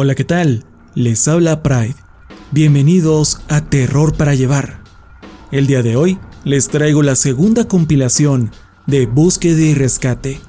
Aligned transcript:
Hola, 0.00 0.14
¿qué 0.14 0.22
tal? 0.22 0.64
Les 0.94 1.26
habla 1.26 1.60
Pride. 1.64 1.96
Bienvenidos 2.52 3.40
a 3.48 3.64
Terror 3.64 4.16
para 4.16 4.36
Llevar. 4.36 4.80
El 5.50 5.66
día 5.66 5.82
de 5.82 5.96
hoy 5.96 6.20
les 6.44 6.68
traigo 6.68 7.02
la 7.02 7.16
segunda 7.16 7.66
compilación 7.66 8.52
de 8.86 9.06
Búsqueda 9.06 9.60
y 9.60 9.74
Rescate. 9.74 10.40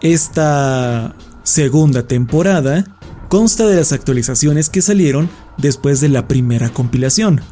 Esta 0.00 1.14
segunda 1.44 2.08
temporada 2.08 2.98
consta 3.28 3.68
de 3.68 3.76
las 3.76 3.92
actualizaciones 3.92 4.70
que 4.70 4.82
salieron 4.82 5.30
después 5.56 6.00
de 6.00 6.08
la 6.08 6.26
primera 6.26 6.70
compilación, 6.70 7.42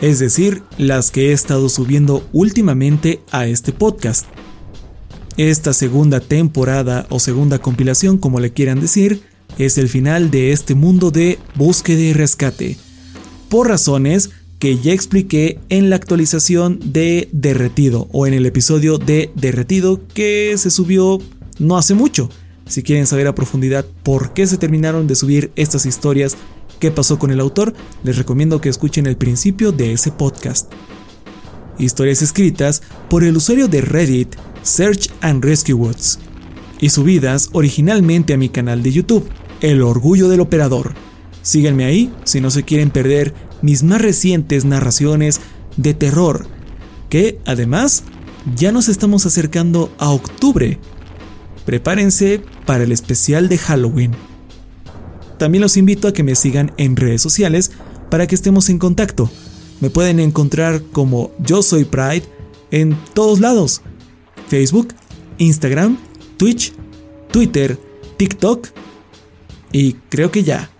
es 0.00 0.18
decir, 0.18 0.64
las 0.76 1.12
que 1.12 1.28
he 1.28 1.32
estado 1.32 1.68
subiendo 1.68 2.28
últimamente 2.32 3.22
a 3.30 3.46
este 3.46 3.70
podcast. 3.70 4.26
Esta 5.36 5.72
segunda 5.72 6.18
temporada 6.18 7.06
o 7.10 7.20
segunda 7.20 7.60
compilación, 7.60 8.18
como 8.18 8.40
le 8.40 8.52
quieran 8.52 8.80
decir, 8.80 9.29
es 9.58 9.78
el 9.78 9.88
final 9.88 10.30
de 10.30 10.52
este 10.52 10.74
mundo 10.74 11.10
de 11.10 11.38
búsqueda 11.54 12.00
y 12.00 12.12
rescate, 12.12 12.76
por 13.48 13.68
razones 13.68 14.30
que 14.58 14.78
ya 14.78 14.92
expliqué 14.92 15.58
en 15.70 15.90
la 15.90 15.96
actualización 15.96 16.78
de 16.84 17.28
Derretido 17.32 18.08
o 18.12 18.26
en 18.26 18.34
el 18.34 18.46
episodio 18.46 18.98
de 18.98 19.30
Derretido 19.34 20.00
que 20.14 20.54
se 20.58 20.70
subió 20.70 21.18
no 21.58 21.78
hace 21.78 21.94
mucho. 21.94 22.28
Si 22.66 22.82
quieren 22.82 23.06
saber 23.06 23.26
a 23.26 23.34
profundidad 23.34 23.86
por 24.02 24.32
qué 24.34 24.46
se 24.46 24.58
terminaron 24.58 25.06
de 25.06 25.14
subir 25.14 25.50
estas 25.56 25.86
historias, 25.86 26.36
qué 26.78 26.90
pasó 26.90 27.18
con 27.18 27.30
el 27.30 27.40
autor, 27.40 27.74
les 28.04 28.18
recomiendo 28.18 28.60
que 28.60 28.68
escuchen 28.68 29.06
el 29.06 29.16
principio 29.16 29.72
de 29.72 29.92
ese 29.92 30.12
podcast. 30.12 30.70
Historias 31.78 32.20
escritas 32.20 32.82
por 33.08 33.24
el 33.24 33.36
usuario 33.36 33.66
de 33.66 33.80
Reddit 33.80 34.36
Search 34.62 35.10
and 35.22 35.42
Rescue 35.42 35.74
Woods 35.74 36.18
y 36.80 36.90
subidas 36.90 37.50
originalmente 37.52 38.34
a 38.34 38.38
mi 38.38 38.48
canal 38.48 38.82
de 38.82 38.92
YouTube 38.92 39.28
el 39.60 39.82
orgullo 39.82 40.28
del 40.28 40.40
operador. 40.40 40.94
Síganme 41.42 41.84
ahí 41.84 42.12
si 42.24 42.40
no 42.40 42.50
se 42.50 42.62
quieren 42.62 42.90
perder 42.90 43.34
mis 43.62 43.82
más 43.82 44.00
recientes 44.00 44.64
narraciones 44.64 45.40
de 45.76 45.94
terror, 45.94 46.46
que 47.08 47.38
además 47.46 48.04
ya 48.56 48.72
nos 48.72 48.88
estamos 48.88 49.26
acercando 49.26 49.92
a 49.98 50.10
octubre. 50.10 50.78
Prepárense 51.66 52.42
para 52.66 52.84
el 52.84 52.92
especial 52.92 53.48
de 53.48 53.58
Halloween. 53.58 54.12
También 55.38 55.62
los 55.62 55.76
invito 55.76 56.08
a 56.08 56.12
que 56.12 56.22
me 56.22 56.34
sigan 56.34 56.72
en 56.76 56.96
redes 56.96 57.22
sociales 57.22 57.70
para 58.10 58.26
que 58.26 58.34
estemos 58.34 58.68
en 58.68 58.78
contacto. 58.78 59.30
Me 59.80 59.88
pueden 59.88 60.20
encontrar 60.20 60.82
como 60.92 61.30
Yo 61.38 61.62
Soy 61.62 61.84
Pride 61.84 62.24
en 62.70 62.96
todos 63.14 63.40
lados. 63.40 63.82
Facebook, 64.48 64.88
Instagram, 65.38 65.98
Twitch, 66.40 66.72
Twitter, 67.30 67.78
TikTok 68.16 68.68
y 69.72 69.92
creo 70.08 70.30
que 70.30 70.42
ya. 70.42 70.70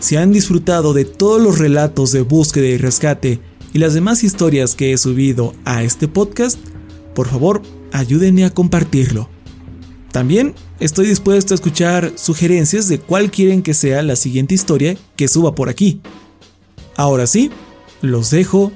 Si 0.00 0.16
han 0.16 0.32
disfrutado 0.32 0.92
de 0.92 1.04
todos 1.04 1.40
los 1.40 1.60
relatos 1.60 2.10
de 2.10 2.22
búsqueda 2.22 2.66
y 2.66 2.76
rescate 2.76 3.38
y 3.72 3.78
las 3.78 3.94
demás 3.94 4.24
historias 4.24 4.74
que 4.74 4.92
he 4.92 4.98
subido 4.98 5.54
a 5.64 5.84
este 5.84 6.08
podcast, 6.08 6.58
por 7.14 7.28
favor 7.28 7.62
ayúdenme 7.92 8.44
a 8.44 8.50
compartirlo. 8.50 9.28
También 10.10 10.56
estoy 10.80 11.06
dispuesto 11.06 11.54
a 11.54 11.56
escuchar 11.56 12.14
sugerencias 12.16 12.88
de 12.88 12.98
cuál 12.98 13.30
quieren 13.30 13.62
que 13.62 13.72
sea 13.72 14.02
la 14.02 14.16
siguiente 14.16 14.56
historia 14.56 14.96
que 15.14 15.28
suba 15.28 15.54
por 15.54 15.68
aquí. 15.68 16.00
Ahora 16.96 17.28
sí, 17.28 17.52
los 18.02 18.30
dejo 18.30 18.72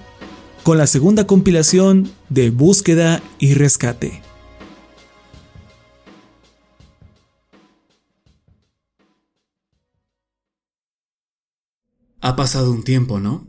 con 0.62 0.78
la 0.78 0.86
segunda 0.86 1.26
compilación 1.26 2.12
de 2.28 2.50
búsqueda 2.50 3.20
y 3.40 3.54
rescate. 3.54 4.29
Ha 12.22 12.36
pasado 12.36 12.70
un 12.70 12.82
tiempo, 12.82 13.18
¿no? 13.18 13.48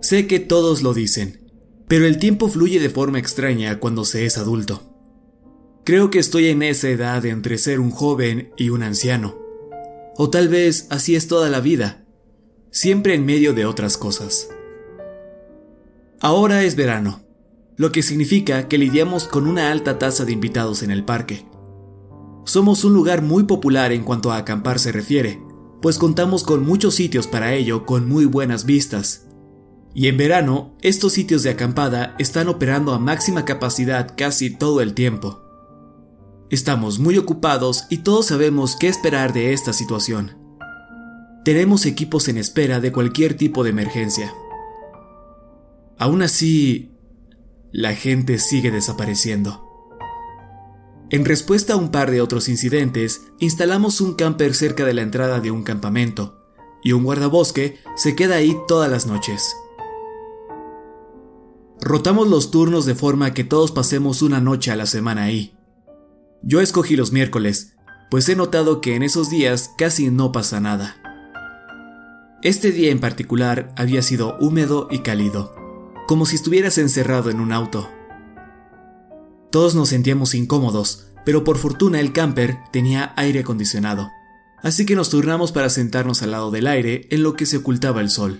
Sé 0.00 0.26
que 0.26 0.40
todos 0.40 0.82
lo 0.82 0.94
dicen, 0.94 1.50
pero 1.88 2.06
el 2.06 2.18
tiempo 2.18 2.48
fluye 2.48 2.80
de 2.80 2.88
forma 2.88 3.18
extraña 3.18 3.78
cuando 3.78 4.06
se 4.06 4.24
es 4.24 4.38
adulto. 4.38 4.94
Creo 5.84 6.10
que 6.10 6.18
estoy 6.18 6.48
en 6.48 6.62
esa 6.62 6.88
edad 6.88 7.26
entre 7.26 7.58
ser 7.58 7.80
un 7.80 7.90
joven 7.90 8.50
y 8.56 8.70
un 8.70 8.82
anciano. 8.82 9.36
O 10.16 10.30
tal 10.30 10.48
vez 10.48 10.86
así 10.90 11.16
es 11.16 11.28
toda 11.28 11.50
la 11.50 11.60
vida, 11.60 12.06
siempre 12.70 13.14
en 13.14 13.26
medio 13.26 13.52
de 13.52 13.66
otras 13.66 13.98
cosas. 13.98 14.48
Ahora 16.20 16.64
es 16.64 16.76
verano, 16.76 17.20
lo 17.76 17.92
que 17.92 18.02
significa 18.02 18.68
que 18.68 18.78
lidiamos 18.78 19.28
con 19.28 19.46
una 19.46 19.70
alta 19.70 19.98
tasa 19.98 20.24
de 20.24 20.32
invitados 20.32 20.82
en 20.82 20.90
el 20.90 21.04
parque. 21.04 21.46
Somos 22.44 22.84
un 22.84 22.94
lugar 22.94 23.20
muy 23.20 23.44
popular 23.44 23.92
en 23.92 24.02
cuanto 24.02 24.32
a 24.32 24.38
acampar 24.38 24.78
se 24.78 24.92
refiere, 24.92 25.42
pues 25.80 25.98
contamos 25.98 26.42
con 26.42 26.64
muchos 26.64 26.94
sitios 26.94 27.26
para 27.26 27.54
ello 27.54 27.86
con 27.86 28.08
muy 28.08 28.24
buenas 28.24 28.64
vistas. 28.64 29.26
Y 29.94 30.08
en 30.08 30.16
verano, 30.16 30.76
estos 30.82 31.12
sitios 31.12 31.42
de 31.42 31.50
acampada 31.50 32.14
están 32.18 32.48
operando 32.48 32.92
a 32.92 32.98
máxima 32.98 33.44
capacidad 33.44 34.14
casi 34.16 34.50
todo 34.50 34.80
el 34.80 34.94
tiempo. 34.94 35.42
Estamos 36.50 36.98
muy 36.98 37.18
ocupados 37.18 37.84
y 37.90 37.98
todos 37.98 38.26
sabemos 38.26 38.76
qué 38.76 38.88
esperar 38.88 39.32
de 39.32 39.52
esta 39.52 39.72
situación. 39.72 40.36
Tenemos 41.44 41.86
equipos 41.86 42.28
en 42.28 42.38
espera 42.38 42.80
de 42.80 42.92
cualquier 42.92 43.36
tipo 43.36 43.64
de 43.64 43.70
emergencia. 43.70 44.32
Aún 45.98 46.22
así, 46.22 46.92
la 47.72 47.94
gente 47.94 48.38
sigue 48.38 48.70
desapareciendo. 48.70 49.67
En 51.10 51.24
respuesta 51.24 51.72
a 51.72 51.76
un 51.76 51.90
par 51.90 52.10
de 52.10 52.20
otros 52.20 52.50
incidentes, 52.50 53.28
instalamos 53.38 54.02
un 54.02 54.14
camper 54.14 54.54
cerca 54.54 54.84
de 54.84 54.92
la 54.92 55.00
entrada 55.00 55.40
de 55.40 55.50
un 55.50 55.62
campamento, 55.62 56.38
y 56.82 56.92
un 56.92 57.02
guardabosque 57.02 57.78
se 57.96 58.14
queda 58.14 58.36
ahí 58.36 58.56
todas 58.68 58.90
las 58.90 59.06
noches. 59.06 59.56
Rotamos 61.80 62.28
los 62.28 62.50
turnos 62.50 62.84
de 62.84 62.94
forma 62.94 63.32
que 63.32 63.44
todos 63.44 63.72
pasemos 63.72 64.20
una 64.20 64.40
noche 64.42 64.70
a 64.70 64.76
la 64.76 64.84
semana 64.84 65.24
ahí. 65.24 65.56
Yo 66.42 66.60
escogí 66.60 66.94
los 66.94 67.10
miércoles, 67.10 67.76
pues 68.10 68.28
he 68.28 68.36
notado 68.36 68.82
que 68.82 68.94
en 68.94 69.02
esos 69.02 69.30
días 69.30 69.70
casi 69.78 70.10
no 70.10 70.30
pasa 70.30 70.60
nada. 70.60 70.96
Este 72.42 72.70
día 72.70 72.90
en 72.90 73.00
particular 73.00 73.72
había 73.76 74.02
sido 74.02 74.36
húmedo 74.40 74.88
y 74.90 74.98
cálido, 74.98 75.54
como 76.06 76.26
si 76.26 76.36
estuvieras 76.36 76.76
encerrado 76.76 77.30
en 77.30 77.40
un 77.40 77.52
auto. 77.52 77.88
Todos 79.50 79.74
nos 79.74 79.88
sentíamos 79.88 80.34
incómodos, 80.34 81.08
pero 81.24 81.44
por 81.44 81.56
fortuna 81.56 82.00
el 82.00 82.12
camper 82.12 82.58
tenía 82.70 83.12
aire 83.16 83.40
acondicionado, 83.40 84.10
así 84.62 84.84
que 84.84 84.94
nos 84.94 85.08
turnamos 85.08 85.52
para 85.52 85.70
sentarnos 85.70 86.22
al 86.22 86.32
lado 86.32 86.50
del 86.50 86.66
aire 86.66 87.06
en 87.10 87.22
lo 87.22 87.34
que 87.34 87.46
se 87.46 87.56
ocultaba 87.56 88.00
el 88.00 88.10
sol. 88.10 88.38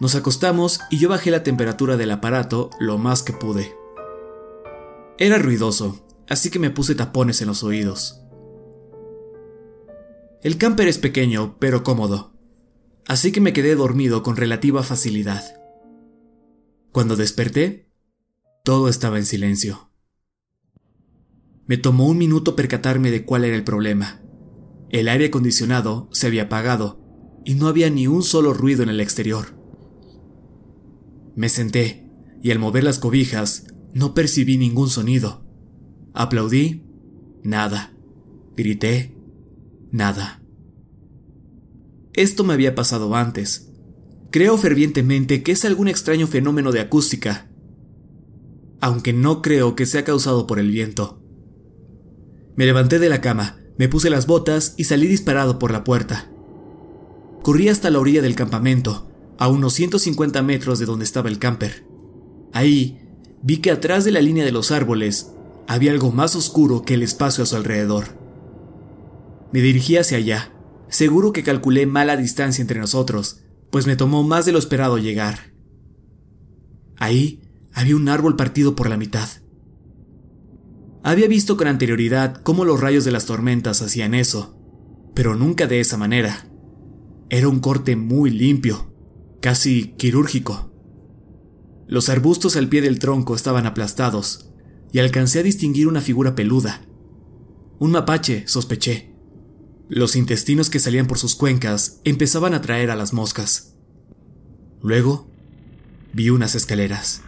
Nos 0.00 0.14
acostamos 0.14 0.80
y 0.90 0.98
yo 0.98 1.08
bajé 1.08 1.30
la 1.30 1.42
temperatura 1.42 1.96
del 1.96 2.10
aparato 2.10 2.70
lo 2.78 2.98
más 2.98 3.22
que 3.22 3.32
pude. 3.32 3.76
Era 5.18 5.38
ruidoso, 5.38 6.04
así 6.28 6.50
que 6.50 6.58
me 6.58 6.70
puse 6.70 6.94
tapones 6.94 7.40
en 7.40 7.48
los 7.48 7.62
oídos. 7.62 8.20
El 10.42 10.58
camper 10.58 10.88
es 10.88 10.98
pequeño, 10.98 11.56
pero 11.58 11.82
cómodo, 11.82 12.32
así 13.06 13.32
que 13.32 13.40
me 13.40 13.52
quedé 13.52 13.74
dormido 13.74 14.22
con 14.22 14.36
relativa 14.36 14.82
facilidad. 14.82 15.42
Cuando 16.92 17.16
desperté, 17.16 17.83
todo 18.64 18.88
estaba 18.88 19.18
en 19.18 19.26
silencio. 19.26 19.90
Me 21.66 21.76
tomó 21.76 22.08
un 22.08 22.16
minuto 22.16 22.56
percatarme 22.56 23.10
de 23.10 23.24
cuál 23.24 23.44
era 23.44 23.56
el 23.56 23.62
problema. 23.62 24.22
El 24.88 25.08
aire 25.08 25.26
acondicionado 25.26 26.08
se 26.12 26.26
había 26.26 26.44
apagado 26.44 26.98
y 27.44 27.54
no 27.54 27.68
había 27.68 27.90
ni 27.90 28.06
un 28.06 28.22
solo 28.22 28.54
ruido 28.54 28.82
en 28.82 28.88
el 28.88 29.00
exterior. 29.00 29.54
Me 31.36 31.50
senté 31.50 32.10
y 32.42 32.52
al 32.52 32.58
mover 32.58 32.84
las 32.84 32.98
cobijas 32.98 33.66
no 33.92 34.14
percibí 34.14 34.56
ningún 34.56 34.88
sonido. 34.88 35.44
Aplaudí, 36.14 36.84
nada. 37.42 37.92
Grité, 38.56 39.14
nada. 39.90 40.42
Esto 42.14 42.44
me 42.44 42.54
había 42.54 42.74
pasado 42.74 43.14
antes. 43.14 43.72
Creo 44.30 44.56
fervientemente 44.56 45.42
que 45.42 45.52
es 45.52 45.66
algún 45.66 45.88
extraño 45.88 46.26
fenómeno 46.26 46.72
de 46.72 46.80
acústica, 46.80 47.50
aunque 48.84 49.14
no 49.14 49.40
creo 49.40 49.76
que 49.76 49.86
sea 49.86 50.04
causado 50.04 50.46
por 50.46 50.58
el 50.58 50.70
viento. 50.70 51.18
Me 52.54 52.66
levanté 52.66 52.98
de 52.98 53.08
la 53.08 53.22
cama, 53.22 53.56
me 53.78 53.88
puse 53.88 54.10
las 54.10 54.26
botas 54.26 54.74
y 54.76 54.84
salí 54.84 55.06
disparado 55.06 55.58
por 55.58 55.72
la 55.72 55.84
puerta. 55.84 56.30
Corrí 57.42 57.70
hasta 57.70 57.88
la 57.88 57.98
orilla 57.98 58.20
del 58.20 58.34
campamento, 58.34 59.10
a 59.38 59.48
unos 59.48 59.72
150 59.72 60.42
metros 60.42 60.78
de 60.78 60.84
donde 60.84 61.06
estaba 61.06 61.30
el 61.30 61.38
camper. 61.38 61.86
Ahí 62.52 63.00
vi 63.42 63.56
que 63.62 63.70
atrás 63.70 64.04
de 64.04 64.10
la 64.10 64.20
línea 64.20 64.44
de 64.44 64.52
los 64.52 64.70
árboles 64.70 65.32
había 65.66 65.90
algo 65.90 66.12
más 66.12 66.36
oscuro 66.36 66.82
que 66.82 66.92
el 66.92 67.02
espacio 67.02 67.44
a 67.44 67.46
su 67.46 67.56
alrededor. 67.56 68.18
Me 69.50 69.60
dirigí 69.60 69.96
hacia 69.96 70.18
allá. 70.18 70.52
Seguro 70.90 71.32
que 71.32 71.42
calculé 71.42 71.86
mala 71.86 72.18
distancia 72.18 72.60
entre 72.60 72.80
nosotros, 72.80 73.40
pues 73.70 73.86
me 73.86 73.96
tomó 73.96 74.24
más 74.24 74.44
de 74.44 74.52
lo 74.52 74.58
esperado 74.58 74.98
llegar. 74.98 75.54
Ahí 76.98 77.40
había 77.74 77.96
un 77.96 78.08
árbol 78.08 78.36
partido 78.36 78.76
por 78.76 78.88
la 78.88 78.96
mitad. 78.96 79.28
Había 81.02 81.28
visto 81.28 81.56
con 81.56 81.66
anterioridad 81.66 82.40
cómo 82.42 82.64
los 82.64 82.80
rayos 82.80 83.04
de 83.04 83.10
las 83.10 83.26
tormentas 83.26 83.82
hacían 83.82 84.14
eso, 84.14 84.56
pero 85.14 85.34
nunca 85.34 85.66
de 85.66 85.80
esa 85.80 85.96
manera. 85.96 86.48
Era 87.28 87.48
un 87.48 87.60
corte 87.60 87.96
muy 87.96 88.30
limpio, 88.30 88.94
casi 89.42 89.94
quirúrgico. 89.98 90.72
Los 91.86 92.08
arbustos 92.08 92.56
al 92.56 92.68
pie 92.68 92.80
del 92.80 92.98
tronco 92.98 93.34
estaban 93.34 93.66
aplastados, 93.66 94.50
y 94.92 95.00
alcancé 95.00 95.40
a 95.40 95.42
distinguir 95.42 95.88
una 95.88 96.00
figura 96.00 96.36
peluda. 96.36 96.82
Un 97.80 97.90
mapache, 97.90 98.46
sospeché. 98.46 99.12
Los 99.88 100.14
intestinos 100.16 100.70
que 100.70 100.78
salían 100.78 101.06
por 101.06 101.18
sus 101.18 101.34
cuencas 101.34 102.00
empezaban 102.04 102.54
a 102.54 102.58
atraer 102.58 102.90
a 102.90 102.96
las 102.96 103.12
moscas. 103.12 103.74
Luego, 104.80 105.28
vi 106.12 106.30
unas 106.30 106.54
escaleras. 106.54 107.22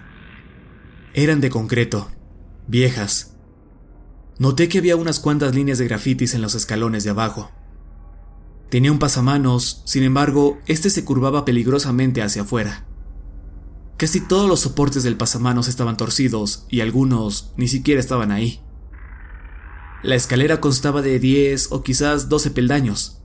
Eran 1.18 1.40
de 1.40 1.48
concreto, 1.48 2.10
viejas. 2.66 3.38
Noté 4.38 4.68
que 4.68 4.76
había 4.76 4.96
unas 4.96 5.18
cuantas 5.18 5.54
líneas 5.54 5.78
de 5.78 5.86
grafitis 5.86 6.34
en 6.34 6.42
los 6.42 6.54
escalones 6.54 7.04
de 7.04 7.10
abajo. 7.10 7.50
Tenía 8.68 8.92
un 8.92 8.98
pasamanos, 8.98 9.80
sin 9.86 10.02
embargo, 10.02 10.58
este 10.66 10.90
se 10.90 11.06
curvaba 11.06 11.46
peligrosamente 11.46 12.20
hacia 12.22 12.42
afuera. 12.42 12.84
Casi 13.96 14.20
todos 14.20 14.46
los 14.46 14.60
soportes 14.60 15.04
del 15.04 15.16
pasamanos 15.16 15.68
estaban 15.68 15.96
torcidos 15.96 16.66
y 16.68 16.82
algunos 16.82 17.54
ni 17.56 17.68
siquiera 17.68 17.98
estaban 17.98 18.30
ahí. 18.30 18.60
La 20.02 20.16
escalera 20.16 20.60
constaba 20.60 21.00
de 21.00 21.18
10 21.18 21.72
o 21.72 21.82
quizás 21.82 22.28
12 22.28 22.50
peldaños. 22.50 23.22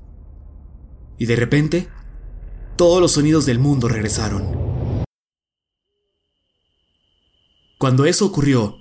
Y 1.18 1.26
de 1.26 1.36
repente, 1.36 1.90
todos 2.78 3.02
los 3.02 3.12
sonidos 3.12 3.46
del 3.46 3.60
mundo 3.60 3.90
regresaron. 3.90 4.71
Cuando 7.82 8.06
eso 8.06 8.28
ocurrió, 8.28 8.80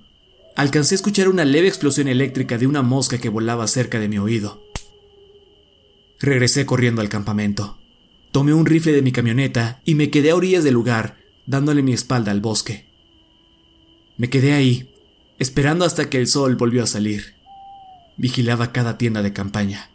alcancé 0.57 0.95
a 0.95 0.97
escuchar 0.97 1.31
una 1.31 1.47
leve 1.47 1.69
explosión 1.69 2.07
eléctrica 2.07 2.59
de 2.59 2.67
una 2.67 2.83
mosca 2.83 3.17
que 3.17 3.31
volaba 3.31 3.67
cerca 3.67 3.99
de 3.99 4.11
mi 4.11 4.19
oído. 4.19 4.63
Regresé 6.19 6.67
corriendo 6.67 7.01
al 7.01 7.09
campamento. 7.09 7.79
Tomé 8.31 8.53
un 8.53 8.67
rifle 8.67 8.93
de 8.93 9.01
mi 9.01 9.11
camioneta 9.11 9.81
y 9.87 9.95
me 9.95 10.11
quedé 10.11 10.33
a 10.33 10.37
orillas 10.37 10.65
del 10.65 10.75
lugar, 10.75 11.17
dándole 11.47 11.83
mi 11.83 11.95
espalda 11.95 12.31
al 12.31 12.43
bosque. 12.43 12.91
Me 14.19 14.29
quedé 14.29 14.53
ahí, 14.53 14.95
esperando 15.39 15.87
hasta 15.87 16.11
que 16.11 16.19
el 16.19 16.27
sol 16.27 16.57
volvió 16.57 16.83
a 16.83 16.87
salir. 16.87 17.37
Vigilaba 18.19 18.71
cada 18.71 18.99
tienda 18.99 19.23
de 19.23 19.33
campaña. 19.33 19.89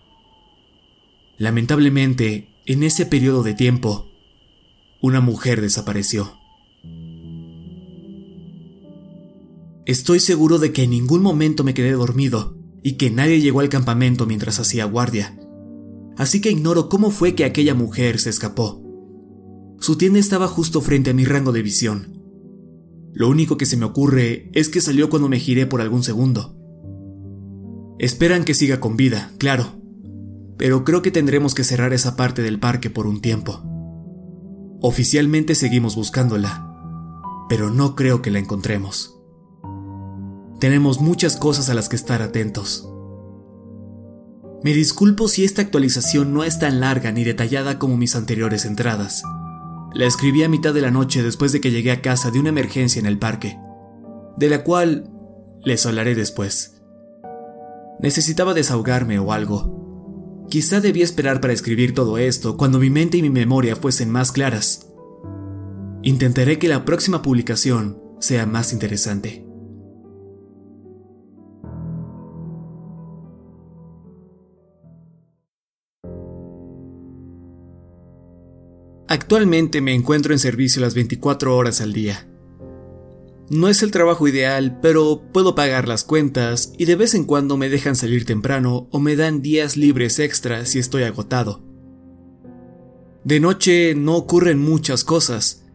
Lamentablemente, 1.38 2.48
en 2.66 2.82
ese 2.82 3.06
periodo 3.06 3.44
de 3.44 3.54
tiempo, 3.54 4.10
una 5.00 5.22
mujer 5.22 5.62
desapareció. 5.62 6.40
Estoy 9.86 10.20
seguro 10.20 10.60
de 10.60 10.72
que 10.72 10.84
en 10.84 10.92
ningún 10.92 11.22
momento 11.22 11.64
me 11.64 11.74
quedé 11.74 11.92
dormido 11.92 12.58
y 12.82 12.94
que 12.94 13.12
nadie 13.12 13.42
llegó 13.42 13.60
al 13.60 13.70
campamento 13.70 14.26
mientras 14.26 14.60
hacía 14.60 14.86
guardia 14.86 15.38
así 16.18 16.42
que 16.42 16.52
ignoro 16.52 16.90
cómo 16.90 17.12
fue 17.12 17.36
que 17.36 17.46
aquella 17.46 17.74
mujer 17.74 18.20
se 18.20 18.30
escapó. 18.30 18.82
Su 19.80 19.98
tienda 19.98 20.20
estaba 20.20 20.48
justo 20.48 20.82
frente 20.82 21.12
a 21.12 21.14
mi 21.14 21.26
rango 21.26 21.52
de 21.52 21.62
visión. 21.62 22.22
Lo 23.14 23.30
único 23.30 23.58
que 23.58 23.66
se 23.66 23.78
me 23.78 23.86
ocurre 23.86 24.50
es 24.54 24.70
que 24.70 24.82
salió 24.82 25.10
cuando 25.10 25.30
me 25.30 25.40
giré 25.40 25.66
por 25.66 25.82
algún 25.82 26.04
segundo. 26.04 26.58
Esperan 28.00 28.44
que 28.44 28.54
siga 28.54 28.80
con 28.80 28.98
vida, 28.98 29.32
claro, 29.38 29.82
pero 30.58 30.84
creo 30.84 31.02
que 31.02 31.12
tendremos 31.12 31.54
que 31.54 31.64
cerrar 31.64 31.94
esa 31.94 32.16
parte 32.16 32.42
del 32.42 32.60
parque 32.60 32.90
por 32.90 33.08
un 33.08 33.22
tiempo. 33.22 33.64
Oficialmente 34.82 35.56
seguimos 35.56 35.96
buscándola, 35.96 36.70
pero 37.48 37.70
no 37.70 37.96
creo 37.96 38.22
que 38.22 38.32
la 38.32 38.40
encontremos. 38.40 39.15
Tenemos 40.66 41.00
muchas 41.00 41.38
cosas 41.38 41.70
a 41.70 41.76
las 41.76 41.90
que 41.90 41.96
estar 41.96 42.24
atentos. 42.24 42.90
Me 44.64 44.74
disculpo 44.74 45.28
si 45.28 45.46
esta 45.46 45.62
actualización 45.62 46.34
no 46.34 46.44
es 46.44 46.58
tan 46.58 46.80
larga 46.80 47.12
ni 47.12 47.24
detallada 47.24 47.78
como 47.78 47.98
mis 47.98 48.16
anteriores 48.16 48.66
entradas. 48.66 49.22
La 49.94 50.08
escribí 50.08 50.42
a 50.42 50.50
mitad 50.50 50.74
de 50.74 50.82
la 50.82 50.90
noche 50.90 51.22
después 51.22 51.52
de 51.52 51.62
que 51.62 51.70
llegué 51.70 51.92
a 51.92 52.02
casa 52.02 52.32
de 52.32 52.40
una 52.40 52.50
emergencia 52.50 53.00
en 53.00 53.06
el 53.06 53.20
parque, 53.20 53.60
de 54.38 54.50
la 54.50 54.64
cual 54.64 55.12
les 55.64 55.86
hablaré 55.86 56.16
después. 56.16 56.82
Necesitaba 58.00 58.56
desahogarme 58.56 59.20
o 59.20 59.34
algo. 59.34 60.48
Quizá 60.50 60.82
debía 60.82 61.04
esperar 61.04 61.42
para 61.42 61.54
escribir 61.54 61.94
todo 61.94 62.18
esto 62.18 62.58
cuando 62.58 62.80
mi 62.80 62.90
mente 62.90 63.18
y 63.18 63.22
mi 63.22 63.30
memoria 63.30 63.76
fuesen 63.76 64.10
más 64.10 64.32
claras. 64.32 64.88
Intentaré 66.02 66.58
que 66.58 66.70
la 66.70 66.86
próxima 66.86 67.22
publicación 67.22 68.02
sea 68.20 68.48
más 68.48 68.74
interesante. 68.74 69.45
Actualmente 79.08 79.82
me 79.82 79.94
encuentro 79.94 80.34
en 80.34 80.40
servicio 80.40 80.82
las 80.82 80.96
24 80.96 81.56
horas 81.56 81.80
al 81.80 81.94
día. 81.94 82.28
No 83.50 83.70
es 83.70 83.84
el 83.84 83.92
trabajo 83.92 84.28
ideal, 84.28 84.80
pero 84.82 85.22
puedo 85.32 85.54
pagar 85.54 85.88
las 85.88 86.04
cuentas 86.04 86.74
y 86.80 86.86
de 86.86 86.96
vez 86.96 87.14
en 87.14 87.26
cuando 87.26 87.58
me 87.58 87.70
dejan 87.70 87.96
salir 87.96 88.26
temprano 88.26 88.88
o 88.90 89.00
me 89.00 89.16
dan 89.16 89.44
días 89.44 89.78
libres 89.78 90.18
extras 90.18 90.70
si 90.70 90.80
estoy 90.80 91.04
agotado. 91.04 91.64
De 93.24 93.40
noche 93.40 93.94
no 93.94 94.16
ocurren 94.16 94.58
muchas 94.58 95.04
cosas. 95.04 95.66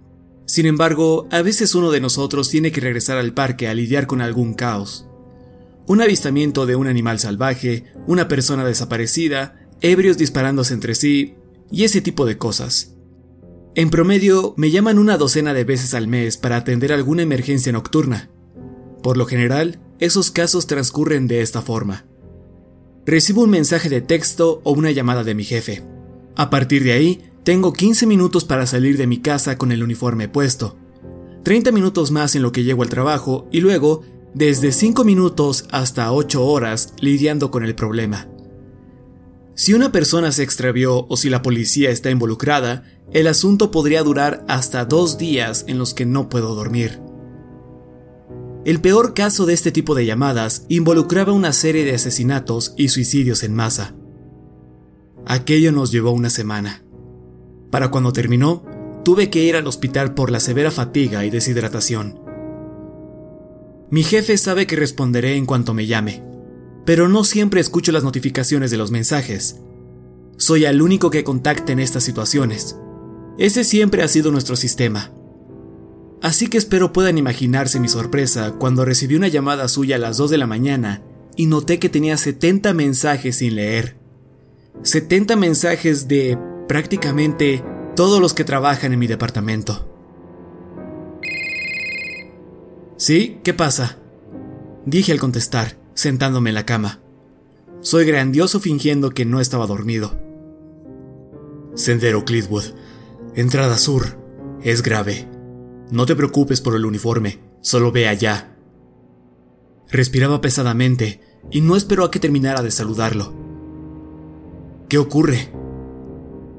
Sin 0.47 0.67
embargo, 0.67 1.29
a 1.31 1.43
veces 1.43 1.77
uno 1.77 1.93
de 1.93 2.01
nosotros 2.01 2.51
tiene 2.51 2.73
que 2.73 2.81
regresar 2.81 3.19
al 3.19 3.33
parque 3.33 3.69
a 3.69 3.75
lidiar 3.75 4.09
con 4.09 4.21
algún 4.21 4.55
caos. 4.55 5.07
Un 5.87 6.03
avistamiento 6.03 6.67
de 6.67 6.75
un 6.75 6.89
animal 6.89 7.21
salvaje, 7.21 7.85
una 8.09 8.27
persona 8.27 8.65
desaparecida, 8.65 9.69
ebrios 9.81 10.19
disparándose 10.19 10.75
entre 10.75 10.97
sí 10.97 11.37
y 11.71 11.85
ese 11.85 12.01
tipo 12.01 12.27
de 12.27 12.37
cosas. 12.37 12.97
En 13.77 13.89
promedio, 13.89 14.53
me 14.57 14.73
llaman 14.73 14.99
una 14.99 15.17
docena 15.17 15.55
de 15.55 15.63
veces 15.63 15.95
al 15.95 16.09
mes 16.09 16.37
para 16.37 16.57
atender 16.57 16.93
alguna 16.93 17.23
emergencia 17.23 17.71
nocturna. 17.71 18.29
Por 19.01 19.17
lo 19.17 19.27
general, 19.27 19.79
esos 20.01 20.33
casos 20.33 20.67
transcurren 20.67 21.29
de 21.29 21.41
esta 21.41 21.63
forma. 21.63 22.05
Recibo 23.07 23.43
un 23.43 23.51
mensaje 23.51 23.89
de 23.89 24.01
texto 24.01 24.61
o 24.65 24.73
una 24.73 24.91
llamada 24.91 25.23
de 25.23 25.37
mi 25.37 25.45
jefe. 25.45 25.85
A 26.35 26.51
partir 26.51 26.83
de 26.83 26.93
ahí, 26.93 27.23
tengo 27.45 27.73
15 27.73 28.07
minutos 28.07 28.45
para 28.45 28.67
salir 28.67 28.97
de 28.97 29.07
mi 29.07 29.21
casa 29.21 29.57
con 29.57 29.71
el 29.71 29.85
uniforme 29.85 30.29
puesto. 30.29 30.77
30 31.45 31.71
minutos 31.71 32.11
más 32.11 32.35
en 32.35 32.43
lo 32.43 32.51
que 32.51 32.65
llego 32.65 32.83
al 32.83 32.89
trabajo 32.89 33.47
y 33.53 33.61
luego 33.61 34.03
desde 34.35 34.73
5 34.73 35.05
minutos 35.05 35.67
hasta 35.71 36.13
8 36.13 36.45
horas 36.45 36.93
lidiando 36.99 37.53
con 37.53 37.65
el 37.65 37.77
problema. 37.77 38.30
Si 39.61 39.75
una 39.75 39.93
persona 39.93 40.33
se 40.33 40.43
extravió 40.43 41.05
o 41.07 41.19
si 41.19 41.29
la 41.29 41.43
policía 41.43 41.91
está 41.91 42.11
involucrada, 42.11 42.83
el 43.13 43.27
asunto 43.27 43.71
podría 43.71 44.03
durar 44.03 44.43
hasta 44.49 44.87
dos 44.87 45.19
días 45.19 45.67
en 45.69 45.77
los 45.77 45.93
que 45.93 46.07
no 46.07 46.31
puedo 46.31 46.55
dormir. 46.55 46.99
El 48.65 48.81
peor 48.81 49.13
caso 49.13 49.45
de 49.45 49.53
este 49.53 49.71
tipo 49.71 49.95
de 49.95 50.07
llamadas 50.07 50.65
involucraba 50.71 51.35
una 51.35 51.53
serie 51.53 51.85
de 51.85 51.95
asesinatos 51.95 52.73
y 52.79 52.89
suicidios 52.89 53.43
en 53.43 53.53
masa. 53.53 53.95
Aquello 55.27 55.73
nos 55.73 55.93
llevó 55.93 56.13
una 56.13 56.31
semana. 56.31 56.83
Para 57.71 57.91
cuando 57.91 58.15
terminó, 58.15 58.65
tuve 59.05 59.29
que 59.29 59.45
ir 59.45 59.57
al 59.57 59.67
hospital 59.67 60.15
por 60.15 60.31
la 60.31 60.41
severa 60.41 60.71
fatiga 60.71 61.27
y 61.27 61.29
deshidratación. 61.29 62.19
Mi 63.91 64.05
jefe 64.05 64.39
sabe 64.39 64.67
que 64.67 64.77
responderé 64.77 65.37
en 65.37 65.45
cuanto 65.45 65.75
me 65.75 65.87
llame, 65.87 66.30
pero 66.85 67.09
no 67.09 67.25
siempre 67.25 67.61
escucho 67.61 67.93
las 67.93 68.05
notificaciones 68.05 68.71
de 68.71 68.77
los 68.77 68.91
mensajes. 68.91 69.61
Soy 70.37 70.65
el 70.65 70.83
único 70.83 71.11
que 71.11 71.25
contacta 71.25 71.73
en 71.73 71.81
estas 71.81 72.05
situaciones. 72.05 72.77
Ese 73.39 73.65
siempre 73.65 74.03
ha 74.03 74.09
sido 74.09 74.31
nuestro 74.31 74.57
sistema. 74.57 75.13
Así 76.23 76.49
que 76.49 76.59
espero 76.59 76.93
puedan 76.93 77.19
imaginarse 77.19 77.81
mi 77.81 77.89
sorpresa 77.89 78.53
cuando 78.59 78.85
recibí 78.85 79.15
una 79.15 79.29
llamada 79.29 79.69
suya 79.69 79.97
a 79.97 79.99
las 79.99 80.17
2 80.19 80.31
de 80.31 80.39
la 80.39 80.47
mañana 80.47 81.03
y 81.37 81.47
noté 81.47 81.79
que 81.79 81.89
tenía 81.89 82.17
70 82.17 82.75
mensajes 82.75 83.37
sin 83.37 83.55
leer. 83.55 83.97
70 84.83 85.37
mensajes 85.37 86.09
de 86.09 86.39
prácticamente 86.69 87.65
todos 87.97 88.21
los 88.21 88.35
que 88.35 88.45
trabajan 88.45 88.93
en 88.93 88.99
mi 88.99 89.07
departamento. 89.07 89.87
¿Sí? 92.97 93.39
¿Qué 93.43 93.55
pasa? 93.55 93.99
Dije 94.85 95.13
al 95.13 95.19
contestar, 95.19 95.80
sentándome 96.01 96.49
en 96.51 96.55
la 96.55 96.65
cama. 96.65 97.01
Soy 97.81 98.07
grandioso 98.07 98.59
fingiendo 98.59 99.11
que 99.11 99.27
no 99.27 99.39
estaba 99.39 99.67
dormido. 99.67 100.19
Sendero 101.75 102.25
Clitwood, 102.25 102.65
entrada 103.35 103.77
sur. 103.77 104.19
Es 104.63 104.83
grave. 104.83 105.29
No 105.91 106.07
te 106.07 106.17
preocupes 106.17 106.61
por 106.63 106.75
el 106.75 106.87
uniforme, 106.87 107.41
solo 107.61 107.93
ve 107.93 108.09
allá. 108.09 108.57
Respiraba 109.91 110.41
pesadamente 110.41 111.21
y 111.51 111.61
no 111.61 111.77
esperó 111.77 112.05
a 112.05 112.11
que 112.11 112.19
terminara 112.19 112.63
de 112.63 112.71
saludarlo. 112.71 113.35
¿Qué 114.89 114.97
ocurre? 114.97 115.53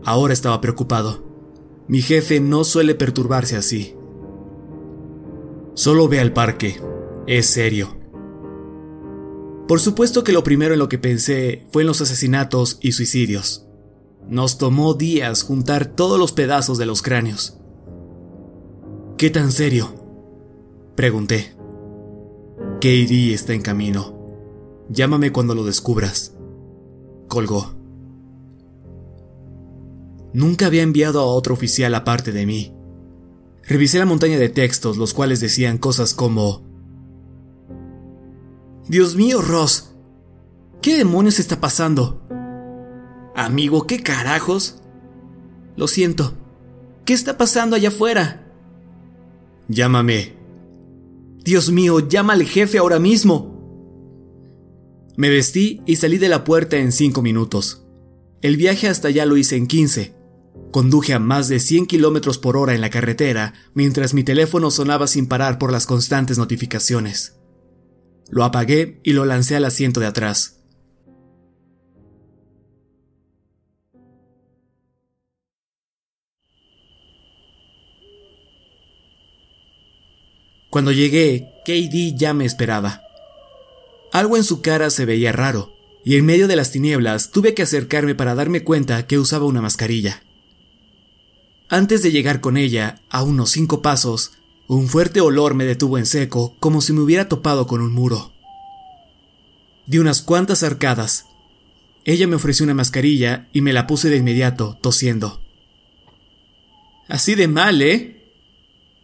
Ahora 0.03 0.33
estaba 0.33 0.61
preocupado. 0.61 1.23
Mi 1.87 2.01
jefe 2.01 2.39
no 2.39 2.63
suele 2.63 2.93
perturbarse 2.93 3.57
así. 3.57 3.95
Solo 5.73 6.07
ve 6.07 6.19
al 6.19 6.31
parque. 6.31 6.79
Es 7.27 7.47
serio. 7.47 8.00
Por 9.71 9.79
supuesto 9.79 10.25
que 10.25 10.33
lo 10.33 10.43
primero 10.43 10.73
en 10.73 10.79
lo 10.79 10.89
que 10.89 10.97
pensé 10.97 11.65
fue 11.71 11.83
en 11.83 11.87
los 11.87 12.01
asesinatos 12.01 12.77
y 12.81 12.91
suicidios. 12.91 13.67
Nos 14.27 14.57
tomó 14.57 14.95
días 14.95 15.43
juntar 15.43 15.85
todos 15.85 16.19
los 16.19 16.33
pedazos 16.33 16.77
de 16.77 16.85
los 16.85 17.01
cráneos. 17.01 17.57
¿Qué 19.17 19.29
tan 19.29 19.53
serio? 19.53 19.95
Pregunté. 20.97 21.55
KD 22.81 23.31
está 23.33 23.53
en 23.53 23.61
camino. 23.61 24.13
Llámame 24.89 25.31
cuando 25.31 25.55
lo 25.55 25.63
descubras. 25.63 26.35
Colgó. 27.29 27.73
Nunca 30.33 30.65
había 30.65 30.83
enviado 30.83 31.21
a 31.21 31.27
otro 31.27 31.53
oficial 31.53 31.95
aparte 31.95 32.33
de 32.33 32.45
mí. 32.45 32.73
Revisé 33.63 33.99
la 33.99 34.05
montaña 34.05 34.37
de 34.37 34.49
textos, 34.49 34.97
los 34.97 35.13
cuales 35.13 35.39
decían 35.39 35.77
cosas 35.77 36.13
como... 36.13 36.70
Dios 38.87 39.15
mío, 39.15 39.41
Ross. 39.41 39.93
¿Qué 40.81 40.97
demonios 40.97 41.39
está 41.39 41.61
pasando? 41.61 42.21
Amigo, 43.35 43.85
¿qué 43.87 44.01
carajos? 44.01 44.81
Lo 45.75 45.87
siento. 45.87 46.33
¿Qué 47.05 47.13
está 47.13 47.37
pasando 47.37 47.75
allá 47.75 47.89
afuera? 47.89 48.47
Llámame. 49.67 50.33
Dios 51.43 51.71
mío, 51.71 52.07
llama 52.07 52.33
al 52.33 52.43
jefe 52.43 52.77
ahora 52.77 52.99
mismo. 52.99 53.51
Me 55.17 55.29
vestí 55.29 55.81
y 55.85 55.95
salí 55.97 56.17
de 56.17 56.29
la 56.29 56.43
puerta 56.43 56.77
en 56.77 56.91
cinco 56.91 57.21
minutos. 57.21 57.85
El 58.41 58.57
viaje 58.57 58.87
hasta 58.87 59.09
allá 59.09 59.25
lo 59.25 59.37
hice 59.37 59.55
en 59.55 59.67
15. 59.67 60.15
Conduje 60.71 61.13
a 61.13 61.19
más 61.19 61.47
de 61.47 61.59
100 61.59 61.85
kilómetros 61.85 62.37
por 62.37 62.57
hora 62.57 62.73
en 62.73 62.81
la 62.81 62.89
carretera 62.89 63.53
mientras 63.73 64.13
mi 64.13 64.23
teléfono 64.23 64.71
sonaba 64.71 65.07
sin 65.07 65.27
parar 65.27 65.57
por 65.57 65.71
las 65.71 65.85
constantes 65.85 66.37
notificaciones. 66.37 67.40
Lo 68.31 68.45
apagué 68.45 69.01
y 69.03 69.11
lo 69.11 69.25
lancé 69.25 69.57
al 69.57 69.65
asiento 69.65 69.99
de 69.99 70.07
atrás. 70.07 70.57
Cuando 80.69 80.93
llegué, 80.93 81.51
KD 81.65 82.17
ya 82.17 82.33
me 82.33 82.45
esperaba. 82.45 83.01
Algo 84.13 84.37
en 84.37 84.45
su 84.45 84.61
cara 84.61 84.89
se 84.89 85.03
veía 85.03 85.33
raro, 85.33 85.73
y 86.05 86.15
en 86.15 86.25
medio 86.25 86.47
de 86.47 86.55
las 86.55 86.71
tinieblas 86.71 87.31
tuve 87.31 87.53
que 87.53 87.63
acercarme 87.63 88.15
para 88.15 88.35
darme 88.35 88.63
cuenta 88.63 89.05
que 89.05 89.19
usaba 89.19 89.45
una 89.45 89.61
mascarilla. 89.61 90.23
Antes 91.67 92.01
de 92.03 92.11
llegar 92.11 92.39
con 92.39 92.55
ella, 92.55 93.01
a 93.09 93.23
unos 93.23 93.51
cinco 93.51 93.81
pasos, 93.81 94.31
un 94.77 94.87
fuerte 94.87 95.19
olor 95.19 95.53
me 95.53 95.65
detuvo 95.65 95.97
en 95.97 96.05
seco 96.05 96.55
como 96.61 96.79
si 96.79 96.93
me 96.93 97.01
hubiera 97.01 97.27
topado 97.27 97.67
con 97.67 97.81
un 97.81 97.91
muro. 97.91 98.31
Di 99.85 99.97
unas 99.97 100.21
cuantas 100.21 100.63
arcadas. 100.63 101.25
Ella 102.05 102.25
me 102.25 102.37
ofreció 102.37 102.63
una 102.63 102.73
mascarilla 102.73 103.49
y 103.51 103.59
me 103.59 103.73
la 103.73 103.85
puse 103.85 104.09
de 104.09 104.15
inmediato, 104.15 104.77
tosiendo. 104.81 105.41
Así 107.09 107.35
de 107.35 107.49
mal, 107.49 107.81
¿eh? 107.81 108.33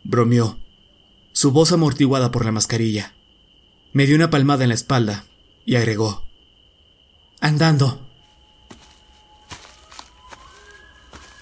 bromeó 0.06 0.58
su 1.34 1.52
voz 1.52 1.74
amortiguada 1.74 2.32
por 2.32 2.46
la 2.46 2.54
mascarilla. 2.54 3.14
Me 3.92 4.06
dio 4.06 4.16
una 4.16 4.30
palmada 4.30 4.64
en 4.64 4.70
la 4.70 4.76
espalda 4.76 5.26
y 5.66 5.76
agregó, 5.76 6.24
Andando. 7.42 8.08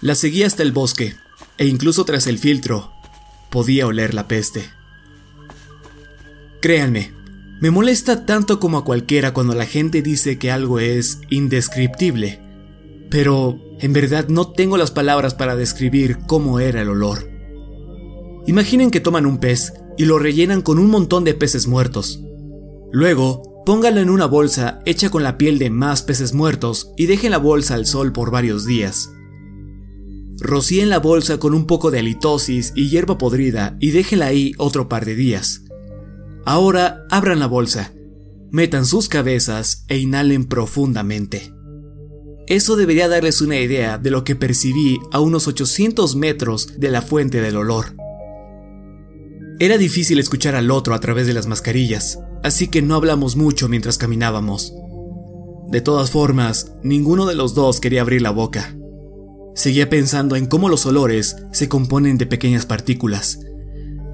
La 0.02 0.16
seguí 0.16 0.42
hasta 0.42 0.64
el 0.64 0.72
bosque, 0.72 1.16
e 1.60 1.68
incluso 1.68 2.06
tras 2.06 2.26
el 2.26 2.40
filtro, 2.40 2.95
podía 3.56 3.88
oler 3.88 4.14
la 4.14 4.28
peste. 4.28 4.66
Créanme, 6.62 7.14
me 7.62 7.72
molesta 7.72 8.26
tanto 8.26 8.60
como 8.60 8.78
a 8.78 8.84
cualquiera 8.84 9.34
cuando 9.34 9.56
la 9.56 9.66
gente 9.66 10.02
dice 10.02 10.38
que 10.38 10.52
algo 10.52 10.80
es 10.80 11.22
indescriptible, 11.30 12.42
pero 13.10 13.58
en 13.80 13.94
verdad 13.94 14.28
no 14.28 14.52
tengo 14.52 14.76
las 14.76 14.92
palabras 14.92 15.36
para 15.36 15.56
describir 15.56 16.18
cómo 16.28 16.60
era 16.60 16.82
el 16.82 16.90
olor. 16.90 17.32
Imaginen 18.46 18.92
que 18.92 19.00
toman 19.00 19.26
un 19.26 19.38
pez 19.38 19.72
y 19.98 20.04
lo 20.04 20.20
rellenan 20.20 20.62
con 20.62 20.78
un 20.78 20.90
montón 20.90 21.24
de 21.24 21.34
peces 21.34 21.66
muertos. 21.66 22.22
Luego, 22.92 23.64
pónganlo 23.66 24.02
en 24.02 24.10
una 24.10 24.26
bolsa 24.26 24.82
hecha 24.86 25.10
con 25.10 25.24
la 25.24 25.38
piel 25.38 25.60
de 25.60 25.70
más 25.70 26.02
peces 26.02 26.34
muertos 26.34 26.92
y 26.98 27.06
dejen 27.06 27.32
la 27.32 27.38
bolsa 27.38 27.76
al 27.76 27.86
sol 27.86 28.12
por 28.12 28.32
varios 28.32 28.66
días. 28.66 29.12
Rocíen 30.40 30.90
la 30.90 31.00
bolsa 31.00 31.38
con 31.38 31.54
un 31.54 31.66
poco 31.66 31.92
de 31.92 32.00
halitosis 32.00 32.74
y 32.76 32.90
hierba 32.90 33.18
podrida 33.18 33.78
y 33.80 33.92
déjenla 33.92 34.28
ahí 34.28 34.54
otro 34.58 34.90
par 34.90 35.06
de 35.06 35.16
días. 35.16 35.62
Ahora 36.46 37.06
abran 37.10 37.40
la 37.40 37.48
bolsa, 37.48 37.94
metan 38.52 38.86
sus 38.86 39.08
cabezas 39.08 39.86
e 39.88 39.98
inhalen 39.98 40.46
profundamente. 40.46 41.54
Eso 42.48 42.76
debería 42.76 43.08
darles 43.08 43.42
una 43.42 43.60
idea 43.60 43.98
de 43.98 44.12
lo 44.12 44.24
que 44.24 44.36
percibí 44.36 45.00
a 45.12 45.20
unos 45.20 45.48
800 45.48 46.16
metros 46.16 46.80
de 46.80 46.92
la 46.92 47.02
fuente 47.02 47.42
del 47.42 47.58
olor. 47.58 47.96
Era 49.58 49.78
difícil 49.78 50.20
escuchar 50.20 50.54
al 50.56 50.70
otro 50.70 50.94
a 50.94 51.00
través 51.00 51.28
de 51.28 51.34
las 51.34 51.48
mascarillas, 51.48 52.20
así 52.44 52.68
que 52.68 52.82
no 52.82 52.96
hablamos 52.96 53.36
mucho 53.36 53.68
mientras 53.70 53.98
caminábamos. 53.98 54.74
De 55.72 55.82
todas 55.82 56.12
formas, 56.12 56.74
ninguno 56.84 57.26
de 57.26 57.36
los 57.36 57.56
dos 57.56 57.80
quería 57.80 58.02
abrir 58.02 58.22
la 58.22 58.32
boca. 58.32 58.76
Seguía 59.56 59.90
pensando 59.90 60.36
en 60.36 60.46
cómo 60.46 60.70
los 60.70 60.86
olores 60.86 61.38
se 61.52 61.70
componen 61.70 62.18
de 62.18 62.28
pequeñas 62.28 62.66
partículas, 62.66 63.40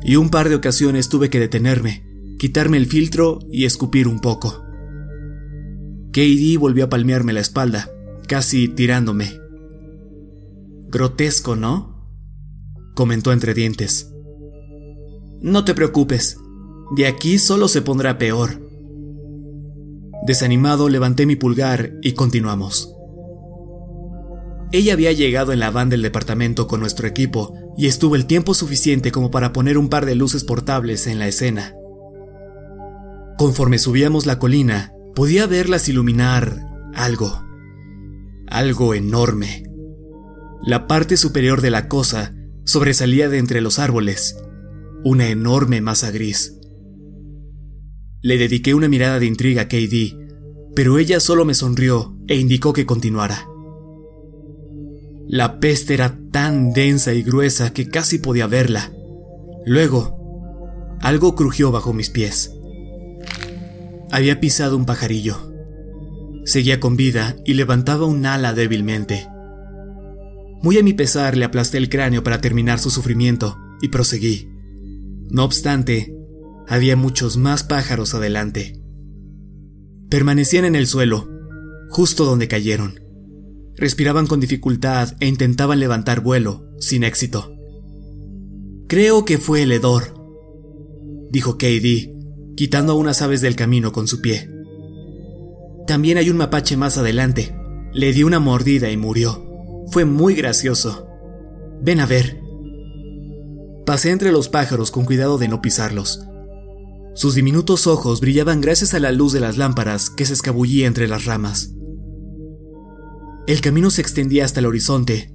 y 0.03 0.15
un 0.15 0.29
par 0.29 0.47
de 0.47 0.55
ocasiones 0.55 1.09
tuve 1.09 1.29
que 1.29 1.39
detenerme, 1.39 2.05
quitarme 2.37 2.77
el 2.77 2.85
filtro 2.85 3.39
y 3.51 3.65
escupir 3.65 4.07
un 4.07 4.19
poco. 4.19 4.63
Katie 6.13 6.57
volvió 6.57 6.85
a 6.85 6.89
palmearme 6.89 7.33
la 7.33 7.39
espalda, 7.39 7.89
casi 8.27 8.67
tirándome. 8.67 9.39
Grotesco, 10.89 11.55
¿no? 11.55 11.91
comentó 12.95 13.31
entre 13.31 13.53
dientes. 13.53 14.13
No 15.41 15.65
te 15.65 15.73
preocupes, 15.73 16.37
de 16.95 17.07
aquí 17.07 17.39
solo 17.39 17.67
se 17.67 17.81
pondrá 17.81 18.17
peor. 18.19 18.61
Desanimado 20.27 20.87
levanté 20.87 21.25
mi 21.25 21.35
pulgar 21.35 21.93
y 22.03 22.11
continuamos. 22.13 22.93
Ella 24.73 24.93
había 24.93 25.11
llegado 25.11 25.51
en 25.51 25.59
la 25.59 25.69
van 25.69 25.89
del 25.89 26.01
departamento 26.01 26.67
con 26.67 26.79
nuestro 26.79 27.07
equipo 27.07 27.53
y 27.77 27.87
estuvo 27.87 28.15
el 28.15 28.25
tiempo 28.25 28.53
suficiente 28.53 29.11
como 29.11 29.29
para 29.29 29.51
poner 29.51 29.77
un 29.77 29.89
par 29.89 30.05
de 30.05 30.15
luces 30.15 30.43
portables 30.43 31.07
en 31.07 31.19
la 31.19 31.27
escena. 31.27 31.73
Conforme 33.37 33.79
subíamos 33.79 34.25
la 34.25 34.39
colina, 34.39 34.93
podía 35.13 35.45
verlas 35.45 35.89
iluminar 35.89 36.67
algo. 36.93 37.43
Algo 38.47 38.93
enorme. 38.93 39.63
La 40.63 40.87
parte 40.87 41.17
superior 41.17 41.61
de 41.61 41.71
la 41.71 41.87
cosa 41.87 42.35
sobresalía 42.63 43.27
de 43.27 43.39
entre 43.39 43.59
los 43.59 43.79
árboles, 43.79 44.37
una 45.03 45.27
enorme 45.27 45.81
masa 45.81 46.11
gris. 46.11 46.57
Le 48.21 48.37
dediqué 48.37 48.73
una 48.73 48.87
mirada 48.87 49.19
de 49.19 49.25
intriga 49.25 49.63
a 49.63 49.67
KD, 49.67 50.15
pero 50.75 50.97
ella 50.99 51.19
solo 51.19 51.43
me 51.43 51.55
sonrió 51.55 52.15
e 52.27 52.37
indicó 52.37 52.71
que 52.71 52.85
continuara. 52.85 53.50
La 55.31 55.61
peste 55.61 55.93
era 55.93 56.19
tan 56.33 56.73
densa 56.73 57.13
y 57.13 57.23
gruesa 57.23 57.71
que 57.71 57.87
casi 57.87 58.17
podía 58.17 58.47
verla. 58.47 58.91
Luego, 59.65 60.17
algo 60.99 61.35
crujió 61.35 61.71
bajo 61.71 61.93
mis 61.93 62.09
pies. 62.09 62.53
Había 64.11 64.41
pisado 64.41 64.75
un 64.75 64.85
pajarillo. 64.85 65.37
Seguía 66.43 66.81
con 66.81 66.97
vida 66.97 67.37
y 67.45 67.53
levantaba 67.53 68.07
un 68.07 68.25
ala 68.25 68.53
débilmente. 68.53 69.25
Muy 70.63 70.77
a 70.77 70.83
mi 70.83 70.91
pesar 70.91 71.37
le 71.37 71.45
aplasté 71.45 71.77
el 71.77 71.87
cráneo 71.87 72.25
para 72.25 72.41
terminar 72.41 72.79
su 72.79 72.89
sufrimiento 72.89 73.57
y 73.81 73.87
proseguí. 73.87 74.49
No 75.29 75.45
obstante, 75.45 76.13
había 76.67 76.97
muchos 76.97 77.37
más 77.37 77.63
pájaros 77.63 78.13
adelante. 78.13 78.81
Permanecían 80.09 80.65
en 80.65 80.75
el 80.75 80.87
suelo, 80.87 81.29
justo 81.89 82.25
donde 82.25 82.49
cayeron. 82.49 83.00
Respiraban 83.77 84.27
con 84.27 84.39
dificultad 84.39 85.15
e 85.19 85.27
intentaban 85.27 85.79
levantar 85.79 86.21
vuelo, 86.21 86.69
sin 86.79 87.03
éxito. 87.03 87.55
Creo 88.87 89.25
que 89.25 89.37
fue 89.37 89.63
el 89.63 89.71
hedor, 89.71 90.13
dijo 91.29 91.57
KD, 91.57 92.55
quitando 92.55 92.93
a 92.93 92.95
unas 92.95 93.21
aves 93.21 93.41
del 93.41 93.55
camino 93.55 93.91
con 93.91 94.07
su 94.07 94.21
pie. 94.21 94.49
También 95.87 96.17
hay 96.17 96.29
un 96.29 96.37
mapache 96.37 96.77
más 96.77 96.97
adelante. 96.97 97.55
Le 97.93 98.13
di 98.13 98.23
una 98.23 98.39
mordida 98.39 98.89
y 98.91 98.97
murió. 98.97 99.45
Fue 99.91 100.05
muy 100.05 100.35
gracioso. 100.35 101.07
Ven 101.81 101.99
a 101.99 102.05
ver. 102.05 102.39
Pasé 103.85 104.11
entre 104.11 104.31
los 104.31 104.47
pájaros 104.47 104.91
con 104.91 105.05
cuidado 105.05 105.37
de 105.37 105.47
no 105.47 105.61
pisarlos. 105.61 106.21
Sus 107.13 107.35
diminutos 107.35 107.87
ojos 107.87 108.21
brillaban 108.21 108.61
gracias 108.61 108.93
a 108.93 108.99
la 108.99 109.11
luz 109.11 109.33
de 109.33 109.41
las 109.41 109.57
lámparas 109.57 110.09
que 110.09 110.25
se 110.25 110.33
escabullía 110.33 110.87
entre 110.87 111.07
las 111.07 111.25
ramas. 111.25 111.73
El 113.47 113.61
camino 113.61 113.89
se 113.89 114.01
extendía 114.01 114.45
hasta 114.45 114.59
el 114.59 114.65
horizonte, 114.65 115.33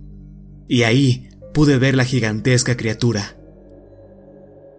y 0.69 0.83
ahí 0.83 1.29
pude 1.53 1.79
ver 1.79 1.97
la 1.97 2.05
gigantesca 2.05 2.77
criatura. 2.77 3.37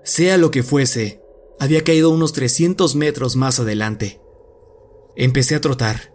Sea 0.04 0.38
lo 0.38 0.52
que 0.52 0.64
fuese, 0.64 1.22
había 1.60 1.84
caído 1.84 2.10
unos 2.10 2.34
300 2.34 2.96
metros 2.96 3.36
más 3.36 3.60
adelante. 3.60 4.22
Empecé 5.16 5.56
a 5.56 5.62
trotar. 5.62 6.14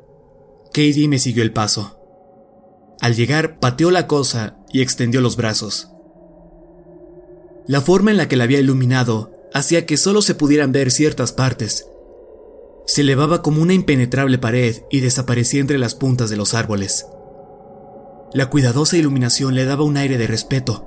Katie 0.67 1.09
me 1.09 1.19
siguió 1.19 1.43
el 1.43 1.53
paso. 1.53 1.99
Al 3.01 3.15
llegar, 3.17 3.59
pateó 3.59 3.91
la 3.91 4.07
cosa 4.07 4.57
y 4.73 4.81
extendió 4.81 5.21
los 5.21 5.37
brazos. 5.37 5.91
La 7.67 7.81
forma 7.81 8.11
en 8.11 8.17
la 8.17 8.29
que 8.29 8.37
la 8.37 8.45
había 8.45 8.61
iluminado 8.61 9.33
hacía 9.53 9.87
que 9.87 9.97
solo 9.97 10.23
se 10.23 10.35
pudieran 10.35 10.73
ver 10.73 10.91
ciertas 10.91 11.33
partes. 11.33 11.89
Se 12.87 13.03
elevaba 13.03 13.43
como 13.43 13.63
una 13.63 13.75
impenetrable 13.75 14.39
pared 14.39 14.83
y 14.91 15.01
desaparecía 15.01 15.61
entre 15.61 15.79
las 15.79 15.95
puntas 15.95 16.31
de 16.31 16.37
los 16.37 16.55
árboles. 16.55 17.07
La 18.33 18.51
cuidadosa 18.51 18.97
iluminación 18.97 19.55
le 19.55 19.65
daba 19.65 19.85
un 19.85 19.97
aire 19.97 20.19
de 20.19 20.27
respeto, 20.27 20.87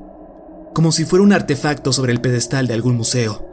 como 0.74 0.92
si 0.92 1.06
fuera 1.06 1.24
un 1.24 1.32
artefacto 1.32 1.94
sobre 1.94 2.12
el 2.12 2.22
pedestal 2.22 2.68
de 2.68 2.74
algún 2.74 2.96
museo. 2.96 3.48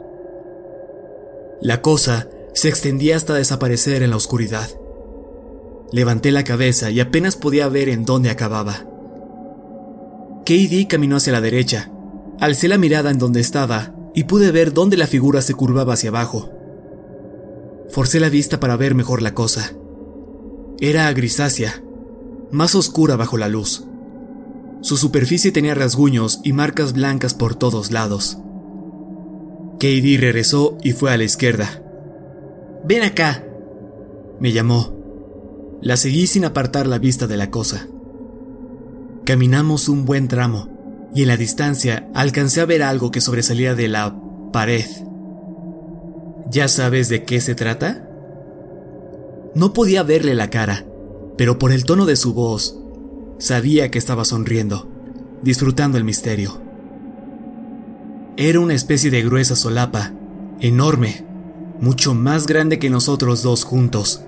La 1.61 1.81
cosa 1.81 2.27
se 2.53 2.69
extendía 2.69 3.15
hasta 3.15 3.33
desaparecer 3.33 4.03
en 4.03 4.09
la 4.09 4.17
oscuridad. 4.17 4.67
Levanté 5.91 6.31
la 6.31 6.43
cabeza 6.43 6.89
y 6.91 6.99
apenas 6.99 7.35
podía 7.35 7.67
ver 7.69 7.87
en 7.87 8.03
dónde 8.03 8.29
acababa. 8.29 8.85
KD 10.45 10.87
caminó 10.89 11.17
hacia 11.17 11.33
la 11.33 11.41
derecha. 11.41 11.91
Alcé 12.39 12.67
la 12.67 12.77
mirada 12.77 13.11
en 13.11 13.19
donde 13.19 13.39
estaba 13.39 13.93
y 14.13 14.25
pude 14.25 14.51
ver 14.51 14.73
dónde 14.73 14.97
la 14.97 15.07
figura 15.07 15.41
se 15.41 15.53
curvaba 15.53 15.93
hacia 15.93 16.09
abajo. 16.09 16.52
Forcé 17.89 18.19
la 18.19 18.29
vista 18.29 18.59
para 18.59 18.75
ver 18.75 18.95
mejor 18.95 19.21
la 19.21 19.33
cosa. 19.33 19.73
Era 20.79 21.11
grisácea, 21.13 21.83
más 22.51 22.75
oscura 22.75 23.15
bajo 23.15 23.37
la 23.37 23.47
luz. 23.47 23.85
Su 24.81 24.97
superficie 24.97 25.51
tenía 25.51 25.75
rasguños 25.75 26.41
y 26.43 26.53
marcas 26.53 26.93
blancas 26.93 27.33
por 27.33 27.55
todos 27.55 27.91
lados. 27.91 28.39
KD 29.79 30.17
regresó 30.19 30.77
y 30.83 30.91
fue 30.91 31.11
a 31.11 31.17
la 31.17 31.23
izquierda. 31.23 31.81
Ven 32.85 33.03
acá, 33.03 33.45
me 34.39 34.51
llamó. 34.51 34.93
La 35.81 35.97
seguí 35.97 36.27
sin 36.27 36.45
apartar 36.45 36.87
la 36.87 36.99
vista 36.99 37.27
de 37.27 37.37
la 37.37 37.49
cosa. 37.49 37.87
Caminamos 39.25 39.87
un 39.87 40.05
buen 40.05 40.27
tramo 40.27 40.69
y 41.15 41.21
en 41.21 41.29
la 41.29 41.37
distancia 41.37 42.09
alcancé 42.13 42.61
a 42.61 42.65
ver 42.65 42.83
algo 42.83 43.11
que 43.11 43.21
sobresalía 43.21 43.75
de 43.75 43.87
la 43.87 44.19
pared. 44.51 44.85
¿Ya 46.53 46.67
sabes 46.67 47.09
de 47.09 47.23
qué 47.23 47.41
se 47.41 47.55
trata? 47.55 48.07
No 49.55 49.73
podía 49.73 50.03
verle 50.03 50.35
la 50.35 50.51
cara, 50.51 50.85
pero 51.35 51.57
por 51.57 51.71
el 51.71 51.83
tono 51.83 52.05
de 52.05 52.15
su 52.15 52.35
voz, 52.35 52.77
sabía 53.39 53.89
que 53.89 53.97
estaba 53.97 54.23
sonriendo, 54.23 54.87
disfrutando 55.41 55.97
el 55.97 56.03
misterio. 56.03 56.61
Era 58.37 58.59
una 58.59 58.75
especie 58.75 59.09
de 59.09 59.23
gruesa 59.23 59.55
solapa, 59.55 60.13
enorme, 60.59 61.25
mucho 61.79 62.13
más 62.13 62.45
grande 62.45 62.77
que 62.77 62.91
nosotros 62.91 63.41
dos 63.41 63.63
juntos. 63.63 64.21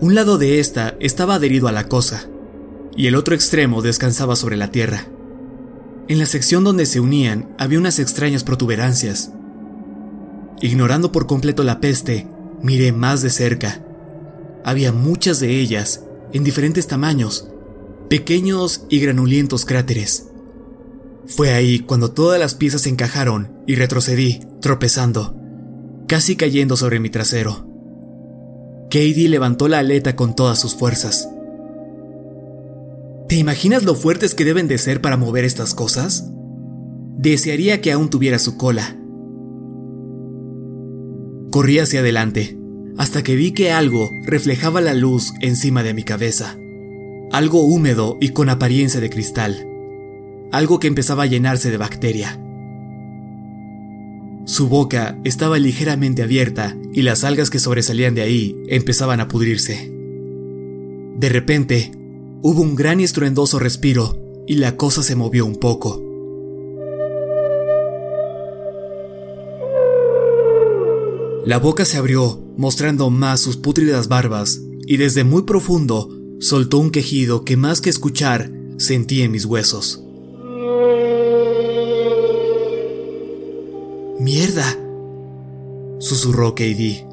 Un 0.00 0.14
lado 0.14 0.38
de 0.38 0.60
esta 0.60 0.96
estaba 0.98 1.34
adherido 1.34 1.68
a 1.68 1.72
la 1.72 1.88
cosa, 1.88 2.24
y 2.96 3.06
el 3.06 3.14
otro 3.14 3.34
extremo 3.34 3.82
descansaba 3.82 4.34
sobre 4.34 4.56
la 4.56 4.70
tierra. 4.70 5.04
En 6.08 6.18
la 6.18 6.24
sección 6.24 6.64
donde 6.64 6.86
se 6.86 7.00
unían 7.00 7.54
había 7.58 7.78
unas 7.78 7.98
extrañas 7.98 8.44
protuberancias. 8.44 9.32
Ignorando 10.60 11.12
por 11.12 11.26
completo 11.26 11.62
la 11.62 11.80
peste, 11.80 12.26
miré 12.62 12.92
más 12.92 13.22
de 13.22 13.30
cerca. 13.30 13.84
Había 14.64 14.92
muchas 14.92 15.40
de 15.40 15.60
ellas, 15.60 16.04
en 16.32 16.44
diferentes 16.44 16.86
tamaños, 16.86 17.48
pequeños 18.08 18.84
y 18.88 19.00
granulientos 19.00 19.64
cráteres. 19.64 20.26
Fue 21.26 21.52
ahí 21.52 21.80
cuando 21.80 22.10
todas 22.10 22.40
las 22.40 22.54
piezas 22.54 22.82
se 22.82 22.88
encajaron 22.88 23.52
y 23.66 23.76
retrocedí, 23.76 24.40
tropezando, 24.60 25.36
casi 26.06 26.36
cayendo 26.36 26.76
sobre 26.76 27.00
mi 27.00 27.10
trasero. 27.10 27.66
Katie 28.90 29.28
levantó 29.28 29.68
la 29.68 29.78
aleta 29.78 30.16
con 30.16 30.34
todas 30.34 30.58
sus 30.58 30.74
fuerzas. 30.74 31.28
¿Te 33.28 33.36
imaginas 33.36 33.84
lo 33.84 33.94
fuertes 33.94 34.34
que 34.34 34.46
deben 34.46 34.68
de 34.68 34.78
ser 34.78 35.02
para 35.02 35.18
mover 35.18 35.44
estas 35.44 35.74
cosas? 35.74 36.30
Desearía 37.18 37.82
que 37.82 37.92
aún 37.92 38.08
tuviera 38.08 38.38
su 38.38 38.56
cola. 38.56 38.97
Corrí 41.50 41.78
hacia 41.78 42.00
adelante, 42.00 42.58
hasta 42.96 43.22
que 43.22 43.36
vi 43.36 43.52
que 43.52 43.70
algo 43.70 44.10
reflejaba 44.24 44.80
la 44.80 44.94
luz 44.94 45.32
encima 45.40 45.82
de 45.82 45.94
mi 45.94 46.02
cabeza. 46.02 46.56
Algo 47.32 47.62
húmedo 47.62 48.16
y 48.20 48.30
con 48.30 48.48
apariencia 48.48 49.00
de 49.00 49.10
cristal. 49.10 49.66
Algo 50.52 50.78
que 50.78 50.88
empezaba 50.88 51.24
a 51.24 51.26
llenarse 51.26 51.70
de 51.70 51.76
bacteria. 51.76 52.40
Su 54.44 54.68
boca 54.68 55.18
estaba 55.24 55.58
ligeramente 55.58 56.22
abierta 56.22 56.76
y 56.92 57.02
las 57.02 57.24
algas 57.24 57.50
que 57.50 57.58
sobresalían 57.58 58.14
de 58.14 58.22
ahí 58.22 58.56
empezaban 58.68 59.20
a 59.20 59.28
pudrirse. 59.28 59.92
De 61.18 61.28
repente, 61.28 61.92
Hubo 62.40 62.62
un 62.62 62.76
gran 62.76 63.00
y 63.00 63.04
estruendoso 63.04 63.58
respiro 63.58 64.16
y 64.46 64.54
la 64.54 64.76
cosa 64.76 65.02
se 65.02 65.16
movió 65.16 65.44
un 65.44 65.56
poco. 65.56 66.00
La 71.48 71.56
boca 71.56 71.86
se 71.86 71.96
abrió, 71.96 72.44
mostrando 72.58 73.08
más 73.08 73.40
sus 73.40 73.56
pútridas 73.56 74.08
barbas, 74.08 74.60
y 74.86 74.98
desde 74.98 75.24
muy 75.24 75.44
profundo 75.44 76.10
soltó 76.40 76.76
un 76.76 76.90
quejido 76.90 77.42
que 77.46 77.56
más 77.56 77.80
que 77.80 77.88
escuchar 77.88 78.52
sentí 78.76 79.22
en 79.22 79.30
mis 79.30 79.46
huesos. 79.46 80.04
¡Mierda! 84.20 84.76
susurró 86.00 86.54
KD. 86.54 87.06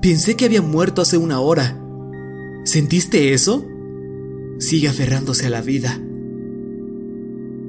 Pensé 0.00 0.34
que 0.34 0.46
había 0.46 0.62
muerto 0.62 1.02
hace 1.02 1.18
una 1.18 1.40
hora. 1.40 1.78
¿Sentiste 2.64 3.34
eso? 3.34 3.62
sigue 4.58 4.88
aferrándose 4.88 5.48
a 5.48 5.50
la 5.50 5.60
vida. 5.60 6.00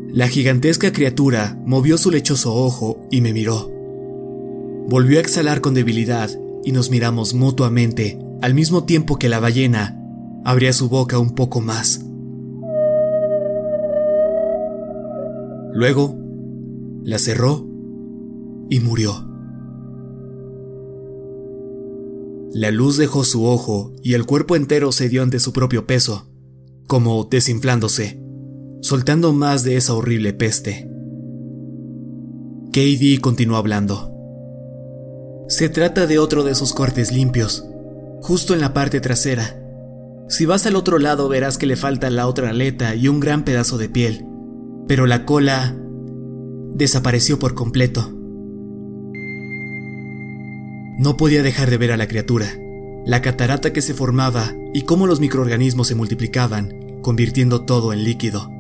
La 0.08 0.30
gigantesca 0.30 0.94
criatura 0.94 1.62
movió 1.66 1.98
su 1.98 2.12
lechoso 2.12 2.56
ojo 2.56 3.06
y 3.12 3.20
me 3.20 3.34
miró. 3.34 3.79
Volvió 4.90 5.20
a 5.20 5.22
exhalar 5.22 5.62
con 5.62 5.76
debilidad 5.76 6.32
y 6.64 6.72
nos 6.72 6.90
miramos 6.90 7.36
mutuamente 7.36 8.18
al 8.42 8.56
mismo 8.56 8.86
tiempo 8.86 9.20
que 9.20 9.30
la 9.30 9.40
ballena 9.40 10.02
abría 10.44 10.74
su 10.74 10.90
boca 10.90 11.20
un 11.20 11.36
poco 11.36 11.62
más. 11.62 12.04
Luego, 15.74 16.18
la 17.04 17.20
cerró 17.20 17.68
y 18.72 18.80
murió. 18.80 19.14
La 22.52 22.72
luz 22.72 22.98
dejó 22.98 23.24
su 23.24 23.46
ojo 23.46 23.94
y 24.02 24.16
el 24.16 24.26
cuerpo 24.26 24.56
entero 24.56 24.92
cedió 24.92 25.22
ante 25.22 25.38
su 25.38 25.54
propio 25.54 25.86
peso, 25.86 26.32
como 26.88 27.26
desinflándose, 27.26 28.20
soltando 28.82 29.34
más 29.34 29.64
de 29.64 29.78
esa 29.78 29.94
horrible 29.94 30.34
peste. 30.34 30.90
KD 32.72 33.22
continuó 33.22 33.58
hablando. 33.58 34.09
Se 35.50 35.68
trata 35.68 36.06
de 36.06 36.20
otro 36.20 36.44
de 36.44 36.52
esos 36.52 36.74
cortes 36.74 37.12
limpios, 37.12 37.66
justo 38.22 38.54
en 38.54 38.62
la 38.62 38.72
parte 38.72 39.02
trasera. 39.02 39.60
Si 40.28 40.46
vas 40.46 40.68
al 40.68 40.76
otro 40.76 41.00
lado 41.00 41.28
verás 41.28 41.58
que 41.58 41.66
le 41.66 41.76
falta 41.76 42.12
la 42.12 42.28
otra 42.28 42.52
aleta 42.52 42.94
y 42.94 43.08
un 43.08 43.20
gran 43.20 43.44
pedazo 43.44 43.80
de 43.80 43.90
piel, 43.90 44.28
pero 44.88 45.08
la 45.08 45.26
cola 45.26 45.76
desapareció 46.76 47.40
por 47.40 47.56
completo. 47.56 48.14
No 51.00 51.18
podía 51.18 51.42
dejar 51.42 51.72
de 51.72 51.78
ver 51.78 51.94
a 51.94 51.98
la 51.98 52.08
criatura, 52.08 52.46
la 53.08 53.24
catarata 53.24 53.74
que 53.74 53.82
se 53.82 53.96
formaba 53.96 54.54
y 54.72 54.84
cómo 54.84 55.08
los 55.08 55.20
microorganismos 55.20 55.88
se 55.88 55.96
multiplicaban, 55.96 57.02
convirtiendo 57.02 57.66
todo 57.66 57.92
en 57.92 58.04
líquido. 58.04 58.52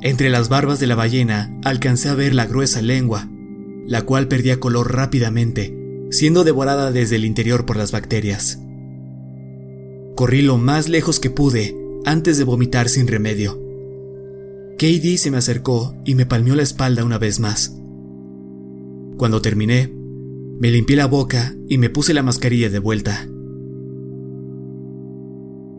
Entre 0.00 0.30
las 0.30 0.48
barbas 0.48 0.80
de 0.80 0.86
la 0.86 0.94
ballena 0.94 1.54
alcancé 1.62 2.08
a 2.08 2.14
ver 2.14 2.34
la 2.34 2.46
gruesa 2.46 2.80
lengua, 2.80 3.28
la 3.88 4.02
cual 4.02 4.28
perdía 4.28 4.60
color 4.60 4.94
rápidamente, 4.94 5.74
siendo 6.10 6.44
devorada 6.44 6.92
desde 6.92 7.16
el 7.16 7.24
interior 7.24 7.64
por 7.64 7.78
las 7.78 7.90
bacterias. 7.90 8.60
Corrí 10.14 10.42
lo 10.42 10.58
más 10.58 10.88
lejos 10.88 11.18
que 11.18 11.30
pude 11.30 11.74
antes 12.04 12.36
de 12.36 12.44
vomitar 12.44 12.90
sin 12.90 13.08
remedio. 13.08 13.58
KD 14.78 15.16
se 15.16 15.30
me 15.30 15.38
acercó 15.38 15.96
y 16.04 16.14
me 16.14 16.26
palmeó 16.26 16.54
la 16.54 16.62
espalda 16.62 17.02
una 17.02 17.18
vez 17.18 17.40
más. 17.40 17.74
Cuando 19.16 19.40
terminé, 19.40 19.90
me 20.60 20.70
limpié 20.70 20.94
la 20.94 21.06
boca 21.06 21.56
y 21.66 21.78
me 21.78 21.88
puse 21.88 22.12
la 22.12 22.22
mascarilla 22.22 22.68
de 22.68 22.78
vuelta. 22.78 23.26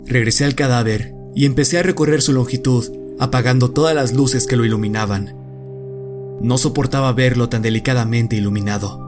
Regresé 0.08 0.46
al 0.46 0.56
cadáver 0.56 1.14
y 1.36 1.46
empecé 1.46 1.78
a 1.78 1.84
recorrer 1.84 2.24
su 2.24 2.34
longitud, 2.34 2.86
apagando 3.20 3.70
todas 3.70 3.94
las 3.94 4.14
luces 4.14 4.48
que 4.48 4.58
lo 4.58 4.66
iluminaban. 4.66 5.39
No 6.42 6.58
soportaba 6.58 7.12
verlo 7.14 7.50
tan 7.50 7.62
delicadamente 7.62 8.36
iluminado. 8.36 9.00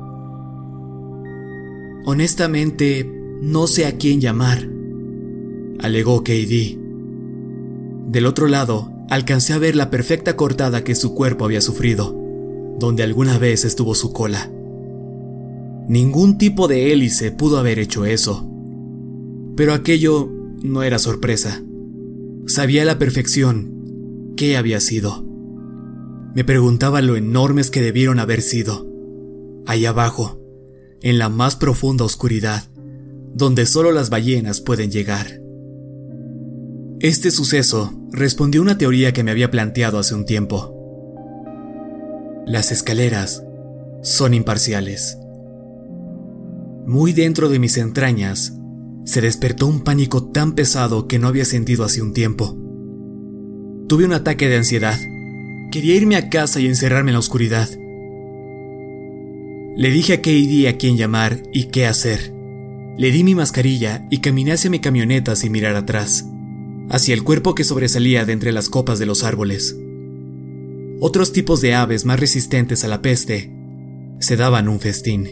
Honestamente, 2.05 3.09
no 3.41 3.67
sé 3.67 3.85
a 3.85 3.97
quién 3.97 4.19
llamar, 4.19 4.67
alegó 5.79 6.23
KD. 6.23 6.77
Del 8.07 8.25
otro 8.25 8.47
lado, 8.47 8.91
alcancé 9.09 9.53
a 9.53 9.57
ver 9.57 9.75
la 9.75 9.89
perfecta 9.89 10.35
cortada 10.35 10.83
que 10.83 10.95
su 10.95 11.13
cuerpo 11.13 11.45
había 11.45 11.61
sufrido, 11.61 12.15
donde 12.79 13.03
alguna 13.03 13.37
vez 13.37 13.65
estuvo 13.65 13.95
su 13.95 14.11
cola. 14.11 14.51
Ningún 15.87 16.37
tipo 16.37 16.67
de 16.67 16.91
hélice 16.91 17.31
pudo 17.31 17.57
haber 17.57 17.79
hecho 17.79 18.05
eso. 18.05 18.47
Pero 19.55 19.73
aquello 19.73 20.29
no 20.63 20.83
era 20.83 20.99
sorpresa. 20.99 21.61
Sabía 22.47 22.83
a 22.83 22.85
la 22.85 22.97
perfección 22.97 24.33
qué 24.35 24.57
había 24.57 24.79
sido. 24.79 25.30
Me 26.33 26.43
preguntaba 26.43 27.01
lo 27.01 27.15
enormes 27.15 27.71
que 27.71 27.81
debieron 27.81 28.19
haber 28.19 28.41
sido. 28.41 28.87
Allá 29.65 29.89
abajo, 29.89 30.41
en 31.01 31.17
la 31.17 31.29
más 31.29 31.55
profunda 31.55 32.05
oscuridad, 32.05 32.63
donde 33.33 33.65
solo 33.65 33.91
las 33.91 34.09
ballenas 34.09 34.61
pueden 34.61 34.91
llegar. 34.91 35.41
Este 36.99 37.31
suceso 37.31 37.93
respondió 38.11 38.61
a 38.61 38.63
una 38.63 38.77
teoría 38.77 39.11
que 39.11 39.23
me 39.23 39.31
había 39.31 39.51
planteado 39.51 39.99
hace 39.99 40.13
un 40.15 40.25
tiempo. 40.25 40.77
Las 42.45 42.71
escaleras 42.71 43.43
son 44.01 44.33
imparciales. 44.33 45.17
Muy 46.85 47.13
dentro 47.13 47.49
de 47.49 47.59
mis 47.59 47.77
entrañas, 47.77 48.53
se 49.03 49.21
despertó 49.21 49.67
un 49.67 49.83
pánico 49.83 50.31
tan 50.31 50.53
pesado 50.53 51.07
que 51.07 51.19
no 51.19 51.27
había 51.27 51.45
sentido 51.45 51.83
hace 51.83 52.01
un 52.01 52.13
tiempo. 52.13 52.57
Tuve 53.87 54.05
un 54.05 54.13
ataque 54.13 54.47
de 54.47 54.57
ansiedad. 54.57 54.97
Quería 55.71 55.95
irme 55.95 56.17
a 56.17 56.29
casa 56.29 56.59
y 56.59 56.67
encerrarme 56.67 57.11
en 57.11 57.13
la 57.13 57.19
oscuridad. 57.19 57.69
Le 59.77 59.89
dije 59.89 60.11
a 60.11 60.21
KD 60.21 60.67
a 60.67 60.77
quién 60.77 60.97
llamar 60.97 61.43
y 61.53 61.65
qué 61.65 61.85
hacer. 61.85 62.33
Le 62.97 63.09
di 63.09 63.23
mi 63.23 63.35
mascarilla 63.35 64.05
y 64.11 64.17
caminé 64.17 64.51
hacia 64.51 64.69
mi 64.69 64.79
camioneta 64.79 65.33
sin 65.37 65.53
mirar 65.53 65.77
atrás, 65.77 66.25
hacia 66.89 67.13
el 67.13 67.23
cuerpo 67.23 67.55
que 67.55 67.63
sobresalía 67.63 68.25
de 68.25 68.33
entre 68.33 68.51
las 68.51 68.67
copas 68.67 68.99
de 68.99 69.05
los 69.05 69.23
árboles. 69.23 69.77
Otros 70.99 71.31
tipos 71.31 71.61
de 71.61 71.73
aves 71.73 72.03
más 72.03 72.19
resistentes 72.19 72.83
a 72.83 72.89
la 72.89 73.01
peste 73.01 73.49
se 74.19 74.35
daban 74.35 74.67
un 74.67 74.81
festín. 74.81 75.29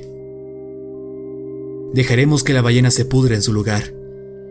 Dejaremos 1.94 2.46
que 2.46 2.54
la 2.54 2.62
ballena 2.62 2.92
se 2.92 3.04
pudra 3.04 3.36
en 3.36 3.42
su 3.42 3.52
lugar, 3.52 3.94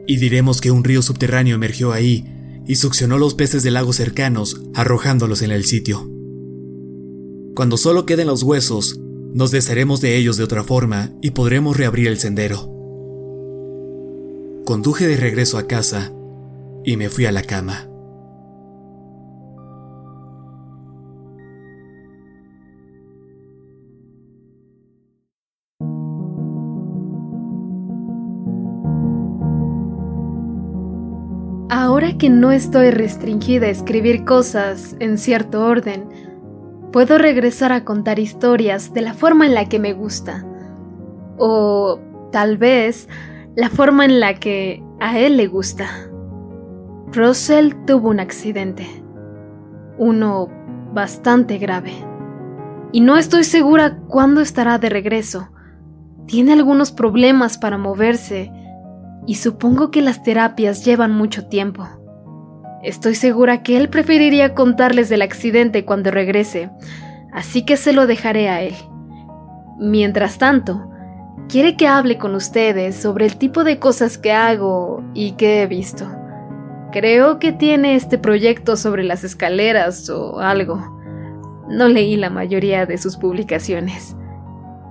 y 0.06 0.18
diremos 0.18 0.60
que 0.60 0.70
un 0.70 0.84
río 0.84 1.00
subterráneo 1.00 1.54
emergió 1.54 1.92
ahí 1.92 2.37
y 2.68 2.76
succionó 2.76 3.18
los 3.18 3.34
peces 3.34 3.62
de 3.64 3.72
lagos 3.72 3.96
cercanos, 3.96 4.60
arrojándolos 4.74 5.42
en 5.42 5.50
el 5.50 5.64
sitio. 5.64 6.08
Cuando 7.56 7.78
solo 7.78 8.06
queden 8.06 8.28
los 8.28 8.44
huesos, 8.44 9.00
nos 9.32 9.50
desharemos 9.50 10.00
de 10.00 10.16
ellos 10.16 10.36
de 10.36 10.44
otra 10.44 10.62
forma 10.62 11.10
y 11.22 11.30
podremos 11.30 11.76
reabrir 11.76 12.06
el 12.06 12.18
sendero. 12.18 12.70
Conduje 14.64 15.08
de 15.08 15.16
regreso 15.16 15.56
a 15.56 15.66
casa 15.66 16.12
y 16.84 16.96
me 16.98 17.08
fui 17.08 17.24
a 17.24 17.32
la 17.32 17.42
cama. 17.42 17.88
Ahora 31.80 32.18
que 32.18 32.28
no 32.28 32.50
estoy 32.50 32.90
restringida 32.90 33.66
a 33.66 33.70
escribir 33.70 34.24
cosas 34.24 34.96
en 34.98 35.16
cierto 35.16 35.64
orden, 35.64 36.08
puedo 36.90 37.18
regresar 37.18 37.70
a 37.70 37.84
contar 37.84 38.18
historias 38.18 38.92
de 38.92 39.00
la 39.00 39.14
forma 39.14 39.46
en 39.46 39.54
la 39.54 39.68
que 39.68 39.78
me 39.78 39.92
gusta. 39.92 40.44
O 41.38 42.00
tal 42.32 42.56
vez 42.56 43.08
la 43.54 43.70
forma 43.70 44.04
en 44.06 44.18
la 44.18 44.34
que 44.34 44.82
a 44.98 45.20
él 45.20 45.36
le 45.36 45.46
gusta. 45.46 45.86
Russell 47.12 47.74
tuvo 47.86 48.08
un 48.08 48.18
accidente. 48.18 48.84
Uno 49.98 50.48
bastante 50.92 51.58
grave. 51.58 51.92
Y 52.90 53.02
no 53.02 53.16
estoy 53.16 53.44
segura 53.44 53.98
cuándo 54.08 54.40
estará 54.40 54.78
de 54.78 54.88
regreso. 54.88 55.48
Tiene 56.26 56.54
algunos 56.54 56.90
problemas 56.90 57.56
para 57.56 57.78
moverse 57.78 58.50
y 59.28 59.34
supongo 59.34 59.90
que 59.90 60.00
las 60.00 60.22
terapias 60.22 60.86
llevan 60.86 61.12
mucho 61.12 61.48
tiempo. 61.48 61.86
Estoy 62.82 63.14
segura 63.14 63.62
que 63.62 63.76
él 63.76 63.90
preferiría 63.90 64.54
contarles 64.54 65.10
del 65.10 65.20
accidente 65.20 65.84
cuando 65.84 66.10
regrese, 66.10 66.70
así 67.30 67.66
que 67.66 67.76
se 67.76 67.92
lo 67.92 68.06
dejaré 68.06 68.48
a 68.48 68.62
él. 68.62 68.74
Mientras 69.78 70.38
tanto, 70.38 70.90
quiere 71.46 71.76
que 71.76 71.86
hable 71.86 72.16
con 72.16 72.34
ustedes 72.34 72.96
sobre 72.96 73.26
el 73.26 73.36
tipo 73.36 73.64
de 73.64 73.78
cosas 73.78 74.16
que 74.16 74.32
hago 74.32 75.04
y 75.12 75.32
que 75.32 75.60
he 75.60 75.66
visto. 75.66 76.10
Creo 76.90 77.38
que 77.38 77.52
tiene 77.52 77.96
este 77.96 78.16
proyecto 78.16 78.78
sobre 78.78 79.04
las 79.04 79.24
escaleras 79.24 80.08
o 80.08 80.40
algo. 80.40 80.80
No 81.68 81.86
leí 81.88 82.16
la 82.16 82.30
mayoría 82.30 82.86
de 82.86 82.96
sus 82.96 83.18
publicaciones. 83.18 84.16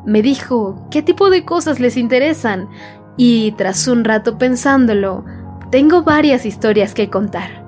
Me 0.06 0.22
dijo 0.22 0.88
qué 0.92 1.02
tipo 1.02 1.32
de 1.32 1.44
cosas 1.44 1.80
les 1.80 1.98
interesan 1.98 2.70
y 3.18 3.52
tras 3.54 3.88
un 3.88 4.06
rato 4.06 4.38
pensándolo, 4.38 5.26
tengo 5.72 6.04
varias 6.04 6.46
historias 6.46 6.94
que 6.94 7.10
contar. 7.10 7.66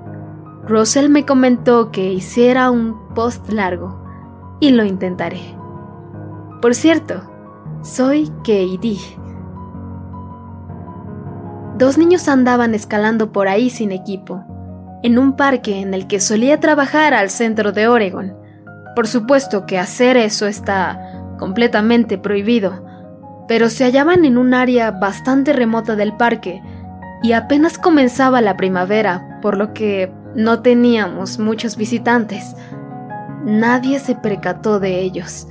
Russell 0.66 1.08
me 1.08 1.26
comentó 1.26 1.90
que 1.90 2.12
hiciera 2.12 2.70
un 2.70 3.12
post 3.14 3.50
largo 3.50 4.00
y 4.60 4.70
lo 4.70 4.84
intentaré. 4.84 5.40
Por 6.62 6.74
cierto, 6.74 7.22
soy 7.82 8.28
KD. 8.44 8.96
Dos 11.76 11.98
niños 11.98 12.28
andaban 12.28 12.74
escalando 12.74 13.32
por 13.32 13.48
ahí 13.48 13.70
sin 13.70 13.90
equipo, 13.90 14.44
en 15.02 15.18
un 15.18 15.34
parque 15.34 15.80
en 15.80 15.94
el 15.94 16.06
que 16.06 16.20
solía 16.20 16.60
trabajar 16.60 17.14
al 17.14 17.30
centro 17.30 17.72
de 17.72 17.88
Oregon. 17.88 18.36
Por 18.94 19.08
supuesto 19.08 19.66
que 19.66 19.78
hacer 19.78 20.16
eso 20.16 20.46
está 20.46 21.34
completamente 21.38 22.18
prohibido, 22.18 22.84
pero 23.50 23.68
se 23.68 23.82
hallaban 23.82 24.24
en 24.24 24.38
un 24.38 24.54
área 24.54 24.92
bastante 24.92 25.52
remota 25.52 25.96
del 25.96 26.16
parque 26.16 26.62
y 27.20 27.32
apenas 27.32 27.78
comenzaba 27.78 28.40
la 28.40 28.56
primavera, 28.56 29.40
por 29.42 29.56
lo 29.56 29.74
que 29.74 30.08
no 30.36 30.62
teníamos 30.62 31.40
muchos 31.40 31.76
visitantes. 31.76 32.54
Nadie 33.44 33.98
se 33.98 34.14
percató 34.14 34.78
de 34.78 35.00
ellos. 35.00 35.48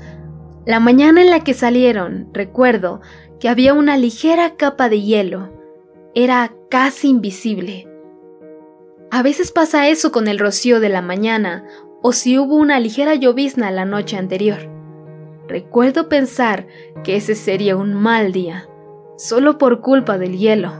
La 0.65 0.79
mañana 0.79 1.21
en 1.21 1.29
la 1.29 1.41
que 1.41 1.53
salieron, 1.53 2.29
recuerdo 2.31 3.01
que 3.37 3.49
había 3.49 3.73
una 3.73 3.97
ligera 3.97 4.55
capa 4.55 4.87
de 4.87 5.01
hielo. 5.01 5.51
Era 6.15 6.53
casi 6.69 7.09
invisible. 7.09 7.85
A 9.11 9.23
veces 9.23 9.51
pasa 9.51 9.89
eso 9.89 10.13
con 10.13 10.29
el 10.29 10.39
rocío 10.39 10.79
de 10.79 10.87
la 10.87 11.01
mañana 11.01 11.65
o 12.01 12.13
si 12.13 12.39
hubo 12.39 12.55
una 12.55 12.79
ligera 12.79 13.15
llovizna 13.15 13.71
la 13.71 13.83
noche 13.83 14.15
anterior. 14.15 14.78
Recuerdo 15.49 16.09
pensar 16.09 16.67
que 17.03 17.15
ese 17.15 17.33
sería 17.33 17.75
un 17.75 17.95
mal 17.95 18.31
día. 18.31 18.67
solo 19.17 19.57
por 19.57 19.81
culpa 19.81 20.17
del 20.17 20.37
hielo. 20.37 20.71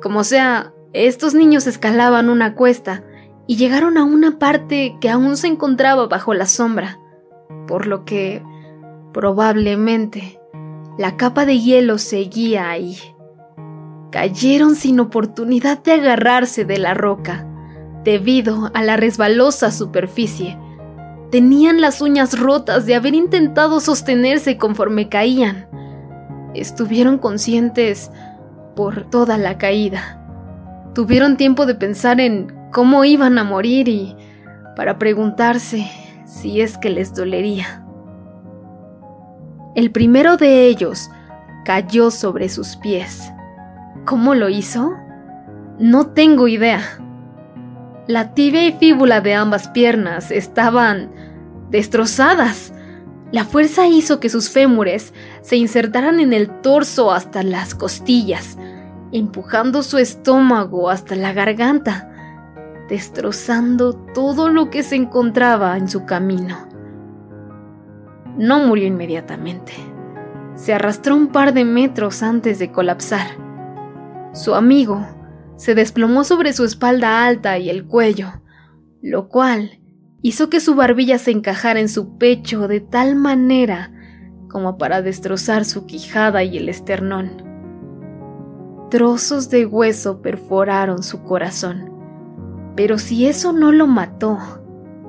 Como 0.00 0.22
sea, 0.22 0.72
estos 0.92 1.34
niños 1.34 1.66
escalaban 1.66 2.28
una 2.28 2.54
cuesta 2.54 3.02
y 3.48 3.56
llegaron 3.56 3.98
a 3.98 4.04
una 4.04 4.38
parte 4.38 4.96
que 5.00 5.10
aún 5.10 5.36
se 5.36 5.48
encontraba 5.48 6.06
bajo 6.06 6.34
la 6.34 6.46
sombra, 6.46 7.00
por 7.66 7.88
lo 7.88 8.04
que 8.04 8.44
probablemente 9.12 10.38
la 10.98 11.16
capa 11.16 11.46
de 11.46 11.58
hielo 11.58 11.98
seguía 11.98 12.70
ahí. 12.70 12.96
Cayeron 14.12 14.76
sin 14.76 15.00
oportunidad 15.00 15.82
de 15.82 15.92
agarrarse 15.94 16.64
de 16.64 16.78
la 16.78 16.94
roca, 16.94 17.44
debido 18.04 18.70
a 18.72 18.82
la 18.82 18.96
resbalosa 18.96 19.72
superficie. 19.72 20.56
Tenían 21.30 21.80
las 21.80 22.00
uñas 22.00 22.38
rotas 22.38 22.86
de 22.86 22.94
haber 22.94 23.14
intentado 23.14 23.80
sostenerse 23.80 24.56
conforme 24.56 25.08
caían. 25.08 25.68
Estuvieron 26.54 27.18
conscientes 27.18 28.10
por 28.74 29.10
toda 29.10 29.36
la 29.36 29.58
caída. 29.58 30.18
Tuvieron 30.94 31.36
tiempo 31.36 31.66
de 31.66 31.74
pensar 31.74 32.20
en 32.20 32.54
cómo 32.72 33.04
iban 33.04 33.38
a 33.38 33.44
morir 33.44 33.88
y 33.88 34.16
para 34.74 34.98
preguntarse 34.98 35.90
si 36.24 36.60
es 36.60 36.78
que 36.78 36.88
les 36.88 37.14
dolería. 37.14 37.84
El 39.74 39.90
primero 39.90 40.36
de 40.36 40.66
ellos 40.66 41.10
cayó 41.64 42.10
sobre 42.10 42.48
sus 42.48 42.76
pies. 42.76 43.30
¿Cómo 44.06 44.34
lo 44.34 44.48
hizo? 44.48 44.94
No 45.78 46.08
tengo 46.08 46.48
idea. 46.48 46.80
La 48.06 48.32
tibia 48.32 48.66
y 48.66 48.72
fíbula 48.72 49.20
de 49.20 49.34
ambas 49.34 49.68
piernas 49.68 50.30
estaban 50.30 51.10
destrozadas. 51.70 52.72
La 53.30 53.44
fuerza 53.44 53.86
hizo 53.86 54.20
que 54.20 54.28
sus 54.28 54.50
fémures 54.50 55.12
se 55.42 55.56
insertaran 55.56 56.20
en 56.20 56.32
el 56.32 56.60
torso 56.60 57.12
hasta 57.12 57.42
las 57.42 57.74
costillas, 57.74 58.58
empujando 59.12 59.82
su 59.82 59.98
estómago 59.98 60.88
hasta 60.88 61.14
la 61.14 61.32
garganta, 61.32 62.10
destrozando 62.88 63.92
todo 63.92 64.48
lo 64.48 64.70
que 64.70 64.82
se 64.82 64.96
encontraba 64.96 65.76
en 65.76 65.88
su 65.88 66.06
camino. 66.06 66.68
No 68.38 68.60
murió 68.60 68.86
inmediatamente. 68.86 69.72
Se 70.54 70.72
arrastró 70.72 71.14
un 71.14 71.28
par 71.28 71.52
de 71.52 71.64
metros 71.64 72.22
antes 72.22 72.58
de 72.58 72.72
colapsar. 72.72 73.26
Su 74.32 74.54
amigo 74.54 75.06
se 75.56 75.74
desplomó 75.74 76.24
sobre 76.24 76.52
su 76.52 76.64
espalda 76.64 77.26
alta 77.26 77.58
y 77.58 77.68
el 77.68 77.84
cuello, 77.84 78.28
lo 79.02 79.28
cual 79.28 79.77
hizo 80.22 80.50
que 80.50 80.60
su 80.60 80.74
barbilla 80.74 81.18
se 81.18 81.30
encajara 81.30 81.80
en 81.80 81.88
su 81.88 82.16
pecho 82.18 82.68
de 82.68 82.80
tal 82.80 83.16
manera 83.16 83.92
como 84.48 84.78
para 84.78 85.02
destrozar 85.02 85.64
su 85.64 85.86
quijada 85.86 86.42
y 86.42 86.56
el 86.56 86.68
esternón. 86.68 87.42
Trozos 88.90 89.50
de 89.50 89.66
hueso 89.66 90.22
perforaron 90.22 91.02
su 91.02 91.22
corazón. 91.22 91.92
Pero 92.74 92.98
si 92.98 93.26
eso 93.26 93.52
no 93.52 93.72
lo 93.72 93.86
mató, 93.86 94.38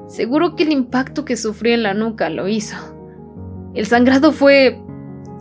seguro 0.08 0.56
que 0.56 0.64
el 0.64 0.72
impacto 0.72 1.24
que 1.24 1.38
sufrió 1.38 1.74
en 1.74 1.84
la 1.84 1.94
nuca 1.94 2.30
lo 2.30 2.48
hizo. 2.48 2.76
El 3.74 3.86
sangrado 3.86 4.32
fue 4.32 4.82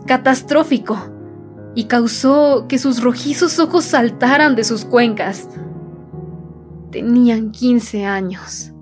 catastrófico 0.05 0.97
y 1.75 1.85
causó 1.85 2.67
que 2.67 2.77
sus 2.77 3.01
rojizos 3.01 3.59
ojos 3.59 3.83
saltaran 3.83 4.55
de 4.55 4.63
sus 4.63 4.85
cuencas. 4.85 5.49
Tenían 6.91 7.51
15 7.51 8.05
años. 8.05 8.73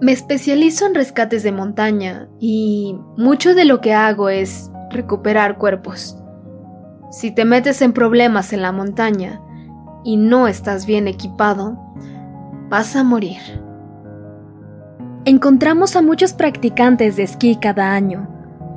Me 0.00 0.12
especializo 0.12 0.86
en 0.86 0.94
rescates 0.94 1.42
de 1.42 1.52
montaña 1.52 2.28
y 2.38 2.98
mucho 3.16 3.54
de 3.54 3.64
lo 3.64 3.80
que 3.80 3.94
hago 3.94 4.28
es 4.28 4.70
recuperar 4.90 5.56
cuerpos. 5.56 6.18
Si 7.10 7.30
te 7.30 7.44
metes 7.44 7.80
en 7.80 7.92
problemas 7.92 8.52
en 8.52 8.60
la 8.60 8.72
montaña 8.72 9.40
y 10.04 10.18
no 10.18 10.48
estás 10.48 10.84
bien 10.84 11.08
equipado, 11.08 11.78
vas 12.68 12.94
a 12.94 13.04
morir. 13.04 13.40
Encontramos 15.24 15.96
a 15.96 16.02
muchos 16.02 16.34
practicantes 16.34 17.16
de 17.16 17.22
esquí 17.22 17.56
cada 17.56 17.92
año, 17.92 18.28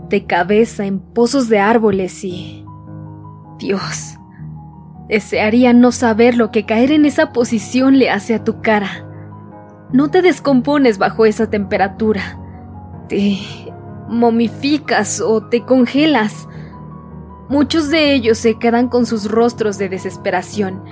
de 0.10 0.26
cabeza 0.26 0.86
en 0.86 1.00
pozos 1.00 1.50
de 1.50 1.60
árboles 1.60 2.24
y... 2.24 2.66
Dios, 3.60 4.18
desearía 5.10 5.74
no 5.74 5.92
saber 5.92 6.38
lo 6.38 6.50
que 6.50 6.66
caer 6.66 6.92
en 6.92 7.06
esa 7.06 7.34
posición 7.34 8.00
le 8.00 8.10
hace 8.10 8.36
a 8.36 8.44
tu 8.46 8.62
cara. 8.62 9.09
No 9.92 10.12
te 10.12 10.22
descompones 10.22 11.00
bajo 11.00 11.26
esa 11.26 11.50
temperatura. 11.50 12.38
Te 13.08 13.40
momificas 14.08 15.20
o 15.20 15.48
te 15.48 15.66
congelas. 15.66 16.48
Muchos 17.50 17.90
de 17.90 18.14
ellos 18.14 18.38
se 18.38 18.60
quedan 18.60 18.88
con 18.88 19.08
sus 19.08 19.32
rostros 19.32 19.80
de 19.80 19.90
desesperación, 19.90 20.84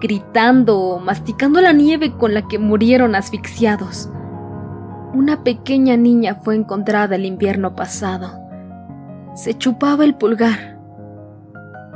gritando 0.00 0.78
o 0.78 1.00
masticando 1.00 1.60
la 1.60 1.72
nieve 1.72 2.16
con 2.16 2.32
la 2.32 2.46
que 2.46 2.60
murieron 2.60 3.16
asfixiados. 3.16 4.08
Una 5.14 5.42
pequeña 5.42 5.96
niña 5.96 6.36
fue 6.44 6.54
encontrada 6.54 7.16
el 7.16 7.24
invierno 7.24 7.74
pasado. 7.74 8.38
Se 9.34 9.54
chupaba 9.54 10.04
el 10.04 10.14
pulgar. 10.14 10.78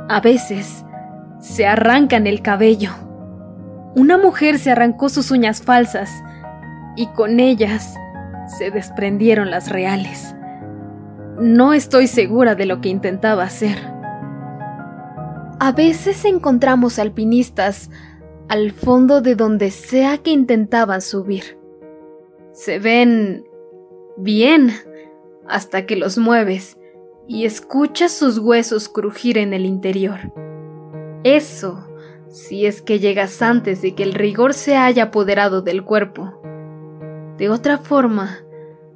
A 0.09 0.19
veces 0.19 0.83
se 1.39 1.65
arrancan 1.65 2.27
el 2.27 2.41
cabello. 2.41 2.91
Una 3.95 4.17
mujer 4.17 4.59
se 4.59 4.71
arrancó 4.71 5.07
sus 5.07 5.31
uñas 5.31 5.61
falsas 5.61 6.11
y 6.95 7.07
con 7.07 7.39
ellas 7.39 7.95
se 8.57 8.71
desprendieron 8.71 9.51
las 9.51 9.69
reales. 9.69 10.35
No 11.39 11.73
estoy 11.73 12.07
segura 12.07 12.55
de 12.55 12.65
lo 12.65 12.81
que 12.81 12.89
intentaba 12.89 13.43
hacer. 13.43 13.77
A 15.59 15.71
veces 15.71 16.25
encontramos 16.25 16.99
alpinistas 16.99 17.89
al 18.49 18.71
fondo 18.71 19.21
de 19.21 19.35
donde 19.35 19.71
sea 19.71 20.17
que 20.17 20.31
intentaban 20.31 21.01
subir. 21.01 21.57
Se 22.51 22.79
ven 22.79 23.45
bien 24.17 24.71
hasta 25.47 25.85
que 25.85 25.95
los 25.95 26.17
mueves 26.17 26.77
y 27.27 27.45
escuchas 27.45 28.11
sus 28.11 28.37
huesos 28.37 28.89
crujir 28.89 29.37
en 29.37 29.53
el 29.53 29.65
interior. 29.65 30.19
Eso 31.23 31.87
si 32.33 32.65
es 32.65 32.81
que 32.81 32.99
llegas 32.99 33.41
antes 33.43 33.81
de 33.83 33.93
que 33.93 34.01
el 34.01 34.13
rigor 34.13 34.55
se 34.55 34.75
haya 34.75 35.03
apoderado 35.03 35.61
del 35.61 35.83
cuerpo. 35.83 36.41
De 37.37 37.49
otra 37.49 37.77
forma, 37.77 38.37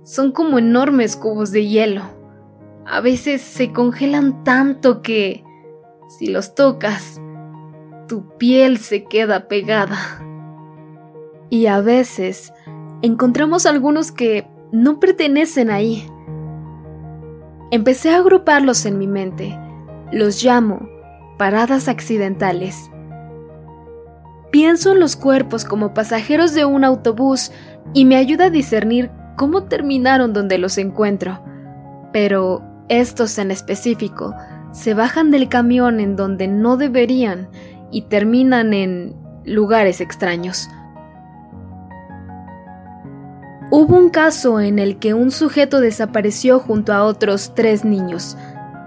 son 0.03 0.31
como 0.31 0.59
enormes 0.59 1.15
cubos 1.15 1.51
de 1.51 1.67
hielo. 1.67 2.03
A 2.85 3.01
veces 3.01 3.41
se 3.41 3.73
congelan 3.73 4.43
tanto 4.43 5.01
que, 5.01 5.43
si 6.17 6.27
los 6.27 6.55
tocas, 6.55 7.21
tu 8.07 8.37
piel 8.37 8.77
se 8.77 9.03
queda 9.03 9.47
pegada. 9.47 9.97
Y 11.49 11.65
a 11.65 11.81
veces 11.81 12.53
encontramos 13.01 13.65
algunos 13.65 14.11
que 14.11 14.47
no 14.71 14.99
pertenecen 14.99 15.69
ahí. 15.69 16.09
Empecé 17.71 18.11
a 18.11 18.17
agruparlos 18.17 18.85
en 18.85 18.97
mi 18.97 19.07
mente. 19.07 19.59
Los 20.11 20.41
llamo 20.43 20.87
paradas 21.37 21.87
accidentales. 21.87 22.89
Pienso 24.51 24.93
en 24.93 24.99
los 24.99 25.15
cuerpos 25.15 25.65
como 25.65 25.93
pasajeros 25.93 26.53
de 26.53 26.65
un 26.65 26.83
autobús 26.83 27.51
y 27.93 28.05
me 28.05 28.15
ayuda 28.15 28.45
a 28.45 28.49
discernir 28.49 29.09
cómo 29.35 29.63
terminaron 29.63 30.33
donde 30.33 30.57
los 30.57 30.77
encuentro. 30.77 31.39
Pero 32.11 32.63
estos 32.89 33.37
en 33.37 33.51
específico 33.51 34.35
se 34.71 34.93
bajan 34.93 35.31
del 35.31 35.49
camión 35.49 35.99
en 35.99 36.15
donde 36.15 36.47
no 36.47 36.77
deberían 36.77 37.49
y 37.91 38.03
terminan 38.03 38.73
en 38.73 39.15
lugares 39.45 40.01
extraños. 40.01 40.69
Hubo 43.69 43.97
un 43.97 44.09
caso 44.09 44.61
en 44.61 44.79
el 44.79 44.97
que 44.97 45.13
un 45.13 45.31
sujeto 45.31 45.81
desapareció 45.81 46.59
junto 46.59 46.93
a 46.93 47.03
otros 47.03 47.53
tres 47.53 47.83
niños 47.83 48.37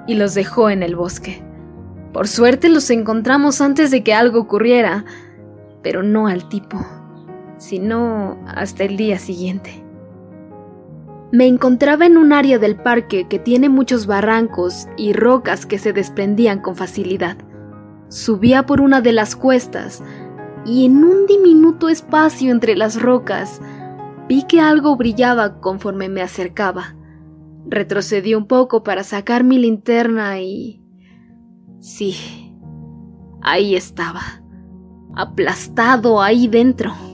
y 0.07 0.15
los 0.15 0.35
dejó 0.35 0.71
en 0.71 0.83
el 0.83 0.97
bosque. 0.97 1.43
Por 2.13 2.29
suerte 2.29 2.69
los 2.69 2.91
encontramos 2.91 3.61
antes 3.61 3.91
de 3.91 4.03
que 4.03 4.15
algo 4.15 4.41
ocurriera, 4.41 5.05
pero 5.83 6.03
no 6.03 6.27
al 6.27 6.49
tipo 6.49 6.79
sino 7.61 8.43
hasta 8.47 8.85
el 8.85 8.97
día 8.97 9.19
siguiente. 9.19 9.85
Me 11.31 11.47
encontraba 11.47 12.07
en 12.07 12.17
un 12.17 12.33
área 12.33 12.59
del 12.59 12.77
parque 12.77 13.29
que 13.29 13.39
tiene 13.39 13.69
muchos 13.69 14.07
barrancos 14.07 14.89
y 14.97 15.13
rocas 15.13 15.67
que 15.67 15.79
se 15.79 15.93
desprendían 15.93 16.61
con 16.61 16.75
facilidad. 16.75 17.37
Subía 18.09 18.67
por 18.67 18.81
una 18.81 19.01
de 19.01 19.13
las 19.13 19.37
cuestas 19.37 20.03
y 20.65 20.87
en 20.87 21.05
un 21.05 21.27
diminuto 21.27 21.89
espacio 21.89 22.51
entre 22.51 22.77
las 22.77 23.01
rocas 23.01 23.61
vi 24.27 24.45
que 24.45 24.61
algo 24.61 24.97
brillaba 24.97 25.61
conforme 25.61 26.09
me 26.09 26.23
acercaba. 26.23 26.97
Retrocedí 27.67 28.35
un 28.35 28.47
poco 28.47 28.83
para 28.83 29.05
sacar 29.05 29.45
mi 29.45 29.59
linterna 29.59 30.41
y... 30.41 30.83
Sí, 31.79 32.57
ahí 33.43 33.77
estaba, 33.77 34.23
aplastado 35.15 36.23
ahí 36.23 36.49
dentro. 36.49 37.10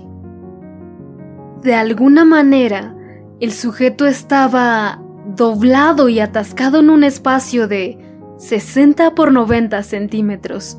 De 1.63 1.75
alguna 1.75 2.25
manera, 2.25 2.95
el 3.41 3.53
sujeto 3.53 4.07
estaba 4.07 5.03
doblado 5.35 6.09
y 6.09 6.21
atascado 6.21 6.81
en 6.81 6.91
un 6.91 7.05
espacio 7.05 7.69
de 7.69 7.99
60 8.39 9.15
por 9.15 9.33
90 9.33 9.83
centímetros. 9.83 10.79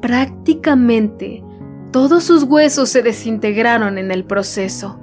Prácticamente 0.00 1.42
todos 1.92 2.24
sus 2.24 2.44
huesos 2.44 2.88
se 2.88 3.02
desintegraron 3.02 3.98
en 3.98 4.10
el 4.10 4.24
proceso. 4.24 4.98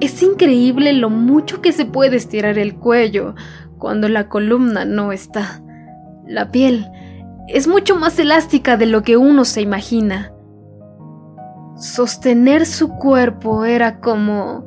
Es 0.00 0.22
increíble 0.22 0.92
lo 0.92 1.08
mucho 1.08 1.62
que 1.62 1.72
se 1.72 1.86
puede 1.86 2.16
estirar 2.16 2.58
el 2.58 2.74
cuello 2.74 3.34
cuando 3.78 4.08
la 4.08 4.28
columna 4.28 4.84
no 4.84 5.12
está. 5.12 5.62
La 6.26 6.50
piel 6.50 6.86
es 7.48 7.66
mucho 7.66 7.96
más 7.96 8.18
elástica 8.18 8.76
de 8.76 8.86
lo 8.86 9.02
que 9.02 9.16
uno 9.16 9.44
se 9.44 9.62
imagina. 9.62 10.31
Sostener 11.76 12.66
su 12.66 12.90
cuerpo 12.90 13.64
era 13.64 14.00
como 14.00 14.66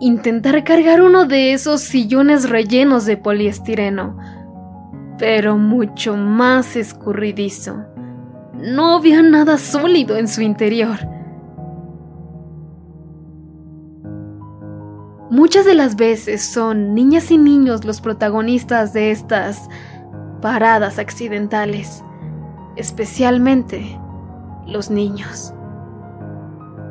intentar 0.00 0.64
cargar 0.64 1.02
uno 1.02 1.24
de 1.26 1.52
esos 1.52 1.80
sillones 1.80 2.48
rellenos 2.48 3.06
de 3.06 3.16
poliestireno, 3.16 4.16
pero 5.18 5.56
mucho 5.56 6.16
más 6.16 6.76
escurridizo. 6.76 7.84
No 8.54 8.96
había 8.96 9.22
nada 9.22 9.58
sólido 9.58 10.16
en 10.16 10.28
su 10.28 10.42
interior. 10.42 10.98
Muchas 15.30 15.64
de 15.64 15.74
las 15.74 15.96
veces 15.96 16.44
son 16.44 16.94
niñas 16.94 17.30
y 17.30 17.38
niños 17.38 17.84
los 17.84 18.00
protagonistas 18.00 18.92
de 18.92 19.10
estas 19.10 19.68
paradas 20.40 20.98
accidentales, 20.98 22.04
especialmente 22.76 23.98
los 24.66 24.90
niños. 24.90 25.53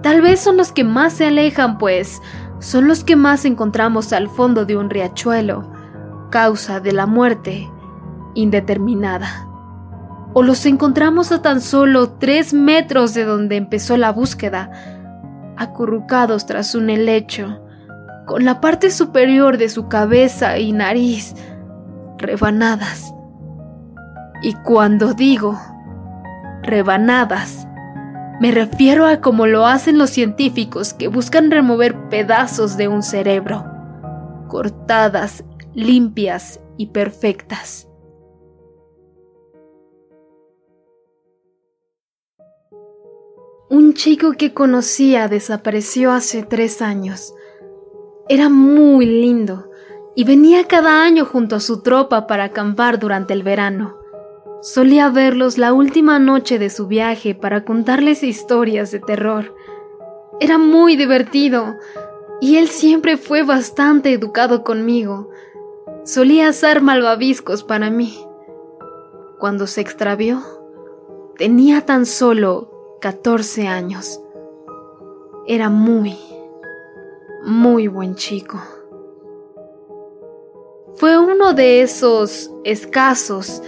Tal 0.04 0.22
vez 0.22 0.42
son 0.42 0.58
los 0.58 0.74
que 0.74 0.84
más 0.84 1.14
se 1.14 1.28
alejan, 1.28 1.78
pues 1.78 2.22
son 2.60 2.90
los 2.90 3.06
que 3.06 3.16
más 3.16 3.46
encontramos 3.46 4.12
al 4.12 4.30
fondo 4.30 4.66
de 4.66 4.76
un 4.76 4.90
riachuelo, 4.90 5.72
causa 6.30 6.82
de 6.82 6.92
la 6.92 7.06
muerte 7.06 7.70
indeterminada. 8.36 9.48
O 10.34 10.44
los 10.44 10.66
encontramos 10.66 11.32
a 11.32 11.42
tan 11.42 11.62
solo 11.62 12.12
tres 12.12 12.54
metros 12.54 13.14
de 13.14 13.24
donde 13.24 13.56
empezó 13.56 13.96
la 13.96 14.12
búsqueda, 14.12 14.72
acurrucados 15.58 16.46
tras 16.46 16.76
un 16.76 16.90
helecho, 16.90 17.62
con 18.26 18.44
la 18.44 18.60
parte 18.60 18.92
superior 18.92 19.58
de 19.58 19.70
su 19.70 19.88
cabeza 19.88 20.58
y 20.58 20.74
nariz 20.74 21.34
rebanadas. 22.18 23.14
Y 24.42 24.54
cuando 24.64 25.14
digo 25.14 25.58
rebanadas, 26.62 27.63
me 28.40 28.52
refiero 28.52 29.06
a 29.06 29.22
como 29.22 29.46
lo 29.46 29.66
hacen 29.66 29.98
los 29.98 30.10
científicos 30.10 30.94
que 30.94 31.08
buscan 31.08 31.52
remover 31.52 32.10
pedazos 32.10 32.78
de 32.78 32.88
un 32.88 33.04
cerebro, 33.04 33.66
cortadas, 34.48 35.44
limpias 35.74 36.60
y 36.78 36.88
perfectas. 36.88 37.88
Un 43.70 43.94
chico 43.94 44.34
que 44.34 44.54
conocía 44.54 45.28
desapareció 45.28 46.12
hace 46.12 46.44
tres 46.44 46.82
años. 46.82 47.34
Era 48.30 48.50
muy 48.50 49.06
lindo 49.06 49.72
y 50.16 50.26
venía 50.26 50.68
cada 50.68 51.04
año 51.04 51.26
junto 51.26 51.56
a 51.56 51.60
su 51.60 51.82
tropa 51.82 52.28
para 52.28 52.46
acampar 52.46 53.00
durante 53.00 53.34
el 53.34 53.42
verano. 53.42 54.03
Solía 54.64 55.10
verlos 55.10 55.58
la 55.58 55.74
última 55.74 56.20
noche 56.20 56.58
de 56.58 56.70
su 56.70 56.88
viaje 56.88 57.36
para 57.36 57.66
contarles 57.66 58.24
historias 58.24 58.92
de 58.92 59.02
terror. 59.02 59.54
Era 60.40 60.58
muy 60.58 60.96
divertido 60.96 61.76
y 62.40 62.56
él 62.56 62.70
siempre 62.70 63.18
fue 63.18 63.44
bastante 63.44 64.14
educado 64.14 64.64
conmigo. 64.64 65.30
Solía 66.06 66.48
hacer 66.48 66.82
malvaviscos 66.82 67.66
para 67.66 67.90
mí. 67.90 68.18
Cuando 69.38 69.68
se 69.68 69.82
extravió, 69.82 70.42
tenía 71.38 71.82
tan 71.82 72.06
solo 72.06 72.98
14 73.02 73.68
años. 73.68 74.22
Era 75.46 75.68
muy, 75.68 76.18
muy 77.44 77.90
buen 77.90 78.16
chico. 78.16 78.62
Fue 80.96 81.20
uno 81.20 81.54
de 81.54 81.82
esos 81.82 82.50
escasos 82.64 83.62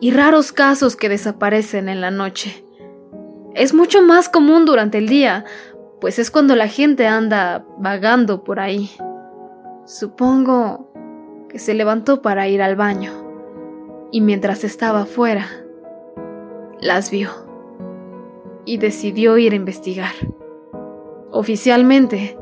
y 0.00 0.10
raros 0.10 0.52
casos 0.52 0.96
que 0.96 1.08
desaparecen 1.08 1.88
en 1.88 2.00
la 2.00 2.10
noche. 2.10 2.64
Es 3.54 3.72
mucho 3.72 4.02
más 4.02 4.28
común 4.28 4.66
durante 4.66 4.98
el 4.98 5.08
día, 5.08 5.44
pues 6.00 6.18
es 6.18 6.30
cuando 6.30 6.54
la 6.56 6.68
gente 6.68 7.06
anda 7.06 7.64
vagando 7.78 8.44
por 8.44 8.60
ahí. 8.60 8.90
Supongo 9.86 10.90
que 11.48 11.58
se 11.58 11.74
levantó 11.74 12.20
para 12.20 12.48
ir 12.48 12.60
al 12.60 12.76
baño 12.76 13.12
y 14.12 14.20
mientras 14.20 14.64
estaba 14.64 15.02
afuera, 15.02 15.46
las 16.80 17.10
vio 17.10 17.30
y 18.66 18.78
decidió 18.78 19.38
ir 19.38 19.52
a 19.52 19.56
investigar. 19.56 20.12
Oficialmente, 21.30 22.36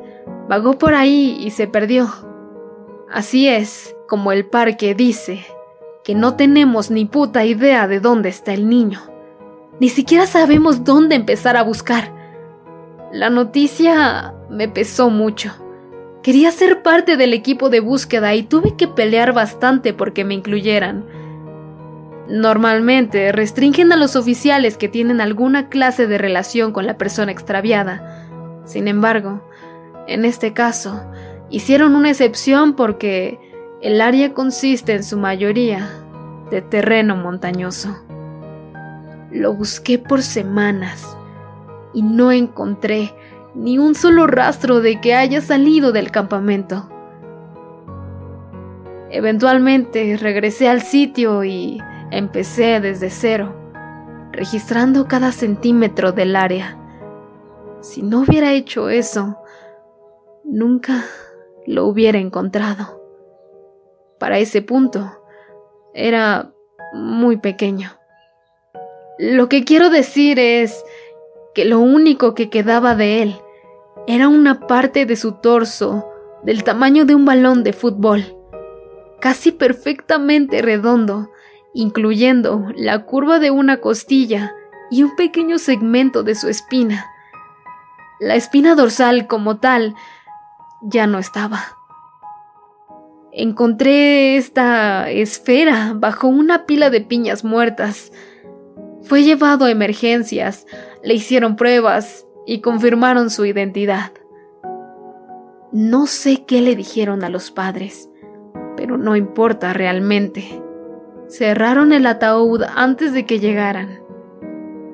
vagó 0.48 0.78
por 0.78 0.94
ahí 0.94 1.36
y 1.40 1.50
se 1.50 1.68
perdió. 1.68 2.08
Así 3.10 3.48
es 3.48 3.94
como 4.08 4.32
el 4.32 4.46
parque 4.46 4.94
dice 4.94 5.44
que 6.04 6.14
no 6.14 6.36
tenemos 6.36 6.90
ni 6.90 7.06
puta 7.06 7.46
idea 7.46 7.88
de 7.88 7.98
dónde 7.98 8.28
está 8.28 8.52
el 8.52 8.68
niño. 8.68 9.00
Ni 9.80 9.88
siquiera 9.88 10.26
sabemos 10.26 10.84
dónde 10.84 11.16
empezar 11.16 11.56
a 11.56 11.62
buscar. 11.62 12.12
La 13.10 13.30
noticia 13.30 14.34
me 14.50 14.68
pesó 14.68 15.08
mucho. 15.08 15.52
Quería 16.22 16.52
ser 16.52 16.82
parte 16.82 17.16
del 17.16 17.32
equipo 17.32 17.70
de 17.70 17.80
búsqueda 17.80 18.34
y 18.34 18.42
tuve 18.42 18.76
que 18.76 18.86
pelear 18.86 19.32
bastante 19.32 19.94
porque 19.94 20.24
me 20.24 20.34
incluyeran. 20.34 21.06
Normalmente 22.28 23.32
restringen 23.32 23.90
a 23.92 23.96
los 23.96 24.14
oficiales 24.14 24.76
que 24.76 24.88
tienen 24.88 25.20
alguna 25.20 25.68
clase 25.68 26.06
de 26.06 26.18
relación 26.18 26.72
con 26.72 26.86
la 26.86 26.98
persona 26.98 27.32
extraviada. 27.32 28.26
Sin 28.64 28.88
embargo, 28.88 29.42
en 30.06 30.24
este 30.24 30.52
caso, 30.52 31.02
hicieron 31.50 31.94
una 31.96 32.10
excepción 32.10 32.74
porque 32.74 33.38
el 33.84 34.00
área 34.00 34.32
consiste 34.32 34.94
en 34.94 35.04
su 35.04 35.18
mayoría 35.18 35.90
de 36.50 36.62
terreno 36.62 37.16
montañoso. 37.16 37.94
Lo 39.30 39.52
busqué 39.52 39.98
por 39.98 40.22
semanas 40.22 41.18
y 41.92 42.00
no 42.00 42.32
encontré 42.32 43.14
ni 43.54 43.76
un 43.76 43.94
solo 43.94 44.26
rastro 44.26 44.80
de 44.80 45.02
que 45.02 45.14
haya 45.14 45.42
salido 45.42 45.92
del 45.92 46.10
campamento. 46.10 46.88
Eventualmente 49.10 50.16
regresé 50.16 50.70
al 50.70 50.80
sitio 50.80 51.44
y 51.44 51.78
empecé 52.10 52.80
desde 52.80 53.10
cero, 53.10 53.54
registrando 54.32 55.06
cada 55.08 55.30
centímetro 55.30 56.12
del 56.12 56.36
área. 56.36 56.78
Si 57.82 58.00
no 58.00 58.20
hubiera 58.20 58.54
hecho 58.54 58.88
eso, 58.88 59.36
nunca 60.42 61.04
lo 61.66 61.84
hubiera 61.84 62.16
encontrado. 62.16 63.03
Para 64.24 64.38
ese 64.38 64.62
punto, 64.62 65.20
era 65.92 66.50
muy 66.94 67.36
pequeño. 67.36 67.90
Lo 69.18 69.50
que 69.50 69.64
quiero 69.64 69.90
decir 69.90 70.38
es 70.38 70.82
que 71.54 71.66
lo 71.66 71.78
único 71.80 72.34
que 72.34 72.48
quedaba 72.48 72.94
de 72.94 73.20
él 73.20 73.36
era 74.06 74.28
una 74.28 74.66
parte 74.66 75.04
de 75.04 75.16
su 75.16 75.32
torso 75.32 76.08
del 76.42 76.64
tamaño 76.64 77.04
de 77.04 77.14
un 77.14 77.26
balón 77.26 77.64
de 77.64 77.74
fútbol, 77.74 78.34
casi 79.20 79.52
perfectamente 79.52 80.62
redondo, 80.62 81.28
incluyendo 81.74 82.68
la 82.76 83.04
curva 83.04 83.38
de 83.38 83.50
una 83.50 83.82
costilla 83.82 84.54
y 84.90 85.02
un 85.02 85.16
pequeño 85.16 85.58
segmento 85.58 86.22
de 86.22 86.34
su 86.34 86.48
espina. 86.48 87.04
La 88.20 88.36
espina 88.36 88.74
dorsal 88.74 89.26
como 89.26 89.58
tal 89.58 89.94
ya 90.80 91.06
no 91.06 91.18
estaba. 91.18 91.83
Encontré 93.36 94.36
esta 94.36 95.10
esfera 95.10 95.92
bajo 95.96 96.28
una 96.28 96.66
pila 96.66 96.88
de 96.88 97.00
piñas 97.00 97.42
muertas. 97.42 98.12
Fue 99.02 99.24
llevado 99.24 99.64
a 99.64 99.72
emergencias, 99.72 100.68
le 101.02 101.14
hicieron 101.14 101.56
pruebas 101.56 102.28
y 102.46 102.60
confirmaron 102.60 103.30
su 103.30 103.44
identidad. 103.44 104.12
No 105.72 106.06
sé 106.06 106.44
qué 106.46 106.60
le 106.60 106.76
dijeron 106.76 107.24
a 107.24 107.28
los 107.28 107.50
padres, 107.50 108.08
pero 108.76 108.98
no 108.98 109.16
importa 109.16 109.72
realmente. 109.72 110.62
Cerraron 111.28 111.92
el 111.92 112.06
ataúd 112.06 112.62
antes 112.76 113.12
de 113.12 113.26
que 113.26 113.40
llegaran. 113.40 113.98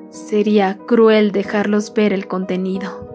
Sería 0.09 0.79
cruel 0.87 1.31
dejarlos 1.31 1.93
ver 1.93 2.11
el 2.11 2.27
contenido. 2.27 3.10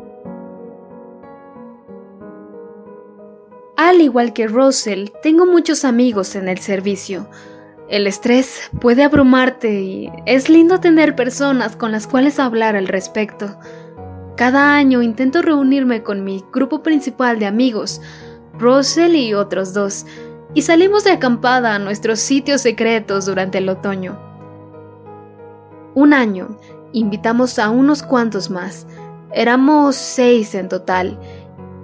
Al 3.87 4.01
igual 4.01 4.33
que 4.33 4.49
Russell, 4.49 5.11
tengo 5.23 5.47
muchos 5.47 5.85
amigos 5.85 6.35
en 6.35 6.49
el 6.49 6.59
servicio. 6.59 7.31
El 7.89 8.09
estrés 8.09 8.69
puede 8.81 9.05
abrumarte 9.05 9.81
y 9.81 10.11
es 10.27 10.49
lindo 10.49 10.81
tener 10.81 11.15
personas 11.15 11.77
con 11.77 11.93
las 11.93 12.09
cuales 12.09 12.41
hablar 12.41 12.75
al 12.75 12.89
respecto. 12.89 13.57
Cada 14.37 14.75
año 14.75 15.03
intento 15.03 15.41
reunirme 15.41 16.03
con 16.03 16.25
mi 16.25 16.45
grupo 16.53 16.83
principal 16.83 17.39
de 17.39 17.47
amigos, 17.47 18.01
Russell 18.59 19.15
y 19.15 19.35
otros 19.35 19.73
dos, 19.73 20.05
y 20.53 20.63
salimos 20.63 21.05
de 21.05 21.13
acampada 21.13 21.77
a 21.77 21.79
nuestros 21.79 22.19
sitios 22.19 22.63
secretos 22.63 23.27
durante 23.27 23.59
el 23.59 23.69
otoño. 23.69 24.19
Un 25.95 26.13
año, 26.13 26.59
invitamos 26.93 27.61
a 27.61 27.71
unos 27.71 28.03
cuantos 28.03 28.51
más, 28.51 28.85
éramos 29.33 29.95
seis 29.95 30.57
en 30.57 30.69
total, 30.69 31.21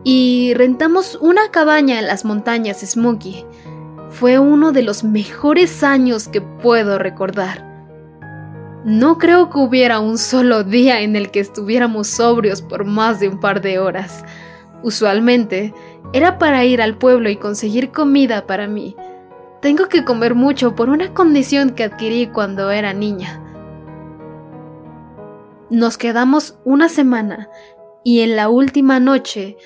y 0.04 0.54
rentamos 0.54 1.16
una 1.20 1.50
cabaña 1.50 1.98
en 1.98 2.06
las 2.06 2.24
montañas 2.24 2.80
Smoky. 2.80 3.44
Fue 4.10 4.38
uno 4.38 4.72
de 4.72 4.82
los 4.82 5.04
mejores 5.04 5.82
años 5.82 6.28
que 6.28 6.40
puedo 6.40 6.98
recordar. 6.98 7.70
No 8.84 9.16
creo 9.16 9.48
que 9.48 9.58
hubiera 9.58 10.00
un 10.00 10.18
solo 10.18 10.64
día 10.64 11.00
en 11.02 11.14
el 11.14 11.30
que 11.30 11.40
estuviéramos 11.40 12.08
sobrios 12.08 12.62
por 12.62 12.84
más 12.84 13.20
de 13.20 13.28
un 13.28 13.38
par 13.38 13.60
de 13.60 13.78
horas. 13.78 14.24
Usualmente 14.82 15.72
era 16.12 16.38
para 16.38 16.64
ir 16.64 16.82
al 16.82 16.98
pueblo 16.98 17.30
y 17.30 17.36
conseguir 17.36 17.92
comida 17.92 18.46
para 18.46 18.66
mí. 18.66 18.96
Tengo 19.60 19.88
que 19.88 20.04
comer 20.04 20.34
mucho 20.34 20.74
por 20.74 20.90
una 20.90 21.14
condición 21.14 21.70
que 21.70 21.84
adquirí 21.84 22.26
cuando 22.26 22.72
era 22.72 22.92
niña. 22.92 23.40
Nos 25.70 25.96
quedamos 25.96 26.58
una 26.64 26.88
semana 26.88 27.48
y 28.02 28.20
en 28.20 28.34
la 28.34 28.48
última 28.48 28.98
noche 28.98 29.56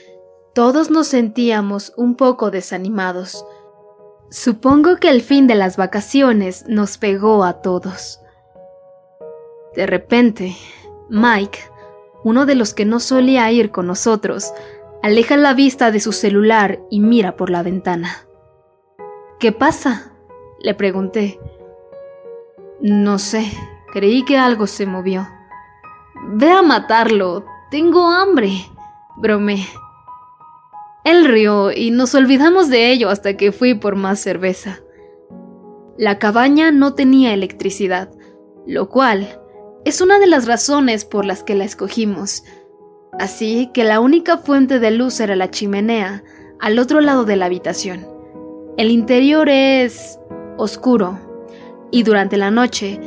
todos 0.56 0.90
nos 0.90 1.08
sentíamos 1.08 1.92
un 1.98 2.14
poco 2.14 2.50
desanimados. 2.50 3.44
Supongo 4.30 4.96
que 4.96 5.10
el 5.10 5.20
fin 5.20 5.46
de 5.46 5.54
las 5.54 5.76
vacaciones 5.76 6.64
nos 6.66 6.96
pegó 6.96 7.44
a 7.44 7.60
todos. 7.60 8.22
De 9.74 9.86
repente, 9.86 10.56
Mike, 11.10 11.58
uno 12.24 12.46
de 12.46 12.54
los 12.54 12.72
que 12.72 12.86
no 12.86 13.00
solía 13.00 13.52
ir 13.52 13.70
con 13.70 13.86
nosotros, 13.86 14.50
aleja 15.02 15.36
la 15.36 15.52
vista 15.52 15.90
de 15.90 16.00
su 16.00 16.12
celular 16.12 16.80
y 16.90 17.00
mira 17.00 17.36
por 17.36 17.50
la 17.50 17.62
ventana. 17.62 18.26
¿Qué 19.38 19.52
pasa? 19.52 20.14
le 20.60 20.72
pregunté. 20.72 21.38
No 22.80 23.18
sé, 23.18 23.52
creí 23.92 24.24
que 24.24 24.38
algo 24.38 24.66
se 24.66 24.86
movió. 24.86 25.28
Ve 26.28 26.50
a 26.50 26.62
matarlo, 26.62 27.44
tengo 27.70 28.10
hambre, 28.10 28.52
bromé. 29.18 29.66
Él 31.06 31.24
rió 31.24 31.70
y 31.70 31.92
nos 31.92 32.16
olvidamos 32.16 32.68
de 32.68 32.90
ello 32.90 33.10
hasta 33.10 33.36
que 33.36 33.52
fui 33.52 33.74
por 33.74 33.94
más 33.94 34.18
cerveza. 34.18 34.80
La 35.96 36.18
cabaña 36.18 36.72
no 36.72 36.94
tenía 36.94 37.32
electricidad, 37.32 38.10
lo 38.66 38.88
cual 38.88 39.40
es 39.84 40.00
una 40.00 40.18
de 40.18 40.26
las 40.26 40.48
razones 40.48 41.04
por 41.04 41.24
las 41.24 41.44
que 41.44 41.54
la 41.54 41.62
escogimos. 41.64 42.42
Así 43.20 43.70
que 43.72 43.84
la 43.84 44.00
única 44.00 44.38
fuente 44.38 44.80
de 44.80 44.90
luz 44.90 45.20
era 45.20 45.36
la 45.36 45.48
chimenea, 45.48 46.24
al 46.58 46.76
otro 46.80 47.00
lado 47.00 47.24
de 47.24 47.36
la 47.36 47.46
habitación. 47.46 48.04
El 48.76 48.90
interior 48.90 49.48
es 49.48 50.18
oscuro 50.56 51.20
y 51.92 52.02
durante 52.02 52.36
la 52.36 52.50
noche 52.50 53.00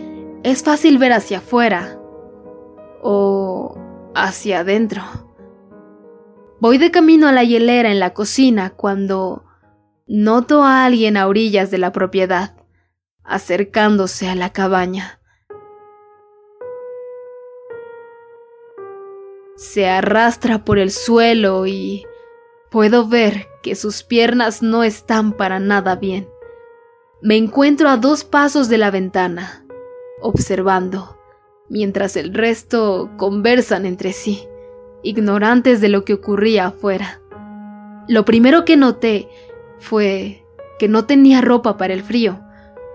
es 0.44 0.64
fácil 0.64 1.00
ver 1.00 1.12
hacia 1.12 1.40
afuera 1.40 2.00
o 3.02 3.78
hacia 4.16 4.62
adentro. 4.62 5.29
Voy 6.60 6.78
de 6.78 6.92
camino 6.92 7.28
a 7.28 7.32
la 7.32 7.44
hielera 7.44 7.92
en 7.92 8.00
la 8.00 8.14
cocina 8.14 8.72
cuando 8.72 9.46
noto 10.08 10.64
a 10.64 10.86
alguien 10.86 11.18
a 11.18 11.28
orillas 11.28 11.72
de 11.72 11.78
la 11.78 11.92
propiedad, 11.92 12.56
acercándose 13.24 14.28
a 14.28 14.36
la 14.36 14.52
cabaña. 14.52 15.20
se 19.60 19.90
arrastra 19.90 20.64
por 20.64 20.80
el 20.80 20.90
suelo 20.90 21.68
y 21.68 22.06
puedo 22.72 23.10
ver 23.10 23.48
que 23.62 23.76
sus 23.76 24.04
piernas 24.04 24.64
no 24.64 24.86
están 24.86 25.34
para 25.34 25.60
nada 25.60 25.98
bien. 25.98 26.30
Me 27.22 27.36
encuentro 27.36 27.90
a 27.90 27.98
dos 27.98 28.24
pasos 28.24 28.70
de 28.70 28.78
la 28.78 28.90
ventana, 28.90 29.66
observando, 30.22 31.20
mientras 31.68 32.16
el 32.16 32.34
resto 32.34 33.12
conversan 33.18 33.86
entre 33.86 34.14
sí, 34.14 34.48
ignorantes 35.04 35.82
de 35.82 35.90
lo 35.90 36.06
que 36.06 36.14
ocurría 36.14 36.68
afuera. 36.68 37.22
Lo 38.08 38.26
primero 38.26 38.66
que 38.66 38.78
noté 38.78 39.30
fue 39.80 40.46
que 40.80 40.88
no 40.88 41.06
tenía 41.06 41.42
ropa 41.42 41.78
para 41.78 41.94
el 41.94 42.04
frío. 42.04 42.40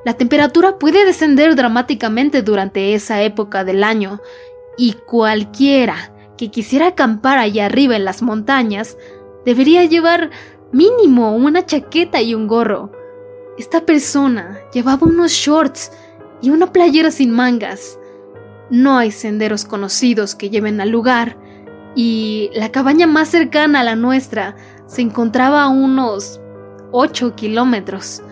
La 0.04 0.14
temperatura 0.14 0.78
puede 0.78 1.04
descender 1.04 1.54
dramáticamente 1.54 2.42
durante 2.42 2.94
esa 2.94 3.22
época 3.22 3.64
del 3.64 3.84
año 3.84 4.20
y 4.76 4.94
cualquiera 5.06 6.12
que 6.36 6.50
quisiera 6.50 6.88
acampar 6.88 7.38
allá 7.38 7.66
arriba 7.66 7.96
en 7.96 8.04
las 8.04 8.22
montañas, 8.22 8.98
debería 9.44 9.84
llevar 9.84 10.30
mínimo 10.72 11.34
una 11.36 11.64
chaqueta 11.64 12.20
y 12.20 12.34
un 12.34 12.48
gorro. 12.48 12.90
Esta 13.56 13.86
persona 13.86 14.58
llevaba 14.72 15.06
unos 15.06 15.30
shorts 15.30 15.92
y 16.42 16.50
una 16.50 16.72
playera 16.72 17.10
sin 17.10 17.30
mangas. 17.30 17.98
No 18.70 18.98
hay 18.98 19.12
senderos 19.12 19.64
conocidos 19.64 20.34
que 20.34 20.50
lleven 20.50 20.80
al 20.80 20.90
lugar, 20.90 21.38
y 21.94 22.50
la 22.54 22.70
cabaña 22.70 23.06
más 23.06 23.28
cercana 23.28 23.80
a 23.80 23.84
la 23.84 23.96
nuestra 23.96 24.56
se 24.86 25.02
encontraba 25.02 25.62
a 25.62 25.68
unos 25.68 26.40
8 26.92 27.34
kilómetros, 27.34 28.22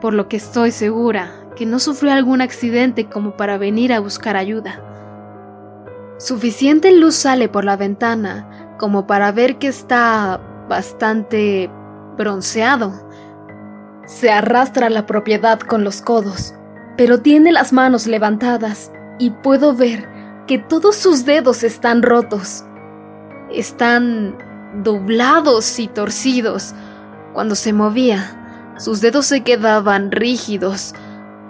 por 0.00 0.12
lo 0.12 0.28
que 0.28 0.36
estoy 0.36 0.70
segura 0.70 1.32
que 1.56 1.66
no 1.66 1.78
sufrió 1.78 2.12
algún 2.12 2.42
accidente 2.42 3.08
como 3.08 3.36
para 3.36 3.58
venir 3.58 3.92
a 3.92 4.00
buscar 4.00 4.36
ayuda. 4.36 4.82
Suficiente 6.18 6.92
luz 6.92 7.14
sale 7.14 7.48
por 7.48 7.64
la 7.64 7.76
ventana 7.76 8.74
como 8.78 9.06
para 9.06 9.32
ver 9.32 9.56
que 9.58 9.68
está 9.68 10.40
bastante 10.68 11.70
bronceado. 12.16 12.92
Se 14.06 14.30
arrastra 14.30 14.90
la 14.90 15.06
propiedad 15.06 15.58
con 15.58 15.82
los 15.82 16.02
codos, 16.02 16.54
pero 16.96 17.20
tiene 17.20 17.52
las 17.52 17.72
manos 17.72 18.06
levantadas 18.06 18.92
y 19.18 19.30
puedo 19.30 19.74
ver 19.74 20.08
que 20.46 20.58
todos 20.58 20.96
sus 20.96 21.24
dedos 21.24 21.64
están 21.64 22.02
rotos. 22.02 22.65
Están 23.50 24.36
doblados 24.82 25.78
y 25.78 25.88
torcidos. 25.88 26.74
Cuando 27.32 27.54
se 27.54 27.72
movía, 27.72 28.74
sus 28.78 29.00
dedos 29.00 29.26
se 29.26 29.42
quedaban 29.42 30.10
rígidos. 30.10 30.94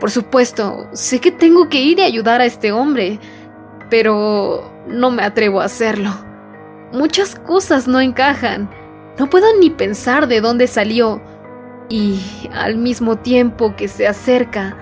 Por 0.00 0.10
supuesto, 0.10 0.88
sé 0.92 1.20
que 1.20 1.32
tengo 1.32 1.68
que 1.68 1.80
ir 1.80 1.98
y 1.98 2.02
ayudar 2.02 2.40
a 2.40 2.44
este 2.44 2.72
hombre, 2.72 3.18
pero 3.88 4.70
no 4.86 5.10
me 5.10 5.22
atrevo 5.22 5.60
a 5.60 5.64
hacerlo. 5.64 6.10
Muchas 6.92 7.34
cosas 7.34 7.88
no 7.88 8.00
encajan. 8.00 8.70
No 9.18 9.28
puedo 9.30 9.46
ni 9.58 9.70
pensar 9.70 10.28
de 10.28 10.40
dónde 10.40 10.66
salió. 10.66 11.20
Y 11.88 12.20
al 12.52 12.76
mismo 12.76 13.16
tiempo 13.16 13.74
que 13.76 13.88
se 13.88 14.06
acerca, 14.06 14.76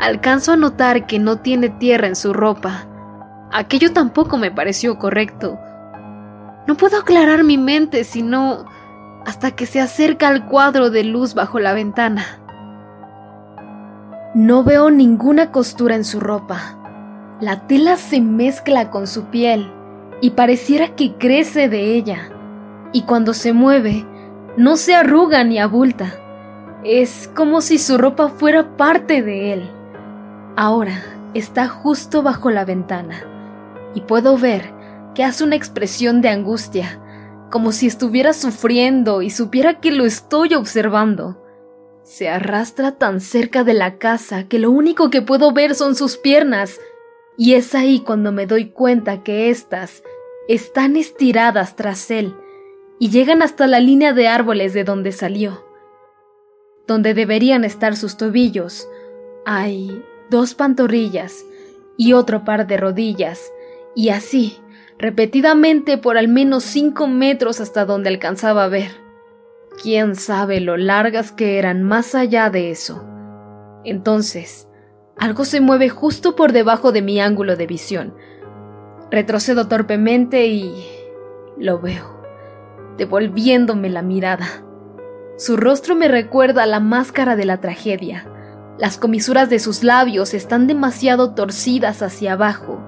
alcanzo 0.00 0.52
a 0.52 0.56
notar 0.56 1.06
que 1.06 1.18
no 1.18 1.40
tiene 1.40 1.68
tierra 1.68 2.06
en 2.06 2.16
su 2.16 2.32
ropa. 2.32 2.86
Aquello 3.52 3.92
tampoco 3.92 4.36
me 4.36 4.50
pareció 4.50 4.98
correcto. 4.98 5.58
No 6.66 6.76
puedo 6.76 6.98
aclarar 6.98 7.44
mi 7.44 7.58
mente 7.58 8.04
sino 8.04 8.64
hasta 9.26 9.50
que 9.52 9.66
se 9.66 9.80
acerca 9.80 10.28
al 10.28 10.46
cuadro 10.46 10.90
de 10.90 11.04
luz 11.04 11.34
bajo 11.34 11.58
la 11.58 11.72
ventana. 11.72 12.24
No 14.34 14.64
veo 14.64 14.90
ninguna 14.90 15.52
costura 15.52 15.94
en 15.94 16.04
su 16.04 16.20
ropa. 16.20 16.78
La 17.40 17.66
tela 17.66 17.96
se 17.96 18.20
mezcla 18.20 18.90
con 18.90 19.06
su 19.06 19.26
piel 19.26 19.70
y 20.20 20.30
pareciera 20.30 20.96
que 20.96 21.14
crece 21.14 21.68
de 21.68 21.94
ella. 21.94 22.30
Y 22.92 23.02
cuando 23.02 23.34
se 23.34 23.52
mueve, 23.52 24.06
no 24.56 24.76
se 24.76 24.94
arruga 24.94 25.44
ni 25.44 25.58
abulta. 25.58 26.14
Es 26.84 27.30
como 27.34 27.60
si 27.60 27.78
su 27.78 27.98
ropa 27.98 28.28
fuera 28.28 28.76
parte 28.76 29.22
de 29.22 29.52
él. 29.52 29.70
Ahora 30.56 31.02
está 31.34 31.68
justo 31.68 32.22
bajo 32.22 32.50
la 32.50 32.64
ventana 32.64 33.16
y 33.94 34.02
puedo 34.02 34.38
ver 34.38 34.72
que 35.14 35.24
hace 35.24 35.44
una 35.44 35.56
expresión 35.56 36.20
de 36.20 36.28
angustia, 36.28 37.00
como 37.50 37.72
si 37.72 37.86
estuviera 37.86 38.32
sufriendo 38.32 39.22
y 39.22 39.30
supiera 39.30 39.80
que 39.80 39.92
lo 39.92 40.04
estoy 40.04 40.54
observando. 40.54 41.40
Se 42.02 42.28
arrastra 42.28 42.98
tan 42.98 43.20
cerca 43.20 43.64
de 43.64 43.74
la 43.74 43.98
casa 43.98 44.48
que 44.48 44.58
lo 44.58 44.70
único 44.70 45.08
que 45.10 45.22
puedo 45.22 45.52
ver 45.52 45.74
son 45.74 45.94
sus 45.94 46.16
piernas 46.16 46.80
y 47.36 47.54
es 47.54 47.74
ahí 47.74 48.00
cuando 48.00 48.32
me 48.32 48.46
doy 48.46 48.70
cuenta 48.70 49.22
que 49.22 49.50
éstas 49.50 50.02
están 50.48 50.96
estiradas 50.96 51.76
tras 51.76 52.10
él 52.10 52.34
y 52.98 53.10
llegan 53.10 53.42
hasta 53.42 53.66
la 53.66 53.80
línea 53.80 54.12
de 54.12 54.28
árboles 54.28 54.74
de 54.74 54.84
donde 54.84 55.12
salió. 55.12 55.64
Donde 56.86 57.14
deberían 57.14 57.64
estar 57.64 57.96
sus 57.96 58.16
tobillos, 58.16 58.88
hay 59.46 60.04
dos 60.30 60.54
pantorrillas 60.54 61.44
y 61.96 62.12
otro 62.12 62.44
par 62.44 62.66
de 62.66 62.76
rodillas, 62.76 63.52
y 63.94 64.08
así, 64.08 64.58
repetidamente 64.98 65.98
por 65.98 66.16
al 66.16 66.28
menos 66.28 66.64
cinco 66.64 67.06
metros 67.06 67.60
hasta 67.60 67.84
donde 67.84 68.08
alcanzaba 68.08 68.64
a 68.64 68.68
ver. 68.68 68.90
Quién 69.82 70.14
sabe 70.14 70.60
lo 70.60 70.76
largas 70.76 71.32
que 71.32 71.58
eran 71.58 71.82
más 71.82 72.14
allá 72.14 72.50
de 72.50 72.70
eso. 72.70 73.04
Entonces, 73.84 74.68
algo 75.18 75.44
se 75.44 75.60
mueve 75.60 75.88
justo 75.88 76.36
por 76.36 76.52
debajo 76.52 76.92
de 76.92 77.02
mi 77.02 77.20
ángulo 77.20 77.56
de 77.56 77.66
visión. 77.66 78.14
Retrocedo 79.10 79.68
torpemente 79.68 80.46
y 80.46 80.84
lo 81.58 81.80
veo, 81.80 82.20
devolviéndome 82.96 83.90
la 83.90 84.02
mirada. 84.02 84.46
Su 85.36 85.56
rostro 85.56 85.94
me 85.96 86.08
recuerda 86.08 86.62
a 86.62 86.66
la 86.66 86.80
máscara 86.80 87.36
de 87.36 87.44
la 87.44 87.60
tragedia. 87.60 88.26
Las 88.78 88.98
comisuras 88.98 89.50
de 89.50 89.58
sus 89.58 89.84
labios 89.84 90.34
están 90.34 90.66
demasiado 90.66 91.34
torcidas 91.34 92.02
hacia 92.02 92.32
abajo. 92.32 92.80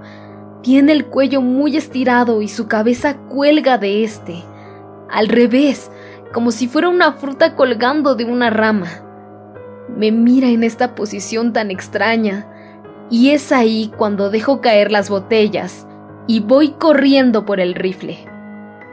Tiene 0.62 0.92
el 0.92 1.06
cuello 1.06 1.40
muy 1.40 1.76
estirado 1.76 2.42
y 2.42 2.48
su 2.48 2.66
cabeza 2.66 3.16
cuelga 3.28 3.78
de 3.78 4.04
este. 4.04 4.42
Al 5.10 5.28
revés, 5.28 5.90
como 6.32 6.50
si 6.50 6.68
fuera 6.68 6.88
una 6.88 7.12
fruta 7.12 7.54
colgando 7.56 8.14
de 8.14 8.24
una 8.24 8.50
rama. 8.50 8.88
Me 9.96 10.10
mira 10.10 10.48
en 10.48 10.64
esta 10.64 10.94
posición 10.94 11.52
tan 11.52 11.70
extraña, 11.70 12.46
y 13.08 13.30
es 13.30 13.52
ahí 13.52 13.92
cuando 13.96 14.30
dejo 14.30 14.60
caer 14.60 14.90
las 14.90 15.08
botellas 15.08 15.86
y 16.26 16.40
voy 16.40 16.70
corriendo 16.72 17.44
por 17.46 17.60
el 17.60 17.74
rifle. 17.74 18.18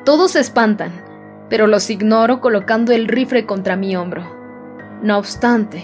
Todos 0.05 0.31
se 0.31 0.39
espantan, 0.39 0.91
pero 1.49 1.67
los 1.67 1.89
ignoro 1.89 2.39
colocando 2.39 2.91
el 2.91 3.07
rifle 3.07 3.45
contra 3.45 3.75
mi 3.75 3.95
hombro. 3.95 4.23
No 5.01 5.17
obstante, 5.17 5.83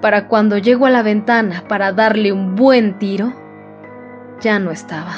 para 0.00 0.28
cuando 0.28 0.58
llego 0.58 0.86
a 0.86 0.90
la 0.90 1.02
ventana 1.02 1.64
para 1.68 1.92
darle 1.92 2.32
un 2.32 2.56
buen 2.56 2.98
tiro, 2.98 3.32
ya 4.42 4.58
no 4.58 4.70
estaba. 4.70 5.14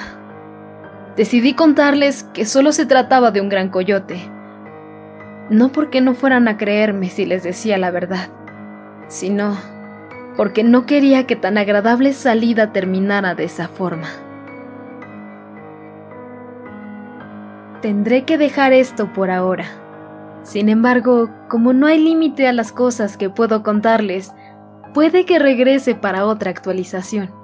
Decidí 1.17 1.55
contarles 1.55 2.25
que 2.35 2.45
solo 2.45 2.73
se 2.73 2.87
trataba 2.87 3.31
de 3.31 3.41
un 3.41 3.49
gran 3.49 3.71
coyote. 3.71 4.31
No 5.51 5.73
porque 5.73 6.01
no 6.01 6.15
fueran 6.15 6.47
a 6.47 6.57
creerme 6.57 7.09
si 7.09 7.27
les 7.27 7.43
decía 7.43 7.79
la 7.79 7.91
verdad, 7.91 8.29
sino 9.09 9.57
porque 10.37 10.65
no 10.65 10.87
quería 10.87 11.27
que 11.27 11.37
tan 11.37 11.59
agradable 11.59 12.13
salida 12.13 12.73
terminara 12.73 13.35
de 13.35 13.45
esa 13.45 13.69
forma. 13.69 14.09
Tendré 17.81 18.25
que 18.25 18.39
dejar 18.39 18.73
esto 18.73 19.13
por 19.13 19.31
ahora. 19.31 19.67
Sin 20.43 20.69
embargo, 20.69 21.31
como 21.49 21.73
no 21.73 21.87
hay 21.87 22.03
límite 22.03 22.49
a 22.49 22.53
las 22.53 22.73
cosas 22.73 23.17
que 23.17 23.31
puedo 23.31 23.63
contarles, 23.63 24.33
puede 24.93 25.25
que 25.25 25.39
regrese 25.39 25.95
para 25.95 26.27
otra 26.27 26.51
actualización. 26.51 27.44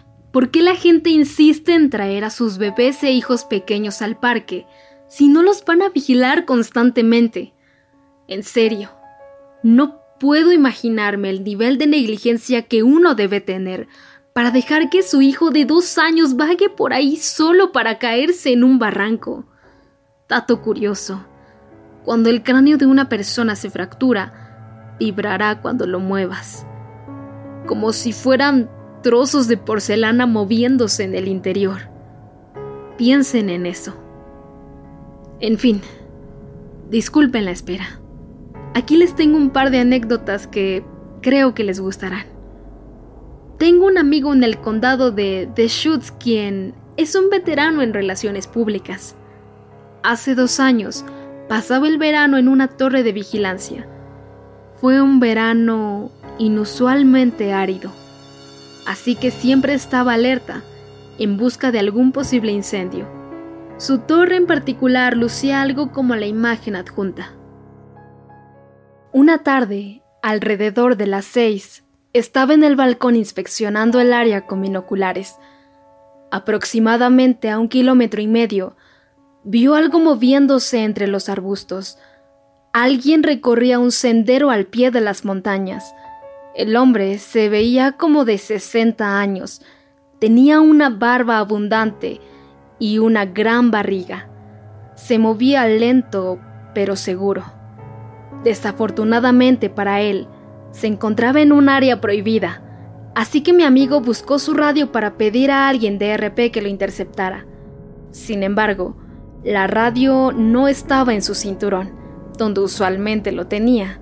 ¿Por 0.31 0.49
qué 0.49 0.61
la 0.61 0.75
gente 0.75 1.09
insiste 1.09 1.73
en 1.73 1.89
traer 1.89 2.23
a 2.23 2.29
sus 2.29 2.57
bebés 2.57 3.03
e 3.03 3.11
hijos 3.11 3.43
pequeños 3.43 4.01
al 4.01 4.17
parque 4.17 4.65
si 5.09 5.27
no 5.27 5.43
los 5.43 5.65
van 5.65 5.81
a 5.81 5.89
vigilar 5.89 6.45
constantemente? 6.45 7.53
En 8.27 8.43
serio, 8.43 8.91
no 9.61 9.99
puedo 10.19 10.53
imaginarme 10.53 11.29
el 11.29 11.43
nivel 11.43 11.77
de 11.77 11.87
negligencia 11.87 12.61
que 12.61 12.81
uno 12.81 13.13
debe 13.13 13.41
tener 13.41 13.87
para 14.33 14.51
dejar 14.51 14.89
que 14.89 15.03
su 15.03 15.21
hijo 15.21 15.51
de 15.51 15.65
dos 15.65 15.97
años 15.97 16.37
vague 16.37 16.69
por 16.69 16.93
ahí 16.93 17.17
solo 17.17 17.73
para 17.73 17.99
caerse 17.99 18.53
en 18.53 18.63
un 18.63 18.79
barranco. 18.79 19.45
Dato 20.29 20.61
curioso, 20.61 21.25
cuando 22.05 22.29
el 22.29 22.41
cráneo 22.41 22.77
de 22.77 22.85
una 22.85 23.09
persona 23.09 23.57
se 23.57 23.69
fractura, 23.69 24.95
vibrará 24.97 25.61
cuando 25.61 25.85
lo 25.85 25.99
muevas, 25.99 26.65
como 27.67 27.91
si 27.91 28.13
fueran 28.13 28.69
trozos 29.01 29.47
de 29.47 29.57
porcelana 29.57 30.25
moviéndose 30.25 31.03
en 31.03 31.15
el 31.15 31.27
interior. 31.27 31.89
Piensen 32.97 33.49
en 33.49 33.65
eso. 33.65 33.95
En 35.39 35.57
fin, 35.57 35.81
disculpen 36.89 37.45
la 37.45 37.51
espera. 37.51 37.99
Aquí 38.75 38.95
les 38.95 39.15
tengo 39.15 39.37
un 39.37 39.49
par 39.49 39.71
de 39.71 39.79
anécdotas 39.79 40.47
que 40.47 40.83
creo 41.21 41.53
que 41.53 41.63
les 41.63 41.79
gustarán. 41.79 42.25
Tengo 43.57 43.85
un 43.85 43.97
amigo 43.97 44.33
en 44.33 44.43
el 44.43 44.59
condado 44.59 45.11
de 45.11 45.49
Deschutes 45.55 46.11
quien 46.11 46.73
es 46.97 47.15
un 47.15 47.29
veterano 47.29 47.81
en 47.81 47.93
relaciones 47.93 48.47
públicas. 48.47 49.15
Hace 50.03 50.35
dos 50.35 50.59
años 50.59 51.05
pasaba 51.47 51.87
el 51.87 51.97
verano 51.97 52.37
en 52.37 52.47
una 52.47 52.67
torre 52.67 53.03
de 53.03 53.11
vigilancia. 53.11 53.87
Fue 54.77 55.01
un 55.01 55.19
verano 55.19 56.11
inusualmente 56.39 57.53
árido 57.53 57.91
así 58.85 59.15
que 59.15 59.31
siempre 59.31 59.73
estaba 59.73 60.13
alerta, 60.13 60.63
en 61.17 61.37
busca 61.37 61.71
de 61.71 61.79
algún 61.79 62.11
posible 62.11 62.51
incendio. 62.51 63.07
Su 63.77 63.99
torre 63.99 64.35
en 64.35 64.47
particular 64.47 65.17
lucía 65.17 65.61
algo 65.61 65.91
como 65.91 66.15
la 66.15 66.27
imagen 66.27 66.75
adjunta. 66.75 67.33
Una 69.11 69.39
tarde, 69.39 70.03
alrededor 70.21 70.97
de 70.97 71.07
las 71.07 71.25
seis, 71.25 71.83
estaba 72.13 72.53
en 72.53 72.63
el 72.63 72.75
balcón 72.75 73.15
inspeccionando 73.15 73.99
el 73.99 74.13
área 74.13 74.45
con 74.45 74.61
binoculares. 74.61 75.35
Aproximadamente 76.29 77.49
a 77.49 77.59
un 77.59 77.67
kilómetro 77.67 78.21
y 78.21 78.27
medio, 78.27 78.75
vio 79.43 79.75
algo 79.75 79.99
moviéndose 79.99 80.83
entre 80.83 81.07
los 81.07 81.29
arbustos. 81.29 81.97
Alguien 82.73 83.23
recorría 83.23 83.79
un 83.79 83.91
sendero 83.91 84.49
al 84.49 84.65
pie 84.65 84.91
de 84.91 85.01
las 85.01 85.25
montañas. 85.25 85.93
El 86.53 86.75
hombre 86.75 87.17
se 87.17 87.47
veía 87.47 87.93
como 87.93 88.25
de 88.25 88.37
60 88.37 89.19
años, 89.19 89.61
tenía 90.19 90.59
una 90.59 90.89
barba 90.89 91.37
abundante 91.37 92.19
y 92.77 92.97
una 92.97 93.25
gran 93.25 93.71
barriga. 93.71 94.27
Se 94.95 95.17
movía 95.17 95.65
lento 95.65 96.39
pero 96.73 96.97
seguro. 96.97 97.43
Desafortunadamente 98.43 99.69
para 99.69 100.01
él, 100.01 100.27
se 100.71 100.87
encontraba 100.87 101.41
en 101.41 101.53
un 101.53 101.69
área 101.69 102.01
prohibida, 102.01 102.61
así 103.15 103.43
que 103.43 103.53
mi 103.53 103.63
amigo 103.63 104.01
buscó 104.01 104.37
su 104.37 104.53
radio 104.53 104.91
para 104.91 105.17
pedir 105.17 105.51
a 105.51 105.69
alguien 105.69 105.97
de 105.97 106.17
RP 106.17 106.51
que 106.51 106.61
lo 106.61 106.67
interceptara. 106.67 107.45
Sin 108.11 108.43
embargo, 108.43 108.97
la 109.43 109.67
radio 109.67 110.33
no 110.33 110.67
estaba 110.67 111.13
en 111.13 111.21
su 111.21 111.33
cinturón, 111.33 111.93
donde 112.37 112.59
usualmente 112.59 113.31
lo 113.31 113.47
tenía 113.47 114.01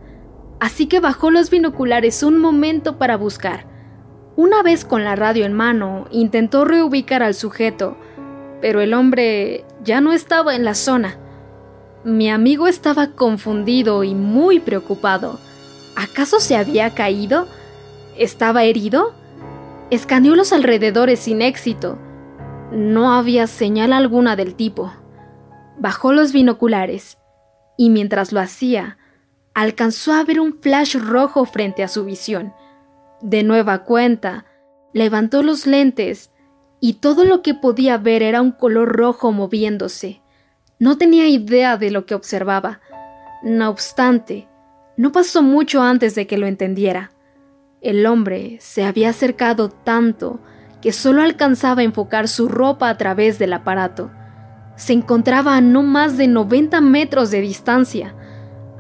así 0.60 0.88
que 0.88 1.00
bajó 1.00 1.32
los 1.32 1.50
binoculares 1.50 2.24
un 2.24 2.40
momento 2.40 2.98
para 2.98 3.18
buscar. 3.18 3.66
Una 4.36 4.64
vez 4.64 4.86
con 4.86 5.04
la 5.04 5.16
radio 5.16 5.46
en 5.46 5.54
mano, 5.54 6.06
intentó 6.12 6.66
reubicar 6.66 7.24
al 7.24 7.34
sujeto, 7.34 7.98
pero 8.62 8.82
el 8.82 8.94
hombre 8.94 9.66
ya 9.84 10.02
no 10.02 10.14
estaba 10.14 10.56
en 10.56 10.64
la 10.64 10.76
zona. 10.76 11.18
Mi 12.04 12.30
amigo 12.30 12.68
estaba 12.68 13.08
confundido 13.16 14.04
y 14.04 14.16
muy 14.16 14.60
preocupado. 14.60 15.40
¿Acaso 15.96 16.40
se 16.40 16.56
había 16.56 16.94
caído? 16.94 17.48
¿Estaba 18.18 18.64
herido? 18.64 19.14
Escaneó 19.90 20.36
los 20.36 20.54
alrededores 20.54 21.20
sin 21.20 21.42
éxito. 21.42 21.98
No 22.72 23.14
había 23.14 23.48
señal 23.48 23.92
alguna 23.92 24.36
del 24.36 24.56
tipo. 24.56 24.94
Bajó 25.78 26.14
los 26.14 26.32
binoculares, 26.32 27.18
y 27.78 27.90
mientras 27.90 28.32
lo 28.32 28.40
hacía, 28.40 28.98
alcanzó 29.62 30.14
a 30.14 30.24
ver 30.24 30.40
un 30.40 30.54
flash 30.54 30.96
rojo 30.96 31.44
frente 31.46 31.84
a 31.84 31.90
su 31.90 32.06
visión. 32.06 32.54
De 33.22 33.44
nueva 33.44 33.84
cuenta, 33.84 34.46
levantó 34.94 35.44
los 35.44 35.68
lentes 35.68 36.32
y 36.80 36.94
todo 36.94 37.26
lo 37.26 37.42
que 37.42 37.54
podía 37.54 37.98
ver 37.98 38.24
era 38.24 38.42
un 38.42 38.52
color 38.52 38.96
rojo 38.96 39.34
moviéndose. 39.34 40.22
No 40.80 40.98
tenía 40.98 41.28
idea 41.28 41.76
de 41.76 41.92
lo 41.92 42.06
que 42.06 42.16
observaba. 42.16 42.80
No 43.44 43.70
obstante, 43.70 44.48
no 44.96 45.12
pasó 45.12 45.44
mucho 45.44 45.82
antes 45.82 46.16
de 46.16 46.26
que 46.26 46.38
lo 46.38 46.48
entendiera. 46.48 47.12
El 47.82 48.06
hombre 48.06 48.58
se 48.62 48.86
había 48.86 49.10
acercado 49.10 49.68
tanto 49.68 50.40
que 50.82 50.94
solo 50.94 51.22
alcanzaba 51.22 51.82
a 51.82 51.86
enfocar 51.86 52.30
su 52.30 52.48
ropa 52.48 52.90
a 52.90 52.98
través 52.98 53.40
del 53.40 53.52
aparato. 53.52 54.10
Se 54.78 54.94
encontraba 54.94 55.58
a 55.58 55.62
no 55.62 55.84
más 55.84 56.16
de 56.16 56.28
90 56.28 56.80
metros 56.80 57.30
de 57.30 57.42
distancia, 57.42 58.16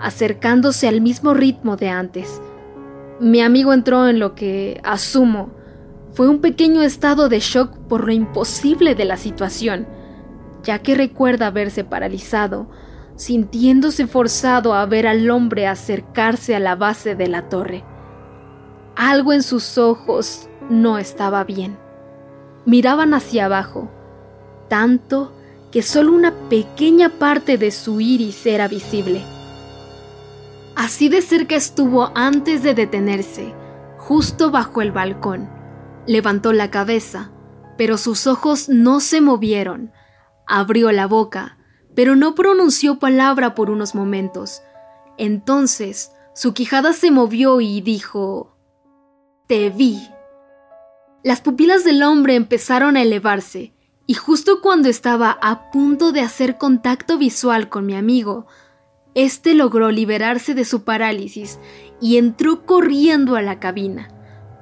acercándose 0.02 0.88
al 0.88 1.02
mismo 1.02 1.34
ritmo 1.34 1.78
de 1.78 1.90
antes. 1.90 2.42
Mi 3.20 3.42
amigo 3.42 3.74
entró 3.74 4.08
en 4.08 4.20
lo 4.20 4.36
que, 4.36 4.80
asumo, 4.84 5.52
fue 6.14 6.28
un 6.28 6.40
pequeño 6.40 6.82
estado 6.82 7.30
de 7.30 7.40
shock 7.40 7.76
por 7.88 8.06
lo 8.06 8.12
imposible 8.12 8.96
de 8.96 9.06
la 9.06 9.18
situación, 9.18 9.88
ya 10.64 10.80
que 10.80 10.96
recuerda 10.96 11.52
verse 11.52 11.84
paralizado, 11.84 12.70
sintiéndose 13.16 14.08
forzado 14.08 14.74
a 14.74 14.86
ver 14.86 15.06
al 15.08 15.30
hombre 15.30 15.68
acercarse 15.68 16.56
a 16.56 16.60
la 16.60 16.76
base 16.76 17.16
de 17.16 17.28
la 17.28 17.50
torre. 17.50 17.84
Algo 18.96 19.34
en 19.34 19.44
sus 19.44 19.78
ojos 19.78 20.50
no 20.70 20.98
estaba 20.98 21.44
bien. 21.44 21.78
Miraban 22.66 23.14
hacia 23.14 23.46
abajo, 23.46 23.90
tanto 24.68 25.34
que 25.72 25.82
solo 25.82 26.14
una 26.14 26.34
pequeña 26.50 27.10
parte 27.10 27.58
de 27.58 27.72
su 27.72 28.02
iris 28.02 28.46
era 28.46 28.68
visible. 28.68 29.22
Así 30.80 31.10
de 31.10 31.22
cerca 31.22 31.58
estuvo 31.58 32.10
antes 32.16 32.64
de 32.64 32.74
detenerse, 32.74 33.54
justo 33.98 34.50
bajo 34.50 34.82
el 34.82 34.94
balcón. 34.94 35.50
Levantó 36.08 36.54
la 36.54 36.72
cabeza, 36.72 37.34
pero 37.78 37.98
sus 37.98 38.28
ojos 38.28 38.70
no 38.70 39.02
se 39.02 39.20
movieron. 39.20 39.92
Abrió 40.48 40.94
la 40.94 41.06
boca, 41.06 41.58
pero 41.98 42.16
no 42.16 42.34
pronunció 42.34 42.98
palabra 42.98 43.56
por 43.56 43.70
unos 43.70 43.94
momentos. 43.94 44.62
Entonces, 45.18 46.14
su 46.34 46.54
quijada 46.54 46.94
se 46.94 47.12
movió 47.12 47.60
y 47.60 47.82
dijo 47.82 48.56
te 49.48 49.72
vi. 49.72 50.00
Las 51.26 51.42
pupilas 51.42 51.84
del 51.84 52.04
hombre 52.04 52.36
empezaron 52.36 52.96
a 52.96 53.02
elevarse, 53.02 53.74
y 54.06 54.14
justo 54.14 54.62
cuando 54.62 54.88
estaba 54.88 55.38
a 55.42 55.72
punto 55.72 56.14
de 56.14 56.22
hacer 56.22 56.58
contacto 56.58 57.18
visual 57.18 57.68
con 57.68 57.86
mi 57.86 57.96
amigo, 57.96 58.48
este 59.16 59.54
logró 59.54 59.92
liberarse 59.92 60.54
de 60.54 60.66
su 60.66 60.84
parálisis 60.84 61.60
y 62.02 62.18
entró 62.18 62.66
corriendo 62.66 63.36
a 63.36 63.42
la 63.42 63.60
cabina. 63.60 64.10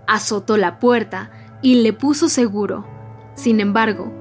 Azotó 0.08 0.58
la 0.58 0.80
puerta 0.80 1.32
y 1.62 1.76
le 1.82 1.94
puso 1.94 2.30
seguro. 2.30 2.86
Sin 3.36 3.60
embargo, 3.60 4.12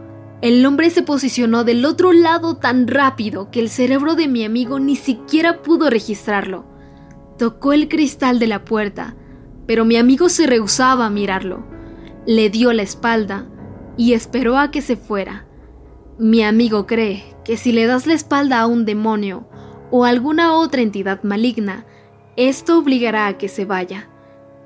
el 0.42 0.64
hombre 0.66 0.90
se 0.90 1.02
posicionó 1.02 1.64
del 1.64 1.84
otro 1.84 2.12
lado 2.12 2.56
tan 2.56 2.86
rápido 2.86 3.50
que 3.50 3.60
el 3.60 3.70
cerebro 3.70 4.14
de 4.14 4.28
mi 4.28 4.44
amigo 4.44 4.78
ni 4.78 4.96
siquiera 4.96 5.62
pudo 5.62 5.88
registrarlo. 5.90 6.64
Tocó 7.38 7.72
el 7.72 7.88
cristal 7.88 8.38
de 8.38 8.46
la 8.46 8.64
puerta 8.64 9.16
pero 9.66 9.84
mi 9.84 9.96
amigo 9.96 10.28
se 10.28 10.46
rehusaba 10.46 11.06
a 11.06 11.10
mirarlo. 11.10 11.64
Le 12.26 12.50
dio 12.50 12.72
la 12.72 12.82
espalda 12.82 13.46
y 13.96 14.14
esperó 14.14 14.58
a 14.58 14.70
que 14.70 14.80
se 14.80 14.96
fuera. 14.96 15.46
Mi 16.18 16.42
amigo 16.42 16.86
cree 16.86 17.24
que 17.44 17.56
si 17.56 17.72
le 17.72 17.86
das 17.86 18.06
la 18.06 18.14
espalda 18.14 18.60
a 18.60 18.66
un 18.66 18.84
demonio 18.84 19.48
o 19.96 20.04
alguna 20.04 20.52
otra 20.52 20.82
entidad 20.82 21.22
maligna, 21.22 21.86
esto 22.36 22.78
obligará 22.78 23.28
a 23.28 23.38
que 23.38 23.48
se 23.48 23.64
vaya. 23.64 24.08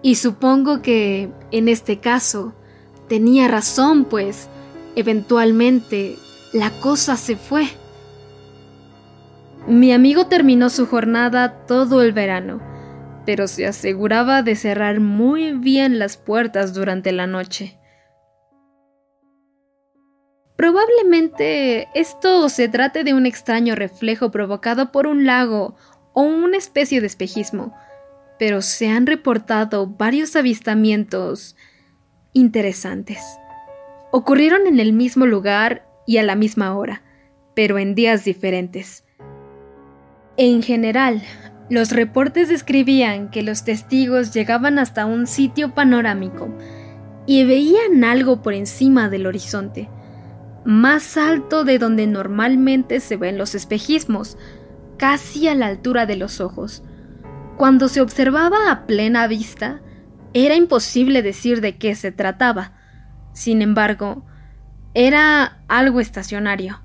Y 0.03 0.17
supongo 0.17 0.83
que, 0.83 1.31
en 1.53 1.69
este 1.69 2.01
caso, 2.01 2.55
tenía 3.09 3.47
razón, 3.47 4.07
pues, 4.07 4.49
eventualmente, 4.97 6.17
la 6.53 6.71
cosa 6.81 7.17
se 7.17 7.37
fue. 7.37 7.69
Mi 9.69 9.93
amigo 9.93 10.27
terminó 10.27 10.69
su 10.71 10.87
jornada 10.87 11.67
todo 11.67 12.03
el 12.03 12.13
verano 12.13 12.71
pero 13.31 13.47
se 13.47 13.67
aseguraba 13.67 14.43
de 14.43 14.57
cerrar 14.57 15.01
muy 15.01 15.53
bien 15.53 15.99
las 15.99 16.17
puertas 16.17 16.75
durante 16.75 17.13
la 17.13 17.27
noche. 17.27 17.79
Probablemente 20.61 21.89
esto 21.95 22.51
se 22.51 22.69
trate 22.69 23.03
de 23.03 23.15
un 23.15 23.25
extraño 23.25 23.75
reflejo 23.75 24.31
provocado 24.31 24.93
por 24.93 25.07
un 25.07 25.25
lago 25.25 25.75
o 26.13 26.21
una 26.21 26.59
especie 26.59 27.01
de 27.01 27.07
espejismo, 27.07 27.75
pero 28.39 28.61
se 28.61 28.91
han 28.91 29.07
reportado 29.07 29.87
varios 29.87 30.37
avistamientos 30.37 31.57
interesantes. 32.35 33.23
Ocurrieron 34.11 34.67
en 34.67 34.81
el 34.81 34.93
mismo 34.93 35.25
lugar 35.25 35.89
y 36.07 36.19
a 36.19 36.23
la 36.23 36.35
misma 36.35 36.77
hora, 36.77 37.05
pero 37.55 37.79
en 37.79 37.95
días 37.95 38.27
diferentes. 38.27 39.07
En 40.37 40.63
general, 40.63 41.23
los 41.71 41.91
reportes 41.91 42.51
describían 42.51 43.31
que 43.31 43.43
los 43.43 43.65
testigos 43.65 44.35
llegaban 44.35 44.79
hasta 44.79 45.07
un 45.07 45.27
sitio 45.27 45.75
panorámico 45.75 46.55
y 47.25 47.47
veían 47.47 48.05
algo 48.05 48.43
por 48.43 48.53
encima 48.53 49.09
del 49.09 49.27
horizonte, 49.27 49.89
más 50.65 51.17
alto 51.17 51.65
de 51.65 51.79
donde 51.79 52.07
normalmente 52.07 53.01
se 53.01 53.17
ven 53.17 53.39
los 53.39 53.55
espejismos, 53.55 54.37
casi 54.97 55.49
a 55.49 55.55
la 55.55 55.67
altura 55.67 56.07
de 56.07 56.17
los 56.17 56.41
ojos. 56.41 56.83
Cuando 57.57 57.89
se 57.89 58.01
observaba 58.01 58.71
a 58.71 58.87
plena 58.87 59.27
vista, 59.27 59.81
era 60.33 60.55
imposible 60.55 61.23
decir 61.23 61.61
de 61.61 61.77
qué 61.77 61.95
se 61.95 62.13
trataba. 62.13 62.73
Sin 63.33 63.63
embargo, 63.63 64.25
era 64.95 65.63
algo 65.69 66.01
estacionario. 66.01 66.83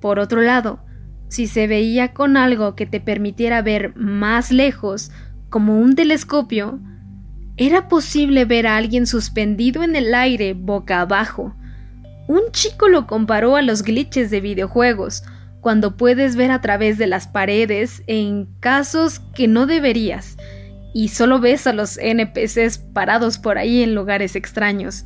Por 0.00 0.18
otro 0.18 0.42
lado, 0.42 0.80
si 1.28 1.46
se 1.46 1.66
veía 1.66 2.12
con 2.12 2.36
algo 2.36 2.74
que 2.74 2.86
te 2.86 3.00
permitiera 3.00 3.62
ver 3.62 3.94
más 3.96 4.52
lejos, 4.52 5.10
como 5.48 5.80
un 5.80 5.94
telescopio, 5.94 6.80
era 7.56 7.88
posible 7.88 8.44
ver 8.44 8.66
a 8.66 8.76
alguien 8.76 9.06
suspendido 9.06 9.82
en 9.82 9.96
el 9.96 10.14
aire 10.14 10.54
boca 10.54 11.00
abajo. 11.00 11.54
Un 12.28 12.50
chico 12.52 12.88
lo 12.88 13.06
comparó 13.06 13.56
a 13.56 13.62
los 13.62 13.82
glitches 13.82 14.30
de 14.30 14.40
videojuegos, 14.40 15.22
cuando 15.60 15.96
puedes 15.96 16.36
ver 16.36 16.50
a 16.50 16.60
través 16.60 16.98
de 16.98 17.06
las 17.06 17.26
paredes 17.26 18.02
en 18.06 18.46
casos 18.60 19.20
que 19.34 19.48
no 19.48 19.66
deberías, 19.66 20.36
y 20.94 21.08
solo 21.08 21.40
ves 21.40 21.66
a 21.66 21.72
los 21.72 21.98
NPCs 21.98 22.78
parados 22.78 23.38
por 23.38 23.58
ahí 23.58 23.82
en 23.82 23.94
lugares 23.94 24.36
extraños. 24.36 25.04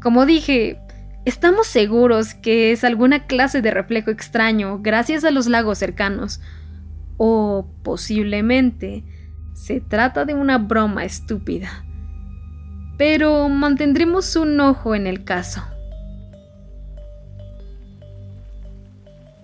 Como 0.00 0.24
dije, 0.26 0.78
Estamos 1.26 1.66
seguros 1.66 2.34
que 2.34 2.70
es 2.70 2.84
alguna 2.84 3.26
clase 3.26 3.60
de 3.60 3.72
reflejo 3.72 4.12
extraño 4.12 4.78
gracias 4.80 5.24
a 5.24 5.32
los 5.32 5.48
lagos 5.48 5.76
cercanos. 5.76 6.40
O 7.16 7.68
posiblemente 7.82 9.02
se 9.52 9.80
trata 9.80 10.24
de 10.24 10.34
una 10.34 10.58
broma 10.58 11.04
estúpida. 11.04 11.84
Pero 12.96 13.48
mantendremos 13.48 14.36
un 14.36 14.60
ojo 14.60 14.94
en 14.94 15.08
el 15.08 15.24
caso. 15.24 15.64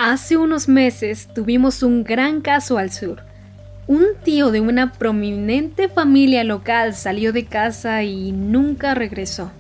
Hace 0.05 0.37
unos 0.37 0.67
meses 0.67 1.29
tuvimos 1.33 1.85
un 1.85 2.03
gran 2.03 2.41
caso 2.41 2.77
al 2.77 2.91
sur. 2.91 3.23
Un 3.87 4.03
tío 4.25 4.51
de 4.51 4.61
una 4.61 4.91
prominente 4.91 5.89
familia 5.89 6.43
local 6.43 6.93
salió 6.93 7.33
de 7.33 7.45
casa 7.45 8.03
y 8.03 8.33
nunca 8.33 8.97
regresó. 8.97 9.53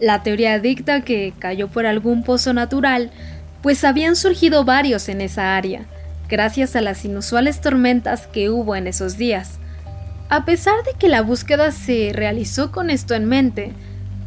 La 0.00 0.24
teoría 0.24 0.58
dicta 0.58 1.02
que 1.02 1.32
cayó 1.38 1.68
por 1.68 1.86
algún 1.86 2.24
pozo 2.24 2.52
natural, 2.52 3.12
pues 3.62 3.84
habían 3.84 4.16
surgido 4.16 4.64
varios 4.64 5.08
en 5.08 5.20
esa 5.20 5.56
área, 5.56 5.84
gracias 6.28 6.74
a 6.74 6.80
las 6.80 7.04
inusuales 7.04 7.60
tormentas 7.60 8.26
que 8.26 8.50
hubo 8.50 8.74
en 8.74 8.88
esos 8.88 9.16
días. 9.16 9.60
A 10.28 10.44
pesar 10.44 10.74
de 10.84 10.98
que 10.98 11.08
la 11.08 11.22
búsqueda 11.22 11.70
se 11.70 12.10
realizó 12.12 12.72
con 12.72 12.90
esto 12.90 13.14
en 13.14 13.26
mente, 13.26 13.74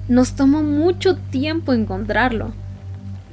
nos 0.08 0.38
tomó 0.38 0.64
mucho 0.64 1.18
tiempo 1.18 1.74
encontrarlo. 1.74 2.54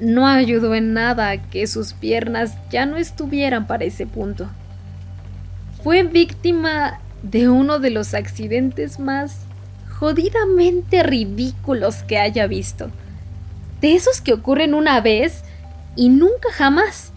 No 0.02 0.26
ayudó 0.26 0.74
en 0.74 0.94
nada 0.94 1.36
que 1.36 1.68
sus 1.68 1.92
piernas 1.92 2.56
ya 2.72 2.86
no 2.86 2.96
estuvieran 2.96 3.68
para 3.68 3.84
ese 3.84 4.04
punto. 4.04 4.48
Fue 5.84 6.02
víctima 6.02 6.98
de 7.22 7.48
uno 7.48 7.78
de 7.78 7.90
los 7.90 8.12
accidentes 8.12 8.98
más 8.98 9.36
jodidamente 9.88 11.04
ridículos 11.04 12.02
que 12.02 12.18
haya 12.18 12.48
visto. 12.48 12.90
De 13.80 13.94
esos 13.94 14.20
que 14.20 14.32
ocurren 14.32 14.74
una 14.74 15.00
vez 15.00 15.44
y 15.94 16.08
nunca 16.08 16.50
jamás. 16.50 17.12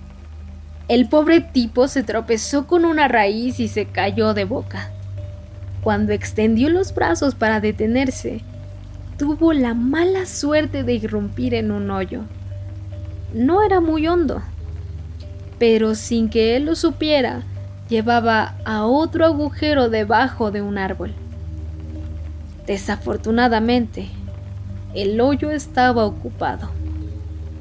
El 0.88 1.10
pobre 1.10 1.42
tipo 1.42 1.88
se 1.88 2.04
tropezó 2.04 2.68
con 2.68 2.86
una 2.86 3.08
raíz 3.08 3.60
y 3.60 3.68
se 3.68 3.88
cayó 3.88 4.36
de 4.36 4.46
boca. 4.46 4.92
Cuando 5.82 6.14
extendió 6.14 6.70
los 6.70 6.94
brazos 6.94 7.34
para 7.34 7.60
detenerse, 7.62 8.42
tuvo 9.18 9.54
la 9.54 9.74
mala 9.74 10.28
suerte 10.28 10.84
de 10.84 10.94
irrumpir 10.94 11.56
en 11.56 11.72
un 11.72 11.90
hoyo. 11.90 12.26
No 13.36 13.64
era 13.64 13.82
muy 13.82 14.08
hondo, 14.08 14.42
pero 15.60 15.94
sin 15.94 16.30
que 16.30 16.56
él 16.56 16.64
lo 16.64 16.76
supiera, 16.76 17.44
llevaba 17.90 18.56
a 18.64 18.86
otro 18.86 19.26
agujero 19.26 19.90
debajo 19.90 20.52
de 20.52 20.62
un 20.62 20.78
árbol. 20.78 21.14
Desafortunadamente, 22.66 24.08
el 24.94 25.20
hoyo 25.20 25.52
estaba 25.52 26.06
ocupado 26.06 26.70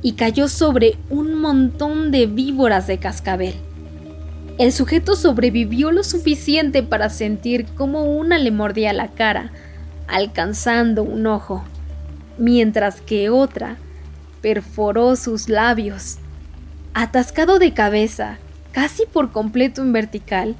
y 0.00 0.12
cayó 0.12 0.46
sobre 0.46 0.96
un 1.10 1.40
montón 1.40 2.12
de 2.12 2.26
víboras 2.26 2.86
de 2.86 2.98
cascabel. 2.98 3.54
El 4.58 4.70
sujeto 4.70 5.16
sobrevivió 5.16 5.90
lo 5.90 6.04
suficiente 6.04 6.84
para 6.84 7.10
sentir 7.10 7.66
como 7.74 8.04
una 8.04 8.38
le 8.38 8.52
mordía 8.52 8.92
la 8.92 9.08
cara, 9.08 9.50
alcanzando 10.06 11.02
un 11.02 11.26
ojo, 11.26 11.64
mientras 12.38 13.00
que 13.00 13.28
otra 13.28 13.76
perforó 14.44 15.16
sus 15.16 15.48
labios. 15.48 16.18
Atascado 16.92 17.58
de 17.58 17.72
cabeza, 17.72 18.36
casi 18.72 19.04
por 19.10 19.32
completo 19.32 19.80
en 19.80 19.94
vertical, 19.94 20.54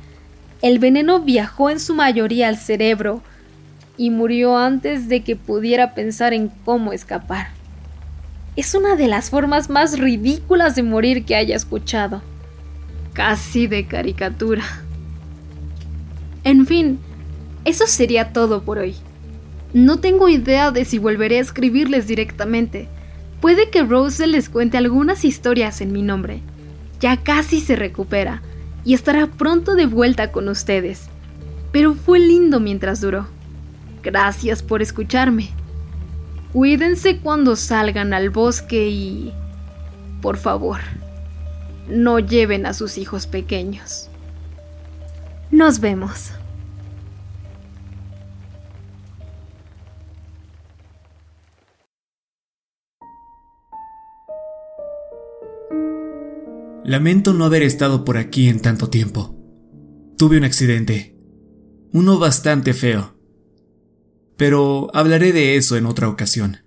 el 0.62 0.78
veneno 0.78 1.20
viajó 1.20 1.68
en 1.68 1.78
su 1.78 1.94
mayoría 1.94 2.48
al 2.48 2.56
cerebro 2.56 3.20
y 3.98 4.08
murió 4.08 4.56
antes 4.56 5.10
de 5.10 5.22
que 5.22 5.36
pudiera 5.36 5.92
pensar 5.92 6.32
en 6.32 6.48
cómo 6.64 6.94
escapar. 6.94 7.48
Es 8.56 8.74
una 8.74 8.96
de 8.96 9.06
las 9.06 9.28
formas 9.28 9.68
más 9.68 9.98
ridículas 9.98 10.74
de 10.76 10.82
morir 10.82 11.26
que 11.26 11.36
haya 11.36 11.54
escuchado. 11.54 12.22
Casi 13.12 13.66
de 13.66 13.86
caricatura. 13.86 14.64
En 16.42 16.66
fin, 16.66 16.98
eso 17.66 17.86
sería 17.86 18.32
todo 18.32 18.62
por 18.62 18.78
hoy. 18.78 18.94
No 19.74 19.98
tengo 19.98 20.30
idea 20.30 20.70
de 20.70 20.86
si 20.86 20.96
volveré 20.96 21.36
a 21.36 21.42
escribirles 21.42 22.06
directamente. 22.06 22.88
Puede 23.44 23.68
que 23.68 23.82
Rose 23.82 24.26
les 24.26 24.48
cuente 24.48 24.78
algunas 24.78 25.22
historias 25.22 25.82
en 25.82 25.92
mi 25.92 26.00
nombre. 26.00 26.40
Ya 26.98 27.18
casi 27.18 27.60
se 27.60 27.76
recupera 27.76 28.40
y 28.86 28.94
estará 28.94 29.26
pronto 29.26 29.74
de 29.74 29.84
vuelta 29.84 30.32
con 30.32 30.48
ustedes. 30.48 31.10
Pero 31.70 31.92
fue 31.92 32.20
lindo 32.20 32.58
mientras 32.58 33.02
duró. 33.02 33.26
Gracias 34.02 34.62
por 34.62 34.80
escucharme. 34.80 35.50
Cuídense 36.54 37.18
cuando 37.18 37.54
salgan 37.54 38.14
al 38.14 38.30
bosque 38.30 38.88
y... 38.88 39.34
Por 40.22 40.38
favor, 40.38 40.80
no 41.86 42.20
lleven 42.20 42.64
a 42.64 42.72
sus 42.72 42.96
hijos 42.96 43.26
pequeños. 43.26 44.08
Nos 45.50 45.80
vemos. 45.80 46.32
Lamento 56.86 57.32
no 57.32 57.46
haber 57.46 57.62
estado 57.62 58.04
por 58.04 58.18
aquí 58.18 58.50
en 58.50 58.60
tanto 58.60 58.90
tiempo. 58.90 59.34
Tuve 60.18 60.36
un 60.36 60.44
accidente. 60.44 61.16
Uno 61.94 62.18
bastante 62.18 62.74
feo. 62.74 63.16
Pero 64.36 64.90
hablaré 64.92 65.32
de 65.32 65.56
eso 65.56 65.78
en 65.78 65.86
otra 65.86 66.10
ocasión. 66.10 66.58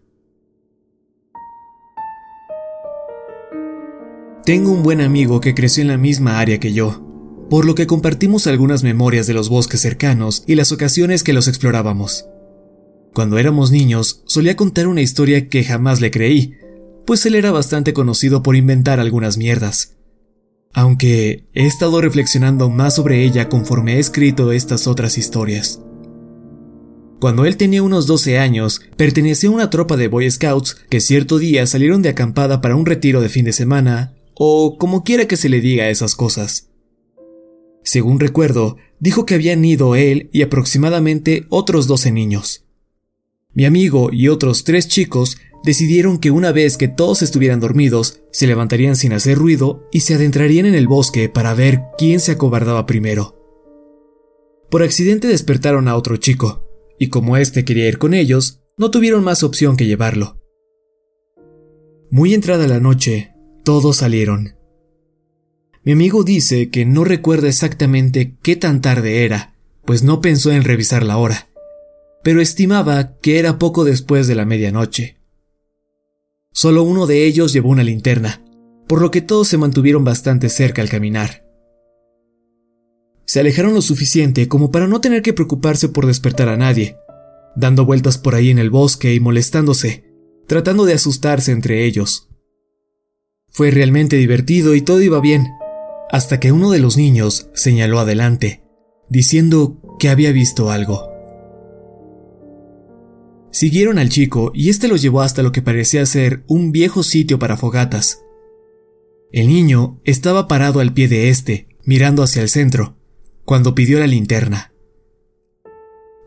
Tengo 4.43 4.71
un 4.71 4.81
buen 4.81 5.01
amigo 5.01 5.39
que 5.39 5.53
creció 5.53 5.83
en 5.83 5.89
la 5.89 5.99
misma 5.99 6.39
área 6.39 6.59
que 6.59 6.73
yo, 6.73 7.45
por 7.47 7.65
lo 7.65 7.75
que 7.75 7.85
compartimos 7.85 8.47
algunas 8.47 8.81
memorias 8.81 9.27
de 9.27 9.35
los 9.35 9.49
bosques 9.49 9.81
cercanos 9.81 10.43
y 10.47 10.55
las 10.55 10.71
ocasiones 10.71 11.23
que 11.23 11.33
los 11.33 11.47
explorábamos. 11.47 12.25
Cuando 13.13 13.37
éramos 13.37 13.69
niños, 13.69 14.23
solía 14.25 14.55
contar 14.55 14.87
una 14.87 15.01
historia 15.01 15.47
que 15.47 15.63
jamás 15.63 16.01
le 16.01 16.09
creí, 16.09 16.53
pues 17.05 17.23
él 17.27 17.35
era 17.35 17.51
bastante 17.51 17.93
conocido 17.93 18.41
por 18.41 18.55
inventar 18.55 18.99
algunas 18.99 19.37
mierdas 19.37 19.96
aunque 20.77 21.43
he 21.55 21.65
estado 21.65 22.01
reflexionando 22.01 22.69
más 22.69 22.93
sobre 22.93 23.23
ella 23.23 23.49
conforme 23.49 23.95
he 23.95 23.99
escrito 23.99 24.51
estas 24.51 24.85
otras 24.85 25.17
historias. 25.17 25.81
Cuando 27.19 27.45
él 27.45 27.57
tenía 27.57 27.81
unos 27.81 28.05
12 28.05 28.37
años, 28.37 28.81
pertenecía 28.95 29.49
a 29.49 29.53
una 29.53 29.71
tropa 29.71 29.97
de 29.97 30.07
Boy 30.07 30.29
Scouts 30.29 30.75
que 30.87 30.99
cierto 30.99 31.39
día 31.39 31.65
salieron 31.65 32.03
de 32.03 32.09
acampada 32.09 32.61
para 32.61 32.75
un 32.75 32.85
retiro 32.85 33.21
de 33.21 33.29
fin 33.29 33.43
de 33.43 33.53
semana, 33.53 34.13
o 34.35 34.77
como 34.77 35.03
quiera 35.03 35.25
que 35.25 35.35
se 35.35 35.49
le 35.49 35.61
diga 35.61 35.89
esas 35.89 36.15
cosas. 36.15 36.69
Según 37.83 38.19
recuerdo, 38.19 38.77
dijo 38.99 39.25
que 39.25 39.33
habían 39.33 39.65
ido 39.65 39.95
él 39.95 40.29
y 40.31 40.43
aproximadamente 40.43 41.47
otros 41.49 41.87
12 41.87 42.11
niños. 42.11 42.67
Mi 43.51 43.65
amigo 43.65 44.11
y 44.13 44.27
otros 44.27 44.63
tres 44.63 44.87
chicos 44.87 45.39
decidieron 45.67 46.17
que 46.17 46.31
una 46.31 46.53
vez 46.53 46.77
que 46.77 46.87
todos 46.87 47.21
estuvieran 47.21 47.59
dormidos, 47.59 48.21
se 48.31 48.47
levantarían 48.47 48.95
sin 48.95 49.11
hacer 49.11 49.37
ruido 49.37 49.85
y 49.91 49.99
se 49.99 50.13
adentrarían 50.13 50.65
en 50.65 50.75
el 50.75 50.87
bosque 50.87 51.27
para 51.27 51.53
ver 51.53 51.81
quién 51.97 52.21
se 52.21 52.31
acobardaba 52.31 52.85
primero. 52.85 53.35
Por 54.71 54.81
accidente 54.81 55.27
despertaron 55.27 55.89
a 55.89 55.97
otro 55.97 56.15
chico, 56.15 56.65
y 56.97 57.09
como 57.09 57.35
éste 57.35 57.65
quería 57.65 57.89
ir 57.89 57.97
con 57.97 58.13
ellos, 58.13 58.61
no 58.77 58.91
tuvieron 58.91 59.25
más 59.25 59.43
opción 59.43 59.75
que 59.75 59.85
llevarlo. 59.85 60.39
Muy 62.09 62.33
entrada 62.33 62.65
la 62.69 62.79
noche, 62.79 63.33
todos 63.65 63.97
salieron. 63.97 64.55
Mi 65.83 65.91
amigo 65.91 66.23
dice 66.23 66.69
que 66.69 66.85
no 66.85 67.03
recuerda 67.03 67.49
exactamente 67.49 68.37
qué 68.41 68.55
tan 68.55 68.79
tarde 68.79 69.25
era, 69.25 69.53
pues 69.83 70.01
no 70.01 70.21
pensó 70.21 70.49
en 70.49 70.63
revisar 70.63 71.03
la 71.03 71.17
hora, 71.17 71.49
pero 72.23 72.39
estimaba 72.39 73.17
que 73.17 73.37
era 73.37 73.59
poco 73.59 73.83
después 73.83 74.27
de 74.27 74.35
la 74.35 74.45
medianoche. 74.45 75.17
Solo 76.57 76.81
uno 76.81 77.05
de 77.05 77.27
ellos 77.27 77.53
llevó 77.53 77.69
una 77.69 77.83
linterna, 77.83 78.43
por 78.87 78.99
lo 78.99 79.11
que 79.11 79.21
todos 79.21 79.47
se 79.47 79.59
mantuvieron 79.59 80.03
bastante 80.03 80.49
cerca 80.49 80.81
al 80.81 80.89
caminar. 80.89 81.45
Se 83.25 83.39
alejaron 83.39 83.75
lo 83.75 83.83
suficiente 83.83 84.47
como 84.47 84.71
para 84.71 84.87
no 84.87 84.99
tener 84.99 85.21
que 85.21 85.33
preocuparse 85.33 85.87
por 85.87 86.07
despertar 86.07 86.49
a 86.49 86.57
nadie, 86.57 86.97
dando 87.55 87.85
vueltas 87.85 88.17
por 88.17 88.33
ahí 88.33 88.49
en 88.49 88.57
el 88.57 88.71
bosque 88.71 89.13
y 89.13 89.19
molestándose, 89.19 90.05
tratando 90.47 90.85
de 90.85 90.95
asustarse 90.95 91.51
entre 91.51 91.85
ellos. 91.85 92.27
Fue 93.51 93.69
realmente 93.69 94.15
divertido 94.15 94.73
y 94.73 94.81
todo 94.81 94.99
iba 95.03 95.21
bien, 95.21 95.45
hasta 96.09 96.39
que 96.39 96.51
uno 96.51 96.71
de 96.71 96.79
los 96.79 96.97
niños 96.97 97.51
señaló 97.53 97.99
adelante, 97.99 98.63
diciendo 99.09 99.77
que 99.99 100.09
había 100.09 100.31
visto 100.31 100.71
algo. 100.71 101.16
Siguieron 103.57 103.97
al 103.97 104.09
chico 104.09 104.51
y 104.53 104.69
este 104.69 104.87
los 104.87 105.01
llevó 105.01 105.21
hasta 105.21 105.41
lo 105.41 105.51
que 105.51 105.63
parecía 105.63 106.05
ser 106.05 106.43
un 106.45 106.71
viejo 106.71 107.01
sitio 107.01 107.39
para 107.39 107.57
fogatas. 107.57 108.23
El 109.31 109.47
niño 109.47 109.99
estaba 110.03 110.47
parado 110.47 110.79
al 110.79 110.93
pie 110.93 111.07
de 111.07 111.29
este, 111.29 111.67
mirando 111.83 112.21
hacia 112.21 112.43
el 112.43 112.49
centro, 112.49 112.97
cuando 113.45 113.73
pidió 113.73 113.97
la 113.97 114.05
linterna. 114.05 114.73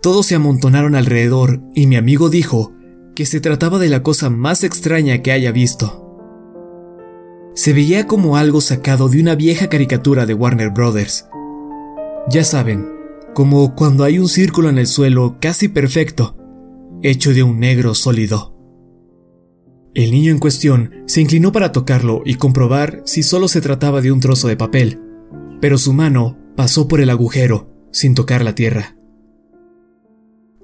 Todos 0.03 0.27
se 0.27 0.35
amontonaron 0.35 0.97
alrededor 0.97 1.63
y 1.73 1.87
mi 1.87 1.95
amigo 1.95 2.31
dijo 2.31 2.73
que 3.15 3.25
se 3.27 3.39
trataba 3.39 3.79
de 3.79 3.91
la 3.91 4.03
cosa 4.03 4.29
más 4.29 4.65
extraña 4.65 5.23
que 5.23 5.31
haya 5.31 5.53
visto. 5.53 6.19
Se 7.55 7.73
veía 7.73 8.09
como 8.09 8.39
algo 8.39 8.61
sacado 8.61 9.09
de 9.09 9.21
una 9.21 9.37
vieja 9.37 9.69
caricatura 9.69 10.27
de 10.27 10.35
Warner 10.35 10.71
Brothers. 10.71 11.27
Ya 12.29 12.43
saben, 12.43 12.89
como 13.35 13.77
cuando 13.77 14.03
hay 14.03 14.19
un 14.19 14.29
círculo 14.29 14.69
en 14.69 14.79
el 14.79 14.89
suelo 14.89 15.37
casi 15.39 15.69
perfecto 15.69 16.35
hecho 17.03 17.33
de 17.33 17.43
un 17.43 17.59
negro 17.59 17.95
sólido. 17.95 18.57
El 19.95 20.13
niño 20.13 20.31
en 20.31 20.39
cuestión 20.39 20.93
se 21.07 21.21
inclinó 21.21 21.51
para 21.51 21.73
tocarlo 21.73 22.23
y 22.25 22.35
comprobar 22.35 23.03
si 23.05 23.23
solo 23.23 23.49
se 23.49 23.61
trataba 23.61 24.01
de 24.01 24.13
un 24.13 24.21
trozo 24.21 24.49
de 24.49 24.57
papel, 24.57 25.01
pero 25.61 25.79
su 25.79 25.93
mano 25.93 26.39
pasó 26.57 26.89
por 26.89 27.01
el 27.01 27.11
agujero 27.11 27.71
sin 27.93 28.15
tocar 28.15 28.45
la 28.45 28.55
tierra. 28.55 28.97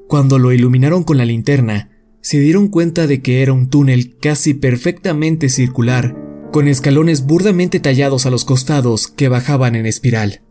Cuando 0.08 0.38
lo 0.38 0.52
iluminaron 0.52 1.02
con 1.02 1.16
la 1.16 1.24
linterna, 1.24 1.90
se 2.20 2.38
dieron 2.38 2.68
cuenta 2.68 3.06
de 3.06 3.20
que 3.20 3.42
era 3.42 3.52
un 3.52 3.68
túnel 3.68 4.16
casi 4.18 4.54
perfectamente 4.54 5.48
circular, 5.48 6.16
con 6.52 6.68
escalones 6.68 7.26
burdamente 7.26 7.80
tallados 7.80 8.26
a 8.26 8.30
los 8.30 8.44
costados 8.44 9.08
que 9.08 9.28
bajaban 9.28 9.74
en 9.74 9.86
espiral. 9.86 10.42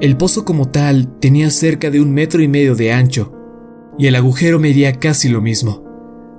El 0.00 0.16
pozo 0.16 0.44
como 0.44 0.68
tal 0.68 1.18
tenía 1.20 1.50
cerca 1.50 1.90
de 1.90 2.00
un 2.00 2.12
metro 2.12 2.42
y 2.42 2.48
medio 2.48 2.74
de 2.74 2.92
ancho 2.92 3.33
y 3.98 4.06
el 4.06 4.16
agujero 4.16 4.58
medía 4.58 4.98
casi 4.98 5.28
lo 5.28 5.40
mismo, 5.40 5.84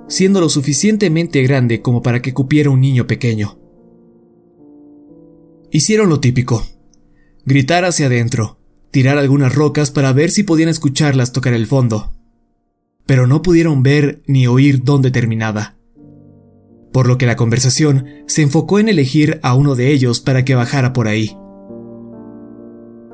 siendo 0.08 0.41
lo 0.41 0.49
suficientemente 0.49 1.41
grande 1.43 1.82
como 1.82 2.01
para 2.01 2.22
que 2.22 2.34
cupiera 2.34 2.70
un 2.70 2.82
niño 2.82 3.08
pequeño. 3.08 3.60
Hicieron 5.72 6.10
lo 6.10 6.20
típico, 6.20 6.64
gritar 7.45 7.86
hacia 7.86 8.08
adentro, 8.08 8.60
tirar 8.91 9.18
algunas 9.18 9.53
rocas 9.53 9.91
para 9.91 10.14
ver 10.14 10.32
si 10.32 10.43
podían 10.43 10.70
escucharlas 10.70 11.32
tocar 11.32 11.53
el 11.53 11.68
fondo, 11.68 12.14
pero 13.06 13.28
no 13.28 13.41
pudieron 13.41 13.84
ver 13.84 14.22
ni 14.26 14.47
oír 14.47 14.84
dónde 14.84 15.12
terminaba. 15.12 15.76
Por 16.91 17.08
lo 17.08 17.18
que 17.18 17.26
la 17.26 17.36
conversación 17.36 18.06
se 18.26 18.41
enfocó 18.41 18.80
en 18.80 18.88
elegir 18.88 19.39
a 19.43 19.53
uno 19.53 19.76
de 19.76 19.91
ellos 19.91 20.22
para 20.22 20.45
que 20.45 20.56
bajara 20.56 20.93
por 20.93 21.08
ahí. 21.08 21.38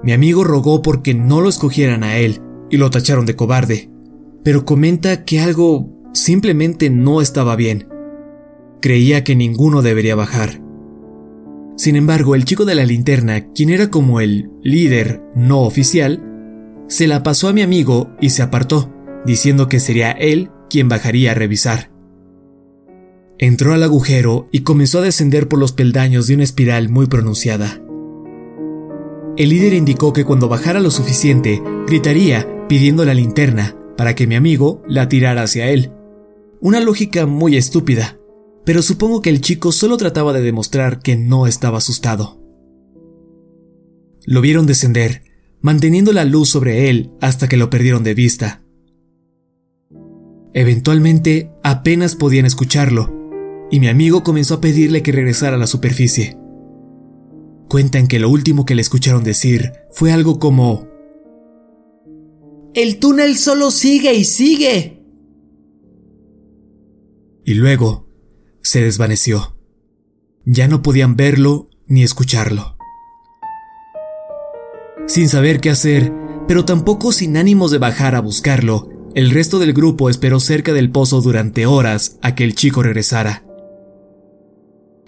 Mi 0.04 0.14
amigo 0.14 0.44
rogó 0.44 0.82
porque 0.82 1.14
no 1.14 1.42
lo 1.42 1.50
escogieran 1.50 2.04
a 2.04 2.18
él 2.18 2.42
y 2.70 2.78
lo 2.78 2.90
tacharon 2.90 3.26
de 3.26 3.36
cobarde, 3.36 3.91
pero 4.44 4.66
comenta 4.66 5.24
que 5.24 5.40
algo 5.40 5.90
simplemente 6.14 6.90
no 6.90 7.22
estaba 7.22 7.56
bien. 7.56 7.88
Creía 8.82 9.24
que 9.24 9.36
ninguno 9.36 9.82
debería 9.82 10.16
bajar. 10.16 10.62
Sin 11.78 11.96
embargo, 11.96 12.36
el 12.36 12.46
chico 12.46 12.66
de 12.66 12.76
la 12.76 12.86
linterna, 12.86 13.52
quien 13.54 13.70
era 13.70 13.90
como 13.90 14.20
el 14.20 14.50
líder 14.64 15.22
no 15.36 15.62
oficial, 15.62 16.24
se 16.88 17.08
la 17.08 17.24
pasó 17.24 17.48
a 17.48 17.54
mi 17.54 17.62
amigo 17.62 18.10
y 18.20 18.32
se 18.32 18.42
apartó, 18.42 18.92
diciendo 19.26 19.68
que 19.68 19.80
sería 19.80 20.12
él 20.12 20.50
quien 20.70 20.90
bajaría 20.90 21.32
a 21.32 21.36
revisar. 21.36 21.92
Entró 23.38 23.74
al 23.74 23.84
agujero 23.84 24.48
y 24.52 24.62
comenzó 24.62 25.00
a 25.00 25.04
descender 25.04 25.48
por 25.48 25.60
los 25.60 25.72
peldaños 25.72 26.28
de 26.28 26.36
una 26.36 26.44
espiral 26.44 26.90
muy 26.90 27.08
pronunciada. 27.08 27.82
El 29.38 29.50
líder 29.50 29.74
indicó 29.74 30.14
que 30.14 30.26
cuando 30.26 30.50
bajara 30.50 30.80
lo 30.80 30.92
suficiente, 30.92 31.64
gritaría 31.88 32.68
pidiendo 32.68 33.06
la 33.06 33.14
linterna 33.14 33.76
para 34.02 34.16
que 34.16 34.26
mi 34.26 34.34
amigo 34.34 34.82
la 34.88 35.08
tirara 35.08 35.44
hacia 35.44 35.70
él. 35.70 35.92
Una 36.60 36.80
lógica 36.80 37.28
muy 37.28 37.56
estúpida, 37.56 38.18
pero 38.66 38.82
supongo 38.82 39.22
que 39.22 39.30
el 39.30 39.42
chico 39.42 39.72
solo 39.72 39.96
trataba 39.98 40.34
de 40.34 40.42
demostrar 40.42 41.04
que 41.04 41.16
no 41.16 41.46
estaba 41.46 41.78
asustado. 41.78 42.42
Lo 44.26 44.42
vieron 44.42 44.66
descender, 44.66 45.22
manteniendo 45.62 46.14
la 46.14 46.26
luz 46.26 46.50
sobre 46.50 46.90
él 46.90 47.12
hasta 47.22 47.48
que 47.48 47.58
lo 47.58 47.70
perdieron 47.70 48.04
de 48.04 48.16
vista. 48.16 48.64
Eventualmente 50.56 51.52
apenas 51.62 52.16
podían 52.16 52.48
escucharlo, 52.48 53.14
y 53.70 53.80
mi 53.80 53.88
amigo 53.88 54.24
comenzó 54.24 54.56
a 54.56 54.62
pedirle 54.62 55.04
que 55.04 55.12
regresara 55.12 55.58
a 55.58 55.60
la 55.60 55.68
superficie. 55.68 56.40
Cuentan 57.70 58.08
que 58.08 58.18
lo 58.18 58.32
último 58.32 58.66
que 58.66 58.74
le 58.74 58.82
escucharon 58.82 59.24
decir 59.24 59.74
fue 59.92 60.12
algo 60.12 60.40
como... 60.40 60.91
El 62.74 63.00
túnel 63.00 63.38
solo 63.38 63.70
sigue 63.70 64.14
y 64.14 64.24
sigue. 64.24 65.04
Y 67.44 67.54
luego 67.56 68.08
se 68.62 68.82
desvaneció. 68.82 69.58
Ya 70.46 70.70
no 70.70 70.82
podían 70.82 71.18
verlo 71.18 71.70
ni 71.88 72.04
escucharlo. 72.04 72.78
Sin 75.06 75.28
saber 75.28 75.60
qué 75.60 75.70
hacer, 75.70 76.14
pero 76.48 76.64
tampoco 76.64 77.12
sin 77.12 77.36
ánimos 77.36 77.72
de 77.72 77.78
bajar 77.78 78.16
a 78.16 78.22
buscarlo, 78.22 78.88
el 79.16 79.32
resto 79.32 79.60
del 79.60 79.74
grupo 79.74 80.10
esperó 80.10 80.40
cerca 80.40 80.72
del 80.72 80.92
pozo 80.92 81.20
durante 81.20 81.66
horas 81.66 82.20
a 82.22 82.36
que 82.36 82.46
el 82.46 82.56
chico 82.56 82.84
regresara. 82.84 83.44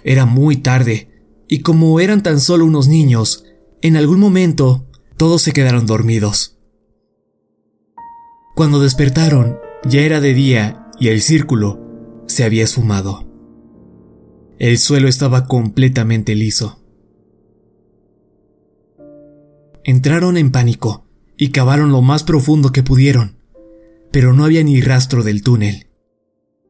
Era 0.03 0.25
muy 0.25 0.57
tarde, 0.57 1.09
y 1.47 1.61
como 1.61 2.01
eran 2.01 2.23
tan 2.23 2.41
solo 2.41 2.65
unos 2.65 2.89
niños, 2.89 3.45
en 3.81 3.95
algún 3.95 4.19
momento 4.19 4.85
todos 5.15 5.41
se 5.41 5.53
quedaron 5.53 5.85
dormidos. 5.85 6.57
Cuando 8.55 8.79
despertaron, 8.79 9.57
ya 9.83 10.01
era 10.01 10.21
de 10.21 10.35
día 10.35 10.91
y 10.99 11.07
el 11.07 11.21
círculo 11.21 11.79
se 12.27 12.43
había 12.43 12.63
esfumado. 12.63 13.27
El 14.59 14.77
suelo 14.77 15.07
estaba 15.07 15.47
completamente 15.47 16.35
liso. 16.35 16.83
Entraron 19.83 20.37
en 20.37 20.51
pánico 20.51 21.07
y 21.35 21.49
cavaron 21.49 21.91
lo 21.91 22.03
más 22.03 22.23
profundo 22.23 22.71
que 22.71 22.83
pudieron, 22.83 23.39
pero 24.11 24.33
no 24.33 24.45
había 24.45 24.63
ni 24.63 24.81
rastro 24.81 25.23
del 25.23 25.41
túnel. 25.41 25.87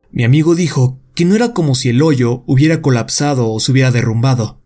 Mi 0.10 0.24
amigo 0.24 0.56
dijo 0.56 1.02
que 1.16 1.26
no 1.26 1.36
era 1.36 1.54
como 1.54 1.76
si 1.76 1.90
el 1.90 2.02
hoyo 2.02 2.46
hubiera 2.48 2.82
colapsado 2.82 3.52
o 3.52 3.60
se 3.60 3.74
hubiera 3.74 3.92
derrumbado, 3.92 4.62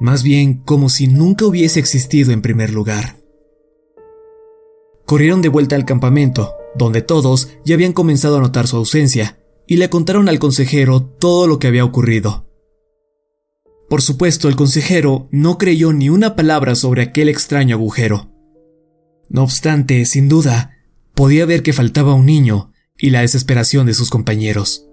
más 0.00 0.24
bien 0.24 0.54
como 0.54 0.88
si 0.88 1.06
nunca 1.06 1.46
hubiese 1.46 1.78
existido 1.78 2.32
en 2.32 2.42
primer 2.42 2.72
lugar. 2.72 3.17
Corrieron 5.08 5.40
de 5.40 5.48
vuelta 5.48 5.74
al 5.74 5.86
campamento, 5.86 6.54
donde 6.74 7.00
todos 7.00 7.48
ya 7.64 7.76
habían 7.76 7.94
comenzado 7.94 8.36
a 8.36 8.40
notar 8.42 8.66
su 8.66 8.76
ausencia, 8.76 9.38
y 9.66 9.78
le 9.78 9.88
contaron 9.88 10.28
al 10.28 10.38
consejero 10.38 11.02
todo 11.02 11.46
lo 11.46 11.58
que 11.58 11.66
había 11.66 11.86
ocurrido. 11.86 12.46
Por 13.88 14.02
supuesto, 14.02 14.48
el 14.48 14.56
consejero 14.56 15.26
no 15.30 15.56
creyó 15.56 15.94
ni 15.94 16.10
una 16.10 16.36
palabra 16.36 16.74
sobre 16.74 17.00
aquel 17.00 17.30
extraño 17.30 17.76
agujero. 17.76 18.30
No 19.30 19.44
obstante, 19.44 20.04
sin 20.04 20.28
duda, 20.28 20.72
podía 21.14 21.46
ver 21.46 21.62
que 21.62 21.72
faltaba 21.72 22.12
un 22.12 22.26
niño 22.26 22.74
y 22.98 23.08
la 23.08 23.22
desesperación 23.22 23.86
de 23.86 23.94
sus 23.94 24.10
compañeros. 24.10 24.90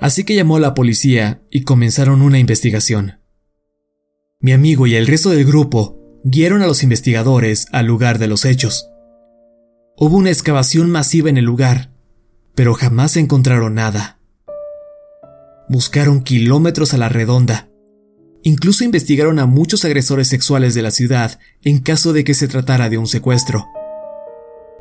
Así 0.00 0.24
que 0.24 0.34
llamó 0.34 0.56
a 0.56 0.60
la 0.60 0.72
policía 0.72 1.42
y 1.50 1.64
comenzaron 1.64 2.22
una 2.22 2.38
investigación. 2.38 3.20
Mi 4.40 4.52
amigo 4.52 4.86
y 4.86 4.94
el 4.94 5.06
resto 5.06 5.28
del 5.28 5.44
grupo 5.44 5.99
guiaron 6.24 6.62
a 6.62 6.66
los 6.66 6.82
investigadores 6.82 7.66
al 7.72 7.86
lugar 7.86 8.18
de 8.18 8.26
los 8.26 8.44
hechos. 8.44 8.88
Hubo 9.96 10.16
una 10.16 10.30
excavación 10.30 10.90
masiva 10.90 11.30
en 11.30 11.38
el 11.38 11.44
lugar, 11.44 11.92
pero 12.54 12.74
jamás 12.74 13.16
encontraron 13.16 13.74
nada. 13.74 14.18
Buscaron 15.68 16.22
kilómetros 16.22 16.94
a 16.94 16.98
la 16.98 17.08
redonda. 17.08 17.68
Incluso 18.42 18.84
investigaron 18.84 19.38
a 19.38 19.46
muchos 19.46 19.84
agresores 19.84 20.28
sexuales 20.28 20.74
de 20.74 20.82
la 20.82 20.90
ciudad 20.90 21.38
en 21.62 21.80
caso 21.80 22.12
de 22.12 22.24
que 22.24 22.34
se 22.34 22.48
tratara 22.48 22.88
de 22.88 22.98
un 22.98 23.06
secuestro. 23.06 23.68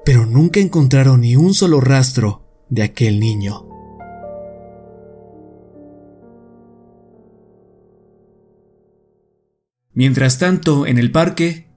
Pero 0.06 0.26
nunca 0.26 0.60
encontraron 0.60 1.22
ni 1.22 1.36
un 1.36 1.54
solo 1.54 1.82
rastro 1.82 2.46
de 2.70 2.84
aquel 2.84 3.20
niño. 3.20 3.69
Mientras 10.00 10.38
tanto, 10.38 10.88
en 10.88 10.98
el 10.98 11.12
parque, 11.12 11.68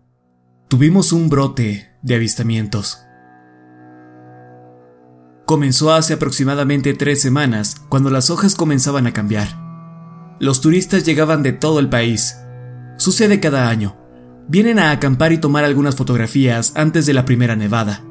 tuvimos 0.68 1.12
un 1.12 1.28
brote 1.28 1.88
de 2.02 2.14
avistamientos. 2.14 3.00
Comenzó 5.44 5.92
hace 5.92 6.12
aproximadamente 6.12 6.94
tres 6.94 7.20
semanas, 7.20 7.82
cuando 7.88 8.10
las 8.10 8.30
hojas 8.30 8.54
comenzaban 8.54 9.08
a 9.08 9.12
cambiar. 9.12 9.48
Los 10.38 10.60
turistas 10.60 11.04
llegaban 11.04 11.42
de 11.42 11.52
todo 11.52 11.80
el 11.80 11.88
país. 11.88 12.36
Sucede 12.96 13.40
cada 13.40 13.68
año. 13.68 13.96
Vienen 14.46 14.78
a 14.78 14.92
acampar 14.92 15.32
y 15.32 15.38
tomar 15.38 15.64
algunas 15.64 15.96
fotografías 15.96 16.74
antes 16.76 17.06
de 17.06 17.14
la 17.14 17.24
primera 17.24 17.56
nevada. 17.56 18.04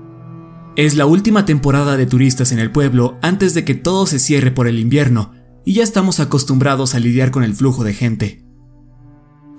Es 0.75 0.97
la 0.97 1.05
última 1.05 1.45
temporada 1.45 1.95
de 1.95 2.05
turistas 2.05 2.51
en 2.51 2.59
el 2.59 2.69
pueblo 2.69 3.17
antes 3.21 3.53
de 3.53 3.63
que 3.63 3.75
todo 3.75 4.05
se 4.05 4.19
cierre 4.19 4.51
por 4.51 4.67
el 4.67 4.77
invierno, 4.77 5.31
y 5.63 5.75
ya 5.75 5.83
estamos 5.83 6.19
acostumbrados 6.19 6.95
a 6.95 6.99
lidiar 6.99 7.31
con 7.31 7.45
el 7.45 7.55
flujo 7.55 7.85
de 7.85 7.93
gente. 7.93 8.40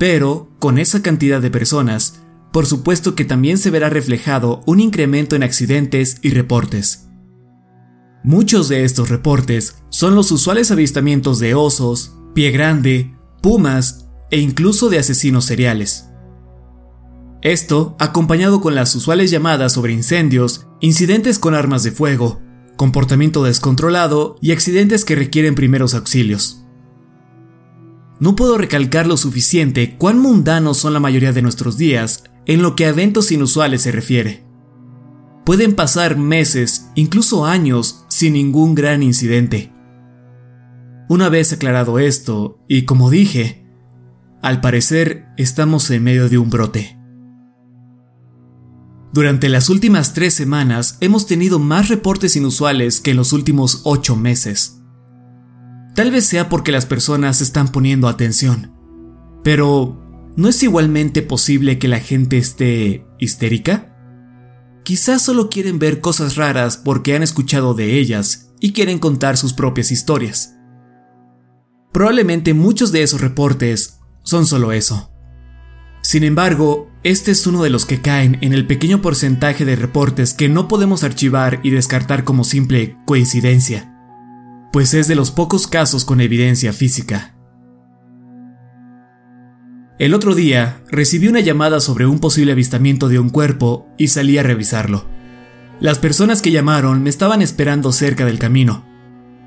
Pero, 0.02 0.50
con 0.58 0.78
esa 0.78 1.00
cantidad 1.00 1.40
de 1.40 1.48
personas, 1.48 2.24
por 2.52 2.66
supuesto 2.66 3.14
que 3.14 3.24
también 3.24 3.56
se 3.56 3.70
verá 3.70 3.88
reflejado 3.88 4.60
un 4.66 4.80
incremento 4.80 5.36
en 5.36 5.44
accidentes 5.44 6.16
y 6.22 6.30
reportes. 6.30 7.08
Muchos 8.24 8.68
de 8.68 8.82
estos 8.82 9.10
reportes 9.10 9.76
son 9.90 10.16
los 10.16 10.32
usuales 10.32 10.72
avistamientos 10.72 11.38
de 11.38 11.54
osos, 11.54 12.16
pie 12.34 12.50
grande, 12.50 13.16
pumas 13.42 14.08
e 14.32 14.40
incluso 14.40 14.90
de 14.90 14.98
asesinos 14.98 15.44
seriales. 15.44 16.08
Esto 17.40 17.94
acompañado 18.00 18.60
con 18.60 18.74
las 18.74 18.96
usuales 18.96 19.30
llamadas 19.30 19.72
sobre 19.72 19.92
incendios, 19.92 20.66
incidentes 20.80 21.38
con 21.38 21.54
armas 21.54 21.84
de 21.84 21.92
fuego, 21.92 22.42
comportamiento 22.76 23.44
descontrolado 23.44 24.34
y 24.40 24.50
accidentes 24.50 25.04
que 25.04 25.14
requieren 25.14 25.54
primeros 25.54 25.94
auxilios. 25.94 26.61
No 28.22 28.36
puedo 28.36 28.56
recalcar 28.56 29.08
lo 29.08 29.16
suficiente 29.16 29.96
cuán 29.98 30.20
mundanos 30.20 30.78
son 30.78 30.92
la 30.92 31.00
mayoría 31.00 31.32
de 31.32 31.42
nuestros 31.42 31.76
días 31.76 32.22
en 32.46 32.62
lo 32.62 32.76
que 32.76 32.86
a 32.86 32.90
eventos 32.90 33.32
inusuales 33.32 33.82
se 33.82 33.90
refiere. 33.90 34.44
Pueden 35.44 35.74
pasar 35.74 36.16
meses, 36.16 36.88
incluso 36.94 37.46
años, 37.46 38.04
sin 38.08 38.34
ningún 38.34 38.76
gran 38.76 39.02
incidente. 39.02 39.72
Una 41.08 41.30
vez 41.30 41.52
aclarado 41.52 41.98
esto, 41.98 42.60
y 42.68 42.82
como 42.82 43.10
dije, 43.10 43.66
al 44.40 44.60
parecer 44.60 45.26
estamos 45.36 45.90
en 45.90 46.04
medio 46.04 46.28
de 46.28 46.38
un 46.38 46.48
brote. 46.48 46.96
Durante 49.12 49.48
las 49.48 49.68
últimas 49.68 50.14
tres 50.14 50.32
semanas 50.32 50.96
hemos 51.00 51.26
tenido 51.26 51.58
más 51.58 51.88
reportes 51.88 52.36
inusuales 52.36 53.00
que 53.00 53.10
en 53.10 53.16
los 53.16 53.32
últimos 53.32 53.80
ocho 53.82 54.14
meses. 54.14 54.81
Tal 55.94 56.10
vez 56.10 56.24
sea 56.24 56.48
porque 56.48 56.72
las 56.72 56.86
personas 56.86 57.40
están 57.40 57.68
poniendo 57.68 58.08
atención. 58.08 58.72
Pero, 59.44 60.00
¿no 60.36 60.48
es 60.48 60.62
igualmente 60.62 61.20
posible 61.20 61.78
que 61.78 61.88
la 61.88 62.00
gente 62.00 62.38
esté 62.38 63.06
histérica? 63.18 63.94
Quizás 64.84 65.22
solo 65.22 65.50
quieren 65.50 65.78
ver 65.78 66.00
cosas 66.00 66.36
raras 66.36 66.76
porque 66.78 67.14
han 67.14 67.22
escuchado 67.22 67.74
de 67.74 67.98
ellas 67.98 68.52
y 68.58 68.72
quieren 68.72 68.98
contar 68.98 69.36
sus 69.36 69.52
propias 69.52 69.92
historias. 69.92 70.56
Probablemente 71.92 72.54
muchos 72.54 72.90
de 72.90 73.02
esos 73.02 73.20
reportes 73.20 74.00
son 74.22 74.46
solo 74.46 74.72
eso. 74.72 75.10
Sin 76.00 76.24
embargo, 76.24 76.90
este 77.04 77.32
es 77.32 77.46
uno 77.46 77.62
de 77.62 77.70
los 77.70 77.84
que 77.84 78.00
caen 78.00 78.38
en 78.40 78.54
el 78.54 78.66
pequeño 78.66 79.02
porcentaje 79.02 79.64
de 79.64 79.76
reportes 79.76 80.32
que 80.32 80.48
no 80.48 80.68
podemos 80.68 81.04
archivar 81.04 81.60
y 81.62 81.70
descartar 81.70 82.24
como 82.24 82.44
simple 82.44 82.96
coincidencia 83.06 83.91
pues 84.72 84.94
es 84.94 85.06
de 85.06 85.14
los 85.14 85.30
pocos 85.30 85.66
casos 85.66 86.04
con 86.04 86.20
evidencia 86.20 86.72
física. 86.72 87.34
El 89.98 90.14
otro 90.14 90.34
día 90.34 90.82
recibí 90.90 91.28
una 91.28 91.40
llamada 91.40 91.78
sobre 91.78 92.06
un 92.06 92.18
posible 92.18 92.52
avistamiento 92.52 93.08
de 93.08 93.18
un 93.18 93.28
cuerpo 93.28 93.86
y 93.98 94.08
salí 94.08 94.38
a 94.38 94.42
revisarlo. 94.42 95.04
Las 95.78 95.98
personas 95.98 96.42
que 96.42 96.50
llamaron 96.50 97.02
me 97.02 97.10
estaban 97.10 97.42
esperando 97.42 97.92
cerca 97.92 98.24
del 98.24 98.38
camino, 98.38 98.84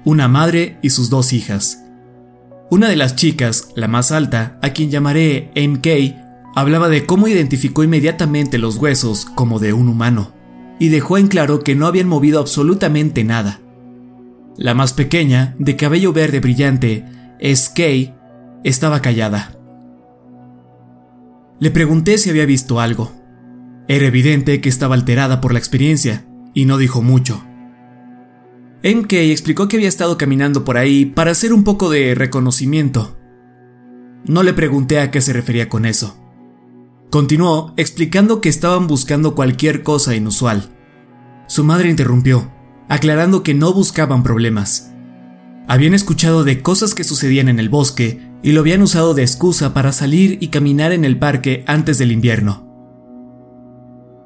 una 0.06 0.28
madre 0.28 0.78
y 0.82 0.92
sus 0.92 1.10
dos 1.10 1.34
hijas. 1.34 1.84
Una 2.70 2.88
de 2.88 2.96
las 2.96 3.16
chicas, 3.16 3.70
la 3.76 3.88
más 3.88 4.12
alta, 4.12 4.60
a 4.62 4.70
quien 4.70 4.92
llamaré 4.92 5.52
MK, 5.56 6.56
hablaba 6.56 6.88
de 6.88 7.06
cómo 7.06 7.28
identificó 7.28 7.84
inmediatamente 7.84 8.58
los 8.58 8.78
huesos 8.78 9.26
como 9.26 9.60
de 9.60 9.74
un 9.74 9.90
humano. 9.90 10.34
y 10.78 10.90
dejó 10.90 11.18
en 11.18 11.28
claro 11.28 11.62
que 11.62 11.74
no 11.74 11.88
habían 11.88 12.10
movido 12.10 12.38
absolutamente 12.38 13.24
nada. 13.24 13.62
La 14.58 14.74
más 14.74 14.94
pequeña, 14.94 15.56
de 15.60 15.76
cabello 15.76 16.14
verde 16.14 16.40
brillante, 16.40 17.06
Skay, 17.44 18.16
estaba 18.64 19.02
callada. 19.02 19.52
Le 21.60 21.72
pregunté 21.72 22.18
si 22.18 22.30
había 22.30 22.46
visto 22.46 22.80
algo. 22.80 23.12
Era 23.88 24.08
evidente 24.08 24.62
que 24.62 24.70
estaba 24.70 24.96
alterada 24.96 25.42
por 25.42 25.54
la 25.54 25.60
experiencia, 25.60 26.26
y 26.54 26.66
no 26.66 26.78
dijo 26.78 27.02
mucho. 27.02 27.44
MK 28.84 29.14
explicó 29.14 29.68
que 29.68 29.78
había 29.78 29.90
estado 29.90 30.18
caminando 30.18 30.64
por 30.64 30.78
ahí 30.78 31.06
para 31.06 31.32
hacer 31.32 31.54
un 31.54 31.64
poco 31.64 31.90
de 31.90 32.16
reconocimiento. 32.16 33.18
No 34.26 34.42
le 34.44 34.54
pregunté 34.54 35.00
a 35.00 35.12
qué 35.12 35.22
se 35.22 35.34
refería 35.34 35.70
con 35.70 35.86
eso. 35.86 36.18
Continuó 37.10 37.74
explicando 37.78 38.42
que 38.42 38.50
estaban 38.50 38.88
buscando 38.88 39.36
cualquier 39.36 39.84
cosa 39.84 40.16
inusual. 40.16 40.70
Su 41.48 41.64
madre 41.64 41.90
interrumpió, 41.90 42.52
aclarando 42.88 43.44
que 43.44 43.54
no 43.54 43.74
buscaban 43.74 44.24
problemas. 44.24 44.92
Habían 45.68 45.94
escuchado 45.94 46.44
de 46.44 46.62
cosas 46.62 46.94
que 46.94 47.04
sucedían 47.04 47.50
en 47.50 47.60
el 47.60 47.70
bosque 47.70 48.22
y 48.44 48.52
lo 48.52 48.62
habían 48.62 48.82
usado 48.82 49.14
de 49.14 49.24
excusa 49.24 49.74
para 49.74 49.92
salir 49.92 50.38
y 50.42 50.50
caminar 50.50 50.92
en 50.92 51.06
el 51.06 51.18
parque 51.18 51.64
antes 51.68 51.98
del 51.98 52.12
invierno. 52.12 52.66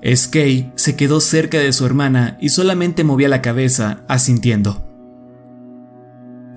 Skay 0.06 0.72
se 0.76 0.96
quedó 0.96 1.20
cerca 1.20 1.60
de 1.60 1.74
su 1.74 1.86
hermana 1.86 2.38
y 2.42 2.50
solamente 2.50 3.04
movía 3.04 3.30
la 3.30 3.42
cabeza, 3.42 4.02
asintiendo. 4.08 4.86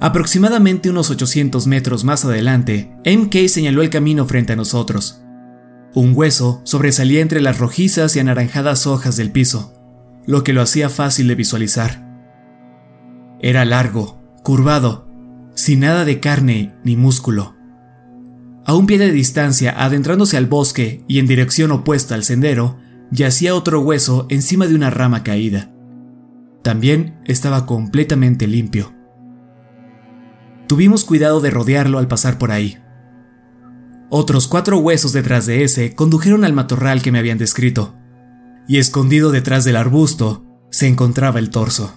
Aproximadamente 0.00 0.90
unos 0.90 1.10
800 1.10 1.66
metros 1.68 2.02
más 2.02 2.24
adelante, 2.24 2.92
MK 3.04 3.48
señaló 3.48 3.82
el 3.82 3.90
camino 3.90 4.26
frente 4.26 4.52
a 4.52 4.56
nosotros. 4.56 5.22
Un 5.94 6.12
hueso 6.14 6.60
sobresalía 6.64 7.20
entre 7.20 7.40
las 7.40 7.58
rojizas 7.58 8.16
y 8.16 8.20
anaranjadas 8.20 8.86
hojas 8.86 9.16
del 9.16 9.30
piso, 9.30 9.74
lo 10.26 10.44
que 10.44 10.52
lo 10.52 10.62
hacía 10.62 10.88
fácil 10.88 11.28
de 11.28 11.34
visualizar. 11.34 12.08
Era 13.40 13.64
largo, 13.64 14.20
curvado, 14.42 15.08
sin 15.54 15.80
nada 15.80 16.04
de 16.04 16.20
carne 16.20 16.74
ni 16.84 16.96
músculo. 16.96 17.56
A 18.64 18.74
un 18.74 18.86
pie 18.86 18.98
de 18.98 19.10
distancia, 19.10 19.74
adentrándose 19.76 20.36
al 20.36 20.46
bosque 20.46 21.04
y 21.08 21.18
en 21.18 21.26
dirección 21.26 21.72
opuesta 21.72 22.14
al 22.14 22.22
sendero, 22.22 22.78
yacía 23.10 23.54
otro 23.54 23.80
hueso 23.80 24.26
encima 24.30 24.66
de 24.66 24.74
una 24.76 24.90
rama 24.90 25.24
caída. 25.24 25.70
También 26.62 27.20
estaba 27.24 27.66
completamente 27.66 28.46
limpio. 28.46 28.94
Tuvimos 30.68 31.04
cuidado 31.04 31.40
de 31.40 31.50
rodearlo 31.50 31.98
al 31.98 32.06
pasar 32.06 32.38
por 32.38 32.52
ahí. 32.52 32.78
Otros 34.08 34.46
cuatro 34.46 34.78
huesos 34.78 35.12
detrás 35.12 35.46
de 35.46 35.64
ese 35.64 35.94
condujeron 35.94 36.44
al 36.44 36.52
matorral 36.52 37.02
que 37.02 37.10
me 37.10 37.18
habían 37.18 37.38
descrito, 37.38 37.94
y 38.68 38.78
escondido 38.78 39.30
detrás 39.30 39.64
del 39.64 39.76
arbusto 39.76 40.44
se 40.70 40.88
encontraba 40.88 41.38
el 41.38 41.50
torso. 41.50 41.94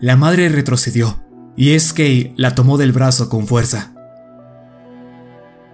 La 0.00 0.16
madre 0.16 0.48
retrocedió, 0.48 1.24
y 1.56 1.78
SK 1.78 2.34
la 2.36 2.54
tomó 2.54 2.78
del 2.78 2.92
brazo 2.92 3.28
con 3.28 3.46
fuerza. 3.46 3.94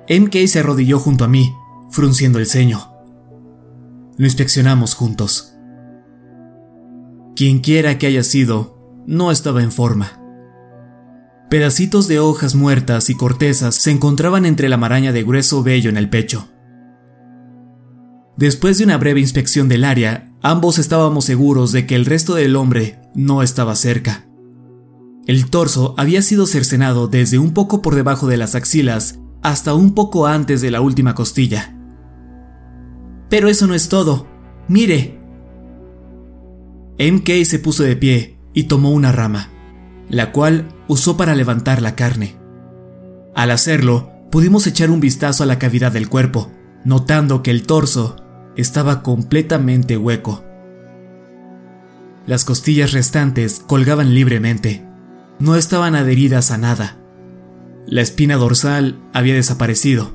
MK 0.09 0.47
se 0.47 0.61
arrodilló 0.61 0.99
junto 0.99 1.25
a 1.25 1.29
mí, 1.29 1.55
frunciendo 1.91 2.39
el 2.39 2.47
ceño. 2.47 2.93
Lo 4.17 4.27
inspeccionamos 4.27 4.95
juntos. 4.95 5.55
Quien 7.35 7.61
quiera 7.61 7.97
que 7.99 8.07
haya 8.07 8.23
sido, 8.23 9.03
no 9.07 9.31
estaba 9.31 9.63
en 9.63 9.73
forma. 9.73 10.21
Pedacitos 11.49 12.07
de 12.07 12.21
hojas 12.21 12.55
muertas 12.55 13.11
y 13.11 13.17
cortezas 13.17 13.75
se 13.75 13.91
encontraban 13.91 14.45
entre 14.45 14.69
la 14.69 14.77
maraña 14.77 15.13
de 15.13 15.25
grueso 15.25 15.63
vello 15.63 15.91
en 15.91 15.97
el 15.97 16.11
pecho. 16.11 16.49
Después 18.41 18.79
de 18.79 18.85
una 18.85 18.97
breve 18.97 19.21
inspección 19.21 19.69
del 19.69 19.85
área, 19.85 20.33
ambos 20.41 20.79
estábamos 20.79 21.27
seguros 21.27 21.73
de 21.73 21.87
que 21.87 21.95
el 21.95 22.07
resto 22.07 22.35
del 22.35 22.57
hombre 22.57 22.99
no 23.15 23.43
estaba 23.43 23.77
cerca. 23.77 24.25
El 25.27 25.51
torso 25.51 25.95
había 25.99 26.23
sido 26.23 26.47
cercenado 26.47 27.07
desde 27.07 27.39
un 27.39 27.53
poco 27.53 27.83
por 27.83 27.95
debajo 27.95 28.29
de 28.29 28.39
las 28.39 28.55
axilas 28.55 29.19
hasta 29.43 29.75
un 29.75 29.95
poco 29.95 30.27
antes 30.27 30.63
de 30.63 30.71
la 30.71 30.81
última 30.81 31.15
costilla. 31.15 31.77
Pero 33.29 33.51
eso 33.51 33.67
no 33.67 33.75
es 33.75 33.91
todo. 33.91 34.27
Mire. 34.69 35.21
MK 36.99 37.45
se 37.45 37.59
puso 37.59 37.83
de 37.83 37.97
pie 37.97 38.39
y 38.55 38.63
tomó 38.63 38.93
una 38.93 39.13
rama, 39.13 39.51
la 40.09 40.33
cual 40.33 40.69
usó 40.89 41.19
para 41.19 41.35
levantar 41.35 41.83
la 41.83 41.95
carne. 41.95 42.37
Al 43.35 43.51
hacerlo, 43.51 44.13
pudimos 44.31 44.67
echar 44.67 44.91
un 44.91 45.01
vistazo 45.01 45.43
a 45.43 45.47
la 45.47 45.59
cavidad 45.59 45.93
del 45.93 46.09
cuerpo, 46.09 46.51
notando 46.87 47.43
que 47.43 47.51
el 47.51 47.65
torso 47.65 48.17
estaba 48.57 49.03
completamente 49.03 49.97
hueco. 49.97 50.45
Las 52.27 52.45
costillas 52.45 52.93
restantes 52.93 53.61
colgaban 53.67 54.15
libremente. 54.15 54.85
No 55.39 55.57
estaban 55.57 55.95
adheridas 55.95 56.51
a 56.51 56.59
nada. 56.59 56.97
La 57.87 58.03
espina 58.03 58.37
dorsal 58.37 59.01
había 59.13 59.35
desaparecido. 59.35 60.13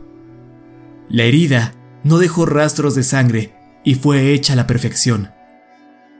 La 1.09 1.23
herida 1.23 1.73
no 2.03 2.19
dejó 2.19 2.45
rastros 2.45 2.95
de 2.95 3.03
sangre 3.03 3.53
y 3.83 3.95
fue 3.95 4.33
hecha 4.33 4.53
a 4.53 4.55
la 4.55 4.67
perfección. 4.67 5.31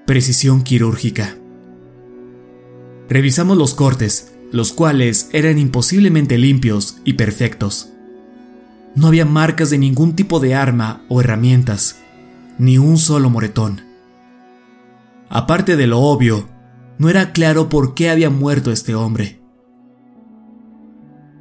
Precisión 0.05 0.63
quirúrgica. 0.63 1.35
Revisamos 3.07 3.57
los 3.57 3.75
cortes, 3.75 4.33
los 4.51 4.73
cuales 4.73 5.29
eran 5.31 5.57
imposiblemente 5.57 6.37
limpios 6.37 6.97
y 7.03 7.13
perfectos. 7.13 7.89
No 8.95 9.07
había 9.07 9.25
marcas 9.25 9.69
de 9.69 9.77
ningún 9.77 10.15
tipo 10.15 10.39
de 10.39 10.55
arma 10.55 11.03
o 11.09 11.21
herramientas, 11.21 11.97
ni 12.57 12.77
un 12.77 12.97
solo 12.97 13.29
moretón. 13.29 13.81
Aparte 15.29 15.75
de 15.75 15.87
lo 15.87 15.99
obvio, 15.99 16.47
no 16.97 17.09
era 17.09 17.31
claro 17.31 17.69
por 17.69 17.93
qué 17.93 18.09
había 18.09 18.29
muerto 18.29 18.71
este 18.71 18.95
hombre. 18.95 19.41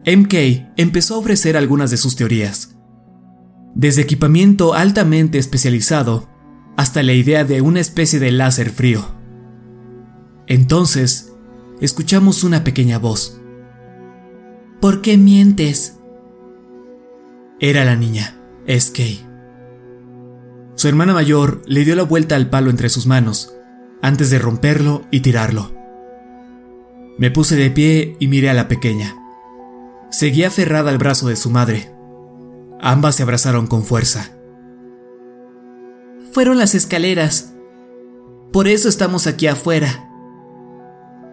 MK 0.07 0.75
empezó 0.77 1.15
a 1.15 1.19
ofrecer 1.19 1.57
algunas 1.57 1.91
de 1.91 1.97
sus 1.97 2.17
teorías, 2.17 2.77
desde 3.75 4.03
equipamiento 4.03 4.75
altamente 4.75 5.39
especializado 5.39 6.29
hasta 6.77 7.03
la 7.03 7.13
idea 7.13 7.45
de 7.45 7.61
una 7.61 7.81
especie 7.81 8.19
de 8.19 8.33
láser 8.33 8.71
frío. 8.71 9.05
Entonces, 10.47 11.33
escuchamos 11.81 12.45
una 12.45 12.65
pequeña 12.65 12.99
voz. 12.99 13.41
¿Por 14.81 15.01
qué 15.01 15.17
mientes? 15.17 15.99
Era 17.61 17.85
la 17.85 17.97
niña, 17.97 18.37
SK. 18.67 19.34
Su 20.77 20.89
hermana 20.89 21.15
mayor 21.15 21.63
le 21.67 21.85
dio 21.85 21.97
la 21.97 22.03
vuelta 22.03 22.37
al 22.37 22.51
palo 22.51 22.71
entre 22.71 22.89
sus 22.89 23.07
manos, 23.07 23.55
antes 24.03 24.31
de 24.31 24.39
romperlo 24.39 25.03
y 25.11 25.21
tirarlo. 25.21 25.73
Me 27.19 27.31
puse 27.31 27.57
de 27.57 27.71
pie 27.71 28.17
y 28.19 28.29
miré 28.29 28.51
a 28.51 28.55
la 28.55 28.69
pequeña. 28.69 29.17
Seguía 30.11 30.49
aferrada 30.49 30.91
al 30.91 30.99
brazo 30.99 31.29
de 31.29 31.37
su 31.37 31.51
madre, 31.51 31.95
Ambas 32.87 33.15
se 33.15 33.23
abrazaron 33.23 33.67
con 33.67 33.83
fuerza. 33.83 34.29
Fueron 36.33 36.59
las 36.59 36.75
escaleras. 36.75 37.55
Por 38.53 38.69
eso 38.69 38.91
estamos 38.91 39.27
aquí 39.27 39.47
afuera. 39.47 40.11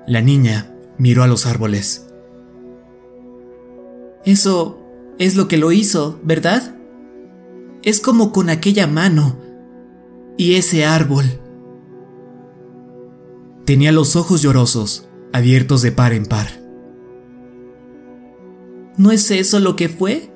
La 0.07 0.21
niña 0.21 0.73
miró 0.97 1.23
a 1.23 1.27
los 1.27 1.45
árboles. 1.45 2.07
Eso 4.23 4.79
es 5.19 5.35
lo 5.35 5.49
que 5.49 5.57
lo 5.57 5.73
hizo, 5.73 6.21
¿verdad? 6.23 6.77
Es 7.83 7.99
como 7.99 8.31
con 8.31 8.49
aquella 8.49 8.87
mano 8.87 9.37
y 10.37 10.55
ese 10.55 10.85
árbol. 10.85 11.25
Tenía 13.65 13.91
los 13.91 14.15
ojos 14.15 14.41
llorosos, 14.41 15.09
abiertos 15.33 15.81
de 15.81 15.91
par 15.91 16.13
en 16.13 16.25
par. 16.25 16.47
¿No 18.97 19.11
es 19.11 19.31
eso 19.31 19.59
lo 19.59 19.75
que 19.75 19.89
fue? 19.89 20.31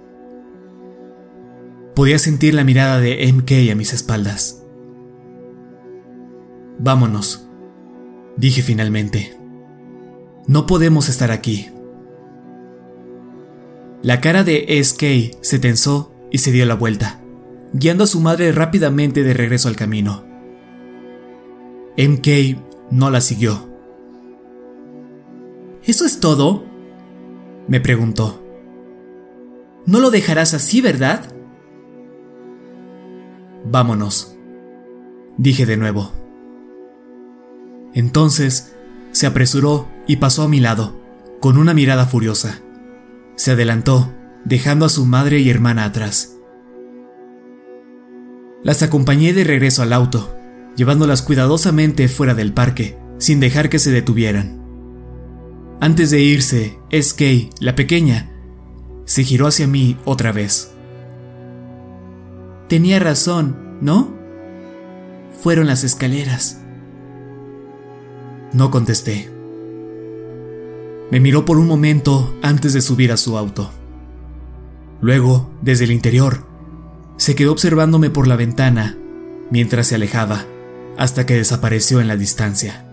Podía 1.95 2.19
sentir 2.19 2.53
la 2.53 2.63
mirada 2.63 2.99
de 2.99 3.31
MK 3.31 3.71
a 3.71 3.75
mis 3.75 3.93
espaldas. 3.93 4.63
Vámonos, 6.79 7.47
dije 8.37 8.61
finalmente. 8.61 9.37
No 10.47 10.65
podemos 10.65 11.09
estar 11.09 11.31
aquí. 11.31 11.69
La 14.01 14.21
cara 14.21 14.43
de 14.43 14.81
SK 14.83 15.41
se 15.41 15.57
tensó 15.59 16.13
y 16.31 16.39
se 16.39 16.51
dio 16.51 16.65
la 16.65 16.75
vuelta, 16.75 17.21
guiando 17.77 18.05
a 18.05 18.07
su 18.07 18.21
madre 18.21 18.53
rápidamente 18.53 19.21
de 19.21 19.33
regreso 19.33 19.67
al 19.67 19.75
camino. 19.75 20.23
MK 21.97 22.57
no 22.89 23.09
la 23.11 23.19
siguió. 23.19 23.69
¿Eso 25.83 26.05
es 26.05 26.21
todo? 26.21 26.63
me 27.67 27.81
preguntó. 27.81 28.41
No 29.85 29.99
lo 29.99 30.09
dejarás 30.09 30.53
así, 30.53 30.81
¿verdad? 30.81 31.33
Vámonos, 33.65 34.37
dije 35.37 35.65
de 35.65 35.75
nuevo. 35.75 36.11
Entonces 37.93 38.73
se 39.11 39.27
apresuró 39.27 39.89
y 40.07 40.17
pasó 40.17 40.43
a 40.43 40.47
mi 40.47 40.61
lado, 40.61 41.01
con 41.41 41.57
una 41.57 41.73
mirada 41.73 42.05
furiosa. 42.05 42.61
Se 43.35 43.51
adelantó, 43.51 44.13
dejando 44.45 44.85
a 44.85 44.89
su 44.89 45.05
madre 45.05 45.39
y 45.39 45.49
hermana 45.49 45.83
atrás. 45.83 46.34
Las 48.65 48.83
acompañé 48.83 49.31
de 49.31 49.45
regreso 49.45 49.81
al 49.81 49.93
auto 49.93 50.35
llevándolas 50.75 51.21
cuidadosamente 51.21 52.07
fuera 52.07 52.33
del 52.33 52.53
parque, 52.53 52.97
sin 53.17 53.39
dejar 53.39 53.69
que 53.69 53.79
se 53.79 53.91
detuvieran. 53.91 54.61
Antes 55.79 56.11
de 56.11 56.21
irse, 56.21 56.77
SK, 56.91 57.49
la 57.59 57.75
pequeña, 57.75 58.31
se 59.05 59.23
giró 59.23 59.47
hacia 59.47 59.67
mí 59.67 59.97
otra 60.05 60.31
vez. 60.31 60.71
Tenía 62.67 62.99
razón, 62.99 63.77
¿no? 63.81 64.13
Fueron 65.41 65.67
las 65.67 65.83
escaleras. 65.83 66.61
No 68.53 68.71
contesté. 68.71 69.29
Me 71.11 71.19
miró 71.19 71.45
por 71.45 71.57
un 71.57 71.67
momento 71.67 72.35
antes 72.41 72.73
de 72.73 72.81
subir 72.81 73.11
a 73.11 73.17
su 73.17 73.37
auto. 73.37 73.69
Luego, 75.01 75.51
desde 75.61 75.83
el 75.83 75.91
interior, 75.91 76.47
se 77.17 77.35
quedó 77.35 77.51
observándome 77.51 78.09
por 78.09 78.27
la 78.27 78.35
ventana 78.35 78.97
mientras 79.49 79.87
se 79.87 79.95
alejaba, 79.95 80.45
hasta 80.97 81.25
que 81.25 81.35
desapareció 81.35 82.01
en 82.01 82.07
la 82.07 82.17
distancia. 82.17 82.85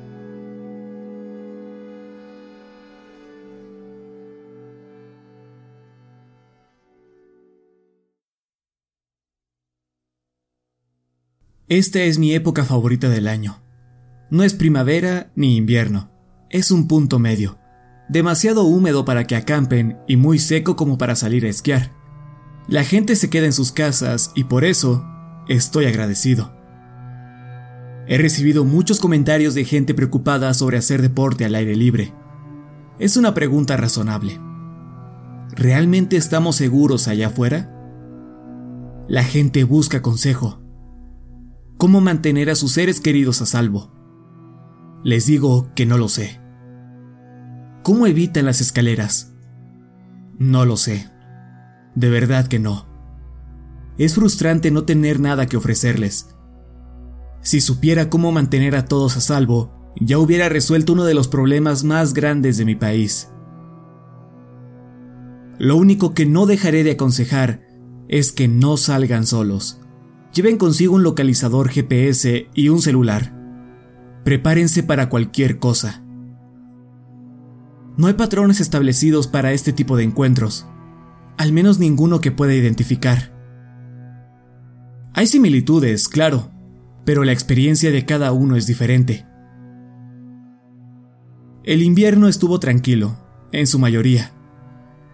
Esta 11.68 12.02
es 12.02 12.18
mi 12.18 12.34
época 12.34 12.64
favorita 12.64 13.08
del 13.08 13.28
año. 13.28 13.62
No 14.30 14.42
es 14.42 14.52
primavera 14.52 15.32
ni 15.34 15.56
invierno, 15.56 16.10
es 16.50 16.70
un 16.70 16.86
punto 16.86 17.18
medio, 17.18 17.58
demasiado 18.10 18.64
húmedo 18.64 19.06
para 19.06 19.24
que 19.24 19.36
acampen 19.36 19.98
y 20.06 20.16
muy 20.16 20.38
seco 20.38 20.76
como 20.76 20.98
para 20.98 21.16
salir 21.16 21.46
a 21.46 21.48
esquiar. 21.48 22.01
La 22.68 22.84
gente 22.84 23.16
se 23.16 23.30
queda 23.30 23.46
en 23.46 23.52
sus 23.52 23.72
casas 23.72 24.32
y 24.34 24.44
por 24.44 24.64
eso 24.64 25.04
estoy 25.48 25.86
agradecido. 25.86 26.54
He 28.06 28.18
recibido 28.18 28.64
muchos 28.64 29.00
comentarios 29.00 29.54
de 29.54 29.64
gente 29.64 29.94
preocupada 29.94 30.52
sobre 30.54 30.78
hacer 30.78 31.02
deporte 31.02 31.44
al 31.44 31.54
aire 31.54 31.76
libre. 31.76 32.14
Es 32.98 33.16
una 33.16 33.34
pregunta 33.34 33.76
razonable. 33.76 34.40
¿Realmente 35.50 36.16
estamos 36.16 36.56
seguros 36.56 37.08
allá 37.08 37.28
afuera? 37.28 37.70
La 39.08 39.24
gente 39.24 39.64
busca 39.64 40.02
consejo 40.02 40.62
cómo 41.82 42.00
mantener 42.00 42.48
a 42.48 42.54
sus 42.54 42.70
seres 42.70 43.00
queridos 43.00 43.42
a 43.42 43.46
salvo. 43.46 43.90
Les 45.02 45.26
digo 45.26 45.72
que 45.74 45.84
no 45.84 45.98
lo 45.98 46.06
sé. 46.06 46.40
¿Cómo 47.82 48.06
evitan 48.06 48.44
las 48.44 48.60
escaleras? 48.60 49.34
No 50.38 50.64
lo 50.64 50.76
sé. 50.76 51.10
De 51.94 52.10
verdad 52.10 52.46
que 52.46 52.58
no. 52.58 52.86
Es 53.98 54.14
frustrante 54.14 54.70
no 54.70 54.84
tener 54.84 55.20
nada 55.20 55.46
que 55.46 55.56
ofrecerles. 55.56 56.34
Si 57.42 57.60
supiera 57.60 58.08
cómo 58.08 58.32
mantener 58.32 58.76
a 58.76 58.84
todos 58.84 59.16
a 59.16 59.20
salvo, 59.20 59.92
ya 60.00 60.18
hubiera 60.18 60.48
resuelto 60.48 60.94
uno 60.94 61.04
de 61.04 61.14
los 61.14 61.28
problemas 61.28 61.84
más 61.84 62.14
grandes 62.14 62.56
de 62.56 62.64
mi 62.64 62.74
país. 62.74 63.28
Lo 65.58 65.76
único 65.76 66.14
que 66.14 66.24
no 66.24 66.46
dejaré 66.46 66.82
de 66.82 66.92
aconsejar 66.92 67.62
es 68.08 68.32
que 68.32 68.48
no 68.48 68.76
salgan 68.76 69.26
solos. 69.26 69.80
Lleven 70.34 70.56
consigo 70.56 70.94
un 70.94 71.02
localizador 71.02 71.68
GPS 71.68 72.48
y 72.54 72.68
un 72.68 72.80
celular. 72.80 73.34
Prepárense 74.24 74.82
para 74.82 75.08
cualquier 75.08 75.58
cosa. 75.58 76.02
No 77.96 78.06
hay 78.06 78.14
patrones 78.14 78.60
establecidos 78.60 79.28
para 79.28 79.52
este 79.52 79.72
tipo 79.72 79.96
de 79.96 80.04
encuentros, 80.04 80.66
al 81.38 81.52
menos 81.52 81.78
ninguno 81.78 82.20
que 82.20 82.32
pueda 82.32 82.54
identificar. 82.54 83.32
Hay 85.14 85.26
similitudes, 85.26 86.08
claro, 86.08 86.50
pero 87.04 87.24
la 87.24 87.32
experiencia 87.32 87.90
de 87.90 88.06
cada 88.06 88.32
uno 88.32 88.56
es 88.56 88.66
diferente. 88.66 89.26
El 91.64 91.82
invierno 91.82 92.28
estuvo 92.28 92.58
tranquilo, 92.58 93.16
en 93.52 93.66
su 93.66 93.78
mayoría. 93.78 94.32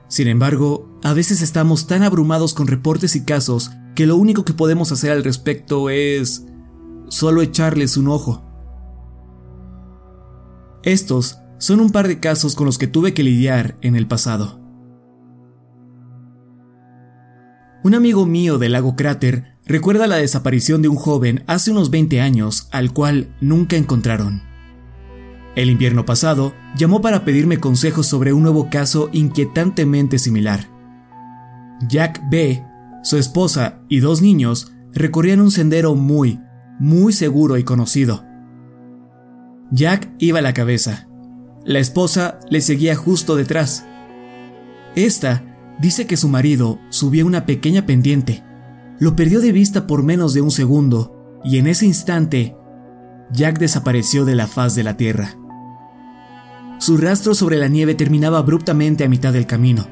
Sin 0.08 0.28
embargo, 0.28 0.98
a 1.02 1.12
veces 1.12 1.42
estamos 1.42 1.86
tan 1.86 2.02
abrumados 2.02 2.54
con 2.54 2.66
reportes 2.66 3.16
y 3.16 3.24
casos 3.24 3.70
que 3.94 4.06
lo 4.06 4.16
único 4.16 4.44
que 4.44 4.54
podemos 4.54 4.92
hacer 4.92 5.10
al 5.10 5.24
respecto 5.24 5.90
es 5.90 6.46
solo 7.08 7.42
echarles 7.42 7.96
un 7.96 8.08
ojo. 8.08 8.44
Estos 10.82 11.38
son 11.58 11.80
un 11.80 11.90
par 11.90 12.08
de 12.08 12.20
casos 12.20 12.54
con 12.54 12.66
los 12.66 12.78
que 12.78 12.86
tuve 12.86 13.12
que 13.12 13.24
lidiar 13.24 13.76
en 13.82 13.96
el 13.96 14.06
pasado. 14.06 14.57
Un 17.82 17.94
amigo 17.94 18.26
mío 18.26 18.58
del 18.58 18.72
lago 18.72 18.96
Cráter 18.96 19.56
recuerda 19.64 20.06
la 20.06 20.16
desaparición 20.16 20.82
de 20.82 20.88
un 20.88 20.96
joven 20.96 21.44
hace 21.46 21.70
unos 21.70 21.90
20 21.90 22.20
años 22.20 22.68
al 22.72 22.92
cual 22.92 23.34
nunca 23.40 23.76
encontraron. 23.76 24.42
El 25.54 25.70
invierno 25.70 26.04
pasado 26.04 26.54
llamó 26.76 27.00
para 27.00 27.24
pedirme 27.24 27.58
consejos 27.58 28.06
sobre 28.06 28.32
un 28.32 28.42
nuevo 28.42 28.68
caso 28.70 29.10
inquietantemente 29.12 30.18
similar. 30.18 30.68
Jack 31.88 32.22
B 32.30 32.64
su 33.02 33.16
esposa 33.16 33.80
y 33.88 34.00
dos 34.00 34.22
niños 34.22 34.72
recorrían 34.92 35.40
un 35.40 35.50
sendero 35.50 35.94
muy, 35.94 36.40
muy 36.78 37.12
seguro 37.12 37.56
y 37.56 37.64
conocido. 37.64 38.24
Jack 39.70 40.10
iba 40.18 40.40
a 40.40 40.42
la 40.42 40.52
cabeza. 40.52 41.08
La 41.64 41.78
esposa 41.78 42.40
le 42.50 42.60
seguía 42.60 42.96
justo 42.96 43.36
detrás. 43.36 43.86
Esta 44.94 45.57
dice 45.80 46.06
que 46.06 46.16
su 46.16 46.28
marido 46.28 46.78
subía 46.90 47.24
una 47.24 47.46
pequeña 47.46 47.86
pendiente. 47.86 48.44
Lo 48.98 49.16
perdió 49.16 49.40
de 49.40 49.52
vista 49.52 49.86
por 49.86 50.02
menos 50.02 50.34
de 50.34 50.40
un 50.40 50.50
segundo 50.50 51.40
y 51.44 51.58
en 51.58 51.66
ese 51.66 51.86
instante 51.86 52.56
Jack 53.32 53.58
desapareció 53.58 54.24
de 54.24 54.34
la 54.34 54.46
faz 54.46 54.74
de 54.74 54.82
la 54.82 54.96
tierra. 54.96 55.36
Su 56.78 56.96
rastro 56.96 57.34
sobre 57.34 57.58
la 57.58 57.68
nieve 57.68 57.94
terminaba 57.94 58.38
abruptamente 58.38 59.04
a 59.04 59.08
mitad 59.08 59.32
del 59.32 59.46
camino. 59.46 59.86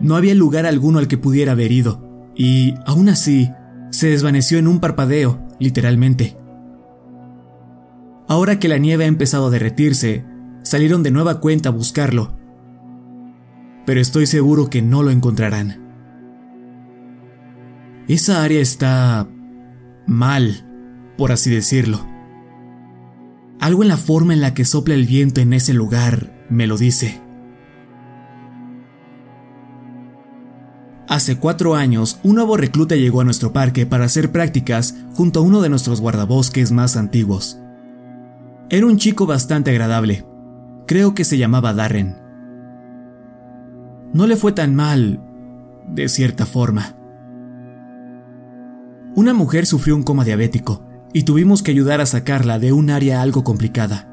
No 0.00 0.16
había 0.16 0.34
lugar 0.34 0.66
alguno 0.66 0.98
al 0.98 1.08
que 1.08 1.18
pudiera 1.18 1.52
haber 1.52 1.72
ido 1.72 2.30
y, 2.36 2.74
aún 2.86 3.08
así, 3.08 3.50
se 3.90 4.08
desvaneció 4.08 4.58
en 4.58 4.68
un 4.68 4.80
parpadeo, 4.80 5.42
literalmente. 5.58 6.36
Ahora 8.28 8.58
que 8.58 8.68
la 8.68 8.78
nieve 8.78 9.04
ha 9.04 9.08
empezado 9.08 9.48
a 9.48 9.50
derretirse, 9.50 10.24
salieron 10.62 11.02
de 11.02 11.10
nueva 11.10 11.40
cuenta 11.40 11.70
a 11.70 11.72
buscarlo. 11.72 12.39
Pero 13.90 14.00
estoy 14.00 14.26
seguro 14.26 14.70
que 14.70 14.82
no 14.82 15.02
lo 15.02 15.10
encontrarán. 15.10 15.80
Esa 18.06 18.44
área 18.44 18.60
está 18.60 19.26
mal, 20.06 20.64
por 21.18 21.32
así 21.32 21.50
decirlo. 21.50 22.06
Algo 23.58 23.82
en 23.82 23.88
la 23.88 23.96
forma 23.96 24.32
en 24.32 24.40
la 24.40 24.54
que 24.54 24.64
sopla 24.64 24.94
el 24.94 25.06
viento 25.06 25.40
en 25.40 25.52
ese 25.52 25.74
lugar 25.74 26.46
me 26.48 26.68
lo 26.68 26.76
dice. 26.76 27.20
Hace 31.08 31.38
cuatro 31.38 31.74
años, 31.74 32.20
un 32.22 32.36
nuevo 32.36 32.56
recluta 32.56 32.94
llegó 32.94 33.22
a 33.22 33.24
nuestro 33.24 33.52
parque 33.52 33.86
para 33.86 34.04
hacer 34.04 34.30
prácticas 34.30 34.94
junto 35.14 35.40
a 35.40 35.42
uno 35.42 35.62
de 35.62 35.68
nuestros 35.68 36.00
guardabosques 36.00 36.70
más 36.70 36.96
antiguos. 36.96 37.58
Era 38.68 38.86
un 38.86 38.98
chico 38.98 39.26
bastante 39.26 39.72
agradable. 39.72 40.24
Creo 40.86 41.12
que 41.12 41.24
se 41.24 41.38
llamaba 41.38 41.74
Darren. 41.74 42.29
No 44.12 44.26
le 44.26 44.36
fue 44.36 44.52
tan 44.52 44.74
mal, 44.74 45.20
de 45.88 46.08
cierta 46.08 46.46
forma. 46.46 46.96
Una 49.14 49.34
mujer 49.34 49.66
sufrió 49.66 49.96
un 49.96 50.02
coma 50.02 50.24
diabético 50.24 50.84
y 51.12 51.24
tuvimos 51.24 51.62
que 51.62 51.70
ayudar 51.70 52.00
a 52.00 52.06
sacarla 52.06 52.58
de 52.58 52.72
un 52.72 52.90
área 52.90 53.22
algo 53.22 53.44
complicada. 53.44 54.08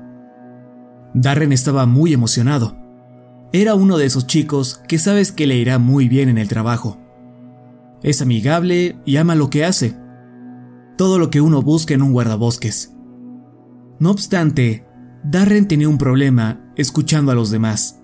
Darren 1.14 1.52
estaba 1.52 1.86
muy 1.86 2.14
emocionado 2.14 2.78
era 3.54 3.76
uno 3.76 3.98
de 3.98 4.06
esos 4.06 4.28
chicos 4.28 4.82
que 4.90 5.00
sabes 5.00 5.32
que 5.32 5.48
le 5.48 5.56
irá 5.56 5.80
muy 5.80 6.10
bien 6.10 6.28
en 6.28 6.38
el 6.38 6.50
trabajo. 6.50 7.00
Es 8.04 8.22
amigable 8.22 8.98
y 9.06 9.16
ama 9.18 9.36
lo 9.36 9.50
que 9.50 9.64
hace. 9.64 9.98
Todo 10.98 11.18
lo 11.18 11.30
que 11.30 11.40
uno 11.40 11.62
busca 11.62 11.94
en 11.94 12.02
un 12.02 12.12
guardabosques. 12.12 12.94
No 14.00 14.12
obstante, 14.12 14.86
Darren 15.24 15.68
tenía 15.68 15.88
un 15.88 15.98
problema 15.98 16.60
escuchando 16.76 17.32
a 17.32 17.36
los 17.36 17.50
demás, 17.50 18.02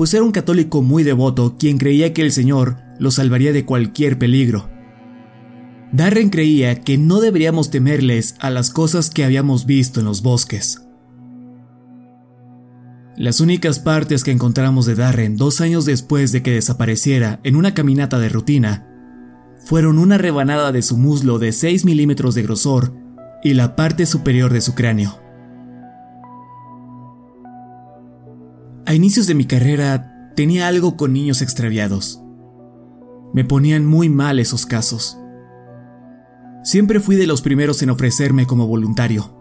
pues 0.00 0.14
era 0.14 0.24
un 0.24 0.32
católico 0.32 0.80
muy 0.80 1.02
devoto 1.02 1.58
quien 1.58 1.76
creía 1.76 2.14
que 2.14 2.22
el 2.22 2.32
Señor 2.32 2.78
lo 2.98 3.10
salvaría 3.10 3.52
de 3.52 3.66
cualquier 3.66 4.18
peligro. 4.18 4.70
Darren 5.92 6.30
creía 6.30 6.80
que 6.80 6.96
no 6.96 7.20
deberíamos 7.20 7.70
temerles 7.70 8.34
a 8.38 8.48
las 8.48 8.70
cosas 8.70 9.10
que 9.10 9.24
habíamos 9.24 9.66
visto 9.66 10.00
en 10.00 10.06
los 10.06 10.22
bosques. 10.22 10.80
Las 13.14 13.40
únicas 13.40 13.78
partes 13.78 14.24
que 14.24 14.30
encontramos 14.30 14.86
de 14.86 14.94
Darren 14.94 15.36
dos 15.36 15.60
años 15.60 15.84
después 15.84 16.32
de 16.32 16.42
que 16.42 16.52
desapareciera 16.52 17.38
en 17.42 17.54
una 17.54 17.74
caminata 17.74 18.18
de 18.18 18.30
rutina 18.30 18.88
fueron 19.66 19.98
una 19.98 20.16
rebanada 20.16 20.72
de 20.72 20.80
su 20.80 20.96
muslo 20.96 21.38
de 21.38 21.52
6 21.52 21.84
milímetros 21.84 22.34
de 22.34 22.42
grosor 22.42 22.94
y 23.44 23.52
la 23.52 23.76
parte 23.76 24.06
superior 24.06 24.50
de 24.50 24.62
su 24.62 24.74
cráneo. 24.74 25.19
A 28.90 28.94
inicios 28.96 29.28
de 29.28 29.36
mi 29.36 29.44
carrera 29.44 30.32
tenía 30.34 30.66
algo 30.66 30.96
con 30.96 31.12
niños 31.12 31.42
extraviados. 31.42 32.24
Me 33.32 33.44
ponían 33.44 33.86
muy 33.86 34.08
mal 34.08 34.40
esos 34.40 34.66
casos. 34.66 35.16
Siempre 36.64 36.98
fui 36.98 37.14
de 37.14 37.28
los 37.28 37.40
primeros 37.40 37.84
en 37.84 37.90
ofrecerme 37.90 38.46
como 38.46 38.66
voluntario. 38.66 39.32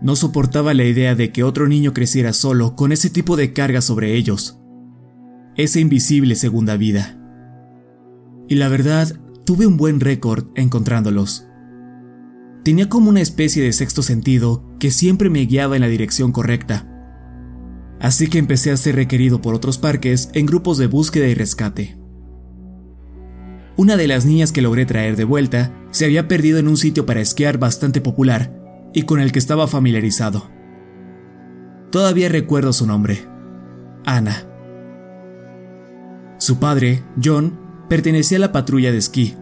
No 0.00 0.14
soportaba 0.14 0.72
la 0.72 0.84
idea 0.84 1.16
de 1.16 1.32
que 1.32 1.42
otro 1.42 1.66
niño 1.66 1.92
creciera 1.94 2.32
solo 2.32 2.76
con 2.76 2.92
ese 2.92 3.10
tipo 3.10 3.34
de 3.34 3.52
carga 3.52 3.80
sobre 3.80 4.14
ellos. 4.14 4.60
Esa 5.56 5.80
invisible 5.80 6.36
segunda 6.36 6.76
vida. 6.76 7.18
Y 8.46 8.54
la 8.54 8.68
verdad, 8.68 9.18
tuve 9.44 9.66
un 9.66 9.76
buen 9.76 9.98
récord 9.98 10.46
encontrándolos. 10.54 11.48
Tenía 12.62 12.88
como 12.88 13.10
una 13.10 13.20
especie 13.20 13.64
de 13.64 13.72
sexto 13.72 14.02
sentido 14.02 14.64
que 14.78 14.92
siempre 14.92 15.28
me 15.28 15.40
guiaba 15.40 15.74
en 15.74 15.82
la 15.82 15.88
dirección 15.88 16.30
correcta. 16.30 16.93
Así 18.00 18.28
que 18.28 18.38
empecé 18.38 18.70
a 18.70 18.76
ser 18.76 18.96
requerido 18.96 19.40
por 19.40 19.54
otros 19.54 19.78
parques 19.78 20.30
en 20.34 20.46
grupos 20.46 20.78
de 20.78 20.86
búsqueda 20.86 21.26
y 21.26 21.34
rescate. 21.34 21.96
Una 23.76 23.96
de 23.96 24.06
las 24.06 24.24
niñas 24.24 24.52
que 24.52 24.62
logré 24.62 24.86
traer 24.86 25.16
de 25.16 25.24
vuelta 25.24 25.72
se 25.90 26.04
había 26.04 26.28
perdido 26.28 26.58
en 26.58 26.68
un 26.68 26.76
sitio 26.76 27.06
para 27.06 27.20
esquiar 27.20 27.58
bastante 27.58 28.00
popular 28.00 28.52
y 28.92 29.02
con 29.02 29.20
el 29.20 29.32
que 29.32 29.38
estaba 29.38 29.66
familiarizado. 29.66 30.48
Todavía 31.90 32.28
recuerdo 32.28 32.72
su 32.72 32.86
nombre, 32.86 33.26
Ana. 34.04 34.46
Su 36.38 36.58
padre, 36.58 37.02
John, 37.22 37.58
pertenecía 37.88 38.38
a 38.38 38.40
la 38.40 38.52
patrulla 38.52 38.92
de 38.92 38.98
esquí. 38.98 39.34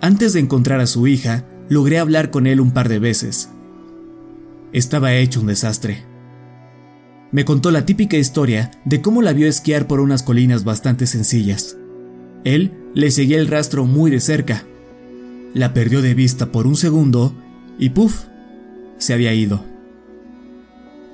Antes 0.00 0.32
de 0.32 0.40
encontrar 0.40 0.80
a 0.80 0.86
su 0.86 1.06
hija, 1.06 1.44
logré 1.68 1.98
hablar 1.98 2.30
con 2.30 2.46
él 2.46 2.60
un 2.60 2.72
par 2.72 2.88
de 2.88 2.98
veces. 2.98 3.50
Estaba 4.72 5.14
hecho 5.14 5.40
un 5.40 5.46
desastre. 5.46 6.07
Me 7.30 7.44
contó 7.44 7.70
la 7.70 7.84
típica 7.84 8.16
historia 8.16 8.70
de 8.84 9.02
cómo 9.02 9.20
la 9.20 9.32
vio 9.32 9.48
esquiar 9.48 9.86
por 9.86 10.00
unas 10.00 10.22
colinas 10.22 10.64
bastante 10.64 11.06
sencillas. 11.06 11.76
Él 12.44 12.72
le 12.94 13.10
seguía 13.10 13.38
el 13.38 13.48
rastro 13.48 13.84
muy 13.84 14.10
de 14.10 14.20
cerca. 14.20 14.64
La 15.52 15.74
perdió 15.74 16.00
de 16.00 16.14
vista 16.14 16.50
por 16.50 16.66
un 16.66 16.76
segundo 16.76 17.34
y 17.78 17.90
¡puf! 17.90 18.24
se 18.96 19.12
había 19.12 19.34
ido. 19.34 19.64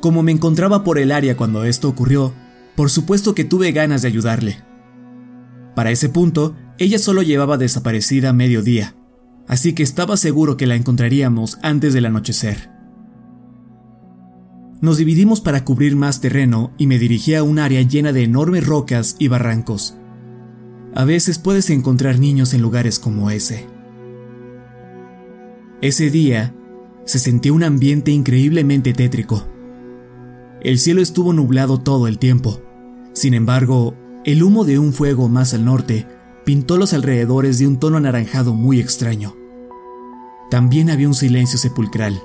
Como 0.00 0.22
me 0.22 0.32
encontraba 0.32 0.84
por 0.84 0.98
el 0.98 1.10
área 1.10 1.36
cuando 1.36 1.64
esto 1.64 1.88
ocurrió, 1.88 2.32
por 2.76 2.90
supuesto 2.90 3.34
que 3.34 3.44
tuve 3.44 3.72
ganas 3.72 4.02
de 4.02 4.08
ayudarle. 4.08 4.58
Para 5.74 5.90
ese 5.90 6.08
punto, 6.08 6.54
ella 6.78 6.98
solo 6.98 7.22
llevaba 7.22 7.56
desaparecida 7.56 8.32
medio 8.32 8.62
día, 8.62 8.94
así 9.48 9.72
que 9.72 9.82
estaba 9.82 10.16
seguro 10.16 10.56
que 10.56 10.66
la 10.66 10.76
encontraríamos 10.76 11.58
antes 11.62 11.94
del 11.94 12.06
anochecer. 12.06 12.73
Nos 14.80 14.98
dividimos 14.98 15.40
para 15.40 15.64
cubrir 15.64 15.96
más 15.96 16.20
terreno 16.20 16.72
y 16.76 16.86
me 16.86 16.98
dirigí 16.98 17.34
a 17.34 17.42
un 17.42 17.58
área 17.58 17.82
llena 17.82 18.12
de 18.12 18.24
enormes 18.24 18.66
rocas 18.66 19.16
y 19.18 19.28
barrancos. 19.28 19.96
A 20.94 21.04
veces 21.04 21.38
puedes 21.38 21.70
encontrar 21.70 22.18
niños 22.18 22.54
en 22.54 22.62
lugares 22.62 22.98
como 22.98 23.30
ese. 23.30 23.66
Ese 25.80 26.10
día 26.10 26.54
se 27.04 27.18
sentía 27.18 27.52
un 27.52 27.64
ambiente 27.64 28.10
increíblemente 28.10 28.92
tétrico. 28.92 29.46
El 30.60 30.78
cielo 30.78 31.02
estuvo 31.02 31.32
nublado 31.32 31.78
todo 31.78 32.06
el 32.08 32.18
tiempo. 32.18 32.60
Sin 33.12 33.34
embargo, 33.34 33.94
el 34.24 34.42
humo 34.42 34.64
de 34.64 34.78
un 34.78 34.92
fuego 34.92 35.28
más 35.28 35.52
al 35.52 35.64
norte 35.64 36.06
pintó 36.44 36.78
los 36.78 36.92
alrededores 36.92 37.58
de 37.58 37.66
un 37.66 37.78
tono 37.78 37.96
anaranjado 37.96 38.54
muy 38.54 38.80
extraño. 38.80 39.34
También 40.50 40.90
había 40.90 41.08
un 41.08 41.14
silencio 41.14 41.58
sepulcral, 41.58 42.20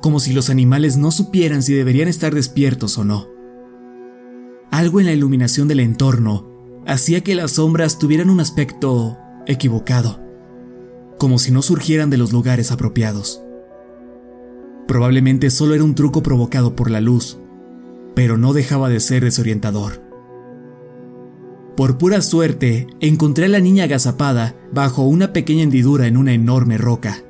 como 0.00 0.20
si 0.20 0.32
los 0.32 0.50
animales 0.50 0.96
no 0.96 1.10
supieran 1.10 1.62
si 1.62 1.74
deberían 1.74 2.08
estar 2.08 2.34
despiertos 2.34 2.98
o 2.98 3.04
no. 3.04 3.28
Algo 4.70 5.00
en 5.00 5.06
la 5.06 5.12
iluminación 5.12 5.68
del 5.68 5.80
entorno 5.80 6.50
hacía 6.86 7.22
que 7.22 7.34
las 7.34 7.52
sombras 7.52 7.98
tuvieran 7.98 8.30
un 8.30 8.40
aspecto 8.40 9.18
equivocado, 9.46 10.20
como 11.18 11.38
si 11.38 11.50
no 11.50 11.62
surgieran 11.62 12.10
de 12.10 12.18
los 12.18 12.32
lugares 12.32 12.72
apropiados. 12.72 13.42
Probablemente 14.86 15.50
solo 15.50 15.74
era 15.74 15.84
un 15.84 15.94
truco 15.94 16.22
provocado 16.22 16.76
por 16.76 16.90
la 16.90 17.00
luz, 17.00 17.38
pero 18.14 18.36
no 18.36 18.52
dejaba 18.52 18.88
de 18.88 19.00
ser 19.00 19.24
desorientador. 19.24 20.02
Por 21.76 21.98
pura 21.98 22.22
suerte, 22.22 22.86
encontré 23.00 23.46
a 23.46 23.48
la 23.48 23.60
niña 23.60 23.84
agazapada 23.84 24.56
bajo 24.72 25.02
una 25.02 25.32
pequeña 25.32 25.64
hendidura 25.64 26.06
en 26.06 26.16
una 26.16 26.32
enorme 26.32 26.78
roca. 26.78 27.22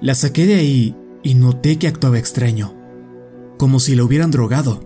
La 0.00 0.14
saqué 0.14 0.46
de 0.46 0.54
ahí 0.54 0.96
y 1.22 1.34
noté 1.34 1.78
que 1.78 1.88
actuaba 1.88 2.18
extraño, 2.18 2.74
como 3.58 3.80
si 3.80 3.94
la 3.94 4.04
hubieran 4.04 4.30
drogado. 4.30 4.80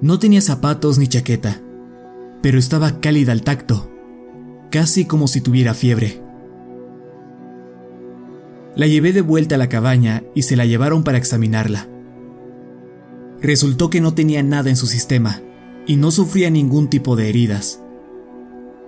No 0.00 0.18
tenía 0.18 0.40
zapatos 0.40 0.98
ni 0.98 1.08
chaqueta, 1.08 1.60
pero 2.42 2.58
estaba 2.58 3.00
cálida 3.00 3.32
al 3.32 3.42
tacto, 3.42 3.90
casi 4.70 5.06
como 5.06 5.28
si 5.28 5.40
tuviera 5.40 5.72
fiebre. 5.72 6.20
La 8.76 8.86
llevé 8.86 9.12
de 9.12 9.22
vuelta 9.22 9.54
a 9.54 9.58
la 9.58 9.68
cabaña 9.68 10.24
y 10.34 10.42
se 10.42 10.56
la 10.56 10.66
llevaron 10.66 11.04
para 11.04 11.18
examinarla. 11.18 11.88
Resultó 13.40 13.88
que 13.88 14.00
no 14.00 14.14
tenía 14.14 14.42
nada 14.42 14.68
en 14.68 14.76
su 14.76 14.86
sistema 14.86 15.40
y 15.86 15.96
no 15.96 16.10
sufría 16.10 16.50
ningún 16.50 16.88
tipo 16.88 17.14
de 17.14 17.28
heridas. 17.28 17.80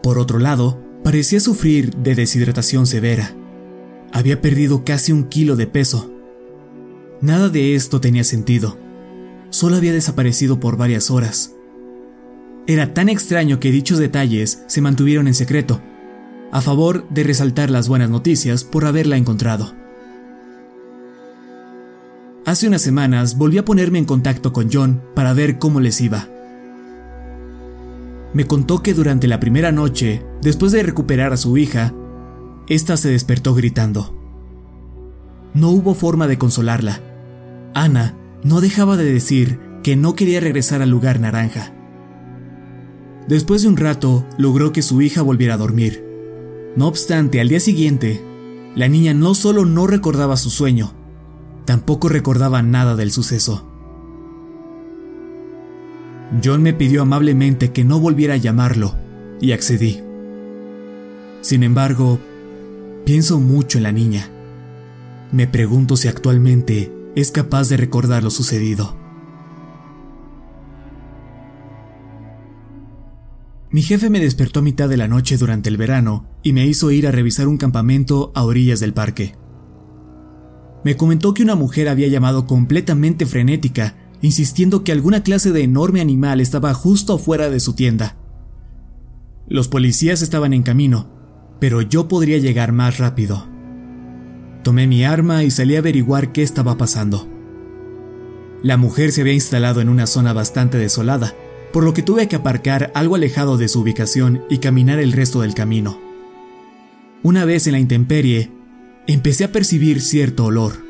Por 0.02 0.18
otro 0.18 0.38
lado, 0.38 0.82
parecía 1.04 1.40
sufrir 1.40 1.94
de 1.94 2.14
deshidratación 2.14 2.86
severa. 2.86 3.34
Había 4.16 4.40
perdido 4.40 4.82
casi 4.82 5.12
un 5.12 5.24
kilo 5.24 5.56
de 5.56 5.66
peso. 5.66 6.10
Nada 7.20 7.50
de 7.50 7.74
esto 7.74 8.00
tenía 8.00 8.24
sentido. 8.24 8.78
Solo 9.50 9.76
había 9.76 9.92
desaparecido 9.92 10.58
por 10.58 10.78
varias 10.78 11.10
horas. 11.10 11.54
Era 12.66 12.94
tan 12.94 13.10
extraño 13.10 13.60
que 13.60 13.70
dichos 13.70 13.98
detalles 13.98 14.64
se 14.68 14.80
mantuvieron 14.80 15.28
en 15.28 15.34
secreto, 15.34 15.82
a 16.50 16.62
favor 16.62 17.06
de 17.10 17.24
resaltar 17.24 17.68
las 17.68 17.88
buenas 17.88 18.08
noticias 18.08 18.64
por 18.64 18.86
haberla 18.86 19.18
encontrado. 19.18 19.74
Hace 22.46 22.68
unas 22.68 22.80
semanas 22.80 23.36
volví 23.36 23.58
a 23.58 23.66
ponerme 23.66 23.98
en 23.98 24.06
contacto 24.06 24.50
con 24.50 24.70
John 24.72 25.02
para 25.14 25.34
ver 25.34 25.58
cómo 25.58 25.78
les 25.78 26.00
iba. 26.00 26.26
Me 28.32 28.46
contó 28.46 28.82
que 28.82 28.94
durante 28.94 29.28
la 29.28 29.40
primera 29.40 29.72
noche, 29.72 30.24
después 30.40 30.72
de 30.72 30.82
recuperar 30.82 31.34
a 31.34 31.36
su 31.36 31.58
hija, 31.58 31.92
ésta 32.68 32.96
se 32.96 33.08
despertó 33.08 33.54
gritando. 33.54 34.14
No 35.54 35.70
hubo 35.70 35.94
forma 35.94 36.26
de 36.26 36.38
consolarla. 36.38 37.00
Ana 37.74 38.14
no 38.42 38.60
dejaba 38.60 38.96
de 38.96 39.04
decir 39.04 39.58
que 39.82 39.96
no 39.96 40.14
quería 40.14 40.40
regresar 40.40 40.82
al 40.82 40.90
lugar 40.90 41.20
naranja. 41.20 41.72
Después 43.28 43.62
de 43.62 43.68
un 43.68 43.76
rato, 43.76 44.26
logró 44.38 44.72
que 44.72 44.82
su 44.82 45.02
hija 45.02 45.22
volviera 45.22 45.54
a 45.54 45.58
dormir. 45.58 46.04
No 46.76 46.86
obstante, 46.86 47.40
al 47.40 47.48
día 47.48 47.60
siguiente, 47.60 48.22
la 48.74 48.88
niña 48.88 49.14
no 49.14 49.34
solo 49.34 49.64
no 49.64 49.86
recordaba 49.86 50.36
su 50.36 50.50
sueño, 50.50 50.92
tampoco 51.64 52.08
recordaba 52.08 52.62
nada 52.62 52.94
del 52.94 53.10
suceso. 53.10 53.66
John 56.44 56.62
me 56.62 56.74
pidió 56.74 57.02
amablemente 57.02 57.72
que 57.72 57.84
no 57.84 57.98
volviera 58.00 58.34
a 58.34 58.38
llamarlo, 58.38 58.94
y 59.40 59.52
accedí. 59.52 60.02
Sin 61.40 61.62
embargo, 61.62 62.18
pienso 63.06 63.38
mucho 63.38 63.78
en 63.78 63.84
la 63.84 63.92
niña. 63.92 64.28
Me 65.30 65.46
pregunto 65.46 65.96
si 65.96 66.08
actualmente 66.08 66.92
es 67.14 67.30
capaz 67.30 67.68
de 67.68 67.76
recordar 67.76 68.24
lo 68.24 68.30
sucedido. 68.30 68.96
Mi 73.70 73.82
jefe 73.82 74.10
me 74.10 74.18
despertó 74.18 74.58
a 74.58 74.62
mitad 74.64 74.88
de 74.88 74.96
la 74.96 75.06
noche 75.06 75.36
durante 75.36 75.68
el 75.68 75.76
verano 75.76 76.26
y 76.42 76.52
me 76.52 76.66
hizo 76.66 76.90
ir 76.90 77.06
a 77.06 77.12
revisar 77.12 77.46
un 77.46 77.58
campamento 77.58 78.32
a 78.34 78.42
orillas 78.42 78.80
del 78.80 78.92
parque. 78.92 79.36
Me 80.82 80.96
comentó 80.96 81.32
que 81.32 81.44
una 81.44 81.54
mujer 81.54 81.88
había 81.88 82.08
llamado 82.08 82.46
completamente 82.46 83.24
frenética, 83.24 83.94
insistiendo 84.20 84.82
que 84.82 84.90
alguna 84.90 85.22
clase 85.22 85.52
de 85.52 85.62
enorme 85.62 86.00
animal 86.00 86.40
estaba 86.40 86.74
justo 86.74 87.14
afuera 87.14 87.50
de 87.50 87.60
su 87.60 87.74
tienda. 87.74 88.16
Los 89.46 89.68
policías 89.68 90.22
estaban 90.22 90.52
en 90.52 90.64
camino, 90.64 91.15
pero 91.60 91.82
yo 91.82 92.08
podría 92.08 92.38
llegar 92.38 92.72
más 92.72 92.98
rápido. 92.98 93.46
Tomé 94.62 94.86
mi 94.86 95.04
arma 95.04 95.44
y 95.44 95.50
salí 95.50 95.76
a 95.76 95.78
averiguar 95.78 96.32
qué 96.32 96.42
estaba 96.42 96.76
pasando. 96.76 97.28
La 98.62 98.76
mujer 98.76 99.12
se 99.12 99.20
había 99.20 99.32
instalado 99.32 99.80
en 99.80 99.88
una 99.88 100.06
zona 100.06 100.32
bastante 100.32 100.78
desolada, 100.78 101.34
por 101.72 101.84
lo 101.84 101.94
que 101.94 102.02
tuve 102.02 102.26
que 102.26 102.36
aparcar 102.36 102.90
algo 102.94 103.14
alejado 103.14 103.58
de 103.58 103.68
su 103.68 103.80
ubicación 103.80 104.42
y 104.50 104.58
caminar 104.58 104.98
el 104.98 105.12
resto 105.12 105.42
del 105.42 105.54
camino. 105.54 106.00
Una 107.22 107.44
vez 107.44 107.66
en 107.66 107.74
la 107.74 107.78
intemperie, 107.78 108.50
empecé 109.06 109.44
a 109.44 109.52
percibir 109.52 110.00
cierto 110.00 110.46
olor. 110.46 110.84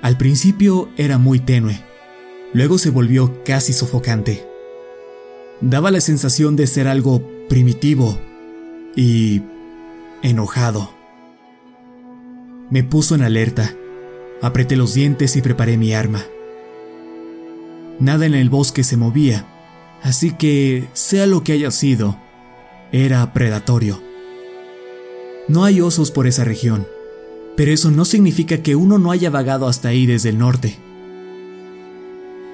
Al 0.00 0.16
principio 0.16 0.88
era 0.96 1.18
muy 1.18 1.40
tenue, 1.40 1.80
luego 2.54 2.78
se 2.78 2.90
volvió 2.90 3.42
casi 3.44 3.72
sofocante. 3.72 4.46
Daba 5.60 5.90
la 5.90 6.00
sensación 6.00 6.56
de 6.56 6.66
ser 6.66 6.88
algo 6.88 7.22
primitivo 7.48 8.18
y 8.96 9.42
enojado. 10.22 10.92
Me 12.70 12.84
puso 12.84 13.14
en 13.14 13.22
alerta, 13.22 13.74
apreté 14.42 14.76
los 14.76 14.94
dientes 14.94 15.36
y 15.36 15.42
preparé 15.42 15.76
mi 15.76 15.92
arma. 15.92 16.24
Nada 17.98 18.26
en 18.26 18.34
el 18.34 18.48
bosque 18.48 18.84
se 18.84 18.96
movía, 18.96 19.46
Así 20.02 20.32
que, 20.32 20.88
sea 20.94 21.26
lo 21.26 21.44
que 21.44 21.52
haya 21.52 21.70
sido, 21.70 22.16
era 22.90 23.32
predatorio. 23.32 24.02
No 25.48 25.64
hay 25.64 25.80
osos 25.80 26.10
por 26.10 26.26
esa 26.26 26.44
región, 26.44 26.86
pero 27.56 27.70
eso 27.70 27.90
no 27.90 28.04
significa 28.04 28.58
que 28.58 28.76
uno 28.76 28.98
no 28.98 29.10
haya 29.10 29.30
vagado 29.30 29.66
hasta 29.66 29.88
ahí 29.88 30.06
desde 30.06 30.30
el 30.30 30.38
norte. 30.38 30.78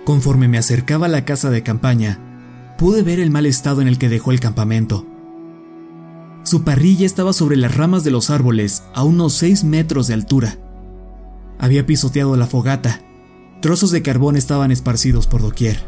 Conforme 0.05 0.49
me 0.49 0.59
acercaba 0.59 1.07
a 1.07 1.11
la 1.11 1.25
casa 1.25 1.51
de 1.51 1.63
campaña, 1.63 2.19
pude 2.79 3.03
ver 3.03 3.21
el 3.21 3.31
mal 3.31 3.47
estado 3.47 3.81
en 3.81 3.89
el 3.89 3.99
que 3.99 4.09
dejó 4.09 4.33
el 4.33 4.41
campamento. 4.41 5.07
Su 6.47 6.63
parrilla 6.63 7.05
estaba 7.07 7.33
sobre 7.33 7.57
las 7.57 7.77
ramas 7.77 8.05
de 8.05 8.13
los 8.13 8.31
árboles 8.31 8.85
a 8.95 9.03
unos 9.03 9.33
6 9.33 9.65
metros 9.65 10.07
de 10.07 10.15
altura. 10.15 10.57
Había 11.59 11.85
pisoteado 11.87 12.37
la 12.37 12.47
fogata. 12.47 13.01
Trozos 13.61 13.91
de 13.91 14.01
carbón 14.01 14.37
estaban 14.37 14.71
esparcidos 14.71 15.27
por 15.27 15.43
doquier. 15.43 15.83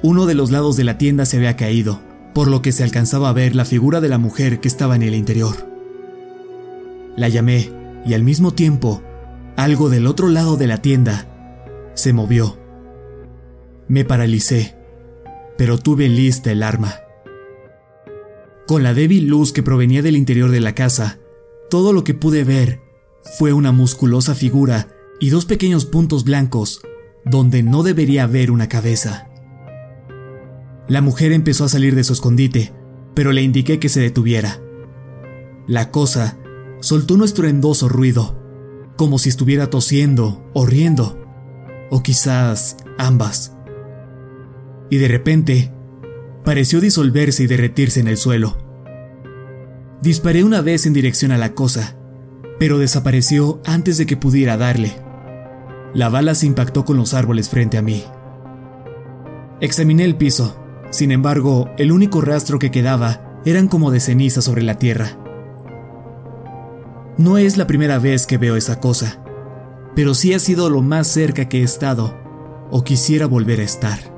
Uno 0.00 0.26
de 0.26 0.36
los 0.36 0.52
lados 0.52 0.76
de 0.76 0.84
la 0.84 0.96
tienda 0.96 1.26
se 1.26 1.38
había 1.38 1.56
caído, 1.56 2.00
por 2.36 2.46
lo 2.46 2.62
que 2.62 2.70
se 2.70 2.84
alcanzaba 2.84 3.28
a 3.28 3.32
ver 3.32 3.56
la 3.56 3.64
figura 3.64 4.00
de 4.00 4.08
la 4.08 4.18
mujer 4.18 4.60
que 4.60 4.68
estaba 4.68 4.94
en 4.94 5.02
el 5.02 5.16
interior. 5.16 5.56
La 7.16 7.28
llamé 7.28 7.72
y 8.06 8.14
al 8.14 8.22
mismo 8.22 8.52
tiempo, 8.52 9.02
algo 9.56 9.90
del 9.90 10.06
otro 10.06 10.28
lado 10.28 10.56
de 10.56 10.68
la 10.68 10.82
tienda 10.82 11.26
se 11.94 12.12
movió. 12.12 12.56
Me 13.88 14.04
paralicé, 14.04 14.76
pero 15.58 15.78
tuve 15.78 16.08
lista 16.08 16.52
el 16.52 16.62
arma. 16.62 16.94
Con 18.66 18.82
la 18.82 18.94
débil 18.94 19.28
luz 19.28 19.52
que 19.52 19.62
provenía 19.62 20.02
del 20.02 20.16
interior 20.16 20.50
de 20.50 20.60
la 20.60 20.74
casa, 20.74 21.20
todo 21.70 21.92
lo 21.92 22.02
que 22.02 22.14
pude 22.14 22.42
ver 22.42 22.80
fue 23.38 23.52
una 23.52 23.70
musculosa 23.70 24.34
figura 24.34 24.88
y 25.20 25.30
dos 25.30 25.46
pequeños 25.46 25.86
puntos 25.86 26.24
blancos 26.24 26.80
donde 27.24 27.62
no 27.62 27.82
debería 27.82 28.24
haber 28.24 28.50
una 28.50 28.68
cabeza. 28.68 29.28
La 30.88 31.00
mujer 31.00 31.32
empezó 31.32 31.64
a 31.64 31.68
salir 31.68 31.94
de 31.94 32.04
su 32.04 32.12
escondite, 32.12 32.72
pero 33.14 33.32
le 33.32 33.42
indiqué 33.42 33.78
que 33.78 33.88
se 33.88 34.00
detuviera. 34.00 34.60
La 35.66 35.90
cosa 35.90 36.38
soltó 36.80 37.14
un 37.14 37.24
estruendoso 37.24 37.88
ruido, 37.88 38.36
como 38.96 39.18
si 39.18 39.28
estuviera 39.28 39.70
tosiendo 39.70 40.44
o 40.54 40.66
riendo, 40.66 41.20
o 41.90 42.02
quizás 42.02 42.76
ambas. 42.98 43.56
Y 44.90 44.98
de 44.98 45.08
repente 45.08 45.72
pareció 46.46 46.80
disolverse 46.80 47.42
y 47.42 47.48
derretirse 47.48 47.98
en 47.98 48.06
el 48.06 48.16
suelo. 48.16 48.56
Disparé 50.00 50.44
una 50.44 50.60
vez 50.60 50.86
en 50.86 50.92
dirección 50.92 51.32
a 51.32 51.38
la 51.38 51.54
cosa, 51.54 51.96
pero 52.60 52.78
desapareció 52.78 53.60
antes 53.66 53.98
de 53.98 54.06
que 54.06 54.16
pudiera 54.16 54.56
darle. 54.56 54.92
La 55.92 56.08
bala 56.08 56.36
se 56.36 56.46
impactó 56.46 56.84
con 56.84 56.96
los 56.96 57.14
árboles 57.14 57.48
frente 57.50 57.78
a 57.78 57.82
mí. 57.82 58.04
Examiné 59.60 60.04
el 60.04 60.14
piso, 60.14 60.56
sin 60.90 61.10
embargo, 61.10 61.68
el 61.78 61.90
único 61.90 62.20
rastro 62.20 62.60
que 62.60 62.70
quedaba 62.70 63.40
eran 63.44 63.66
como 63.66 63.90
de 63.90 63.98
ceniza 63.98 64.40
sobre 64.40 64.62
la 64.62 64.78
tierra. 64.78 65.18
No 67.18 67.38
es 67.38 67.56
la 67.56 67.66
primera 67.66 67.98
vez 67.98 68.24
que 68.24 68.38
veo 68.38 68.54
esa 68.54 68.78
cosa, 68.78 69.20
pero 69.96 70.14
sí 70.14 70.32
ha 70.32 70.38
sido 70.38 70.70
lo 70.70 70.80
más 70.80 71.08
cerca 71.08 71.48
que 71.48 71.62
he 71.62 71.64
estado 71.64 72.16
o 72.70 72.84
quisiera 72.84 73.26
volver 73.26 73.58
a 73.58 73.64
estar. 73.64 74.15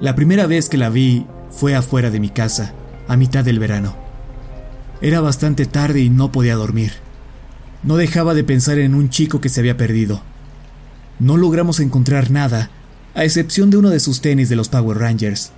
La 0.00 0.14
primera 0.14 0.46
vez 0.46 0.70
que 0.70 0.78
la 0.78 0.88
vi 0.88 1.26
fue 1.50 1.74
afuera 1.74 2.10
de 2.10 2.20
mi 2.20 2.30
casa, 2.30 2.72
a 3.06 3.18
mitad 3.18 3.44
del 3.44 3.58
verano. 3.58 3.96
Era 5.02 5.20
bastante 5.20 5.66
tarde 5.66 6.00
y 6.00 6.08
no 6.08 6.32
podía 6.32 6.54
dormir. 6.54 6.92
No 7.82 7.96
dejaba 7.96 8.32
de 8.32 8.42
pensar 8.42 8.78
en 8.78 8.94
un 8.94 9.10
chico 9.10 9.42
que 9.42 9.50
se 9.50 9.60
había 9.60 9.76
perdido. 9.76 10.22
No 11.18 11.36
logramos 11.36 11.80
encontrar 11.80 12.30
nada, 12.30 12.70
a 13.14 13.24
excepción 13.24 13.68
de 13.68 13.76
uno 13.76 13.90
de 13.90 14.00
sus 14.00 14.22
tenis 14.22 14.48
de 14.48 14.56
los 14.56 14.70
Power 14.70 14.96
Rangers. 14.96 15.52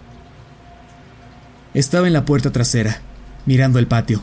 Estaba 1.72 2.08
en 2.08 2.12
la 2.12 2.24
puerta 2.24 2.50
trasera, 2.50 3.00
mirando 3.46 3.78
el 3.78 3.86
patio, 3.86 4.22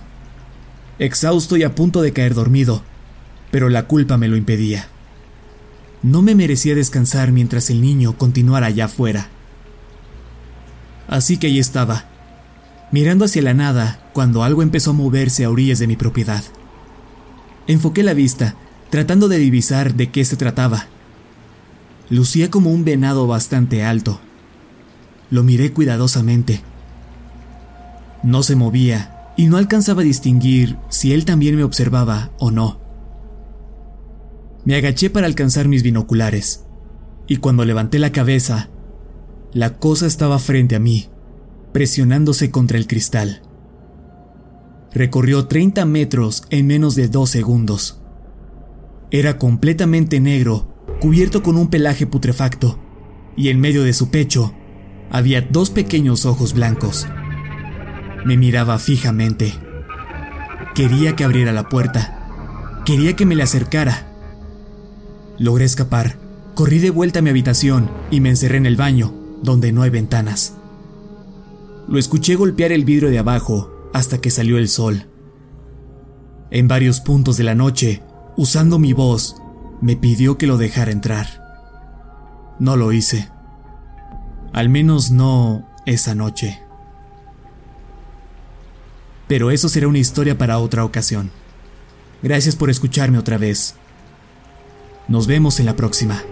exhausto 1.00 1.56
y 1.56 1.64
a 1.64 1.76
punto 1.76 2.02
de 2.02 2.12
caer 2.12 2.34
dormido, 2.34 2.84
pero 3.52 3.70
la 3.70 3.88
culpa 3.88 4.18
me 4.18 4.28
lo 4.28 4.36
impedía. 4.36 4.88
No 6.04 6.22
me 6.22 6.36
merecía 6.36 6.76
descansar 6.76 7.32
mientras 7.32 7.70
el 7.70 7.82
niño 7.82 8.18
continuara 8.18 8.68
allá 8.68 8.86
afuera. 8.86 9.30
Así 11.10 11.38
que 11.38 11.48
ahí 11.48 11.58
estaba, 11.58 12.06
mirando 12.92 13.26
hacia 13.26 13.42
la 13.42 13.56
nada 13.56 14.10
cuando 14.14 14.44
algo 14.44 14.62
empezó 14.62 14.92
a 14.92 14.94
moverse 14.94 15.44
a 15.44 15.50
orillas 15.50 15.80
de 15.80 15.88
mi 15.88 15.96
propiedad. 15.96 16.44
Enfoqué 17.68 18.04
la 18.04 18.14
vista, 18.14 18.56
tratando 18.92 19.28
de 19.28 19.40
divisar 19.40 19.96
de 19.96 20.12
qué 20.12 20.24
se 20.24 20.38
trataba. 20.38 20.86
Lucía 22.10 22.52
como 22.52 22.72
un 22.72 22.86
venado 22.86 23.28
bastante 23.28 23.84
alto. 23.84 24.20
Lo 25.32 25.44
miré 25.44 25.72
cuidadosamente. 25.74 26.62
No 28.24 28.44
se 28.44 28.56
movía 28.56 29.34
y 29.36 29.48
no 29.48 29.58
alcanzaba 29.58 30.02
a 30.02 30.06
distinguir 30.06 30.78
si 30.90 31.14
él 31.14 31.26
también 31.26 31.56
me 31.56 31.64
observaba 31.64 32.32
o 32.40 32.52
no. 32.52 32.80
Me 34.66 34.76
agaché 34.76 35.10
para 35.10 35.26
alcanzar 35.26 35.68
mis 35.68 35.82
binoculares, 35.82 36.66
y 37.28 37.38
cuando 37.38 37.66
levanté 37.66 37.98
la 37.98 38.12
cabeza, 38.12 38.70
la 39.54 39.78
cosa 39.80 40.06
estaba 40.06 40.38
frente 40.40 40.76
a 40.76 40.80
mí, 40.80 41.10
presionándose 41.74 42.52
contra 42.52 42.78
el 42.78 42.88
cristal. 42.88 43.42
Recorrió 44.94 45.48
30 45.48 45.86
metros 45.86 46.44
en 46.50 46.68
menos 46.68 46.96
de 46.96 47.08
dos 47.08 47.30
segundos. 47.30 48.02
Era 49.12 49.38
completamente 49.38 50.20
negro, 50.20 50.74
cubierto 51.02 51.42
con 51.42 51.58
un 51.58 51.70
pelaje 51.70 52.06
putrefacto, 52.06 52.80
y 53.36 53.50
en 53.50 53.60
medio 53.60 53.84
de 53.84 53.94
su 53.94 54.10
pecho 54.10 54.54
había 55.12 55.42
dos 55.42 55.72
pequeños 55.72 56.26
ojos 56.26 56.54
blancos. 56.54 57.08
Me 58.26 58.38
miraba 58.38 58.78
fijamente. 58.78 59.54
Quería 60.76 61.16
que 61.16 61.24
abriera 61.24 61.52
la 61.52 61.70
puerta. 61.70 62.82
Quería 62.86 63.16
que 63.16 63.26
me 63.26 63.36
le 63.36 63.44
acercara. 63.44 64.12
Logré 65.40 65.66
escapar. 65.66 66.18
Corrí 66.54 66.80
de 66.80 66.90
vuelta 66.92 67.20
a 67.20 67.22
mi 67.22 67.30
habitación 67.30 67.90
y 68.12 68.20
me 68.20 68.30
encerré 68.30 68.58
en 68.58 68.66
el 68.66 68.76
baño, 68.76 69.14
donde 69.42 69.72
no 69.72 69.82
hay 69.82 69.90
ventanas. 69.90 70.54
Lo 71.88 71.98
escuché 71.98 72.36
golpear 72.36 72.72
el 72.72 72.86
vidrio 72.86 73.10
de 73.10 73.20
abajo 73.20 73.72
hasta 73.94 74.20
que 74.20 74.30
salió 74.30 74.58
el 74.58 74.70
sol. 74.70 75.08
En 76.52 76.68
varios 76.68 77.00
puntos 77.00 77.38
de 77.38 77.44
la 77.44 77.56
noche, 77.56 78.02
usando 78.38 78.80
mi 78.80 78.94
voz, 78.94 79.36
me 79.82 79.96
pidió 79.96 80.38
que 80.38 80.48
lo 80.48 80.58
dejara 80.58 80.92
entrar. 80.92 81.28
No 82.60 82.76
lo 82.76 82.92
hice. 82.92 83.30
Al 84.54 84.70
menos 84.70 85.12
no 85.12 85.68
esa 85.86 86.16
noche. 86.16 86.62
Pero 89.28 89.52
eso 89.52 89.70
será 89.70 89.88
una 89.88 90.00
historia 90.00 90.38
para 90.38 90.60
otra 90.60 90.84
ocasión. 90.84 91.32
Gracias 92.22 92.56
por 92.56 92.70
escucharme 92.70 93.18
otra 93.18 93.38
vez. 93.38 93.76
Nos 95.08 95.28
vemos 95.28 95.60
en 95.60 95.68
la 95.68 95.76
próxima. 95.76 96.24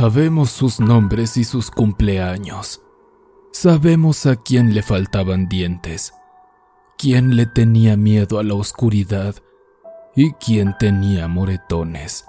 Sabemos 0.00 0.50
sus 0.50 0.78
nombres 0.78 1.36
y 1.36 1.42
sus 1.42 1.72
cumpleaños. 1.72 2.82
Sabemos 3.50 4.26
a 4.26 4.36
quién 4.36 4.72
le 4.72 4.84
faltaban 4.84 5.48
dientes, 5.48 6.14
quién 6.96 7.34
le 7.34 7.46
tenía 7.46 7.96
miedo 7.96 8.38
a 8.38 8.44
la 8.44 8.54
oscuridad 8.54 9.34
y 10.14 10.34
quién 10.34 10.76
tenía 10.78 11.26
moretones. 11.26 12.26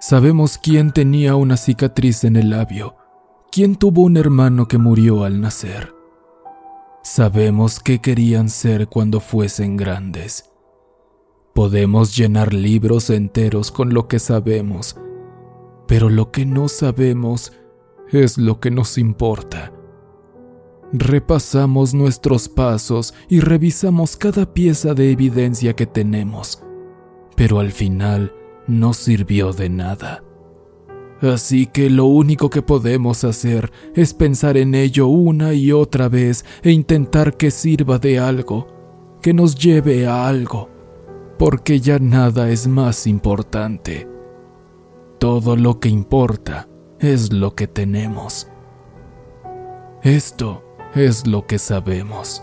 Sabemos 0.00 0.58
quién 0.58 0.90
tenía 0.90 1.36
una 1.36 1.56
cicatriz 1.56 2.24
en 2.24 2.34
el 2.34 2.50
labio, 2.50 2.96
quién 3.52 3.76
tuvo 3.76 4.02
un 4.02 4.16
hermano 4.16 4.66
que 4.66 4.78
murió 4.78 5.22
al 5.22 5.40
nacer. 5.40 5.94
Sabemos 7.04 7.78
qué 7.78 8.00
querían 8.00 8.48
ser 8.48 8.88
cuando 8.88 9.20
fuesen 9.20 9.76
grandes. 9.76 10.50
Podemos 11.54 12.16
llenar 12.16 12.52
libros 12.52 13.10
enteros 13.10 13.70
con 13.70 13.94
lo 13.94 14.08
que 14.08 14.18
sabemos 14.18 14.96
pero 15.86 16.08
lo 16.08 16.30
que 16.30 16.46
no 16.46 16.68
sabemos 16.68 17.52
es 18.10 18.38
lo 18.38 18.60
que 18.60 18.70
nos 18.70 18.98
importa. 18.98 19.72
Repasamos 20.92 21.94
nuestros 21.94 22.48
pasos 22.48 23.14
y 23.28 23.40
revisamos 23.40 24.16
cada 24.16 24.52
pieza 24.52 24.94
de 24.94 25.10
evidencia 25.10 25.74
que 25.74 25.86
tenemos, 25.86 26.62
pero 27.36 27.58
al 27.58 27.72
final 27.72 28.32
no 28.68 28.94
sirvió 28.94 29.52
de 29.52 29.68
nada. 29.68 30.22
Así 31.20 31.66
que 31.66 31.90
lo 31.90 32.04
único 32.04 32.50
que 32.50 32.62
podemos 32.62 33.24
hacer 33.24 33.72
es 33.94 34.12
pensar 34.14 34.56
en 34.56 34.74
ello 34.74 35.06
una 35.06 35.54
y 35.54 35.72
otra 35.72 36.08
vez 36.08 36.44
e 36.62 36.70
intentar 36.70 37.36
que 37.36 37.50
sirva 37.50 37.98
de 37.98 38.18
algo, 38.18 38.68
que 39.22 39.32
nos 39.32 39.54
lleve 39.54 40.06
a 40.06 40.28
algo, 40.28 40.68
porque 41.38 41.80
ya 41.80 41.98
nada 41.98 42.50
es 42.50 42.68
más 42.68 43.06
importante. 43.06 44.13
Todo 45.24 45.56
lo 45.56 45.80
que 45.80 45.88
importa 45.88 46.68
es 47.00 47.32
lo 47.32 47.54
que 47.54 47.66
tenemos. 47.66 48.46
Esto 50.02 50.62
es 50.94 51.26
lo 51.26 51.46
que 51.46 51.58
sabemos. 51.58 52.42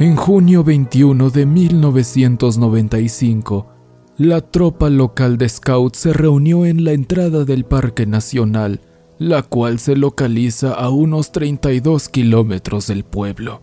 En 0.00 0.16
junio 0.16 0.64
21 0.64 1.30
de 1.30 1.46
1995, 1.46 3.68
la 4.18 4.40
tropa 4.40 4.90
local 4.90 5.38
de 5.38 5.48
Scouts 5.48 6.00
se 6.00 6.12
reunió 6.12 6.66
en 6.66 6.82
la 6.82 6.90
entrada 6.90 7.44
del 7.44 7.64
Parque 7.64 8.04
Nacional, 8.04 8.80
la 9.16 9.44
cual 9.44 9.78
se 9.78 9.94
localiza 9.94 10.72
a 10.72 10.90
unos 10.90 11.30
32 11.30 12.08
kilómetros 12.08 12.88
del 12.88 13.04
pueblo, 13.04 13.62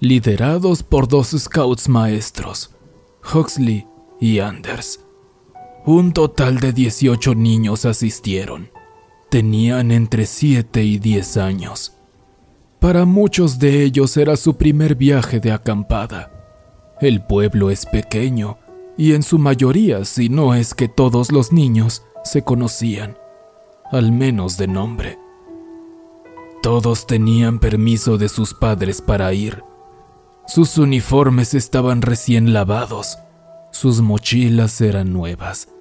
liderados 0.00 0.82
por 0.82 1.06
dos 1.06 1.36
Scouts 1.38 1.88
maestros, 1.88 2.74
Huxley 3.32 3.86
y 4.20 4.40
Anders. 4.40 5.03
Un 5.86 6.14
total 6.14 6.60
de 6.60 6.72
18 6.72 7.34
niños 7.34 7.84
asistieron. 7.84 8.70
Tenían 9.28 9.90
entre 9.90 10.24
7 10.24 10.82
y 10.82 10.98
10 10.98 11.36
años. 11.36 11.98
Para 12.80 13.04
muchos 13.04 13.58
de 13.58 13.82
ellos 13.82 14.16
era 14.16 14.36
su 14.38 14.56
primer 14.56 14.94
viaje 14.94 15.40
de 15.40 15.52
acampada. 15.52 16.30
El 17.02 17.22
pueblo 17.26 17.70
es 17.70 17.84
pequeño 17.84 18.56
y 18.96 19.12
en 19.12 19.22
su 19.22 19.38
mayoría, 19.38 20.06
si 20.06 20.30
no 20.30 20.54
es 20.54 20.72
que 20.72 20.88
todos 20.88 21.30
los 21.30 21.52
niños, 21.52 22.02
se 22.22 22.42
conocían, 22.42 23.18
al 23.92 24.10
menos 24.10 24.56
de 24.56 24.68
nombre. 24.68 25.18
Todos 26.62 27.06
tenían 27.06 27.58
permiso 27.58 28.16
de 28.16 28.30
sus 28.30 28.54
padres 28.54 29.02
para 29.02 29.34
ir. 29.34 29.62
Sus 30.46 30.78
uniformes 30.78 31.52
estaban 31.52 32.00
recién 32.00 32.54
lavados, 32.54 33.18
sus 33.70 34.00
mochilas 34.00 34.80
eran 34.80 35.12
nuevas. 35.12 35.73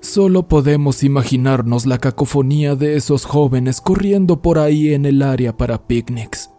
Solo 0.00 0.48
podemos 0.48 1.02
imaginarnos 1.04 1.84
la 1.84 1.98
cacofonía 1.98 2.74
de 2.74 2.96
esos 2.96 3.26
jóvenes 3.26 3.82
corriendo 3.82 4.40
por 4.40 4.58
ahí 4.58 4.94
en 4.94 5.04
el 5.04 5.20
área 5.20 5.56
para 5.56 5.86
picnics. 5.86 6.50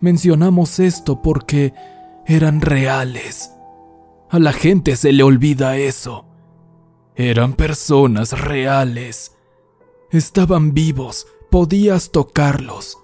Mencionamos 0.00 0.80
esto 0.80 1.20
porque 1.20 1.74
eran 2.26 2.62
reales. 2.62 3.52
A 4.30 4.38
la 4.38 4.54
gente 4.54 4.96
se 4.96 5.12
le 5.12 5.22
olvida 5.22 5.76
eso. 5.76 6.24
Eran 7.14 7.52
personas 7.52 8.38
reales. 8.40 9.36
Estaban 10.10 10.72
vivos, 10.72 11.26
podías 11.50 12.12
tocarlos. 12.12 12.98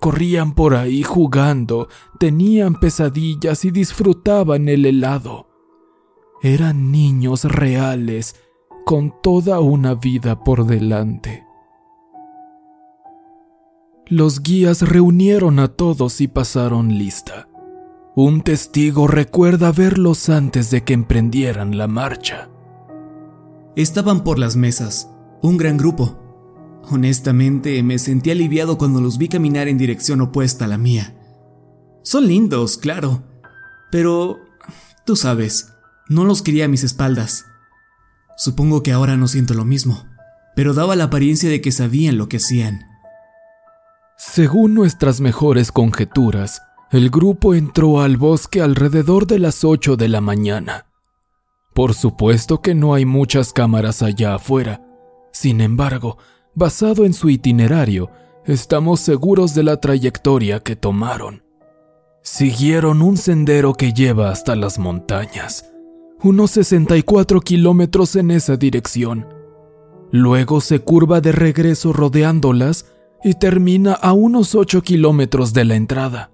Corrían 0.00 0.54
por 0.54 0.74
ahí 0.74 1.02
jugando, 1.04 1.88
tenían 2.18 2.78
pesadillas 2.78 3.64
y 3.64 3.70
disfrutaban 3.70 4.68
el 4.68 4.84
helado. 4.84 5.46
Eran 6.42 6.92
niños 6.92 7.44
reales 7.44 8.36
con 8.88 9.12
toda 9.20 9.60
una 9.60 9.94
vida 9.94 10.42
por 10.44 10.64
delante. 10.64 11.44
Los 14.06 14.42
guías 14.42 14.80
reunieron 14.80 15.58
a 15.58 15.68
todos 15.68 16.22
y 16.22 16.26
pasaron 16.26 16.96
lista. 16.96 17.50
Un 18.16 18.40
testigo 18.40 19.06
recuerda 19.06 19.72
verlos 19.72 20.30
antes 20.30 20.70
de 20.70 20.84
que 20.84 20.94
emprendieran 20.94 21.76
la 21.76 21.86
marcha. 21.86 22.48
Estaban 23.76 24.24
por 24.24 24.38
las 24.38 24.56
mesas, 24.56 25.10
un 25.42 25.58
gran 25.58 25.76
grupo. 25.76 26.18
Honestamente, 26.90 27.82
me 27.82 27.98
sentí 27.98 28.30
aliviado 28.30 28.78
cuando 28.78 29.02
los 29.02 29.18
vi 29.18 29.28
caminar 29.28 29.68
en 29.68 29.76
dirección 29.76 30.22
opuesta 30.22 30.64
a 30.64 30.68
la 30.68 30.78
mía. 30.78 31.14
Son 32.04 32.26
lindos, 32.26 32.78
claro, 32.78 33.22
pero, 33.92 34.38
tú 35.04 35.14
sabes, 35.14 35.74
no 36.08 36.24
los 36.24 36.40
quería 36.40 36.64
a 36.64 36.68
mis 36.68 36.84
espaldas. 36.84 37.44
Supongo 38.38 38.84
que 38.84 38.92
ahora 38.92 39.16
no 39.16 39.26
siento 39.26 39.52
lo 39.52 39.64
mismo, 39.64 40.06
pero 40.54 40.72
daba 40.72 40.94
la 40.94 41.04
apariencia 41.04 41.50
de 41.50 41.60
que 41.60 41.72
sabían 41.72 42.18
lo 42.18 42.28
que 42.28 42.36
hacían. 42.36 42.86
Según 44.16 44.74
nuestras 44.74 45.20
mejores 45.20 45.72
conjeturas, 45.72 46.62
el 46.92 47.10
grupo 47.10 47.54
entró 47.54 48.00
al 48.00 48.16
bosque 48.16 48.62
alrededor 48.62 49.26
de 49.26 49.40
las 49.40 49.64
8 49.64 49.96
de 49.96 50.08
la 50.08 50.20
mañana. 50.20 50.86
Por 51.74 51.94
supuesto 51.94 52.62
que 52.62 52.76
no 52.76 52.94
hay 52.94 53.04
muchas 53.04 53.52
cámaras 53.52 54.02
allá 54.02 54.36
afuera. 54.36 54.82
Sin 55.32 55.60
embargo, 55.60 56.16
basado 56.54 57.04
en 57.04 57.14
su 57.14 57.30
itinerario, 57.30 58.08
estamos 58.44 59.00
seguros 59.00 59.52
de 59.56 59.64
la 59.64 59.80
trayectoria 59.80 60.60
que 60.60 60.76
tomaron. 60.76 61.42
Siguieron 62.22 63.02
un 63.02 63.16
sendero 63.16 63.74
que 63.74 63.92
lleva 63.92 64.30
hasta 64.30 64.54
las 64.54 64.78
montañas 64.78 65.72
unos 66.22 66.50
64 66.52 67.40
kilómetros 67.40 68.16
en 68.16 68.30
esa 68.30 68.56
dirección. 68.56 69.26
Luego 70.10 70.60
se 70.60 70.80
curva 70.80 71.20
de 71.20 71.32
regreso 71.32 71.92
rodeándolas 71.92 72.86
y 73.22 73.34
termina 73.34 73.92
a 73.92 74.12
unos 74.12 74.54
8 74.54 74.82
kilómetros 74.82 75.52
de 75.52 75.64
la 75.64 75.74
entrada. 75.76 76.30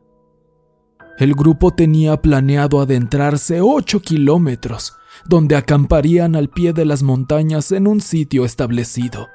El 1.19 1.35
grupo 1.35 1.71
tenía 1.71 2.21
planeado 2.21 2.81
adentrarse 2.81 3.61
8 3.61 4.01
kilómetros, 4.01 4.95
donde 5.29 5.57
acamparían 5.57 6.35
al 6.35 6.49
pie 6.49 6.73
de 6.73 6.85
las 6.85 7.03
montañas 7.03 7.71
en 7.73 7.87
un 7.87 8.01
sitio 8.01 8.45
establecido. 8.45 9.29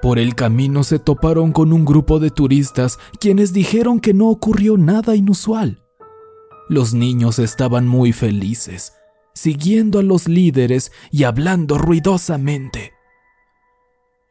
Por 0.00 0.18
el 0.18 0.34
camino 0.34 0.84
se 0.84 0.98
toparon 0.98 1.52
con 1.52 1.72
un 1.72 1.84
grupo 1.84 2.18
de 2.18 2.30
turistas 2.30 2.98
quienes 3.18 3.52
dijeron 3.52 4.00
que 4.00 4.14
no 4.14 4.28
ocurrió 4.28 4.78
nada 4.78 5.16
inusual. 5.16 5.82
Los 6.68 6.94
niños 6.94 7.38
estaban 7.38 7.88
muy 7.88 8.12
felices, 8.12 8.92
siguiendo 9.38 9.98
a 9.98 10.02
los 10.02 10.28
líderes 10.28 10.92
y 11.10 11.24
hablando 11.24 11.78
ruidosamente. 11.78 12.92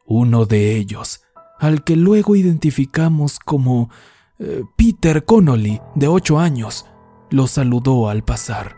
Uno 0.06 0.46
de 0.46 0.76
ellos, 0.76 1.22
al 1.58 1.82
que 1.84 1.96
luego 1.96 2.36
identificamos 2.36 3.38
como 3.38 3.90
eh, 4.38 4.62
Peter 4.76 5.24
Connolly, 5.24 5.80
de 5.94 6.08
ocho 6.08 6.38
años, 6.38 6.86
lo 7.30 7.46
saludó 7.46 8.08
al 8.08 8.22
pasar. 8.22 8.76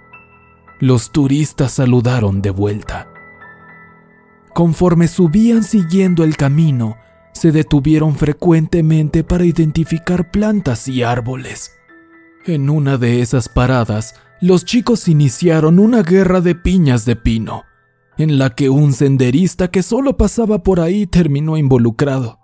Los 0.80 1.12
turistas 1.12 1.72
saludaron 1.72 2.40
de 2.42 2.50
vuelta. 2.50 3.08
Conforme 4.54 5.08
subían 5.08 5.62
siguiendo 5.62 6.24
el 6.24 6.36
camino, 6.36 6.96
se 7.32 7.52
detuvieron 7.52 8.16
frecuentemente 8.16 9.22
para 9.24 9.44
identificar 9.44 10.30
plantas 10.30 10.88
y 10.88 11.02
árboles. 11.02 11.72
En 12.46 12.70
una 12.70 12.96
de 12.96 13.20
esas 13.20 13.48
paradas, 13.48 14.14
los 14.40 14.64
chicos 14.64 15.06
iniciaron 15.08 15.78
una 15.78 16.02
guerra 16.02 16.40
de 16.40 16.54
piñas 16.54 17.04
de 17.04 17.14
pino, 17.14 17.64
en 18.16 18.38
la 18.38 18.54
que 18.54 18.70
un 18.70 18.94
senderista 18.94 19.68
que 19.68 19.82
solo 19.82 20.16
pasaba 20.16 20.62
por 20.62 20.80
ahí 20.80 21.06
terminó 21.06 21.58
involucrado. 21.58 22.38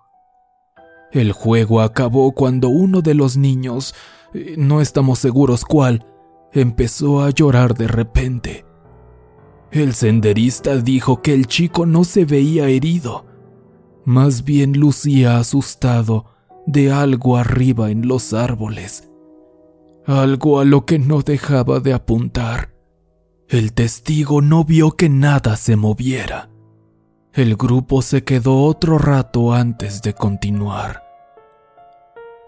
El 1.10 1.32
juego 1.32 1.80
acabó 1.80 2.32
cuando 2.32 2.68
uno 2.68 3.00
de 3.00 3.14
los 3.14 3.38
niños, 3.38 3.94
eh, 4.34 4.56
no 4.58 4.82
estamos 4.82 5.18
seguros 5.18 5.64
cuál, 5.64 6.06
empezó 6.52 7.22
a 7.22 7.30
llorar 7.30 7.74
de 7.74 7.88
repente. 7.88 8.66
El 9.70 9.94
senderista 9.94 10.76
dijo 10.76 11.22
que 11.22 11.32
el 11.32 11.46
chico 11.46 11.86
no 11.86 12.04
se 12.04 12.26
veía 12.26 12.68
herido, 12.68 13.24
más 14.04 14.44
bien 14.44 14.78
lucía 14.78 15.38
asustado 15.38 16.26
de 16.66 16.92
algo 16.92 17.36
arriba 17.38 17.90
en 17.90 18.06
los 18.06 18.34
árboles 18.34 19.10
algo 20.06 20.60
a 20.60 20.64
lo 20.64 20.84
que 20.84 20.98
no 20.98 21.22
dejaba 21.22 21.80
de 21.80 21.92
apuntar. 21.92 22.72
El 23.48 23.72
testigo 23.72 24.40
no 24.40 24.64
vio 24.64 24.92
que 24.92 25.08
nada 25.08 25.56
se 25.56 25.76
moviera. 25.76 26.50
El 27.32 27.56
grupo 27.56 28.02
se 28.02 28.24
quedó 28.24 28.62
otro 28.62 28.98
rato 28.98 29.52
antes 29.52 30.02
de 30.02 30.14
continuar. 30.14 31.02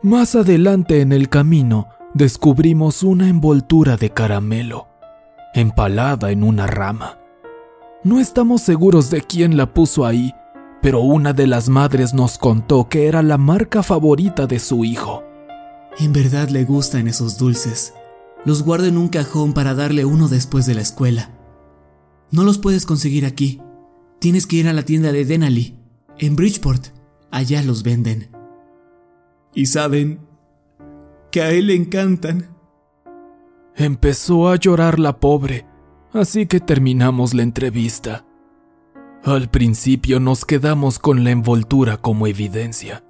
Más 0.02 0.34
adelante 0.34 1.00
en 1.00 1.12
el 1.12 1.28
camino 1.28 1.88
descubrimos 2.14 3.02
una 3.02 3.28
envoltura 3.28 3.96
de 3.96 4.10
caramelo, 4.10 4.88
empalada 5.54 6.30
en 6.30 6.42
una 6.42 6.66
rama. 6.66 7.18
No 8.04 8.20
estamos 8.20 8.62
seguros 8.62 9.10
de 9.10 9.22
quién 9.22 9.56
la 9.56 9.74
puso 9.74 10.06
ahí, 10.06 10.32
pero 10.80 11.00
una 11.00 11.32
de 11.32 11.48
las 11.48 11.68
madres 11.68 12.14
nos 12.14 12.38
contó 12.38 12.88
que 12.88 13.08
era 13.08 13.22
la 13.22 13.38
marca 13.38 13.82
favorita 13.82 14.46
de 14.46 14.60
su 14.60 14.84
hijo. 14.84 15.27
En 15.98 16.12
verdad 16.12 16.48
le 16.48 16.64
gustan 16.64 17.08
esos 17.08 17.38
dulces. 17.38 17.92
Los 18.44 18.62
guardo 18.62 18.86
en 18.86 18.98
un 18.98 19.08
cajón 19.08 19.52
para 19.52 19.74
darle 19.74 20.04
uno 20.04 20.28
después 20.28 20.64
de 20.64 20.74
la 20.74 20.80
escuela. 20.80 21.34
No 22.30 22.44
los 22.44 22.58
puedes 22.58 22.86
conseguir 22.86 23.26
aquí. 23.26 23.60
Tienes 24.20 24.46
que 24.46 24.56
ir 24.56 24.68
a 24.68 24.72
la 24.72 24.84
tienda 24.84 25.10
de 25.10 25.24
Denali, 25.24 25.76
en 26.18 26.36
Bridgeport. 26.36 26.88
Allá 27.30 27.62
los 27.62 27.82
venden. 27.82 28.30
Y 29.54 29.66
saben 29.66 30.20
que 31.32 31.42
a 31.42 31.50
él 31.50 31.66
le 31.66 31.74
encantan. 31.74 32.56
Empezó 33.74 34.48
a 34.48 34.56
llorar 34.56 34.98
la 34.98 35.18
pobre, 35.18 35.66
así 36.12 36.46
que 36.46 36.60
terminamos 36.60 37.34
la 37.34 37.42
entrevista. 37.42 38.24
Al 39.24 39.50
principio 39.50 40.20
nos 40.20 40.44
quedamos 40.44 40.98
con 40.98 41.24
la 41.24 41.30
envoltura 41.30 41.96
como 41.96 42.28
evidencia. 42.28 43.04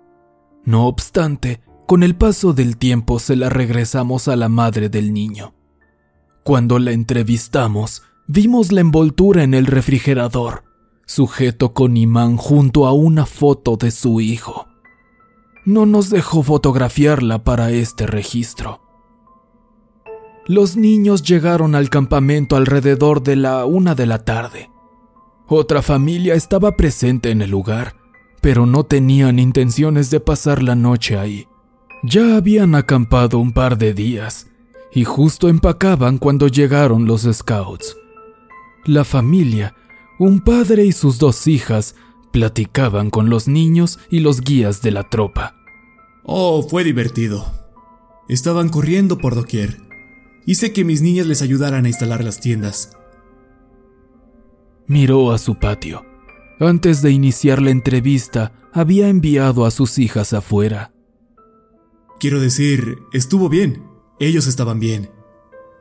No 0.65 0.86
obstante, 0.86 1.60
con 1.89 2.02
el 2.02 2.16
paso 2.16 2.52
del 2.52 2.77
tiempo 2.77 3.19
se 3.19 3.35
la 3.35 3.48
regresamos 3.48 4.28
a 4.28 4.36
la 4.36 4.51
madre 4.51 4.90
del 4.90 5.15
niño. 5.15 5.55
Cuando 6.44 6.78
la 6.78 6.93
entrevistamos, 6.93 8.02
vimos 8.27 8.73
la 8.73 8.82
envoltura 8.82 9.43
en 9.43 9.55
el 9.55 9.65
refrigerador, 9.65 10.65
sujeto 11.06 11.73
con 11.73 11.97
imán 11.97 12.36
junto 12.36 12.86
a 12.86 12.93
una 12.93 13.24
foto 13.24 13.78
de 13.78 13.90
su 13.90 14.20
hijo. 14.20 14.66
No 15.65 15.86
nos 15.86 16.10
dejó 16.10 16.43
fotografiarla 16.43 17.43
para 17.43 17.70
este 17.70 18.06
registro. 18.06 18.82
los 20.47 20.77
niños 20.77 21.23
llegaron 21.23 21.74
al 21.74 21.89
campamento 21.89 22.56
alrededor 22.56 23.23
de 23.23 23.36
la 23.36 23.65
una 23.65 23.94
de 23.94 24.05
la 24.05 24.27
tarde. 24.27 24.70
Otra 25.47 25.81
familia 25.81 26.35
estaba 26.35 26.77
presente 26.77 27.31
en 27.31 27.40
el 27.40 27.51
lugar, 27.51 27.97
pero 28.43 28.66
no 28.66 28.85
tenían 28.85 29.39
intenciones 29.39 30.10
de 30.10 30.20
pasar 30.20 30.62
la 30.62 30.74
noche 30.74 31.16
ahí. 31.16 31.48
Ya 32.02 32.36
habían 32.36 32.74
acampado 32.74 33.38
un 33.38 33.52
par 33.52 33.76
de 33.76 33.92
días 33.92 34.46
y 34.92 35.04
justo 35.04 35.48
empacaban 35.48 36.18
cuando 36.18 36.48
llegaron 36.48 37.06
los 37.06 37.22
scouts. 37.22 37.96
La 38.84 39.04
familia, 39.04 39.74
un 40.18 40.40
padre 40.40 40.84
y 40.84 40.92
sus 40.92 41.18
dos 41.18 41.46
hijas, 41.46 41.96
platicaban 42.32 43.10
con 43.10 43.30
los 43.30 43.48
niños 43.48 43.98
y 44.10 44.20
los 44.20 44.40
guías 44.40 44.80
de 44.80 44.92
la 44.92 45.08
tropa. 45.08 45.56
Oh, 46.22 46.62
fue 46.62 46.84
divertido. 46.84 47.52
Estaban 48.28 48.68
corriendo 48.68 49.18
por 49.18 49.34
doquier. 49.34 49.78
Hice 50.46 50.72
que 50.72 50.84
mis 50.84 51.02
niñas 51.02 51.26
les 51.26 51.42
ayudaran 51.42 51.84
a 51.84 51.88
instalar 51.88 52.22
las 52.22 52.40
tiendas. 52.40 52.96
Miró 54.86 55.32
a 55.32 55.38
su 55.38 55.56
patio. 55.56 56.04
Antes 56.60 57.02
de 57.02 57.10
iniciar 57.10 57.60
la 57.60 57.70
entrevista, 57.70 58.52
había 58.72 59.08
enviado 59.08 59.64
a 59.64 59.70
sus 59.70 59.98
hijas 59.98 60.32
afuera. 60.32 60.92
Quiero 62.20 62.40
decir, 62.40 63.02
estuvo 63.12 63.48
bien. 63.48 63.84
Ellos 64.18 64.46
estaban 64.46 64.80
bien. 64.80 65.10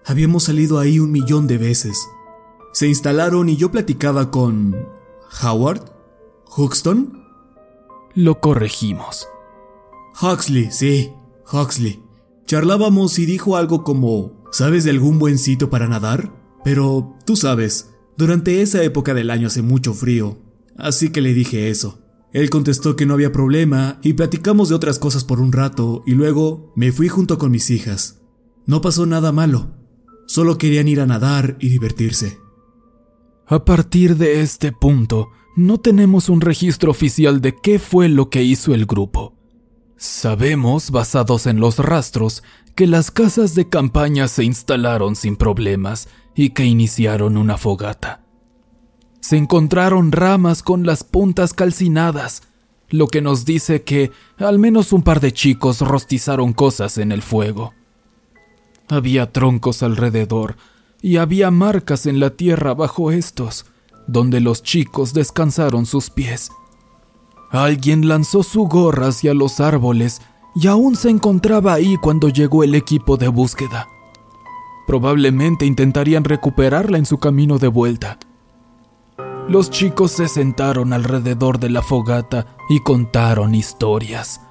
Habíamos 0.06 0.44
salido 0.44 0.80
ahí 0.80 1.00
un 1.00 1.12
millón 1.12 1.48
de 1.48 1.58
veces. 1.58 2.08
Se 2.74 2.88
instalaron 2.88 3.50
y 3.50 3.58
yo 3.58 3.72
platicaba 3.72 4.30
con... 4.30 4.76
Howard? 5.42 5.92
¿Huxton? 6.56 7.24
Lo 8.14 8.40
corregimos. 8.40 9.28
Huxley, 10.22 10.72
sí, 10.72 11.12
Huxley. 11.52 12.04
Charlábamos 12.46 13.20
y 13.20 13.26
dijo 13.26 13.58
algo 13.58 13.84
como, 13.84 14.44
¿sabes 14.52 14.84
de 14.84 14.92
algún 14.92 15.20
buen 15.20 15.38
sitio 15.38 15.70
para 15.70 15.88
nadar? 15.88 16.32
Pero, 16.64 17.16
tú 17.26 17.36
sabes, 17.36 17.94
durante 18.16 18.62
esa 18.62 18.84
época 18.84 19.14
del 19.14 19.30
año 19.30 19.48
hace 19.48 19.62
mucho 19.62 19.94
frío, 19.94 20.38
así 20.78 21.10
que 21.10 21.22
le 21.22 21.34
dije 21.34 21.70
eso. 21.70 22.00
Él 22.34 22.50
contestó 22.50 22.96
que 22.96 23.06
no 23.06 23.14
había 23.14 23.32
problema 23.32 24.00
y 24.04 24.14
platicamos 24.14 24.70
de 24.70 24.76
otras 24.76 25.00
cosas 25.00 25.24
por 25.24 25.40
un 25.40 25.52
rato 25.52 26.04
y 26.06 26.12
luego 26.12 26.74
me 26.76 26.92
fui 26.92 27.08
junto 27.08 27.38
con 27.38 27.52
mis 27.52 27.70
hijas. 27.70 28.22
No 28.66 28.82
pasó 28.82 29.06
nada 29.06 29.32
malo, 29.32 29.72
solo 30.28 30.58
querían 30.58 30.88
ir 30.88 31.00
a 31.00 31.06
nadar 31.06 31.58
y 31.60 31.70
divertirse. 31.70 32.40
A 33.48 33.64
partir 33.64 34.18
de 34.18 34.42
este 34.42 34.74
punto, 34.74 35.30
no 35.56 35.80
tenemos 35.80 36.28
un 36.28 36.42
registro 36.42 36.92
oficial 36.92 37.40
de 37.40 37.56
qué 37.64 37.80
fue 37.80 38.10
lo 38.10 38.30
que 38.30 38.44
hizo 38.44 38.74
el 38.74 38.86
grupo. 38.86 39.36
Sabemos, 39.96 40.92
basados 40.92 41.48
en 41.48 41.60
los 41.60 41.80
rastros, 41.80 42.44
que 42.76 42.86
las 42.86 43.10
casas 43.10 43.56
de 43.56 43.70
campaña 43.70 44.28
se 44.28 44.44
instalaron 44.44 45.16
sin 45.16 45.38
problemas 45.38 46.10
y 46.36 46.52
que 46.52 46.66
iniciaron 46.66 47.38
una 47.38 47.58
fogata. 47.58 48.27
Se 49.28 49.36
encontraron 49.36 50.14
ramas 50.14 50.64
con 50.64 50.86
las 50.86 51.04
puntas 51.04 51.54
calcinadas, 51.54 52.44
lo 52.88 53.08
que 53.08 53.22
nos 53.22 53.44
dice 53.44 53.84
que 53.84 54.10
al 54.38 54.58
menos 54.58 54.94
un 54.94 55.02
par 55.02 55.20
de 55.20 55.34
chicos 55.34 55.82
rostizaron 55.82 56.54
cosas 56.54 56.98
en 56.98 57.12
el 57.12 57.22
fuego. 57.22 57.74
Había 58.88 59.34
troncos 59.34 59.84
alrededor 59.84 60.56
y 61.02 61.18
había 61.18 61.52
marcas 61.52 62.06
en 62.06 62.22
la 62.22 62.30
tierra 62.30 62.74
bajo 62.74 63.12
estos, 63.12 63.66
donde 64.08 64.40
los 64.40 64.64
chicos 64.64 65.14
descansaron 65.14 65.86
sus 65.86 66.10
pies. 66.10 66.50
Alguien 67.52 68.08
lanzó 68.08 68.44
su 68.44 68.64
gorra 68.64 69.08
hacia 69.08 69.34
los 69.34 69.60
árboles 69.60 70.22
y 70.56 70.68
aún 70.68 70.96
se 70.96 71.10
encontraba 71.10 71.74
ahí 71.74 71.98
cuando 72.02 72.30
llegó 72.30 72.64
el 72.64 72.76
equipo 72.76 73.18
de 73.18 73.28
búsqueda. 73.28 73.90
Probablemente 74.88 75.66
intentarían 75.66 76.24
recuperarla 76.24 76.98
en 76.98 77.06
su 77.06 77.18
camino 77.18 77.58
de 77.58 77.68
vuelta. 77.68 78.20
Los 79.50 79.70
chicos 79.70 80.12
se 80.12 80.28
sentaron 80.28 80.92
alrededor 80.92 81.58
de 81.58 81.70
la 81.70 81.82
fogata 81.82 82.58
y 82.68 82.82
contaron 82.82 83.56
historias. 83.56 84.42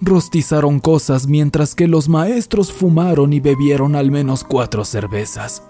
Rostizaron 0.00 0.80
cosas 0.80 1.26
mientras 1.26 1.74
que 1.74 1.86
los 1.86 2.08
maestros 2.08 2.72
fumaron 2.72 3.34
y 3.34 3.40
bebieron 3.40 3.94
al 3.94 4.10
menos 4.10 4.42
cuatro 4.42 4.86
cervezas. 4.86 5.62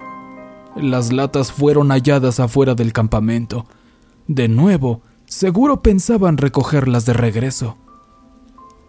Las 0.77 1.13
latas 1.13 1.51
fueron 1.51 1.89
halladas 1.89 2.39
afuera 2.39 2.77
del 2.77 2.93
campamento. 2.93 3.67
De 4.29 4.47
nuevo, 4.47 5.03
seguro 5.27 5.83
pensaban 5.83 6.37
recogerlas 6.37 7.07
de 7.07 7.13
regreso. 7.13 7.77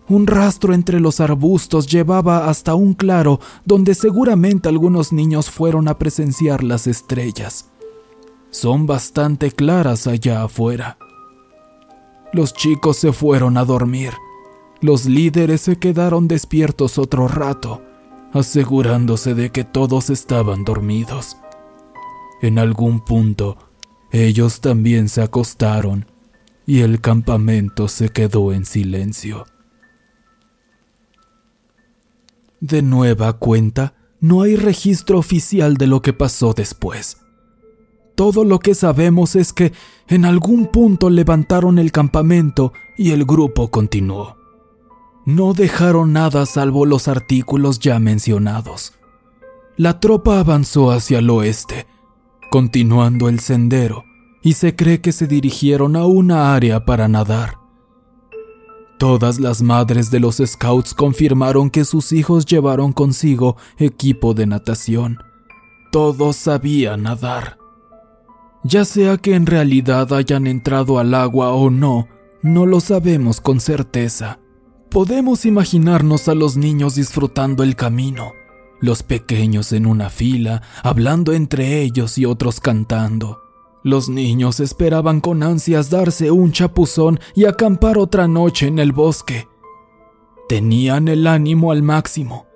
Un 0.08 0.28
rastro 0.28 0.76
entre 0.76 1.00
los 1.00 1.20
arbustos 1.20 1.88
llevaba 1.88 2.50
hasta 2.50 2.76
un 2.76 2.94
claro 2.94 3.40
donde 3.66 3.96
seguramente 3.96 4.70
algunos 4.70 5.12
niños 5.12 5.50
fueron 5.50 5.88
a 5.88 5.98
presenciar 5.98 6.64
las 6.64 6.86
estrellas. 6.86 7.72
Son 8.56 8.88
bastante 8.88 9.52
claras 9.52 10.08
allá 10.08 10.44
afuera. 10.44 10.98
Los 12.32 12.54
chicos 12.54 12.96
se 12.96 13.12
fueron 13.12 13.58
a 13.58 13.66
dormir. 13.66 14.14
Los 14.80 15.08
líderes 15.08 15.60
se 15.60 15.76
quedaron 15.76 16.30
despiertos 16.30 16.98
otro 16.98 17.28
rato, 17.28 17.82
asegurándose 18.32 19.36
de 19.36 19.52
que 19.52 19.66
todos 19.66 20.10
estaban 20.10 20.64
dormidos. 20.64 21.36
En 22.42 22.58
algún 22.58 23.04
punto, 23.04 23.58
ellos 24.14 24.62
también 24.62 25.10
se 25.10 25.22
acostaron 25.22 26.06
y 26.66 26.80
el 26.80 27.02
campamento 27.02 27.90
se 27.90 28.08
quedó 28.08 28.54
en 28.54 28.64
silencio. 28.64 29.44
De 32.62 32.82
nueva 32.82 33.34
cuenta, 33.34 33.96
no 34.22 34.44
hay 34.44 34.56
registro 34.56 35.20
oficial 35.20 35.76
de 35.76 35.88
lo 35.88 36.02
que 36.02 36.14
pasó 36.14 36.54
después. 36.54 37.18
Todo 38.16 38.46
lo 38.46 38.60
que 38.60 38.76
sabemos 38.76 39.36
es 39.36 39.52
que 39.52 39.74
en 40.08 40.24
algún 40.26 40.68
punto 40.68 41.10
levantaron 41.10 41.78
el 41.80 41.92
campamento 41.92 42.72
y 42.98 43.12
el 43.12 43.26
grupo 43.26 43.70
continuó. 43.70 44.38
No 45.26 45.54
dejaron 45.54 46.14
nada 46.14 46.46
salvo 46.46 46.86
los 46.86 47.08
artículos 47.08 47.80
ya 47.80 48.00
mencionados. 48.00 48.94
La 49.76 50.00
tropa 50.00 50.40
avanzó 50.40 50.92
hacia 50.92 51.20
el 51.20 51.30
oeste, 51.30 51.88
continuando 52.50 53.28
el 53.28 53.42
sendero, 53.42 54.06
y 54.42 54.54
se 54.54 54.76
cree 54.76 55.02
que 55.02 55.12
se 55.12 55.28
dirigieron 55.28 55.98
a 55.98 56.06
una 56.06 56.54
área 56.54 56.86
para 56.86 57.10
nadar. 57.10 57.58
Todas 58.98 59.40
las 59.42 59.62
madres 59.62 60.10
de 60.10 60.22
los 60.22 60.38
scouts 60.38 60.94
confirmaron 60.94 61.70
que 61.70 61.84
sus 61.84 62.14
hijos 62.14 62.46
llevaron 62.46 62.94
consigo 62.94 63.58
equipo 63.78 64.34
de 64.34 64.46
natación. 64.46 65.18
Todos 65.92 66.38
sabían 66.38 67.04
nadar. 67.04 67.65
Ya 68.68 68.84
sea 68.84 69.18
que 69.18 69.36
en 69.36 69.46
realidad 69.46 70.12
hayan 70.12 70.48
entrado 70.48 70.98
al 70.98 71.14
agua 71.14 71.52
o 71.52 71.70
no, 71.70 72.08
no 72.42 72.66
lo 72.66 72.80
sabemos 72.80 73.40
con 73.40 73.60
certeza. 73.60 74.40
Podemos 74.90 75.46
imaginarnos 75.46 76.28
a 76.30 76.34
los 76.34 76.58
niños 76.58 76.96
disfrutando 76.96 77.62
el 77.62 77.76
camino, 77.76 78.32
los 78.82 79.04
pequeños 79.04 79.72
en 79.72 79.86
una 79.86 80.10
fila, 80.10 80.64
hablando 80.82 81.32
entre 81.34 81.84
ellos 81.84 82.18
y 82.18 82.26
otros 82.26 82.60
cantando. 82.60 83.40
Los 83.84 84.10
niños 84.10 84.60
esperaban 84.60 85.22
con 85.22 85.44
ansias 85.44 85.92
darse 85.92 86.32
un 86.32 86.52
chapuzón 86.52 87.20
y 87.36 87.46
acampar 87.46 88.00
otra 88.00 88.28
noche 88.28 88.66
en 88.66 88.80
el 88.80 88.94
bosque. 88.94 89.48
Tenían 90.50 91.08
el 91.08 91.28
ánimo 91.28 91.72
al 91.72 91.84
máximo. 91.84 92.48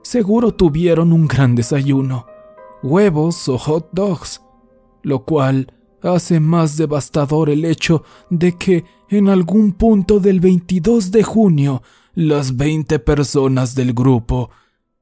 Seguro 0.00 0.54
tuvieron 0.54 1.12
un 1.12 1.26
gran 1.26 1.54
desayuno, 1.54 2.24
huevos 2.82 3.50
o 3.50 3.58
hot 3.58 3.90
dogs, 3.92 4.40
lo 5.02 5.24
cual 5.24 5.72
hace 6.02 6.40
más 6.40 6.76
devastador 6.76 7.50
el 7.50 7.64
hecho 7.64 8.04
de 8.30 8.56
que 8.56 8.84
en 9.08 9.28
algún 9.28 9.72
punto 9.72 10.20
del 10.20 10.40
22 10.40 11.10
de 11.10 11.22
junio 11.22 11.82
las 12.14 12.56
20 12.56 12.98
personas 13.00 13.74
del 13.74 13.94
grupo 13.94 14.50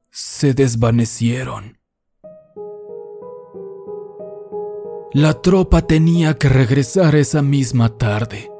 se 0.09 0.53
desvanecieron. 0.53 1.77
La 5.13 5.33
tropa 5.41 5.81
tenía 5.81 6.37
que 6.37 6.49
regresar 6.49 7.15
esa 7.15 7.41
misma 7.41 7.97
tarde. 7.97 8.51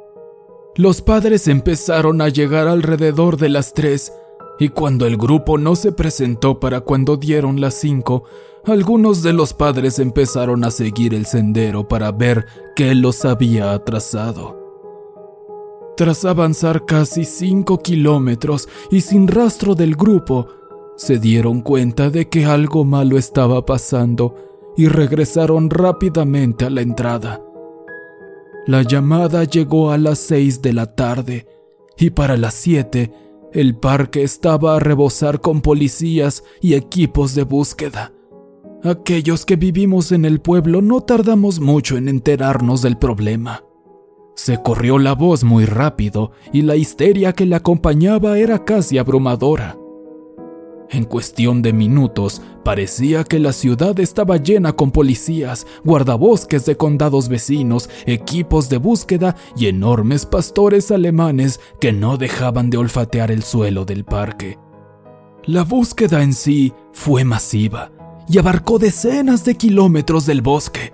Los 0.76 1.02
padres 1.02 1.48
empezaron 1.48 2.22
a 2.22 2.30
llegar 2.30 2.68
alrededor 2.68 3.38
de 3.38 3.50
las 3.50 3.74
tres 3.74 4.14
y 4.60 4.70
cuando 4.70 5.06
el 5.06 5.18
grupo 5.18 5.58
no 5.58 5.76
se 5.76 5.92
presentó 5.92 6.60
para 6.60 6.82
cuando 6.82 7.18
dieron 7.18 7.62
las 7.62 7.76
cinco, 7.76 8.24
algunos 8.68 9.24
de 9.24 9.34
los 9.34 9.54
padres 9.54 9.98
empezaron 9.98 10.64
a 10.64 10.72
seguir 10.72 11.14
el 11.14 11.26
sendero 11.26 11.88
para 11.88 12.12
ver 12.12 12.46
qué 12.76 12.94
los 12.96 13.24
había 13.24 13.72
atrasado. 13.72 14.58
Tras 15.96 16.26
avanzar 16.26 16.86
casi 16.86 17.26
cinco 17.26 17.80
kilómetros 17.80 18.68
y 18.92 19.02
sin 19.02 19.28
rastro 19.28 19.74
del 19.74 19.96
grupo, 19.96 20.48
se 20.96 21.18
dieron 21.18 21.62
cuenta 21.62 22.10
de 22.10 22.28
que 22.28 22.46
algo 22.46 22.84
malo 22.84 23.18
estaba 23.18 23.66
pasando 23.66 24.36
y 24.76 24.88
regresaron 24.88 25.70
rápidamente 25.70 26.66
a 26.66 26.70
la 26.70 26.82
entrada. 26.82 27.42
La 28.68 28.82
llamada 28.84 29.46
llegó 29.46 29.92
a 29.92 29.98
las 29.98 30.20
seis 30.20 30.62
de 30.62 30.74
la 30.74 30.94
tarde 30.94 31.48
y 31.98 32.10
para 32.10 32.36
las 32.36 32.54
siete 32.54 33.12
el 33.54 33.78
parque 33.78 34.24
estaba 34.24 34.76
a 34.76 34.80
rebosar 34.80 35.40
con 35.40 35.62
policías 35.62 36.44
y 36.62 36.74
equipos 36.74 37.34
de 37.34 37.44
búsqueda. 37.44 38.12
Aquellos 38.84 39.44
que 39.44 39.56
vivimos 39.56 40.12
en 40.12 40.24
el 40.24 40.40
pueblo 40.40 40.84
no 40.84 41.02
tardamos 41.02 41.60
mucho 41.60 41.98
en 41.98 42.08
enterarnos 42.08 42.84
del 42.84 42.98
problema. 42.98 43.64
Se 44.36 44.62
corrió 44.62 45.00
la 45.00 45.16
voz 45.16 45.44
muy 45.44 45.66
rápido 45.66 46.32
y 46.54 46.62
la 46.62 46.76
histeria 46.76 47.34
que 47.34 47.48
le 47.48 47.56
acompañaba 47.56 48.38
era 48.38 48.64
casi 48.66 49.00
abrumadora. 49.00 49.76
En 50.92 51.06
cuestión 51.06 51.64
de 51.64 51.74
minutos, 51.74 52.44
parecía 52.64 53.24
que 53.24 53.40
la 53.40 53.52
ciudad 53.52 54.00
estaba 54.00 54.38
llena 54.38 54.74
con 54.74 54.92
policías, 54.92 55.66
guardabosques 55.84 56.66
de 56.66 56.78
condados 56.78 57.30
vecinos, 57.30 57.90
equipos 58.06 58.70
de 58.70 58.78
búsqueda 58.78 59.36
y 59.58 59.68
enormes 59.68 60.28
pastores 60.28 60.92
alemanes 60.92 61.60
que 61.82 61.92
no 61.92 62.18
dejaban 62.18 62.70
de 62.70 62.78
olfatear 62.78 63.32
el 63.32 63.42
suelo 63.42 63.86
del 63.86 64.06
parque. 64.06 64.60
La 65.46 65.64
búsqueda 65.64 66.22
en 66.22 66.34
sí 66.34 66.74
fue 66.94 67.24
masiva 67.24 67.92
y 68.30 68.38
abarcó 68.38 68.80
decenas 68.80 69.46
de 69.46 69.56
kilómetros 69.56 70.26
del 70.26 70.42
bosque, 70.42 70.94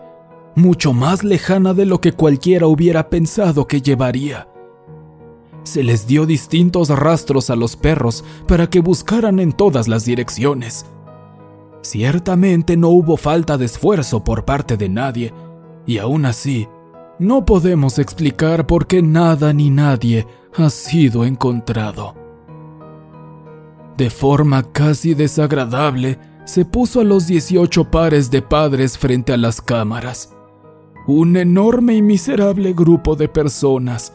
mucho 0.55 0.93
más 0.93 1.23
lejana 1.23 1.73
de 1.73 1.85
lo 1.85 1.99
que 1.99 2.13
cualquiera 2.13 2.67
hubiera 2.67 3.09
pensado 3.09 3.67
que 3.67 3.81
llevaría. 3.81 4.47
Se 5.63 5.81
les 5.81 6.05
dio 6.05 6.25
distintos 6.25 6.89
rastros 6.89 7.49
a 7.49 7.55
los 7.55 7.75
perros 7.75 8.23
para 8.47 8.69
que 8.69 8.81
buscaran 8.81 9.39
en 9.39 9.53
todas 9.53 9.87
las 9.87 10.05
direcciones. 10.05 10.85
Ciertamente 11.81 12.77
no 12.77 12.89
hubo 12.89 13.17
falta 13.17 13.57
de 13.57 13.65
esfuerzo 13.65 14.23
por 14.23 14.45
parte 14.45 14.77
de 14.77 14.89
nadie, 14.89 15.33
y 15.85 15.97
aún 15.97 16.25
así, 16.25 16.67
no 17.19 17.45
podemos 17.45 17.99
explicar 17.99 18.67
por 18.67 18.87
qué 18.87 19.01
nada 19.01 19.53
ni 19.53 19.69
nadie 19.69 20.27
ha 20.55 20.69
sido 20.69 21.25
encontrado. 21.25 22.15
De 23.97 24.09
forma 24.09 24.63
casi 24.71 25.13
desagradable, 25.13 26.19
se 26.45 26.65
puso 26.65 26.99
a 26.99 27.03
los 27.03 27.27
18 27.27 27.89
pares 27.91 28.29
de 28.31 28.41
padres 28.41 28.97
frente 28.97 29.33
a 29.33 29.37
las 29.37 29.61
cámaras. 29.61 30.35
Un 31.07 31.35
enorme 31.37 31.95
y 31.95 32.01
miserable 32.01 32.73
grupo 32.73 33.15
de 33.15 33.27
personas 33.27 34.13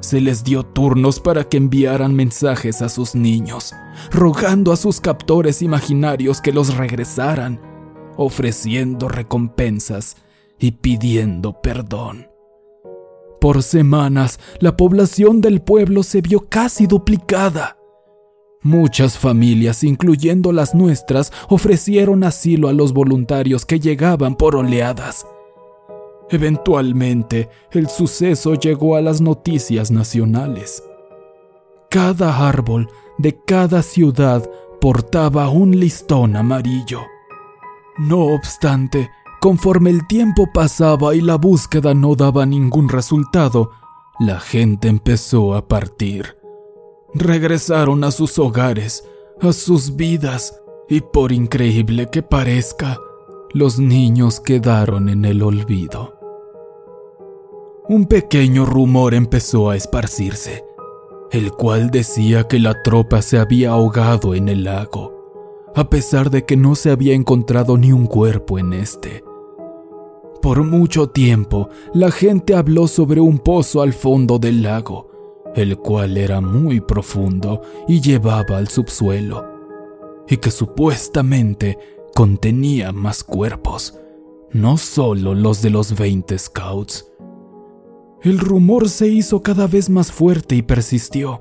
se 0.00 0.20
les 0.20 0.44
dio 0.44 0.62
turnos 0.62 1.20
para 1.20 1.44
que 1.44 1.56
enviaran 1.56 2.14
mensajes 2.14 2.82
a 2.82 2.88
sus 2.88 3.14
niños, 3.14 3.74
rogando 4.10 4.72
a 4.72 4.76
sus 4.76 5.00
captores 5.00 5.62
imaginarios 5.62 6.40
que 6.40 6.52
los 6.52 6.76
regresaran, 6.76 7.60
ofreciendo 8.16 9.08
recompensas 9.08 10.16
y 10.58 10.72
pidiendo 10.72 11.60
perdón. 11.60 12.28
Por 13.40 13.62
semanas, 13.62 14.38
la 14.60 14.76
población 14.76 15.40
del 15.40 15.60
pueblo 15.60 16.02
se 16.02 16.20
vio 16.20 16.48
casi 16.48 16.86
duplicada. 16.86 17.76
Muchas 18.66 19.16
familias, 19.16 19.84
incluyendo 19.84 20.50
las 20.50 20.74
nuestras, 20.74 21.32
ofrecieron 21.48 22.24
asilo 22.24 22.68
a 22.68 22.72
los 22.72 22.92
voluntarios 22.92 23.64
que 23.64 23.78
llegaban 23.78 24.34
por 24.34 24.56
oleadas 24.56 25.24
Eventualmente, 26.30 27.48
el 27.70 27.88
suceso 27.88 28.54
llegó 28.54 28.96
a 28.96 29.00
las 29.00 29.20
noticias 29.20 29.92
nacionales. 29.92 30.82
Cada 31.88 32.48
árbol 32.48 32.88
de 33.18 33.38
cada 33.46 33.82
ciudad 33.82 34.50
portaba 34.80 35.48
un 35.48 35.78
listón 35.78 36.34
amarillo. 36.34 37.02
No 37.98 38.24
obstante, 38.34 39.08
conforme 39.40 39.90
el 39.90 40.04
tiempo 40.08 40.48
pasaba 40.52 41.14
y 41.14 41.20
la 41.20 41.36
búsqueda 41.36 41.94
no 41.94 42.16
daba 42.16 42.44
ningún 42.44 42.88
resultado, 42.88 43.70
la 44.18 44.40
gente 44.40 44.88
empezó 44.88 45.54
a 45.54 45.68
partir. 45.68 46.35
Regresaron 47.14 48.04
a 48.04 48.10
sus 48.10 48.38
hogares, 48.38 49.04
a 49.40 49.52
sus 49.52 49.96
vidas, 49.96 50.60
y 50.88 51.00
por 51.00 51.32
increíble 51.32 52.08
que 52.10 52.22
parezca, 52.22 52.98
los 53.52 53.78
niños 53.78 54.40
quedaron 54.40 55.08
en 55.08 55.24
el 55.24 55.42
olvido 55.42 56.16
un 57.88 58.06
pequeño 58.06 58.66
rumor 58.66 59.14
empezó 59.14 59.70
a 59.70 59.76
esparcirse, 59.76 60.64
el 61.30 61.52
cual 61.52 61.90
decía 61.92 62.48
que 62.48 62.58
la 62.58 62.82
tropa 62.82 63.22
se 63.22 63.38
había 63.38 63.70
ahogado 63.70 64.34
en 64.34 64.48
el 64.48 64.64
lago, 64.64 65.70
a 65.74 65.88
pesar 65.88 66.30
de 66.30 66.44
que 66.44 66.56
no 66.56 66.74
se 66.74 66.90
había 66.90 67.14
encontrado 67.14 67.78
ni 67.78 67.92
un 67.92 68.06
cuerpo 68.06 68.58
en 68.58 68.72
este. 68.72 69.22
Por 70.42 70.64
mucho 70.64 71.10
tiempo, 71.10 71.68
la 71.94 72.10
gente 72.10 72.56
habló 72.56 72.88
sobre 72.88 73.20
un 73.20 73.38
pozo 73.38 73.82
al 73.82 73.92
fondo 73.92 74.40
del 74.40 74.62
lago, 74.62 75.08
el 75.56 75.78
cual 75.78 76.16
era 76.18 76.40
muy 76.40 76.80
profundo 76.80 77.62
y 77.88 78.00
llevaba 78.00 78.58
al 78.58 78.68
subsuelo, 78.68 79.44
y 80.28 80.36
que 80.36 80.50
supuestamente 80.50 81.78
contenía 82.14 82.92
más 82.92 83.24
cuerpos, 83.24 83.98
no 84.52 84.76
solo 84.76 85.34
los 85.34 85.62
de 85.62 85.70
los 85.70 85.96
20 85.96 86.38
scouts, 86.38 87.10
el 88.22 88.38
rumor 88.38 88.88
se 88.88 89.08
hizo 89.08 89.42
cada 89.42 89.66
vez 89.66 89.88
más 89.88 90.10
fuerte 90.10 90.56
y 90.56 90.62
persistió. 90.62 91.40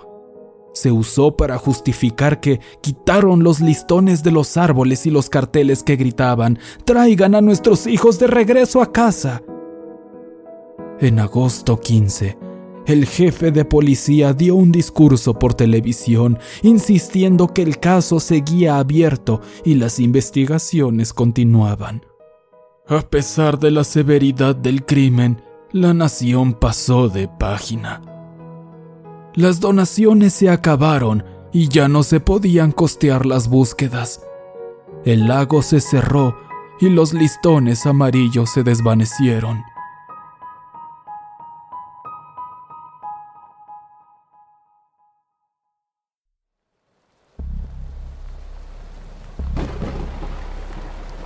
Se 0.74 0.92
usó 0.92 1.36
para 1.36 1.58
justificar 1.58 2.42
que 2.42 2.60
quitaron 2.82 3.44
los 3.44 3.62
listones 3.62 4.24
de 4.24 4.32
los 4.32 4.58
árboles 4.58 5.06
y 5.06 5.10
los 5.10 5.30
carteles 5.30 5.84
que 5.84 5.96
gritaban, 5.96 6.60
traigan 6.84 7.34
a 7.34 7.42
nuestros 7.42 7.88
hijos 7.88 8.20
de 8.20 8.28
regreso 8.28 8.82
a 8.82 8.92
casa. 8.92 9.42
En 11.00 11.20
agosto 11.20 11.80
15, 11.80 12.38
el 12.86 13.06
jefe 13.06 13.52
de 13.52 13.66
policía 13.66 14.34
dio 14.34 14.56
un 14.56 14.72
discurso 14.72 15.38
por 15.40 15.54
televisión 15.54 16.38
insistiendo 16.62 17.48
que 17.48 17.64
el 17.64 17.80
caso 17.80 18.20
seguía 18.20 18.78
abierto 18.78 19.42
y 19.64 19.76
las 19.76 20.00
investigaciones 20.00 21.14
continuaban. 21.14 22.06
A 22.88 23.02
pesar 23.02 23.58
de 23.58 23.72
la 23.72 23.84
severidad 23.84 24.56
del 24.56 24.86
crimen, 24.86 25.42
la 25.72 25.94
nación 25.94 26.54
pasó 26.54 27.10
de 27.10 27.28
página. 27.28 28.02
Las 29.34 29.60
donaciones 29.60 30.34
se 30.34 30.50
acabaron 30.50 31.24
y 31.52 31.68
ya 31.68 31.88
no 31.88 32.04
se 32.04 32.20
podían 32.20 32.72
costear 32.72 33.26
las 33.26 33.48
búsquedas. 33.48 34.22
El 35.04 35.28
lago 35.28 35.62
se 35.62 35.82
cerró 35.82 36.38
y 36.80 36.90
los 36.90 37.14
listones 37.14 37.86
amarillos 37.86 38.52
se 38.52 38.64
desvanecieron. 38.64 39.64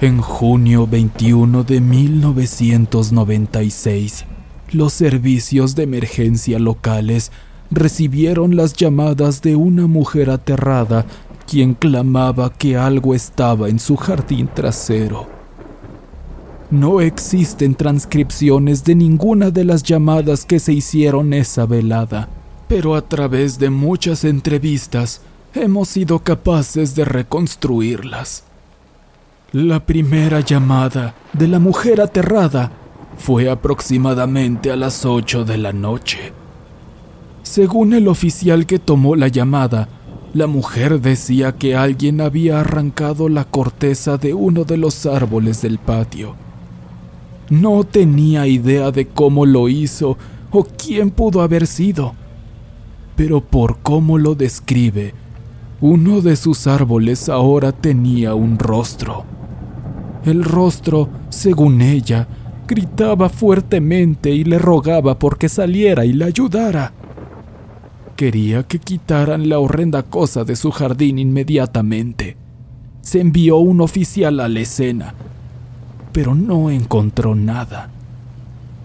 En 0.02 0.22
junio 0.22 0.88
21 0.88 1.66
de 1.66 1.82
1996, 1.82 4.24
los 4.72 4.94
servicios 4.94 5.76
de 5.76 5.84
emergencia 5.84 6.58
locales 6.58 7.34
recibieron 7.70 8.56
las 8.56 8.76
llamadas 8.76 9.42
de 9.42 9.58
una 9.58 9.88
mujer 9.88 10.30
aterrada 10.30 11.06
quien 11.46 11.74
clamaba 11.74 12.54
que 12.54 12.78
algo 12.78 13.14
estaba 13.14 13.68
en 13.68 13.78
su 13.78 13.98
jardín 13.98 14.48
trasero. 14.48 15.28
No 16.72 17.02
existen 17.02 17.76
transcripciones 17.76 18.86
de 18.86 18.96
ninguna 18.96 19.52
de 19.52 19.66
las 19.66 19.84
llamadas 19.84 20.46
que 20.46 20.60
se 20.60 20.72
hicieron 20.72 21.34
esa 21.34 21.66
velada, 21.66 22.30
pero 22.70 22.96
a 22.96 23.02
través 23.02 23.60
de 23.60 23.70
muchas 23.70 24.24
entrevistas 24.24 25.20
hemos 25.54 25.90
sido 25.90 26.20
capaces 26.20 26.96
de 26.96 27.04
reconstruirlas. 27.04 28.46
La 29.54 29.84
primera 29.84 30.42
llamada 30.42 31.16
de 31.34 31.48
la 31.48 31.58
mujer 31.58 32.02
aterrada 32.02 32.72
fue 33.18 33.50
aproximadamente 33.50 34.70
a 34.70 34.76
las 34.76 35.08
8 35.08 35.44
de 35.44 35.58
la 35.58 35.74
noche. 35.74 36.34
Según 37.42 37.96
el 37.96 38.08
oficial 38.10 38.68
que 38.68 38.78
tomó 38.78 39.16
la 39.16 39.28
llamada, 39.28 39.90
la 40.36 40.46
mujer 40.46 41.02
decía 41.02 41.54
que 41.54 41.76
alguien 41.76 42.22
había 42.22 42.60
arrancado 42.60 43.28
la 43.28 43.44
corteza 43.44 44.18
de 44.18 44.36
uno 44.36 44.66
de 44.66 44.78
los 44.78 45.08
árboles 45.08 45.64
del 45.64 45.80
patio. 45.80 46.36
No 47.50 47.84
tenía 47.86 48.46
idea 48.46 48.92
de 48.92 49.08
cómo 49.08 49.48
lo 49.48 49.68
hizo 49.68 50.16
o 50.52 50.64
quién 50.64 51.10
pudo 51.10 51.42
haber 51.42 51.66
sido, 51.66 52.14
pero 53.16 53.42
por 53.42 53.80
cómo 53.80 54.20
lo 54.20 54.36
describe, 54.36 55.16
uno 55.82 56.22
de 56.22 56.36
sus 56.36 56.68
árboles 56.68 57.30
ahora 57.30 57.72
tenía 57.72 58.36
un 58.36 58.60
rostro. 58.60 59.26
El 60.30 60.44
rostro, 60.44 61.10
según 61.30 61.82
ella, 61.82 62.28
gritaba 62.68 63.30
fuertemente 63.30 64.30
y 64.30 64.44
le 64.44 64.60
rogaba 64.60 65.18
porque 65.18 65.50
saliera 65.50 66.06
y 66.06 66.14
le 66.14 66.26
ayudara. 66.26 66.94
Quería 68.16 68.62
que 68.62 68.78
quitaran 68.78 69.50
la 69.50 69.58
horrenda 69.58 70.04
cosa 70.04 70.44
de 70.44 70.56
su 70.56 70.70
jardín 70.70 71.18
inmediatamente. 71.18 72.38
Se 73.02 73.22
envió 73.22 73.58
un 73.58 73.82
oficial 73.82 74.40
a 74.40 74.48
la 74.48 74.60
escena, 74.60 75.16
pero 76.12 76.36
no 76.36 76.70
encontró 76.70 77.34
nada. 77.34 77.90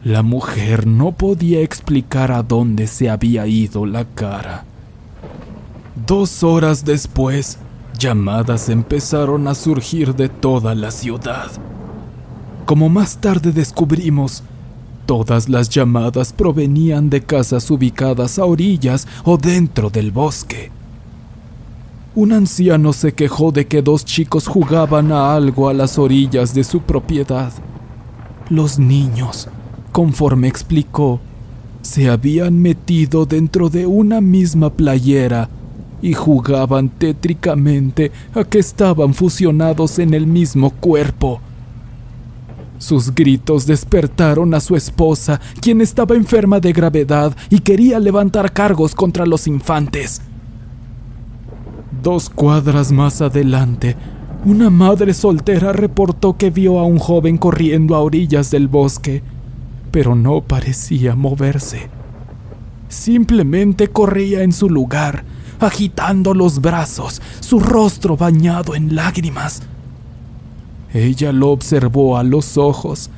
La 0.03 0.23
mujer 0.23 0.87
no 0.87 1.13
podía 1.13 1.61
explicar 1.61 2.33
a 2.33 2.43
dónde 2.43 2.87
se 2.87 3.11
había 3.11 3.47
ido 3.47 3.85
la 3.85 4.07
cara. 4.07 4.65
Dos 6.07 6.43
horas 6.43 6.87
después, 6.87 7.59
llamadas 7.99 8.69
empezaron 8.69 9.49
a 9.49 9.55
surgir 9.55 10.15
de 10.15 10.29
toda 10.29 10.75
la 10.75 10.91
ciudad. 10.91 11.51
Como 12.67 12.89
más 12.89 13.19
tarde 13.19 13.53
descubrimos, 13.53 14.43
todas 15.07 15.49
las 15.49 15.69
llamadas 15.69 16.33
provenían 16.33 17.11
de 17.11 17.23
casas 17.23 17.71
ubicadas 17.71 18.39
a 18.39 18.45
orillas 18.45 19.07
o 19.25 19.37
dentro 19.37 19.91
del 19.91 20.11
bosque. 20.11 20.71
Un 22.15 22.33
anciano 22.33 22.93
se 22.93 23.13
quejó 23.13 23.51
de 23.51 23.67
que 23.67 23.83
dos 23.83 24.05
chicos 24.05 24.47
jugaban 24.47 25.11
a 25.11 25.35
algo 25.35 25.69
a 25.69 25.75
las 25.75 25.99
orillas 25.99 26.55
de 26.55 26.65
su 26.65 26.81
propiedad. 26.81 27.53
Los 28.49 28.79
niños, 28.79 29.49
conforme 29.93 30.49
explicó, 30.49 31.21
se 31.83 32.09
habían 32.09 32.61
metido 32.61 33.27
dentro 33.27 33.69
de 33.69 33.87
una 33.87 34.21
misma 34.21 34.71
playera 34.71 35.51
y 36.05 36.13
jugaban 36.13 36.91
tétricamente 36.91 38.13
a 38.35 38.45
que 38.45 38.59
estaban 38.59 39.15
fusionados 39.15 39.99
en 39.99 40.13
el 40.13 40.27
mismo 40.27 40.69
cuerpo. 40.69 41.41
Sus 42.77 43.15
gritos 43.15 43.67
despertaron 43.67 44.53
a 44.53 44.61
su 44.61 44.77
esposa, 44.77 45.41
quien 45.63 45.81
estaba 45.81 46.15
enferma 46.15 46.61
de 46.61 46.75
gravedad 46.75 47.35
y 47.49 47.61
quería 47.61 47.99
levantar 48.01 48.53
cargos 48.53 48.95
contra 48.95 49.25
los 49.25 49.47
infantes. 49.47 50.21
Dos 52.03 52.29
cuadras 52.29 52.93
más 52.93 53.23
adelante, 53.23 53.97
una 54.45 54.69
madre 54.69 55.15
soltera 55.15 55.73
reportó 55.73 56.37
que 56.37 56.51
vio 56.51 56.81
a 56.81 56.85
un 56.85 56.99
joven 56.99 57.39
corriendo 57.39 57.95
a 57.95 58.01
orillas 58.01 58.51
del 58.51 58.69
bosque, 58.69 59.23
pero 59.91 60.15
no 60.15 60.43
parecía 60.43 61.15
moverse. 61.15 61.89
Simplemente 62.91 63.89
corría 63.89 64.43
en 64.43 64.53
su 64.53 64.69
lugar, 64.69 65.25
agitando 65.61 66.35
los 66.35 66.61
brazos, 66.61 67.21
su 67.41 67.61
rostro 67.61 68.17
bañado 68.17 68.75
en 68.75 68.95
lágrimas. 68.95 69.63
Ella 70.93 71.33
lo 71.33 71.51
observó 71.51 72.17
a 72.17 72.23
los 72.23 72.57
ojos 72.57 73.11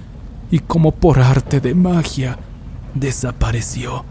y 0.51 0.61
como 0.61 0.93
por 0.93 1.19
arte 1.19 1.61
de 1.61 1.75
magia, 1.75 2.39
desapareció. 2.95 4.05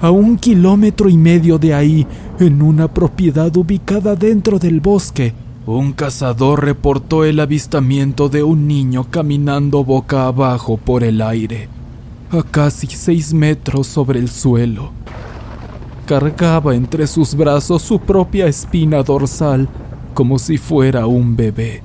A 0.00 0.10
un 0.10 0.36
kilómetro 0.36 1.08
y 1.08 1.16
medio 1.16 1.58
de 1.58 1.74
ahí, 1.74 2.06
en 2.38 2.62
una 2.62 2.86
propiedad 2.86 3.54
ubicada 3.56 4.14
dentro 4.14 4.60
del 4.60 4.80
bosque, 4.80 5.34
un 5.66 5.92
cazador 5.92 6.64
reportó 6.64 7.24
el 7.24 7.40
avistamiento 7.40 8.28
de 8.28 8.42
un 8.42 8.68
niño 8.68 9.10
caminando 9.10 9.84
boca 9.84 10.26
abajo 10.26 10.76
por 10.76 11.02
el 11.02 11.20
aire, 11.20 11.68
a 12.30 12.42
casi 12.42 12.86
seis 12.86 13.34
metros 13.34 13.86
sobre 13.86 14.20
el 14.20 14.28
suelo. 14.30 14.92
Cargaba 16.08 16.74
entre 16.74 17.06
sus 17.06 17.34
brazos 17.34 17.82
su 17.82 18.00
propia 18.00 18.46
espina 18.46 19.02
dorsal 19.02 19.68
como 20.14 20.38
si 20.38 20.56
fuera 20.56 21.06
un 21.06 21.36
bebé. 21.36 21.82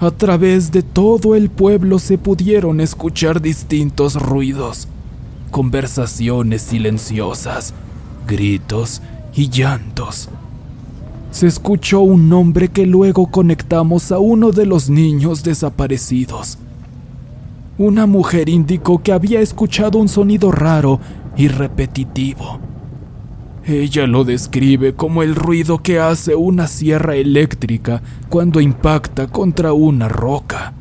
A 0.00 0.10
través 0.10 0.72
de 0.72 0.82
todo 0.82 1.36
el 1.36 1.48
pueblo 1.48 2.00
se 2.00 2.18
pudieron 2.18 2.80
escuchar 2.80 3.40
distintos 3.40 4.20
ruidos, 4.20 4.88
conversaciones 5.52 6.62
silenciosas, 6.62 7.72
gritos 8.26 9.00
y 9.32 9.48
llantos. 9.48 10.28
Se 11.30 11.46
escuchó 11.46 12.00
un 12.00 12.28
nombre 12.28 12.66
que 12.66 12.84
luego 12.84 13.28
conectamos 13.28 14.10
a 14.10 14.18
uno 14.18 14.50
de 14.50 14.66
los 14.66 14.90
niños 14.90 15.44
desaparecidos. 15.44 16.58
Una 17.78 18.06
mujer 18.06 18.48
indicó 18.48 19.04
que 19.04 19.12
había 19.12 19.38
escuchado 19.40 19.98
un 20.00 20.08
sonido 20.08 20.50
raro 20.50 20.98
y 21.36 21.48
repetitivo. 21.48 22.60
Ella 23.64 24.06
lo 24.06 24.22
describe 24.22 24.94
como 24.94 25.22
el 25.22 25.34
ruido 25.34 25.82
que 25.82 25.98
hace 25.98 26.36
una 26.36 26.68
sierra 26.68 27.16
eléctrica 27.16 28.00
cuando 28.28 28.60
impacta 28.60 29.26
contra 29.26 29.72
una 29.72 30.08
roca. 30.08 30.72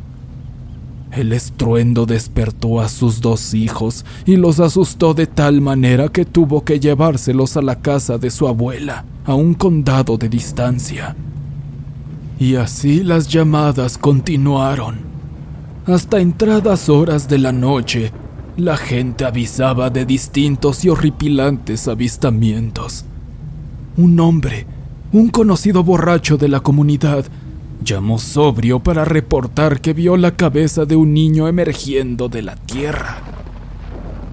El 1.12 1.32
estruendo 1.32 2.06
despertó 2.06 2.82
a 2.82 2.90
sus 2.90 3.22
dos 3.22 3.54
hijos 3.54 4.06
y 4.26 4.36
los 4.36 4.60
asustó 4.60 5.14
de 5.14 5.28
tal 5.28 5.62
manera 5.62 6.10
que 6.10 6.26
tuvo 6.26 6.64
que 6.64 6.80
llevárselos 6.80 7.58
a 7.58 7.62
la 7.62 7.80
casa 7.80 8.18
de 8.18 8.30
su 8.30 8.48
abuela, 8.48 9.06
a 9.26 9.34
un 9.34 9.54
condado 9.54 10.18
de 10.18 10.30
distancia. 10.30 11.16
Y 12.38 12.56
así 12.56 13.02
las 13.02 13.30
llamadas 13.30 13.98
continuaron. 13.98 14.98
Hasta 15.88 16.20
entradas 16.20 16.90
horas 16.90 17.30
de 17.30 17.38
la 17.38 17.54
noche, 17.54 18.12
la 18.58 18.78
gente 18.78 19.26
avisaba 19.26 19.90
de 19.90 20.06
distintos 20.06 20.86
y 20.86 20.90
horripilantes 20.90 21.88
avistamientos. 21.88 23.06
Un 23.98 24.20
hombre, 24.20 24.66
un 25.12 25.30
conocido 25.30 25.84
borracho 25.84 26.38
de 26.38 26.48
la 26.48 26.62
comunidad, 26.62 27.26
llamó 27.84 28.18
sobrio 28.18 28.80
para 28.80 29.04
reportar 29.04 29.82
que 29.82 29.94
vio 29.94 30.16
la 30.16 30.32
cabeza 30.36 30.86
de 30.86 30.96
un 30.96 31.14
niño 31.14 31.48
emergiendo 31.48 32.30
de 32.30 32.44
la 32.44 32.56
tierra. 32.56 33.18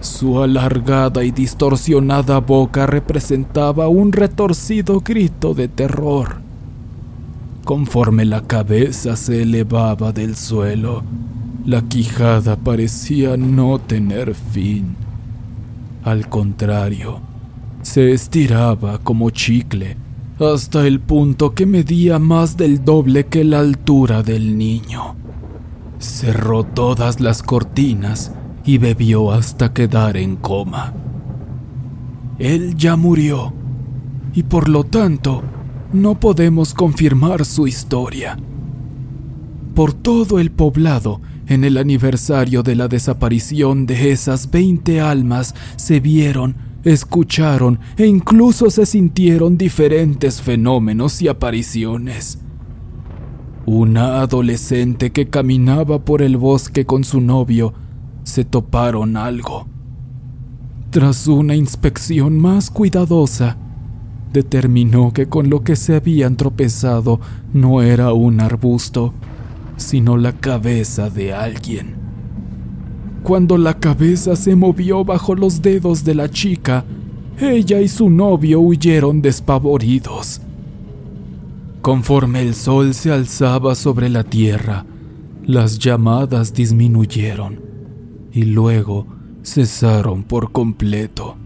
Su 0.01 0.43
alargada 0.43 1.25
y 1.25 1.31
distorsionada 1.31 2.39
boca 2.39 2.87
representaba 2.87 3.89
un 3.89 4.13
retorcido 4.13 5.01
grito 5.01 5.55
de 5.55 5.69
terror. 5.69 6.43
Conforme 7.65 8.25
la 8.25 8.43
cabeza 8.43 9.17
se 9.17 9.43
elevaba 9.43 10.13
del 10.13 10.35
suelo, 10.35 11.05
la 11.65 11.83
quijada 11.83 12.57
parecía 12.57 13.37
no 13.37 13.79
tener 13.79 14.35
fin. 14.35 14.97
Al 16.05 16.29
contrario, 16.29 17.21
se 17.83 18.13
estiraba 18.13 18.99
como 18.99 19.31
chicle 19.31 19.97
hasta 20.41 20.87
el 20.87 20.99
punto 20.99 21.55
que 21.55 21.67
medía 21.67 22.19
más 22.19 22.57
del 22.57 22.85
doble 22.85 23.27
que 23.27 23.45
la 23.45 23.61
altura 23.61 24.23
del 24.23 24.59
niño. 24.59 25.15
Cerró 25.99 26.65
todas 26.65 27.21
las 27.21 27.43
cortinas 27.43 28.33
y 28.65 28.79
bebió 28.79 29.31
hasta 29.31 29.73
quedar 29.73 30.17
en 30.17 30.37
coma. 30.37 30.95
Él 32.39 32.75
ya 32.77 32.97
murió 32.97 33.53
y 34.35 34.43
por 34.43 34.69
lo 34.69 34.83
tanto 34.83 35.43
no 35.93 36.19
podemos 36.19 36.75
confirmar 36.75 37.45
su 37.45 37.69
historia. 37.69 38.37
Por 39.75 39.93
todo 39.93 40.39
el 40.41 40.51
poblado, 40.51 41.21
en 41.53 41.65
el 41.65 41.79
aniversario 41.79 42.63
de 42.63 42.77
la 42.77 42.89
desaparición 42.89 43.87
de 43.87 44.11
esas 44.11 44.51
20 44.51 45.01
almas, 45.01 45.55
se 45.77 46.01
vieron 46.01 46.73
escucharon 46.85 47.79
e 47.97 48.07
incluso 48.07 48.71
se 48.71 48.87
sintieron 48.87 49.57
diferentes 49.57 50.43
fenómenos 50.43 51.23
y 51.23 51.29
apariciones. 51.29 52.39
Una 53.67 54.21
adolescente 54.21 55.13
que 55.13 55.29
caminaba 55.29 56.05
por 56.05 56.23
el 56.23 56.37
bosque 56.37 56.85
con 56.85 57.05
su 57.05 57.21
novio 57.21 57.73
se 58.25 58.45
toparon 58.45 59.17
algo. 59.17 59.69
Tras 60.91 61.27
una 61.27 61.55
inspección 61.55 62.39
más 62.39 62.71
cuidadosa, 62.71 63.57
determinó 64.33 65.13
que 65.13 65.29
con 65.29 65.49
lo 65.49 65.63
que 65.63 65.77
se 65.77 65.95
habían 65.95 66.37
tropezado 66.37 67.21
no 67.53 67.83
era 67.83 68.13
un 68.13 68.41
arbusto, 68.41 69.15
sino 69.83 70.17
la 70.17 70.33
cabeza 70.33 71.11
de 71.11 71.33
alguien. 71.33 71.97
Cuando 73.23 73.57
la 73.59 73.79
cabeza 73.79 74.35
se 74.37 74.57
movió 74.57 75.05
bajo 75.05 75.35
los 75.35 75.63
dedos 75.63 76.05
de 76.05 76.15
la 76.15 76.29
chica, 76.29 76.85
ella 77.39 77.81
y 77.81 77.89
su 77.89 78.11
novio 78.11 78.61
huyeron 78.61 79.23
despavoridos. 79.23 80.41
Conforme 81.83 82.43
el 82.43 82.55
sol 82.55 82.95
se 82.95 83.11
alzaba 83.11 83.75
sobre 83.75 84.09
la 84.09 84.25
tierra, 84.25 84.85
las 85.45 85.79
llamadas 85.79 86.55
disminuyeron 86.55 87.61
y 88.33 88.45
luego 88.45 89.07
cesaron 89.43 90.23
por 90.23 90.53
completo. 90.53 91.37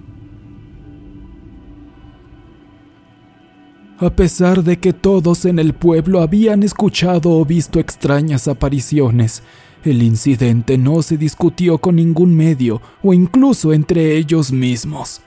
A 3.98 4.10
pesar 4.10 4.62
de 4.62 4.78
que 4.78 4.92
todos 4.92 5.46
en 5.46 5.58
el 5.58 5.72
pueblo 5.72 6.20
habían 6.20 6.62
escuchado 6.62 7.30
o 7.30 7.44
visto 7.46 7.80
extrañas 7.80 8.46
apariciones, 8.46 9.42
el 9.84 10.02
incidente 10.02 10.76
no 10.76 11.00
se 11.00 11.16
discutió 11.16 11.78
con 11.78 11.96
ningún 11.96 12.34
medio 12.34 12.82
o 13.02 13.14
incluso 13.14 13.72
entre 13.72 14.16
ellos 14.16 14.52
mismos. 14.52 15.22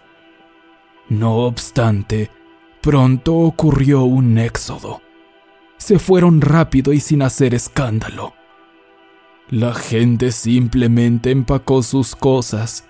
No 1.07 1.37
obstante, 1.37 2.29
pronto 2.81 3.35
ocurrió 3.37 4.03
un 4.03 4.37
éxodo. 4.37 5.01
Se 5.77 5.97
fueron 5.97 6.39
rápido 6.39 6.93
y 6.93 6.99
sin 6.99 7.23
hacer 7.23 7.55
escándalo. 7.55 8.33
La 9.49 9.73
gente 9.73 10.31
simplemente 10.31 11.31
empacó 11.31 11.81
sus 11.81 12.15
cosas, 12.15 12.87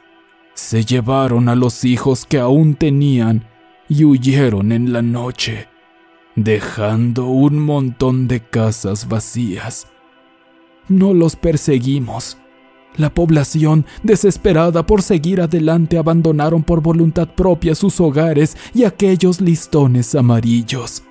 se 0.56 0.84
llevaron 0.84 1.48
a 1.48 1.56
los 1.56 1.86
hijos 1.86 2.26
que 2.26 2.38
aún 2.38 2.76
tenían 2.76 3.46
y 3.90 4.06
huyeron 4.06 4.72
en 4.72 4.94
la 4.94 5.02
noche, 5.02 5.68
dejando 6.36 7.26
un 7.26 7.60
montón 7.60 8.28
de 8.30 8.40
casas 8.40 9.10
vacías 9.10 9.88
no 10.90 11.14
los 11.14 11.36
perseguimos, 11.36 12.38
La 12.98 13.14
población, 13.14 13.86
desesperada 14.02 14.86
por 14.86 15.04
seguir 15.04 15.40
adelante, 15.40 16.00
abandonaron 16.00 16.64
por 16.64 16.82
voluntad 16.82 17.30
propia 17.30 17.76
sus 17.76 18.02
hogares 18.02 18.58
y 18.74 18.84
aquellos 18.84 19.40
listones 19.40 20.16
amarillos. 20.16 21.04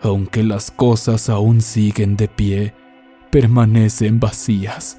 Aunque 0.00 0.44
las 0.44 0.70
cosas 0.70 1.28
aún 1.28 1.60
siguen 1.60 2.16
de 2.16 2.28
pie, 2.28 2.74
permanecen 3.30 4.20
vacías. 4.20 4.98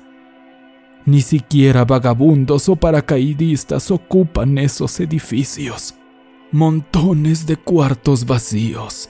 Ni 1.06 1.22
siquiera 1.22 1.86
vagabundos 1.86 2.68
o 2.68 2.76
paracaidistas 2.76 3.90
ocupan 3.90 4.58
esos 4.58 5.00
edificios. 5.00 5.96
Montones 6.54 7.46
de 7.46 7.58
cuartos 7.58 8.26
vacíos. 8.26 9.10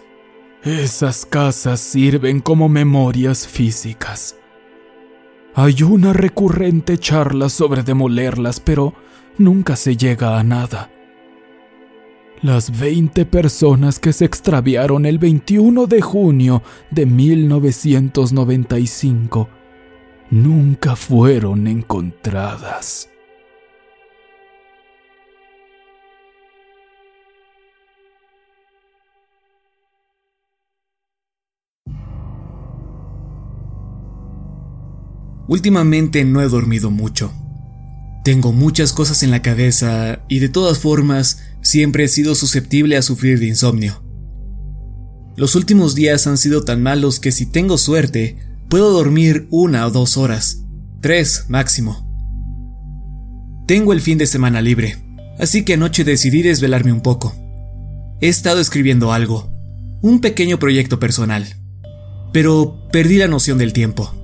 Esas 0.64 1.24
casas 1.24 1.80
sirven 1.80 2.42
como 2.42 2.68
memorias 2.68 3.48
físicas. 3.48 4.36
Hay 5.54 5.84
una 5.84 6.14
recurrente 6.14 6.98
charla 6.98 7.50
sobre 7.50 7.84
demolerlas, 7.84 8.60
pero 8.60 8.96
nunca 9.38 9.76
se 9.76 9.96
llega 9.96 10.40
a 10.40 10.44
nada. 10.44 10.90
Las 12.42 12.80
20 12.80 13.28
personas 13.28 14.00
que 14.00 14.14
se 14.14 14.26
extraviaron 14.26 15.06
el 15.06 15.20
21 15.20 15.86
de 15.86 16.02
junio 16.02 16.64
de 16.90 17.06
1995 17.06 19.48
nunca 20.32 20.96
fueron 20.96 21.68
encontradas. 21.68 23.12
Últimamente 35.48 36.26
no 36.26 36.42
he 36.42 36.50
dormido 36.50 36.92
mucho. 36.92 37.32
Tengo 38.24 38.52
muchas 38.52 38.92
cosas 38.92 39.24
en 39.24 39.32
la 39.32 39.42
cabeza 39.42 40.20
y 40.28 40.40
de 40.40 40.50
todas 40.50 40.80
formas 40.80 41.40
siempre 41.62 42.04
he 42.04 42.08
sido 42.10 42.36
susceptible 42.36 42.98
a 42.98 43.02
sufrir 43.02 43.40
de 43.40 43.48
insomnio. 43.48 44.04
Los 45.38 45.56
últimos 45.56 45.96
días 45.96 46.28
han 46.28 46.38
sido 46.38 46.64
tan 46.64 46.82
malos 46.82 47.20
que 47.20 47.32
si 47.32 47.46
tengo 47.46 47.78
suerte, 47.78 48.38
puedo 48.70 48.92
dormir 48.92 49.48
una 49.50 49.86
o 49.86 49.92
dos 49.92 50.18
horas, 50.18 50.64
tres 51.00 51.46
máximo. 51.48 52.06
Tengo 53.68 53.94
el 53.94 54.02
fin 54.02 54.18
de 54.18 54.28
semana 54.28 54.62
libre, 54.62 54.98
así 55.40 55.64
que 55.64 55.76
anoche 55.76 56.04
decidí 56.04 56.42
desvelarme 56.42 56.92
un 56.92 57.02
poco. 57.02 57.36
He 58.20 58.28
estado 58.28 58.60
escribiendo 58.60 59.14
algo, 59.14 59.50
un 60.02 60.20
pequeño 60.22 60.58
proyecto 60.58 61.00
personal, 61.00 61.46
pero 62.34 62.90
perdí 62.92 63.18
la 63.18 63.28
noción 63.28 63.58
del 63.58 63.74
tiempo. 63.74 64.17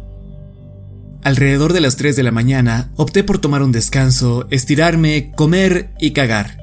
Alrededor 1.24 1.72
de 1.72 1.80
las 1.80 1.96
3 1.96 2.18
de 2.18 2.24
la 2.24 2.32
mañana 2.32 2.92
opté 2.98 3.24
por 3.24 3.40
tomar 3.40 3.64
un 3.64 3.72
descanso, 3.72 4.46
estirarme, 4.50 5.32
comer 5.36 5.94
y 5.98 6.12
cagar. 6.12 6.58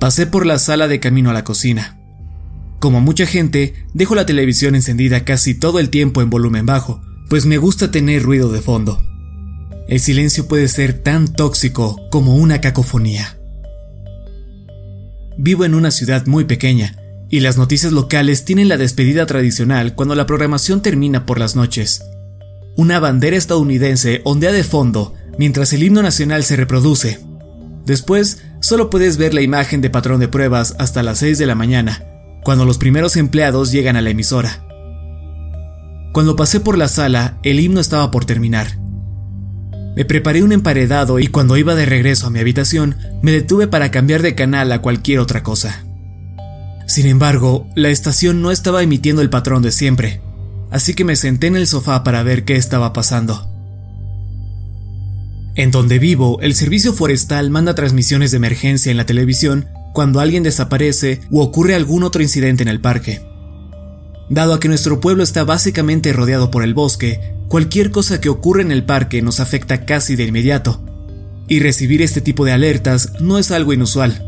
Pasé 0.00 0.26
por 0.26 0.46
la 0.46 0.58
sala 0.58 0.88
de 0.88 0.98
camino 0.98 1.30
a 1.30 1.32
la 1.32 1.44
cocina. 1.44 2.00
Como 2.80 3.00
mucha 3.00 3.26
gente, 3.26 3.74
dejo 3.94 4.16
la 4.16 4.26
televisión 4.26 4.74
encendida 4.74 5.24
casi 5.24 5.54
todo 5.54 5.78
el 5.78 5.90
tiempo 5.90 6.22
en 6.22 6.30
volumen 6.30 6.66
bajo, 6.66 7.02
pues 7.28 7.46
me 7.46 7.58
gusta 7.58 7.92
tener 7.92 8.22
ruido 8.22 8.50
de 8.50 8.62
fondo. 8.62 9.00
El 9.86 10.00
silencio 10.00 10.48
puede 10.48 10.66
ser 10.66 10.94
tan 10.94 11.28
tóxico 11.32 12.00
como 12.10 12.34
una 12.34 12.60
cacofonía. 12.60 13.38
Vivo 15.38 15.64
en 15.64 15.74
una 15.74 15.92
ciudad 15.92 16.26
muy 16.26 16.44
pequeña, 16.46 16.96
y 17.28 17.40
las 17.40 17.56
noticias 17.56 17.92
locales 17.92 18.44
tienen 18.44 18.68
la 18.68 18.76
despedida 18.76 19.26
tradicional 19.26 19.94
cuando 19.94 20.16
la 20.16 20.26
programación 20.26 20.82
termina 20.82 21.26
por 21.26 21.38
las 21.38 21.54
noches. 21.54 22.02
Una 22.76 23.00
bandera 23.00 23.36
estadounidense 23.36 24.20
ondea 24.24 24.52
de 24.52 24.64
fondo 24.64 25.14
mientras 25.38 25.72
el 25.72 25.82
himno 25.82 26.02
nacional 26.02 26.44
se 26.44 26.56
reproduce. 26.56 27.20
Después, 27.84 28.42
solo 28.60 28.90
puedes 28.90 29.16
ver 29.16 29.34
la 29.34 29.40
imagen 29.40 29.80
de 29.80 29.90
patrón 29.90 30.20
de 30.20 30.28
pruebas 30.28 30.74
hasta 30.78 31.02
las 31.02 31.18
6 31.18 31.38
de 31.38 31.46
la 31.46 31.54
mañana, 31.54 32.04
cuando 32.44 32.64
los 32.64 32.78
primeros 32.78 33.16
empleados 33.16 33.72
llegan 33.72 33.96
a 33.96 34.02
la 34.02 34.10
emisora. 34.10 34.64
Cuando 36.12 36.36
pasé 36.36 36.60
por 36.60 36.76
la 36.76 36.88
sala, 36.88 37.38
el 37.42 37.60
himno 37.60 37.80
estaba 37.80 38.10
por 38.10 38.24
terminar. 38.24 38.78
Me 39.96 40.04
preparé 40.04 40.42
un 40.42 40.52
emparedado 40.52 41.18
y 41.18 41.26
cuando 41.26 41.56
iba 41.56 41.74
de 41.74 41.86
regreso 41.86 42.26
a 42.26 42.30
mi 42.30 42.38
habitación, 42.38 42.96
me 43.22 43.32
detuve 43.32 43.66
para 43.66 43.90
cambiar 43.90 44.22
de 44.22 44.34
canal 44.34 44.72
a 44.72 44.82
cualquier 44.82 45.18
otra 45.18 45.42
cosa. 45.42 45.84
Sin 46.86 47.06
embargo, 47.06 47.68
la 47.76 47.90
estación 47.90 48.42
no 48.42 48.50
estaba 48.50 48.82
emitiendo 48.82 49.22
el 49.22 49.30
patrón 49.30 49.62
de 49.62 49.72
siempre, 49.72 50.20
así 50.70 50.94
que 50.94 51.04
me 51.04 51.16
senté 51.16 51.46
en 51.46 51.56
el 51.56 51.66
sofá 51.66 52.04
para 52.04 52.22
ver 52.22 52.44
qué 52.44 52.56
estaba 52.56 52.92
pasando. 52.92 53.48
En 55.56 55.70
donde 55.70 55.98
vivo, 55.98 56.38
el 56.40 56.54
servicio 56.54 56.92
forestal 56.92 57.50
manda 57.50 57.74
transmisiones 57.74 58.30
de 58.30 58.36
emergencia 58.36 58.90
en 58.90 58.96
la 58.96 59.06
televisión 59.06 59.68
cuando 59.92 60.20
alguien 60.20 60.42
desaparece 60.42 61.20
o 61.30 61.42
ocurre 61.42 61.74
algún 61.74 62.04
otro 62.04 62.22
incidente 62.22 62.62
en 62.62 62.68
el 62.68 62.80
parque. 62.80 63.20
Dado 64.30 64.54
a 64.54 64.60
que 64.60 64.68
nuestro 64.68 65.00
pueblo 65.00 65.24
está 65.24 65.42
básicamente 65.42 66.12
rodeado 66.12 66.52
por 66.52 66.62
el 66.62 66.72
bosque, 66.72 67.34
cualquier 67.48 67.90
cosa 67.90 68.20
que 68.20 68.28
ocurre 68.28 68.62
en 68.62 68.70
el 68.70 68.84
parque 68.84 69.22
nos 69.22 69.40
afecta 69.40 69.84
casi 69.84 70.14
de 70.14 70.24
inmediato. 70.24 70.84
Y 71.48 71.58
recibir 71.58 72.00
este 72.00 72.20
tipo 72.20 72.44
de 72.44 72.52
alertas 72.52 73.14
no 73.18 73.38
es 73.38 73.50
algo 73.50 73.72
inusual. 73.72 74.24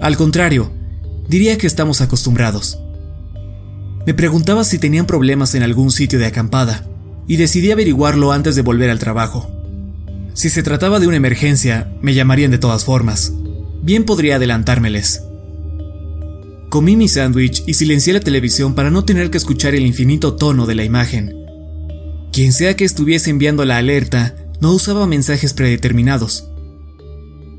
Al 0.00 0.16
contrario, 0.16 0.72
diría 1.28 1.58
que 1.58 1.68
estamos 1.68 2.00
acostumbrados. 2.00 2.80
Me 4.06 4.14
preguntaba 4.14 4.62
si 4.62 4.78
tenían 4.78 5.06
problemas 5.06 5.56
en 5.56 5.64
algún 5.64 5.90
sitio 5.90 6.20
de 6.20 6.26
acampada, 6.26 6.86
y 7.26 7.36
decidí 7.36 7.72
averiguarlo 7.72 8.30
antes 8.30 8.54
de 8.54 8.62
volver 8.62 8.88
al 8.88 9.00
trabajo. 9.00 9.50
Si 10.32 10.48
se 10.48 10.62
trataba 10.62 11.00
de 11.00 11.08
una 11.08 11.16
emergencia, 11.16 11.92
me 12.02 12.14
llamarían 12.14 12.52
de 12.52 12.58
todas 12.58 12.84
formas, 12.84 13.32
bien 13.82 14.04
podría 14.04 14.36
adelantármeles. 14.36 15.22
Comí 16.70 16.96
mi 16.96 17.08
sándwich 17.08 17.64
y 17.66 17.74
silencié 17.74 18.12
la 18.12 18.20
televisión 18.20 18.74
para 18.74 18.90
no 18.90 19.04
tener 19.04 19.30
que 19.30 19.38
escuchar 19.38 19.74
el 19.74 19.84
infinito 19.84 20.34
tono 20.36 20.66
de 20.66 20.74
la 20.76 20.84
imagen. 20.84 21.32
Quien 22.32 22.52
sea 22.52 22.76
que 22.76 22.84
estuviese 22.84 23.30
enviando 23.30 23.64
la 23.64 23.78
alerta, 23.78 24.36
no 24.60 24.72
usaba 24.72 25.06
mensajes 25.06 25.52
predeterminados. 25.52 26.48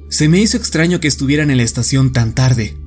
Se 0.10 0.30
me 0.30 0.40
hizo 0.40 0.56
extraño 0.56 1.02
que 1.02 1.08
estuvieran 1.10 1.52
en 1.52 1.58
la 1.58 1.64
estación 1.64 2.14
tan 2.14 2.34
tarde. 2.34 2.78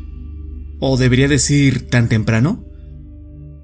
¿O 0.79 0.97
debería 0.97 1.29
decir 1.29 1.91
tan 1.91 2.09
temprano? 2.09 2.65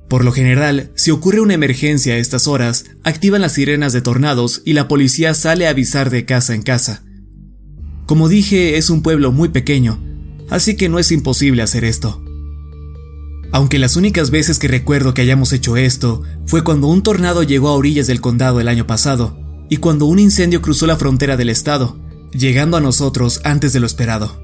Por 0.08 0.24
lo 0.24 0.30
general, 0.30 0.92
si 0.94 1.10
ocurre 1.10 1.40
una 1.40 1.54
emergencia 1.54 2.14
a 2.14 2.18
estas 2.18 2.46
horas, 2.46 2.84
activan 3.02 3.40
las 3.40 3.52
sirenas 3.52 3.92
de 3.92 4.02
tornados 4.02 4.62
y 4.64 4.72
la 4.72 4.86
policía 4.86 5.34
sale 5.34 5.66
a 5.66 5.70
avisar 5.70 6.10
de 6.10 6.24
casa 6.24 6.54
en 6.54 6.62
casa. 6.62 7.02
Como 8.06 8.28
dije, 8.28 8.76
es 8.76 8.88
un 8.88 9.02
pueblo 9.02 9.32
muy 9.32 9.48
pequeño, 9.48 10.00
así 10.48 10.76
que 10.76 10.88
no 10.88 11.00
es 11.00 11.10
imposible 11.10 11.62
hacer 11.62 11.84
esto. 11.84 12.22
Aunque 13.52 13.80
las 13.80 13.96
únicas 13.96 14.30
veces 14.30 14.60
que 14.60 14.68
recuerdo 14.68 15.12
que 15.12 15.22
hayamos 15.22 15.52
hecho 15.52 15.76
esto 15.76 16.22
fue 16.46 16.62
cuando 16.62 16.86
un 16.86 17.02
tornado 17.02 17.42
llegó 17.42 17.68
a 17.68 17.74
orillas 17.74 18.06
del 18.06 18.20
condado 18.20 18.60
el 18.60 18.68
año 18.68 18.86
pasado, 18.86 19.36
y 19.68 19.78
cuando 19.78 20.06
un 20.06 20.20
incendio 20.20 20.62
cruzó 20.62 20.86
la 20.86 20.96
frontera 20.96 21.36
del 21.36 21.48
estado, 21.48 21.98
llegando 22.32 22.76
a 22.76 22.80
nosotros 22.80 23.40
antes 23.42 23.72
de 23.72 23.80
lo 23.80 23.86
esperado. 23.86 24.40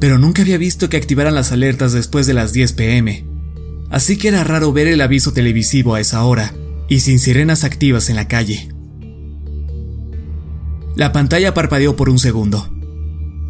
Pero 0.00 0.18
nunca 0.18 0.40
había 0.40 0.56
visto 0.56 0.88
que 0.88 0.96
activaran 0.96 1.34
las 1.34 1.52
alertas 1.52 1.92
después 1.92 2.26
de 2.26 2.34
las 2.34 2.52
10 2.54 2.72
pm, 2.72 3.26
así 3.94 4.16
que 4.16 4.26
era 4.26 4.42
raro 4.42 4.72
ver 4.72 4.88
el 4.88 5.00
aviso 5.00 5.32
televisivo 5.32 5.94
a 5.94 6.00
esa 6.00 6.24
hora, 6.24 6.52
y 6.88 6.98
sin 6.98 7.20
sirenas 7.20 7.62
activas 7.62 8.10
en 8.10 8.16
la 8.16 8.26
calle. 8.26 8.68
La 10.96 11.12
pantalla 11.12 11.54
parpadeó 11.54 11.94
por 11.94 12.10
un 12.10 12.18
segundo. 12.18 12.68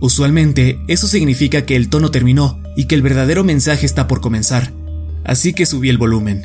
Usualmente, 0.02 0.78
eso 0.86 1.08
significa 1.08 1.64
que 1.64 1.76
el 1.76 1.88
tono 1.88 2.10
terminó 2.10 2.62
y 2.76 2.84
que 2.84 2.94
el 2.94 3.00
verdadero 3.00 3.42
mensaje 3.42 3.86
está 3.86 4.06
por 4.06 4.20
comenzar, 4.20 4.70
así 5.24 5.54
que 5.54 5.64
subí 5.64 5.88
el 5.88 5.96
volumen. 5.96 6.44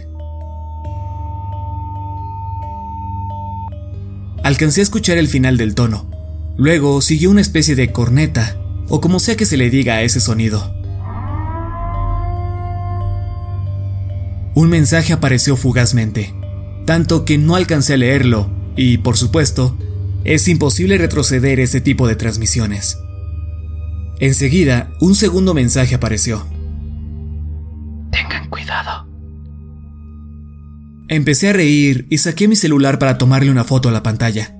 Alcancé 4.45 4.79
a 4.79 4.83
escuchar 4.83 5.17
el 5.17 5.27
final 5.27 5.57
del 5.57 5.75
tono. 5.75 6.09
Luego 6.55 7.01
siguió 7.01 7.31
una 7.31 7.41
especie 7.41 7.75
de 7.75 7.91
corneta, 7.91 8.55
o 8.87 9.01
como 9.01 9.19
sea 9.19 9.35
que 9.35 9.45
se 9.45 9.57
le 9.57 9.69
diga 9.69 9.95
a 9.95 10.03
ese 10.03 10.21
sonido. 10.21 10.78
Un 14.55 14.69
mensaje 14.69 15.13
apareció 15.13 15.55
fugazmente, 15.55 16.33
tanto 16.85 17.25
que 17.25 17.37
no 17.37 17.55
alcancé 17.55 17.93
a 17.93 17.97
leerlo, 17.97 18.49
y 18.75 18.97
por 18.97 19.17
supuesto, 19.17 19.77
es 20.23 20.47
imposible 20.47 20.97
retroceder 20.97 21.59
ese 21.59 21.81
tipo 21.81 22.07
de 22.07 22.15
transmisiones. 22.15 22.97
Enseguida, 24.19 24.91
un 24.99 25.15
segundo 25.15 25.53
mensaje 25.53 25.95
apareció. 25.95 26.45
Tengan 28.11 28.49
cuidado. 28.49 29.07
Empecé 31.07 31.49
a 31.49 31.53
reír 31.53 32.05
y 32.09 32.17
saqué 32.17 32.47
mi 32.47 32.55
celular 32.55 32.99
para 32.99 33.17
tomarle 33.17 33.49
una 33.49 33.63
foto 33.63 33.89
a 33.89 33.91
la 33.91 34.03
pantalla. 34.03 34.55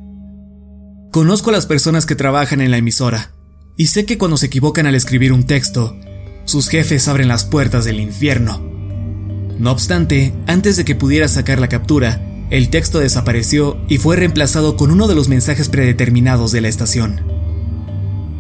Conozco 1.12 1.50
a 1.50 1.54
las 1.54 1.66
personas 1.66 2.06
que 2.06 2.16
trabajan 2.16 2.62
en 2.62 2.72
la 2.72 2.78
emisora 2.78 3.32
y 3.76 3.88
sé 3.88 4.06
que 4.06 4.18
cuando 4.18 4.38
se 4.38 4.48
equivocan 4.48 4.86
al 4.86 4.96
escribir 4.96 5.34
un 5.34 5.46
texto, 5.46 5.96
sus 6.46 6.70
jefes 6.70 7.08
abren 7.08 7.28
las 7.28 7.46
puertas 7.46 7.86
del 7.86 8.00
infierno. 8.00 8.79
No 9.60 9.72
obstante, 9.72 10.34
antes 10.48 10.78
de 10.78 10.86
que 10.86 10.96
pudiera 10.96 11.28
sacar 11.28 11.60
la 11.60 11.68
captura, 11.68 12.22
el 12.50 12.70
texto 12.70 13.00
desapareció 13.00 13.78
y 13.90 13.98
fue 13.98 14.16
reemplazado 14.16 14.78
con 14.78 14.90
uno 14.90 15.10
de 15.10 15.16
los 15.16 15.28
mensajes 15.28 15.68
predeterminados 15.68 16.54
de 16.54 16.62
la 16.62 16.70
estación. 16.70 17.22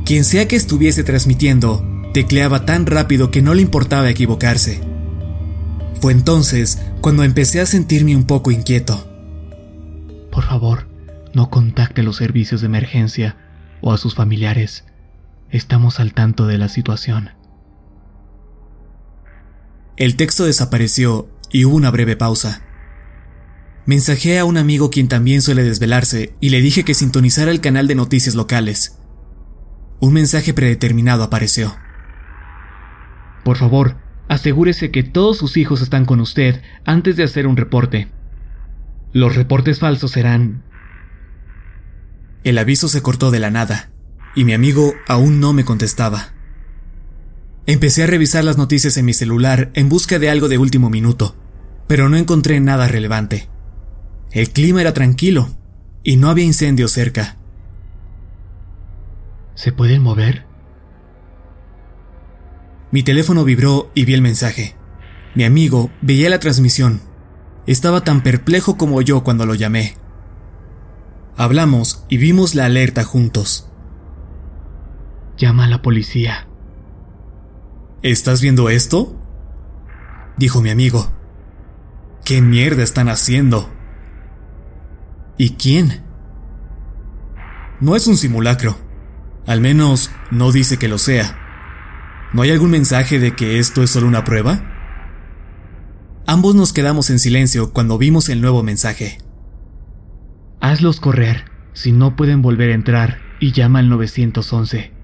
Quien 0.05 0.23
sea 0.23 0.47
que 0.47 0.55
estuviese 0.55 1.03
transmitiendo, 1.03 1.85
tecleaba 2.13 2.65
tan 2.65 2.85
rápido 2.85 3.31
que 3.31 3.41
no 3.41 3.53
le 3.53 3.61
importaba 3.61 4.09
equivocarse. 4.09 4.81
Fue 5.99 6.13
entonces 6.13 6.81
cuando 7.01 7.25
empecé 7.25 7.59
a 7.59 7.65
sentirme 7.65 8.15
un 8.15 8.23
poco 8.23 8.49
inquieto. 8.49 9.05
Por 10.31 10.45
favor, 10.45 10.87
no 11.33 11.49
contacte 11.49 12.01
los 12.01 12.15
servicios 12.15 12.61
de 12.61 12.67
emergencia 12.67 13.35
o 13.81 13.91
a 13.91 13.97
sus 13.97 14.15
familiares. 14.15 14.85
Estamos 15.51 15.99
al 15.99 16.13
tanto 16.13 16.47
de 16.47 16.57
la 16.57 16.69
situación. 16.69 17.31
El 19.99 20.15
texto 20.15 20.45
desapareció 20.45 21.29
y 21.51 21.65
hubo 21.65 21.75
una 21.75 21.91
breve 21.91 22.15
pausa. 22.15 22.61
Mensajé 23.85 24.39
a 24.39 24.45
un 24.45 24.57
amigo 24.57 24.89
quien 24.89 25.09
también 25.09 25.41
suele 25.41 25.61
desvelarse 25.61 26.33
y 26.39 26.51
le 26.51 26.61
dije 26.61 26.85
que 26.85 26.93
sintonizara 26.93 27.51
el 27.51 27.59
canal 27.59 27.85
de 27.87 27.95
noticias 27.95 28.33
locales. 28.33 28.97
Un 29.99 30.13
mensaje 30.13 30.53
predeterminado 30.53 31.21
apareció. 31.23 31.75
Por 33.43 33.57
favor, 33.57 33.97
asegúrese 34.29 34.89
que 34.89 35.03
todos 35.03 35.37
sus 35.37 35.57
hijos 35.57 35.81
están 35.81 36.05
con 36.05 36.21
usted 36.21 36.61
antes 36.85 37.17
de 37.17 37.23
hacer 37.23 37.45
un 37.45 37.57
reporte. 37.57 38.07
Los 39.11 39.35
reportes 39.35 39.79
falsos 39.79 40.11
serán... 40.11 40.63
El 42.45 42.57
aviso 42.57 42.87
se 42.87 43.01
cortó 43.01 43.31
de 43.31 43.39
la 43.39 43.51
nada, 43.51 43.89
y 44.33 44.45
mi 44.45 44.53
amigo 44.53 44.93
aún 45.09 45.41
no 45.41 45.51
me 45.51 45.65
contestaba. 45.65 46.38
Empecé 47.69 48.03
a 48.03 48.07
revisar 48.07 48.43
las 48.43 48.57
noticias 48.57 48.97
en 48.97 49.05
mi 49.05 49.13
celular 49.13 49.69
en 49.75 49.89
busca 49.89 50.17
de 50.17 50.27
algo 50.31 50.47
de 50.49 50.57
último 50.57 50.89
minuto, 50.89 51.35
pero 51.85 52.09
no 52.09 52.17
encontré 52.17 52.59
nada 52.59 52.87
relevante. 52.87 53.47
El 54.31 54.49
clima 54.49 54.81
era 54.81 54.95
tranquilo, 54.95 55.49
y 56.01 56.17
no 56.17 56.31
había 56.31 56.45
incendios 56.45 56.89
cerca. 56.89 57.37
¿Se 59.53 59.71
pueden 59.71 60.01
mover? 60.01 60.47
Mi 62.89 63.03
teléfono 63.03 63.43
vibró 63.43 63.91
y 63.93 64.05
vi 64.05 64.15
el 64.15 64.23
mensaje. 64.23 64.75
Mi 65.35 65.43
amigo 65.43 65.91
veía 66.01 66.31
la 66.31 66.39
transmisión. 66.39 67.01
Estaba 67.67 68.03
tan 68.03 68.23
perplejo 68.23 68.77
como 68.77 68.99
yo 69.03 69.23
cuando 69.23 69.45
lo 69.45 69.53
llamé. 69.53 69.93
Hablamos 71.37 72.03
y 72.09 72.17
vimos 72.17 72.55
la 72.55 72.65
alerta 72.65 73.03
juntos. 73.03 73.69
Llama 75.37 75.65
a 75.65 75.67
la 75.67 75.83
policía. 75.83 76.48
¿Estás 78.01 78.41
viendo 78.41 78.69
esto? 78.69 79.13
Dijo 80.37 80.61
mi 80.61 80.69
amigo. 80.69 81.11
¿Qué 82.23 82.41
mierda 82.41 82.81
están 82.81 83.09
haciendo? 83.09 83.69
¿Y 85.37 85.51
quién? 85.51 86.01
No 87.81 87.97
es 87.97 88.07
un 88.07 88.15
simulacro. 88.15 88.77
Al 89.45 89.59
menos 89.59 90.11
no 90.31 90.53
dice 90.53 90.77
que 90.77 90.87
lo 90.87 90.97
sea. 90.97 91.37
¿No 92.31 92.41
hay 92.41 92.51
algún 92.51 92.71
mensaje 92.71 93.19
de 93.19 93.35
que 93.35 93.59
esto 93.59 93.83
es 93.83 93.89
solo 93.89 94.07
una 94.07 94.23
prueba? 94.23 94.63
Ambos 96.25 96.55
nos 96.55 96.71
quedamos 96.71 97.09
en 97.09 97.19
silencio 97.19 97.73
cuando 97.73 97.97
vimos 97.97 98.29
el 98.29 98.39
nuevo 98.39 98.63
mensaje. 98.63 99.17
Hazlos 100.61 101.01
correr, 101.01 101.45
si 101.73 101.91
no 101.91 102.15
pueden 102.15 102.41
volver 102.41 102.71
a 102.71 102.75
entrar, 102.75 103.19
y 103.41 103.51
llama 103.51 103.79
al 103.79 103.89
911. 103.89 104.98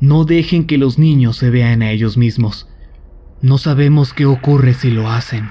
No 0.00 0.24
dejen 0.24 0.66
que 0.66 0.78
los 0.78 0.98
niños 0.98 1.36
se 1.36 1.50
vean 1.50 1.82
a 1.82 1.90
ellos 1.90 2.16
mismos. 2.16 2.68
No 3.40 3.58
sabemos 3.58 4.12
qué 4.12 4.26
ocurre 4.26 4.74
si 4.74 4.90
lo 4.90 5.10
hacen. 5.10 5.50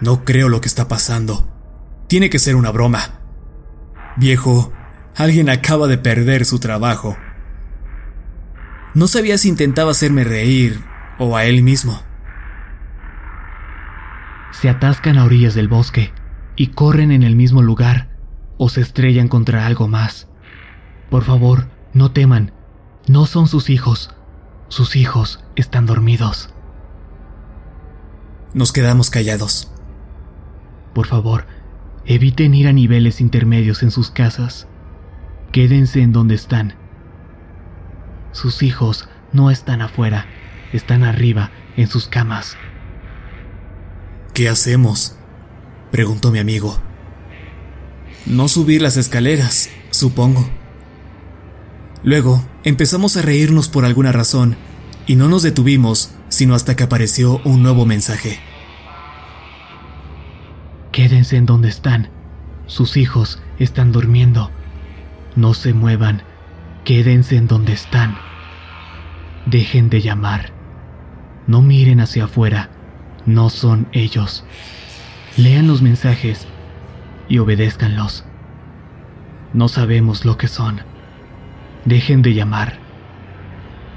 No 0.00 0.24
creo 0.24 0.48
lo 0.48 0.60
que 0.60 0.68
está 0.68 0.88
pasando. 0.88 1.48
Tiene 2.08 2.30
que 2.30 2.38
ser 2.38 2.56
una 2.56 2.70
broma. 2.70 3.20
Viejo, 4.16 4.72
alguien 5.16 5.50
acaba 5.50 5.86
de 5.86 5.98
perder 5.98 6.44
su 6.44 6.58
trabajo. 6.58 7.16
No 8.94 9.06
sabía 9.06 9.38
si 9.38 9.48
intentaba 9.48 9.90
hacerme 9.90 10.24
reír 10.24 10.80
o 11.18 11.36
a 11.36 11.44
él 11.44 11.62
mismo. 11.62 12.02
Se 14.50 14.68
atascan 14.68 15.18
a 15.18 15.24
orillas 15.24 15.54
del 15.54 15.68
bosque 15.68 16.12
y 16.56 16.68
corren 16.68 17.12
en 17.12 17.22
el 17.22 17.36
mismo 17.36 17.62
lugar 17.62 18.16
o 18.56 18.68
se 18.68 18.80
estrellan 18.80 19.28
contra 19.28 19.66
algo 19.66 19.86
más. 19.86 20.27
Por 21.10 21.24
favor, 21.24 21.68
no 21.92 22.10
teman. 22.12 22.52
No 23.06 23.26
son 23.26 23.48
sus 23.48 23.70
hijos. 23.70 24.10
Sus 24.68 24.96
hijos 24.96 25.40
están 25.56 25.86
dormidos. 25.86 26.50
Nos 28.54 28.72
quedamos 28.72 29.10
callados. 29.10 29.70
Por 30.94 31.06
favor, 31.06 31.46
eviten 32.04 32.54
ir 32.54 32.68
a 32.68 32.72
niveles 32.72 33.20
intermedios 33.20 33.82
en 33.82 33.90
sus 33.90 34.10
casas. 34.10 34.66
Quédense 35.52 36.02
en 36.02 36.12
donde 36.12 36.34
están. 36.34 36.74
Sus 38.32 38.62
hijos 38.62 39.08
no 39.32 39.50
están 39.50 39.80
afuera, 39.80 40.26
están 40.72 41.04
arriba, 41.04 41.50
en 41.76 41.86
sus 41.86 42.08
camas. 42.08 42.56
¿Qué 44.34 44.48
hacemos? 44.48 45.16
preguntó 45.90 46.30
mi 46.30 46.38
amigo. 46.38 46.78
No 48.26 48.48
subir 48.48 48.82
las 48.82 48.96
escaleras, 48.96 49.70
supongo. 49.90 50.57
Luego 52.02 52.44
empezamos 52.64 53.16
a 53.16 53.22
reírnos 53.22 53.68
por 53.68 53.84
alguna 53.84 54.12
razón 54.12 54.56
y 55.06 55.16
no 55.16 55.28
nos 55.28 55.42
detuvimos 55.42 56.14
sino 56.28 56.54
hasta 56.54 56.76
que 56.76 56.84
apareció 56.84 57.40
un 57.44 57.62
nuevo 57.62 57.86
mensaje. 57.86 58.38
Quédense 60.92 61.36
en 61.36 61.46
donde 61.46 61.68
están. 61.68 62.10
Sus 62.66 62.96
hijos 62.96 63.42
están 63.58 63.92
durmiendo. 63.92 64.50
No 65.36 65.54
se 65.54 65.72
muevan. 65.72 66.22
Quédense 66.84 67.36
en 67.36 67.46
donde 67.46 67.72
están. 67.72 68.16
Dejen 69.46 69.88
de 69.88 70.00
llamar. 70.00 70.52
No 71.46 71.62
miren 71.62 72.00
hacia 72.00 72.24
afuera. 72.24 72.70
No 73.26 73.48
son 73.48 73.88
ellos. 73.92 74.44
Lean 75.36 75.66
los 75.66 75.82
mensajes 75.82 76.46
y 77.28 77.38
obedézcanlos. 77.38 78.24
No 79.54 79.68
sabemos 79.68 80.24
lo 80.24 80.36
que 80.36 80.48
son. 80.48 80.82
Dejen 81.88 82.20
de 82.20 82.34
llamar. 82.34 82.78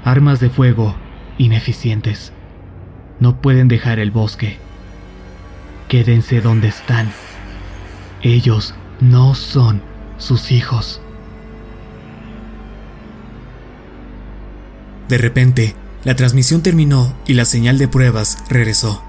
Armas 0.02 0.40
de 0.40 0.48
fuego 0.48 0.96
ineficientes. 1.36 2.32
No 3.20 3.42
pueden 3.42 3.68
dejar 3.68 3.98
el 3.98 4.10
bosque. 4.10 4.56
Quédense 5.88 6.40
donde 6.40 6.68
están. 6.68 7.12
Ellos 8.22 8.74
no 9.00 9.34
son 9.34 9.82
sus 10.16 10.52
hijos. 10.52 11.02
De 15.10 15.18
repente, 15.18 15.76
la 16.04 16.16
transmisión 16.16 16.62
terminó 16.62 17.14
y 17.26 17.34
la 17.34 17.44
señal 17.44 17.76
de 17.76 17.88
pruebas 17.88 18.42
regresó. 18.48 19.04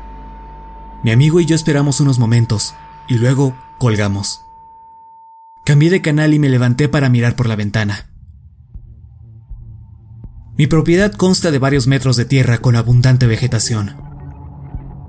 Mi 1.06 1.12
amigo 1.12 1.40
y 1.40 1.46
yo 1.46 1.56
esperamos 1.56 2.02
unos 2.02 2.20
momentos 2.20 2.76
y 3.08 3.14
luego 3.14 3.56
colgamos. 3.78 4.46
Cambié 5.64 5.90
de 5.90 6.02
canal 6.02 6.34
y 6.34 6.40
me 6.40 6.50
levanté 6.50 6.90
para 6.90 7.08
mirar 7.08 7.38
por 7.38 7.48
la 7.48 7.56
ventana. 7.56 8.13
Mi 10.56 10.68
propiedad 10.68 11.12
consta 11.12 11.50
de 11.50 11.58
varios 11.58 11.88
metros 11.88 12.16
de 12.16 12.26
tierra 12.26 12.60
con 12.60 12.76
abundante 12.76 13.26
vegetación. 13.26 13.96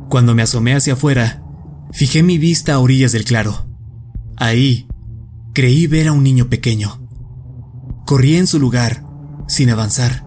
Cuando 0.08 0.34
me 0.34 0.42
asomé 0.42 0.74
hacia 0.74 0.94
afuera, 0.94 1.42
fijé 1.92 2.22
mi 2.22 2.38
vista 2.38 2.74
a 2.74 2.78
orillas 2.78 3.12
del 3.12 3.24
claro. 3.24 3.66
Ahí, 4.36 4.86
creí 5.52 5.86
ver 5.86 6.08
a 6.08 6.12
un 6.12 6.24
niño 6.24 6.48
pequeño. 6.48 7.06
Corrí 8.06 8.36
en 8.36 8.46
su 8.46 8.58
lugar, 8.58 9.04
sin 9.46 9.68
avanzar. 9.68 10.26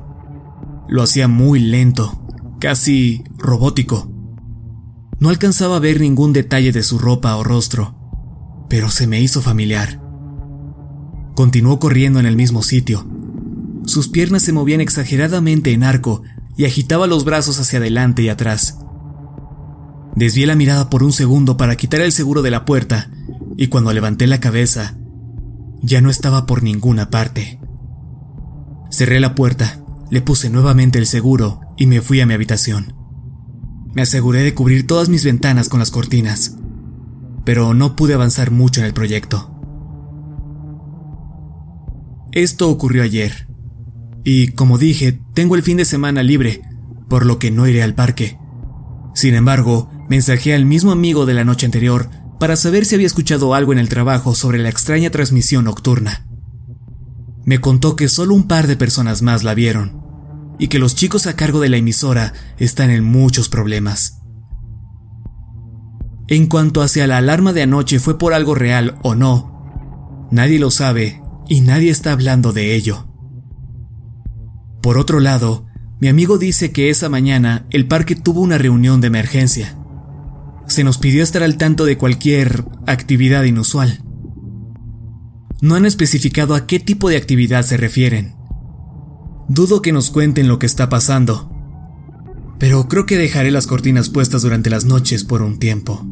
Lo 0.87 1.01
hacía 1.01 1.27
muy 1.27 1.59
lento, 1.59 2.23
casi 2.59 3.23
robótico. 3.37 4.11
No 5.19 5.29
alcanzaba 5.29 5.77
a 5.77 5.79
ver 5.79 5.99
ningún 5.99 6.31
detalle 6.31 6.71
de 6.71 6.83
su 6.83 6.99
ropa 6.99 7.35
o 7.37 7.43
rostro, 7.43 7.95
pero 8.69 8.91
se 8.91 9.07
me 9.07 9.19
hizo 9.19 9.41
familiar. 9.41 9.99
Continuó 11.35 11.79
corriendo 11.79 12.19
en 12.19 12.27
el 12.27 12.35
mismo 12.35 12.61
sitio, 12.61 13.07
sus 13.87 14.09
piernas 14.09 14.43
se 14.43 14.51
movían 14.51 14.81
exageradamente 14.81 15.71
en 15.71 15.83
arco 15.83 16.21
y 16.57 16.65
agitaba 16.65 17.07
los 17.07 17.23
brazos 17.23 17.57
hacia 17.59 17.79
adelante 17.79 18.21
y 18.21 18.29
atrás. 18.29 18.77
Desvié 20.13 20.45
la 20.45 20.55
mirada 20.55 20.89
por 20.89 21.03
un 21.03 21.13
segundo 21.13 21.55
para 21.55 21.77
quitar 21.77 22.01
el 22.01 22.11
seguro 22.11 22.41
de 22.41 22.51
la 22.51 22.65
puerta 22.65 23.09
y 23.55 23.67
cuando 23.67 23.93
levanté 23.93 24.27
la 24.27 24.41
cabeza, 24.41 24.95
ya 25.81 26.01
no 26.01 26.09
estaba 26.09 26.45
por 26.45 26.63
ninguna 26.63 27.09
parte. 27.09 27.61
Cerré 28.91 29.21
la 29.21 29.35
puerta, 29.35 29.81
le 30.11 30.21
puse 30.21 30.49
nuevamente 30.49 30.99
el 30.99 31.07
seguro 31.07 31.61
y 31.77 31.85
me 31.85 32.01
fui 32.01 32.19
a 32.19 32.25
mi 32.25 32.33
habitación. 32.33 32.93
Me 33.93 34.01
aseguré 34.01 34.43
de 34.43 34.53
cubrir 34.53 34.85
todas 34.85 35.07
mis 35.07 35.23
ventanas 35.23 35.69
con 35.69 35.79
las 35.79 35.91
cortinas, 35.91 36.57
pero 37.45 37.73
no 37.73 37.95
pude 37.95 38.15
avanzar 38.15 38.51
mucho 38.51 38.81
en 38.81 38.85
el 38.85 38.93
proyecto. 38.93 39.53
Esto 42.33 42.69
ocurrió 42.69 43.03
ayer, 43.03 43.46
y 44.27 44.49
como 44.49 44.77
dije, 44.77 45.19
tengo 45.33 45.55
el 45.55 45.63
fin 45.63 45.77
de 45.77 45.85
semana 45.85 46.21
libre, 46.21 46.61
por 47.09 47.25
lo 47.25 47.39
que 47.39 47.51
no 47.51 47.67
iré 47.67 47.81
al 47.81 47.95
parque. 47.95 48.37
Sin 49.15 49.33
embargo, 49.33 49.89
Mensajé 50.09 50.53
al 50.53 50.65
mismo 50.65 50.91
amigo 50.91 51.25
de 51.25 51.33
la 51.33 51.43
noche 51.43 51.65
anterior 51.65 52.09
para 52.39 52.55
saber 52.55 52.85
si 52.85 52.95
había 52.95 53.07
escuchado 53.07 53.53
algo 53.53 53.73
en 53.73 53.79
el 53.79 53.89
trabajo 53.89 54.35
sobre 54.35 54.57
la 54.57 54.69
extraña 54.69 55.09
transmisión 55.09 55.65
nocturna. 55.65 56.25
Me 57.43 57.59
contó 57.59 57.95
que 57.95 58.07
solo 58.07 58.33
un 58.33 58.47
par 58.47 58.67
de 58.67 58.77
personas 58.77 59.21
más 59.21 59.43
la 59.43 59.53
vieron 59.53 60.01
y 60.59 60.67
que 60.67 60.79
los 60.79 60.95
chicos 60.95 61.27
a 61.27 61.35
cargo 61.35 61.59
de 61.59 61.69
la 61.69 61.77
emisora 61.77 62.33
están 62.57 62.89
en 62.89 63.03
muchos 63.03 63.49
problemas. 63.49 64.21
En 66.27 66.47
cuanto 66.47 66.81
hacia 66.81 67.07
la 67.07 67.17
alarma 67.17 67.53
de 67.53 67.63
anoche 67.63 67.99
fue 67.99 68.17
por 68.17 68.33
algo 68.33 68.55
real 68.55 68.97
o 69.03 69.15
no, 69.15 70.27
nadie 70.31 70.59
lo 70.59 70.71
sabe 70.71 71.21
y 71.47 71.61
nadie 71.61 71.89
está 71.89 72.11
hablando 72.13 72.53
de 72.53 72.75
ello. 72.75 73.07
Por 74.87 74.97
otro 74.97 75.19
lado, 75.19 75.65
mi 75.99 76.07
amigo 76.07 76.37
dice 76.37 76.71
que 76.71 76.89
esa 76.89 77.09
mañana 77.09 77.65
el 77.71 77.89
parque 77.89 78.15
tuvo 78.15 78.39
una 78.39 78.57
reunión 78.57 79.01
de 79.01 79.07
emergencia. 79.07 79.77
Se 80.65 80.85
nos 80.85 80.97
pidió 80.97 81.23
estar 81.23 81.43
al 81.43 81.57
tanto 81.57 81.83
de 81.83 81.97
cualquier 81.97 82.63
actividad 82.85 83.43
inusual. 83.43 84.01
No 85.59 85.75
han 85.75 85.85
especificado 85.85 86.55
a 86.55 86.67
qué 86.67 86.79
tipo 86.79 87.09
de 87.09 87.17
actividad 87.17 87.63
se 87.63 87.75
refieren. 87.75 88.37
Dudo 89.49 89.81
que 89.81 89.91
nos 89.91 90.09
cuenten 90.09 90.47
lo 90.47 90.57
que 90.57 90.67
está 90.67 90.87
pasando, 90.87 91.51
pero 92.57 92.87
creo 92.87 93.05
que 93.05 93.17
dejaré 93.17 93.51
las 93.51 93.67
cortinas 93.67 94.07
puestas 94.07 94.41
durante 94.41 94.69
las 94.69 94.85
noches 94.85 95.25
por 95.25 95.41
un 95.41 95.59
tiempo. 95.59 96.07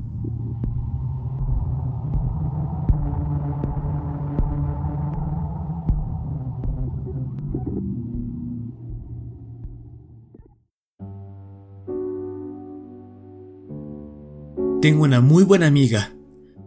Tengo 14.85 15.01
una 15.01 15.19
muy 15.19 15.43
buena 15.43 15.65
amiga, 15.65 16.13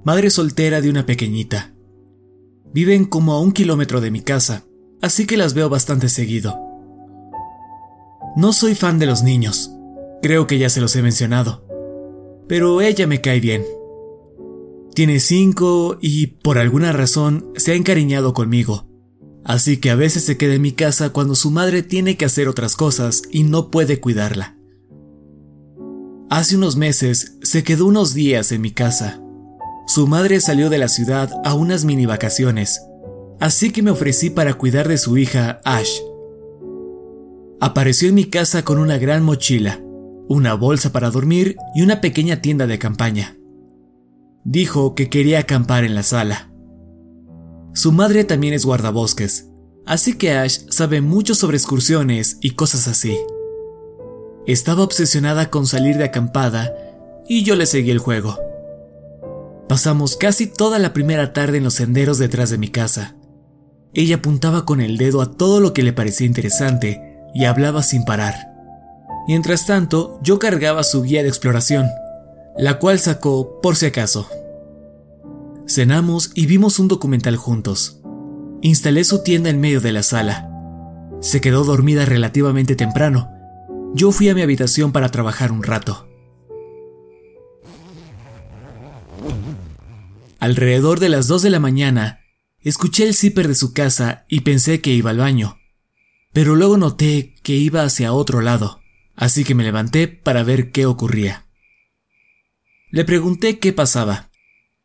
madre 0.02 0.30
soltera 0.30 0.80
de 0.80 0.90
una 0.90 1.06
pequeñita. 1.06 1.72
Viven 2.74 3.04
como 3.04 3.32
a 3.32 3.40
un 3.40 3.52
kilómetro 3.52 4.00
de 4.00 4.10
mi 4.10 4.22
casa, 4.22 4.64
así 5.00 5.24
que 5.24 5.36
las 5.36 5.54
veo 5.54 5.68
bastante 5.68 6.08
seguido. 6.08 6.58
No 8.34 8.52
soy 8.52 8.74
fan 8.74 8.98
de 8.98 9.06
los 9.06 9.22
niños, 9.22 9.70
creo 10.20 10.48
que 10.48 10.58
ya 10.58 10.68
se 10.68 10.80
los 10.80 10.96
he 10.96 11.02
mencionado, 11.02 11.64
pero 12.48 12.80
ella 12.80 13.06
me 13.06 13.20
cae 13.20 13.38
bien. 13.38 13.64
Tiene 14.94 15.20
cinco 15.20 15.96
y 16.00 16.26
por 16.26 16.58
alguna 16.58 16.90
razón 16.90 17.52
se 17.54 17.70
ha 17.70 17.76
encariñado 17.76 18.32
conmigo, 18.32 18.88
así 19.44 19.76
que 19.76 19.90
a 19.90 19.94
veces 19.94 20.24
se 20.24 20.36
queda 20.36 20.54
en 20.54 20.62
mi 20.62 20.72
casa 20.72 21.10
cuando 21.10 21.36
su 21.36 21.52
madre 21.52 21.84
tiene 21.84 22.16
que 22.16 22.24
hacer 22.24 22.48
otras 22.48 22.74
cosas 22.74 23.22
y 23.30 23.44
no 23.44 23.70
puede 23.70 24.00
cuidarla. 24.00 24.57
Hace 26.30 26.56
unos 26.56 26.76
meses 26.76 27.38
se 27.42 27.64
quedó 27.64 27.86
unos 27.86 28.12
días 28.12 28.52
en 28.52 28.60
mi 28.60 28.70
casa. 28.70 29.18
Su 29.86 30.06
madre 30.06 30.40
salió 30.40 30.68
de 30.68 30.76
la 30.76 30.88
ciudad 30.88 31.30
a 31.42 31.54
unas 31.54 31.86
mini 31.86 32.04
vacaciones, 32.04 32.82
así 33.40 33.70
que 33.72 33.82
me 33.82 33.90
ofrecí 33.90 34.28
para 34.28 34.52
cuidar 34.52 34.88
de 34.88 34.98
su 34.98 35.16
hija 35.16 35.60
Ash. 35.64 36.00
Apareció 37.60 38.10
en 38.10 38.14
mi 38.14 38.26
casa 38.26 38.62
con 38.62 38.78
una 38.78 38.98
gran 38.98 39.22
mochila, 39.22 39.80
una 40.28 40.52
bolsa 40.52 40.92
para 40.92 41.10
dormir 41.10 41.56
y 41.74 41.80
una 41.80 42.02
pequeña 42.02 42.42
tienda 42.42 42.66
de 42.66 42.78
campaña. 42.78 43.34
Dijo 44.44 44.94
que 44.94 45.08
quería 45.08 45.38
acampar 45.38 45.84
en 45.84 45.94
la 45.94 46.02
sala. 46.02 46.50
Su 47.72 47.90
madre 47.90 48.24
también 48.24 48.52
es 48.52 48.66
guardabosques, 48.66 49.48
así 49.86 50.18
que 50.18 50.32
Ash 50.32 50.60
sabe 50.68 51.00
mucho 51.00 51.34
sobre 51.34 51.56
excursiones 51.56 52.36
y 52.42 52.50
cosas 52.50 52.86
así. 52.86 53.16
Estaba 54.48 54.82
obsesionada 54.82 55.50
con 55.50 55.66
salir 55.66 55.98
de 55.98 56.04
acampada 56.04 56.72
y 57.28 57.42
yo 57.42 57.54
le 57.54 57.66
seguí 57.66 57.90
el 57.90 57.98
juego. 57.98 58.38
Pasamos 59.68 60.16
casi 60.16 60.46
toda 60.46 60.78
la 60.78 60.94
primera 60.94 61.34
tarde 61.34 61.58
en 61.58 61.64
los 61.64 61.74
senderos 61.74 62.16
detrás 62.16 62.48
de 62.48 62.56
mi 62.56 62.68
casa. 62.68 63.14
Ella 63.92 64.16
apuntaba 64.16 64.64
con 64.64 64.80
el 64.80 64.96
dedo 64.96 65.20
a 65.20 65.32
todo 65.32 65.60
lo 65.60 65.74
que 65.74 65.82
le 65.82 65.92
parecía 65.92 66.26
interesante 66.26 66.98
y 67.34 67.44
hablaba 67.44 67.82
sin 67.82 68.06
parar. 68.06 68.34
Mientras 69.26 69.66
tanto, 69.66 70.18
yo 70.22 70.38
cargaba 70.38 70.82
su 70.82 71.02
guía 71.02 71.22
de 71.22 71.28
exploración, 71.28 71.86
la 72.56 72.78
cual 72.78 72.98
sacó 72.98 73.60
por 73.60 73.76
si 73.76 73.84
acaso. 73.84 74.30
Cenamos 75.66 76.30
y 76.34 76.46
vimos 76.46 76.78
un 76.78 76.88
documental 76.88 77.36
juntos. 77.36 78.00
Instalé 78.62 79.04
su 79.04 79.22
tienda 79.22 79.50
en 79.50 79.60
medio 79.60 79.82
de 79.82 79.92
la 79.92 80.02
sala. 80.02 80.50
Se 81.20 81.42
quedó 81.42 81.64
dormida 81.64 82.06
relativamente 82.06 82.76
temprano, 82.76 83.37
yo 83.94 84.12
fui 84.12 84.28
a 84.28 84.34
mi 84.34 84.42
habitación 84.42 84.92
para 84.92 85.10
trabajar 85.10 85.52
un 85.52 85.62
rato. 85.62 86.08
Alrededor 90.38 91.00
de 91.00 91.08
las 91.08 91.26
2 91.26 91.42
de 91.42 91.50
la 91.50 91.60
mañana, 91.60 92.20
escuché 92.60 93.04
el 93.04 93.14
zipper 93.14 93.48
de 93.48 93.54
su 93.54 93.72
casa 93.72 94.24
y 94.28 94.40
pensé 94.40 94.80
que 94.80 94.90
iba 94.90 95.10
al 95.10 95.18
baño, 95.18 95.58
pero 96.32 96.54
luego 96.54 96.76
noté 96.76 97.34
que 97.42 97.54
iba 97.54 97.82
hacia 97.82 98.12
otro 98.12 98.40
lado, 98.40 98.80
así 99.16 99.44
que 99.44 99.54
me 99.54 99.64
levanté 99.64 100.06
para 100.06 100.44
ver 100.44 100.70
qué 100.70 100.86
ocurría. 100.86 101.46
Le 102.90 103.04
pregunté 103.04 103.58
qué 103.58 103.72
pasaba, 103.72 104.30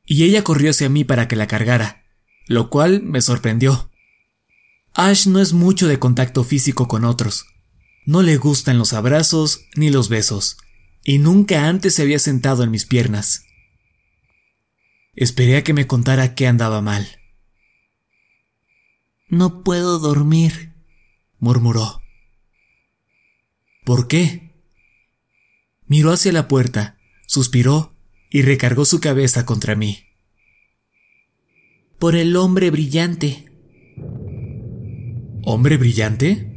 y 0.05 0.23
ella 0.23 0.43
corrió 0.43 0.71
hacia 0.71 0.89
mí 0.89 1.03
para 1.03 1.27
que 1.27 1.35
la 1.35 1.47
cargara, 1.47 2.03
lo 2.47 2.69
cual 2.69 3.03
me 3.03 3.21
sorprendió. 3.21 3.91
Ash 4.93 5.27
no 5.27 5.39
es 5.39 5.53
mucho 5.53 5.87
de 5.87 5.99
contacto 5.99 6.43
físico 6.43 6.87
con 6.87 7.05
otros, 7.05 7.45
no 8.05 8.21
le 8.21 8.37
gustan 8.37 8.77
los 8.77 8.93
abrazos 8.93 9.65
ni 9.75 9.89
los 9.89 10.09
besos, 10.09 10.57
y 11.03 11.19
nunca 11.19 11.67
antes 11.67 11.95
se 11.95 12.01
había 12.01 12.19
sentado 12.19 12.63
en 12.63 12.71
mis 12.71 12.85
piernas. 12.85 13.45
Esperé 15.15 15.57
a 15.57 15.63
que 15.63 15.73
me 15.73 15.87
contara 15.87 16.35
qué 16.35 16.47
andaba 16.47 16.81
mal. 16.81 17.19
No 19.29 19.63
puedo 19.63 19.99
dormir, 19.99 20.73
murmuró. 21.39 22.01
¿Por 23.85 24.07
qué? 24.07 24.53
Miró 25.87 26.11
hacia 26.11 26.31
la 26.31 26.47
puerta, 26.47 26.97
suspiró 27.27 27.95
y 28.29 28.41
recargó 28.41 28.85
su 28.85 28.99
cabeza 28.99 29.45
contra 29.45 29.75
mí. 29.75 30.05
Por 31.99 32.15
el 32.15 32.35
hombre 32.35 32.71
brillante. 32.71 33.51
¿Hombre 35.43 35.77
brillante? 35.77 36.52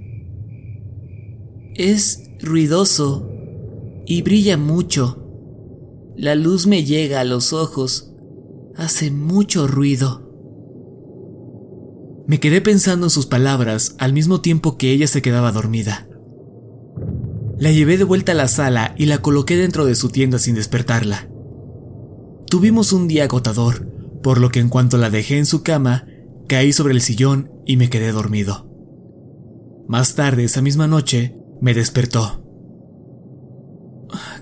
Es 1.79 2.31
ruidoso 2.41 3.31
y 4.07 4.23
brilla 4.23 4.57
mucho. 4.57 5.23
La 6.17 6.35
luz 6.35 6.67
me 6.67 6.85
llega 6.85 7.21
a 7.21 7.25
los 7.25 7.53
ojos. 7.53 8.15
Hace 8.77 9.11
mucho 9.11 9.67
ruido. 9.67 10.23
Me 12.27 12.41
quedé 12.41 12.63
pensando 12.63 13.07
en 13.07 13.11
sus 13.11 13.27
palabras 13.27 13.95
al 13.99 14.15
mismo 14.15 14.41
tiempo 14.41 14.79
que 14.79 14.91
ella 14.91 15.07
se 15.07 15.21
quedaba 15.21 15.53
dormida. 15.53 16.09
La 17.59 17.71
llevé 17.71 17.99
de 17.99 18.05
vuelta 18.05 18.33
a 18.33 18.37
la 18.37 18.49
sala 18.49 18.95
y 18.97 19.05
la 19.05 19.19
coloqué 19.19 19.59
dentro 19.59 19.85
de 19.85 19.97
su 19.97 20.09
tienda 20.09 20.39
sin 20.39 20.55
despertarla. 20.55 21.29
Tuvimos 22.49 22.95
un 22.95 23.07
día 23.07 23.25
agotador, 23.25 23.87
por 24.23 24.41
lo 24.41 24.49
que 24.49 24.61
en 24.61 24.71
cuanto 24.71 24.97
la 24.97 25.11
dejé 25.11 25.37
en 25.37 25.47
su 25.47 25.63
cama, 25.63 26.07
caí 26.49 26.73
sobre 26.73 26.95
el 26.95 27.03
sillón 27.03 27.51
y 27.67 27.77
me 27.77 27.91
quedé 27.91 28.13
dormido. 28.13 28.67
Más 29.89 30.15
tarde 30.15 30.45
esa 30.45 30.63
misma 30.63 30.87
noche, 30.87 31.37
me 31.61 31.75
despertó. 31.75 32.43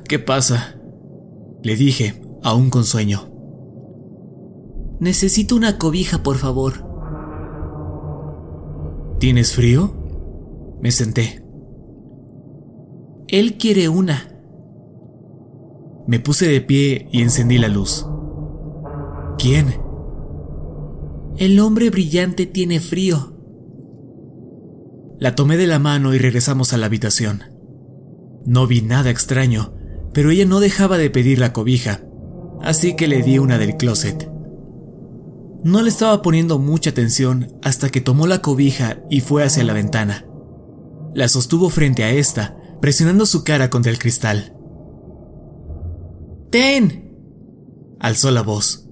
¿Qué 0.08 0.18
pasa? 0.18 0.78
Le 1.62 1.76
dije, 1.76 2.20
aún 2.42 2.70
con 2.70 2.84
sueño. 2.84 3.30
Necesito 5.00 5.56
una 5.56 5.78
cobija, 5.78 6.22
por 6.22 6.36
favor. 6.36 6.84
¿Tienes 9.18 9.52
frío? 9.52 9.94
Me 10.80 10.90
senté. 10.90 11.42
Él 13.28 13.56
quiere 13.56 13.88
una. 13.88 14.28
Me 16.06 16.20
puse 16.20 16.46
de 16.46 16.60
pie 16.60 17.08
y 17.10 17.22
encendí 17.22 17.58
la 17.58 17.68
luz. 17.68 18.06
¿Quién? 19.38 19.74
El 21.38 21.58
hombre 21.60 21.90
brillante 21.90 22.46
tiene 22.46 22.80
frío. 22.80 23.33
La 25.18 25.34
tomé 25.34 25.56
de 25.56 25.66
la 25.66 25.78
mano 25.78 26.14
y 26.14 26.18
regresamos 26.18 26.72
a 26.72 26.76
la 26.76 26.86
habitación. 26.86 27.44
No 28.46 28.66
vi 28.66 28.82
nada 28.82 29.10
extraño, 29.10 29.74
pero 30.12 30.30
ella 30.30 30.44
no 30.44 30.60
dejaba 30.60 30.98
de 30.98 31.10
pedir 31.10 31.38
la 31.38 31.52
cobija, 31.52 32.02
así 32.62 32.96
que 32.96 33.08
le 33.08 33.22
di 33.22 33.38
una 33.38 33.58
del 33.58 33.76
closet. 33.76 34.30
No 35.62 35.80
le 35.82 35.88
estaba 35.88 36.20
poniendo 36.20 36.58
mucha 36.58 36.90
atención 36.90 37.56
hasta 37.62 37.88
que 37.88 38.00
tomó 38.00 38.26
la 38.26 38.42
cobija 38.42 38.98
y 39.08 39.20
fue 39.20 39.44
hacia 39.44 39.64
la 39.64 39.72
ventana. 39.72 40.26
La 41.14 41.28
sostuvo 41.28 41.70
frente 41.70 42.04
a 42.04 42.10
esta, 42.10 42.56
presionando 42.80 43.24
su 43.24 43.44
cara 43.44 43.70
contra 43.70 43.90
el 43.90 43.98
cristal. 43.98 44.54
¡Ten! 46.50 47.16
alzó 47.98 48.30
la 48.30 48.42
voz. 48.42 48.86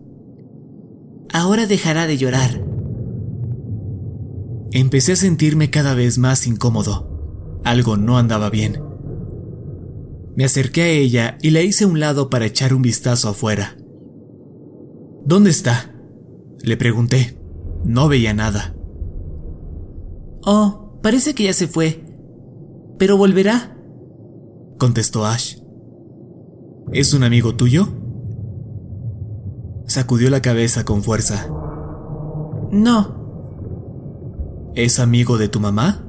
Ahora 1.33 1.67
dejará 1.67 2.07
de 2.07 2.17
llorar. 2.17 2.72
Empecé 4.73 5.13
a 5.13 5.17
sentirme 5.17 5.71
cada 5.71 5.95
vez 5.95 6.17
más 6.17 6.47
incómodo. 6.47 7.61
Algo 7.63 7.99
no 7.99 8.17
andaba 8.17 8.49
bien. 8.49 8.83
Me 10.35 10.45
acerqué 10.45 10.83
a 10.83 10.89
ella 10.89 11.37
y 11.43 11.51
la 11.51 11.61
hice 11.61 11.85
a 11.85 11.89
un 11.89 12.01
lado 12.01 12.31
para 12.31 12.47
echar 12.47 12.73
un 12.73 12.81
vistazo 12.81 13.29
afuera. 13.29 13.77
¿Dónde 15.27 15.51
está? 15.51 15.95
Le 16.63 16.77
pregunté. 16.79 17.39
No 17.85 18.09
veía 18.09 18.33
nada. 18.33 18.75
Oh, 20.45 20.99
parece 21.03 21.35
que 21.35 21.45
ya 21.45 21.53
se 21.53 21.69
fue. 21.69 22.05
Pero 22.99 23.17
volverá, 23.19 23.77
contestó 24.79 25.27
Ash. 25.27 25.59
¿Es 26.93 27.13
un 27.13 27.25
amigo 27.25 27.57
tuyo? 27.57 27.89
Sacudió 29.87 30.31
la 30.31 30.41
cabeza 30.41 30.85
con 30.85 31.03
fuerza. 31.03 31.49
No. 32.71 33.22
¿Es 34.75 35.01
amigo 35.01 35.37
de 35.37 35.49
tu 35.49 35.61
mamá? 35.61 36.03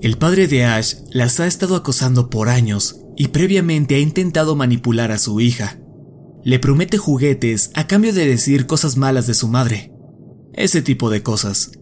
El 0.00 0.16
padre 0.16 0.48
de 0.48 0.64
Ash 0.64 0.94
las 1.10 1.38
ha 1.38 1.46
estado 1.46 1.76
acosando 1.76 2.30
por 2.30 2.48
años 2.48 3.00
y 3.14 3.28
previamente 3.28 3.96
ha 3.96 3.98
intentado 3.98 4.56
manipular 4.56 5.12
a 5.12 5.18
su 5.18 5.38
hija. 5.40 5.78
Le 6.44 6.58
promete 6.58 6.96
juguetes 6.96 7.72
a 7.74 7.86
cambio 7.86 8.14
de 8.14 8.24
decir 8.24 8.66
cosas 8.66 8.96
malas 8.96 9.26
de 9.26 9.34
su 9.34 9.48
madre. 9.48 9.92
Ese 10.54 10.80
tipo 10.80 11.10
de 11.10 11.22
cosas. 11.22 11.72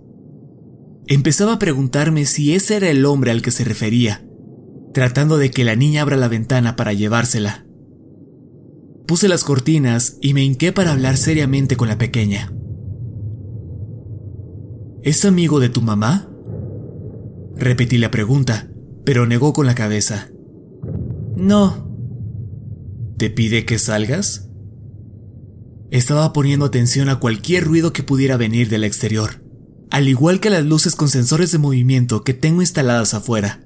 Empezaba 1.06 1.52
a 1.52 1.58
preguntarme 1.60 2.26
si 2.26 2.54
ese 2.54 2.74
era 2.74 2.90
el 2.90 3.06
hombre 3.06 3.30
al 3.30 3.42
que 3.42 3.52
se 3.52 3.62
refería, 3.62 4.26
tratando 4.92 5.38
de 5.38 5.52
que 5.52 5.62
la 5.62 5.76
niña 5.76 6.02
abra 6.02 6.16
la 6.16 6.26
ventana 6.26 6.74
para 6.74 6.94
llevársela. 6.94 7.64
Puse 9.06 9.28
las 9.28 9.44
cortinas 9.44 10.16
y 10.20 10.34
me 10.34 10.42
hinqué 10.42 10.72
para 10.72 10.90
hablar 10.90 11.16
seriamente 11.16 11.76
con 11.76 11.86
la 11.86 11.96
pequeña. 11.96 12.52
¿Es 15.06 15.24
amigo 15.24 15.60
de 15.60 15.68
tu 15.68 15.82
mamá? 15.82 16.28
Repetí 17.54 17.96
la 17.96 18.10
pregunta, 18.10 18.68
pero 19.04 19.24
negó 19.24 19.52
con 19.52 19.64
la 19.64 19.76
cabeza. 19.76 20.32
No. 21.36 21.88
¿Te 23.16 23.30
pide 23.30 23.64
que 23.64 23.78
salgas? 23.78 24.50
Estaba 25.92 26.32
poniendo 26.32 26.66
atención 26.66 27.08
a 27.08 27.20
cualquier 27.20 27.62
ruido 27.62 27.92
que 27.92 28.02
pudiera 28.02 28.36
venir 28.36 28.68
del 28.68 28.82
exterior, 28.82 29.44
al 29.92 30.08
igual 30.08 30.40
que 30.40 30.48
a 30.48 30.50
las 30.50 30.64
luces 30.64 30.96
con 30.96 31.08
sensores 31.08 31.52
de 31.52 31.58
movimiento 31.58 32.24
que 32.24 32.34
tengo 32.34 32.60
instaladas 32.60 33.14
afuera. 33.14 33.64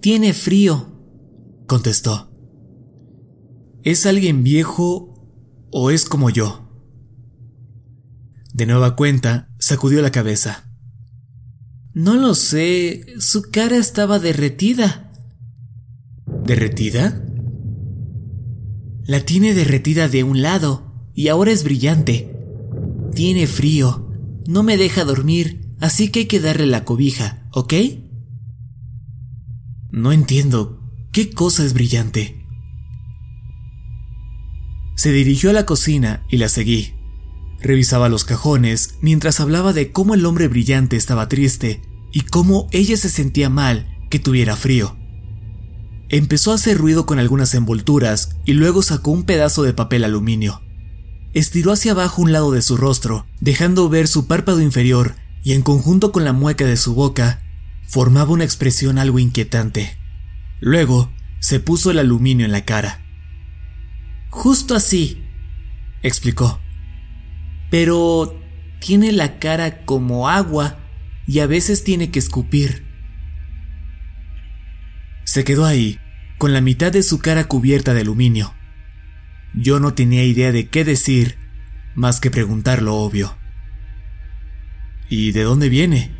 Tiene 0.00 0.32
frío, 0.32 0.88
contestó. 1.68 2.32
¿Es 3.84 4.06
alguien 4.06 4.42
viejo 4.42 5.14
o 5.70 5.92
es 5.92 6.04
como 6.04 6.30
yo? 6.30 6.69
De 8.52 8.66
nueva 8.66 8.96
cuenta, 8.96 9.48
sacudió 9.58 10.02
la 10.02 10.10
cabeza. 10.10 10.70
No 11.92 12.14
lo 12.16 12.34
sé, 12.34 13.04
su 13.18 13.50
cara 13.50 13.76
estaba 13.76 14.18
derretida. 14.18 15.12
¿Derretida? 16.44 17.24
La 19.04 19.20
tiene 19.20 19.54
derretida 19.54 20.08
de 20.08 20.22
un 20.22 20.42
lado 20.42 21.10
y 21.14 21.28
ahora 21.28 21.50
es 21.50 21.64
brillante. 21.64 22.36
Tiene 23.14 23.46
frío, 23.46 24.08
no 24.46 24.62
me 24.62 24.76
deja 24.76 25.04
dormir, 25.04 25.74
así 25.80 26.10
que 26.10 26.20
hay 26.20 26.26
que 26.26 26.40
darle 26.40 26.66
la 26.66 26.84
cobija, 26.84 27.48
¿ok? 27.52 27.74
No 29.90 30.12
entiendo, 30.12 30.80
¿qué 31.12 31.30
cosa 31.30 31.64
es 31.64 31.74
brillante? 31.74 32.46
Se 34.94 35.10
dirigió 35.10 35.50
a 35.50 35.54
la 35.54 35.66
cocina 35.66 36.24
y 36.30 36.36
la 36.36 36.48
seguí. 36.48 36.99
Revisaba 37.60 38.08
los 38.08 38.24
cajones 38.24 38.94
mientras 39.02 39.38
hablaba 39.40 39.72
de 39.72 39.92
cómo 39.92 40.14
el 40.14 40.24
hombre 40.24 40.48
brillante 40.48 40.96
estaba 40.96 41.28
triste 41.28 41.82
y 42.10 42.22
cómo 42.22 42.68
ella 42.72 42.96
se 42.96 43.10
sentía 43.10 43.50
mal 43.50 43.98
que 44.08 44.18
tuviera 44.18 44.56
frío. 44.56 44.96
Empezó 46.08 46.52
a 46.52 46.54
hacer 46.54 46.78
ruido 46.78 47.06
con 47.06 47.18
algunas 47.18 47.54
envolturas 47.54 48.36
y 48.44 48.54
luego 48.54 48.82
sacó 48.82 49.10
un 49.10 49.24
pedazo 49.24 49.62
de 49.62 49.74
papel 49.74 50.04
aluminio. 50.04 50.62
Estiró 51.34 51.72
hacia 51.72 51.92
abajo 51.92 52.22
un 52.22 52.32
lado 52.32 52.50
de 52.50 52.62
su 52.62 52.76
rostro, 52.76 53.26
dejando 53.40 53.88
ver 53.88 54.08
su 54.08 54.26
párpado 54.26 54.60
inferior 54.60 55.14
y 55.44 55.52
en 55.52 55.62
conjunto 55.62 56.10
con 56.10 56.24
la 56.24 56.32
mueca 56.32 56.64
de 56.64 56.76
su 56.76 56.94
boca, 56.94 57.42
formaba 57.86 58.32
una 58.32 58.44
expresión 58.44 58.98
algo 58.98 59.18
inquietante. 59.18 59.96
Luego, 60.60 61.12
se 61.38 61.60
puso 61.60 61.90
el 61.90 61.98
aluminio 61.98 62.44
en 62.44 62.52
la 62.52 62.64
cara. 62.64 63.04
Justo 64.30 64.74
así, 64.74 65.22
explicó 66.02 66.60
pero 67.70 68.40
tiene 68.80 69.12
la 69.12 69.38
cara 69.38 69.84
como 69.84 70.28
agua 70.28 70.78
y 71.26 71.38
a 71.38 71.46
veces 71.46 71.84
tiene 71.84 72.10
que 72.10 72.18
escupir. 72.18 72.84
Se 75.24 75.44
quedó 75.44 75.64
ahí, 75.64 75.98
con 76.38 76.52
la 76.52 76.60
mitad 76.60 76.90
de 76.90 77.02
su 77.02 77.20
cara 77.20 77.44
cubierta 77.44 77.94
de 77.94 78.00
aluminio. 78.00 78.54
Yo 79.54 79.78
no 79.78 79.94
tenía 79.94 80.24
idea 80.24 80.52
de 80.52 80.68
qué 80.68 80.84
decir, 80.84 81.36
más 81.94 82.20
que 82.20 82.30
preguntar 82.30 82.82
lo 82.82 82.96
obvio. 82.96 83.36
¿Y 85.08 85.32
de 85.32 85.42
dónde 85.42 85.68
viene? 85.68 86.12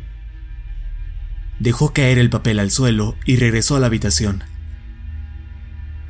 Dejó 1.59 1.93
caer 1.93 2.17
el 2.17 2.29
papel 2.29 2.59
al 2.59 2.71
suelo 2.71 3.17
y 3.25 3.35
regresó 3.37 3.75
a 3.75 3.79
la 3.79 3.87
habitación. 3.87 4.43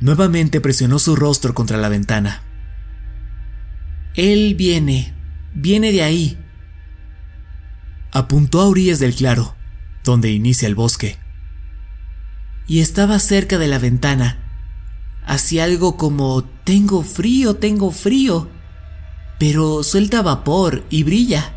Nuevamente 0.00 0.60
presionó 0.60 0.98
su 0.98 1.14
rostro 1.14 1.54
contra 1.54 1.78
la 1.78 1.88
ventana. 1.88 2.42
Él 4.14 4.54
viene, 4.56 5.14
Viene 5.54 5.92
de 5.92 6.02
ahí. 6.02 6.38
Apuntó 8.10 8.60
a 8.60 8.66
orillas 8.66 8.98
del 8.98 9.14
claro, 9.14 9.54
donde 10.04 10.30
inicia 10.30 10.66
el 10.66 10.74
bosque. 10.74 11.18
Y 12.66 12.80
estaba 12.80 13.18
cerca 13.18 13.58
de 13.58 13.68
la 13.68 13.78
ventana. 13.78 14.38
Hacía 15.26 15.64
algo 15.64 15.96
como 15.96 16.44
tengo 16.64 17.02
frío, 17.02 17.56
tengo 17.56 17.90
frío. 17.90 18.48
Pero 19.38 19.82
suelta 19.82 20.22
vapor 20.22 20.84
y 20.88 21.02
brilla. 21.02 21.54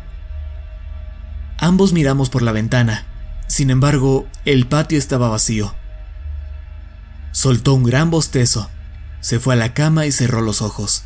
Ambos 1.58 1.92
miramos 1.92 2.30
por 2.30 2.42
la 2.42 2.52
ventana. 2.52 3.06
Sin 3.46 3.70
embargo, 3.70 4.26
el 4.44 4.66
patio 4.66 4.98
estaba 4.98 5.28
vacío. 5.28 5.74
Soltó 7.32 7.74
un 7.74 7.84
gran 7.84 8.10
bostezo, 8.10 8.70
se 9.20 9.40
fue 9.40 9.54
a 9.54 9.56
la 9.56 9.74
cama 9.74 10.06
y 10.06 10.12
cerró 10.12 10.40
los 10.40 10.62
ojos. 10.62 11.05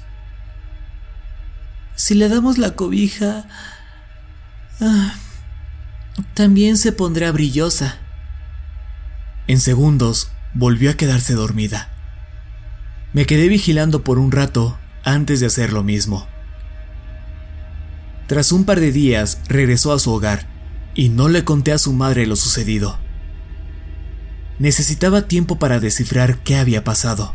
Si 2.00 2.14
le 2.14 2.30
damos 2.30 2.56
la 2.56 2.70
cobija... 2.76 3.44
Ah, 4.80 5.16
también 6.32 6.78
se 6.78 6.92
pondrá 6.92 7.30
brillosa. 7.30 7.98
En 9.46 9.60
segundos 9.60 10.30
volvió 10.54 10.90
a 10.90 10.94
quedarse 10.94 11.34
dormida. 11.34 11.90
Me 13.12 13.26
quedé 13.26 13.48
vigilando 13.48 14.02
por 14.02 14.18
un 14.18 14.32
rato 14.32 14.78
antes 15.04 15.40
de 15.40 15.46
hacer 15.46 15.74
lo 15.74 15.82
mismo. 15.82 16.26
Tras 18.28 18.50
un 18.50 18.64
par 18.64 18.80
de 18.80 18.92
días 18.92 19.42
regresó 19.46 19.92
a 19.92 19.98
su 19.98 20.10
hogar 20.10 20.48
y 20.94 21.10
no 21.10 21.28
le 21.28 21.44
conté 21.44 21.70
a 21.70 21.78
su 21.78 21.92
madre 21.92 22.26
lo 22.26 22.36
sucedido. 22.36 22.98
Necesitaba 24.58 25.28
tiempo 25.28 25.58
para 25.58 25.80
descifrar 25.80 26.38
qué 26.38 26.56
había 26.56 26.82
pasado. 26.82 27.34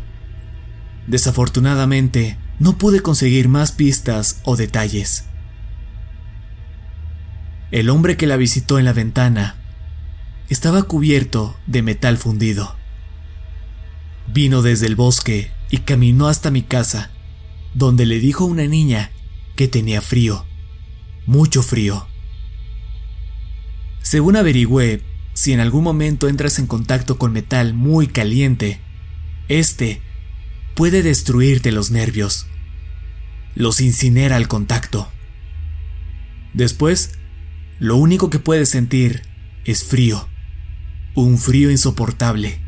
Desafortunadamente, 1.06 2.36
no 2.58 2.78
pude 2.78 3.00
conseguir 3.00 3.48
más 3.48 3.72
pistas 3.72 4.40
o 4.44 4.56
detalles. 4.56 5.24
El 7.70 7.90
hombre 7.90 8.16
que 8.16 8.26
la 8.26 8.36
visitó 8.36 8.78
en 8.78 8.84
la 8.84 8.92
ventana 8.92 9.56
estaba 10.48 10.84
cubierto 10.84 11.56
de 11.66 11.82
metal 11.82 12.16
fundido. 12.16 12.76
Vino 14.32 14.62
desde 14.62 14.86
el 14.86 14.96
bosque 14.96 15.50
y 15.70 15.78
caminó 15.78 16.28
hasta 16.28 16.50
mi 16.50 16.62
casa, 16.62 17.10
donde 17.74 18.06
le 18.06 18.18
dijo 18.18 18.44
a 18.44 18.48
una 18.48 18.66
niña 18.66 19.10
que 19.56 19.68
tenía 19.68 20.00
frío, 20.00 20.46
mucho 21.26 21.62
frío. 21.62 22.06
Según 24.02 24.36
averigüé, 24.36 25.02
si 25.34 25.52
en 25.52 25.60
algún 25.60 25.84
momento 25.84 26.28
entras 26.28 26.58
en 26.58 26.66
contacto 26.66 27.18
con 27.18 27.32
metal 27.32 27.74
muy 27.74 28.06
caliente, 28.06 28.80
este 29.48 30.00
puede 30.76 31.02
destruirte 31.02 31.72
los 31.72 31.90
nervios. 31.90 32.46
Los 33.54 33.80
incinera 33.80 34.36
al 34.36 34.46
contacto. 34.46 35.10
Después, 36.52 37.18
lo 37.80 37.96
único 37.96 38.28
que 38.30 38.38
puedes 38.38 38.68
sentir 38.68 39.22
es 39.64 39.84
frío. 39.84 40.28
Un 41.14 41.38
frío 41.38 41.70
insoportable. 41.70 42.60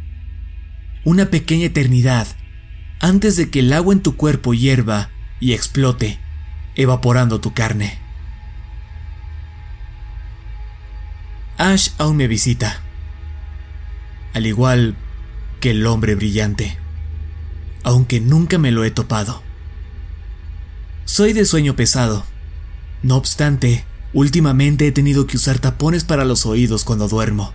Una 1.04 1.26
pequeña 1.26 1.66
eternidad 1.66 2.26
antes 2.98 3.36
de 3.36 3.50
que 3.50 3.60
el 3.60 3.72
agua 3.74 3.92
en 3.92 4.02
tu 4.02 4.16
cuerpo 4.16 4.54
hierva 4.54 5.10
y 5.38 5.52
explote, 5.52 6.18
evaporando 6.74 7.40
tu 7.40 7.52
carne. 7.52 7.98
Ash 11.58 11.90
aún 11.98 12.16
me 12.16 12.26
visita, 12.26 12.80
al 14.32 14.46
igual 14.46 14.96
que 15.60 15.72
el 15.72 15.86
hombre 15.86 16.14
brillante 16.14 16.78
aunque 17.88 18.20
nunca 18.20 18.58
me 18.58 18.70
lo 18.70 18.84
he 18.84 18.90
topado. 18.90 19.42
Soy 21.06 21.32
de 21.32 21.46
sueño 21.46 21.74
pesado. 21.74 22.22
No 23.02 23.16
obstante, 23.16 23.86
últimamente 24.12 24.86
he 24.86 24.92
tenido 24.92 25.26
que 25.26 25.38
usar 25.38 25.58
tapones 25.58 26.04
para 26.04 26.26
los 26.26 26.44
oídos 26.44 26.84
cuando 26.84 27.08
duermo. 27.08 27.54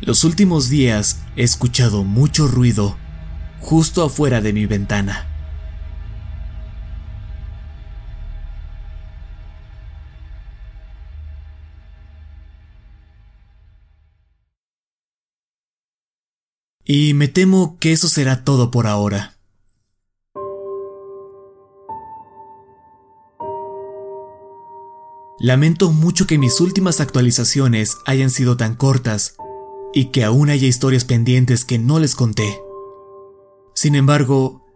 Los 0.00 0.22
últimos 0.22 0.68
días 0.68 1.22
he 1.34 1.42
escuchado 1.42 2.04
mucho 2.04 2.46
ruido 2.46 2.96
justo 3.58 4.04
afuera 4.04 4.40
de 4.40 4.52
mi 4.52 4.66
ventana. 4.66 5.29
Y 16.92 17.14
me 17.14 17.28
temo 17.28 17.76
que 17.78 17.92
eso 17.92 18.08
será 18.08 18.42
todo 18.42 18.72
por 18.72 18.88
ahora. 18.88 19.36
Lamento 25.38 25.92
mucho 25.92 26.26
que 26.26 26.36
mis 26.36 26.60
últimas 26.60 26.98
actualizaciones 27.00 27.96
hayan 28.06 28.28
sido 28.30 28.56
tan 28.56 28.74
cortas 28.74 29.36
y 29.94 30.06
que 30.06 30.24
aún 30.24 30.50
haya 30.50 30.66
historias 30.66 31.04
pendientes 31.04 31.64
que 31.64 31.78
no 31.78 32.00
les 32.00 32.16
conté. 32.16 32.60
Sin 33.72 33.94
embargo, 33.94 34.66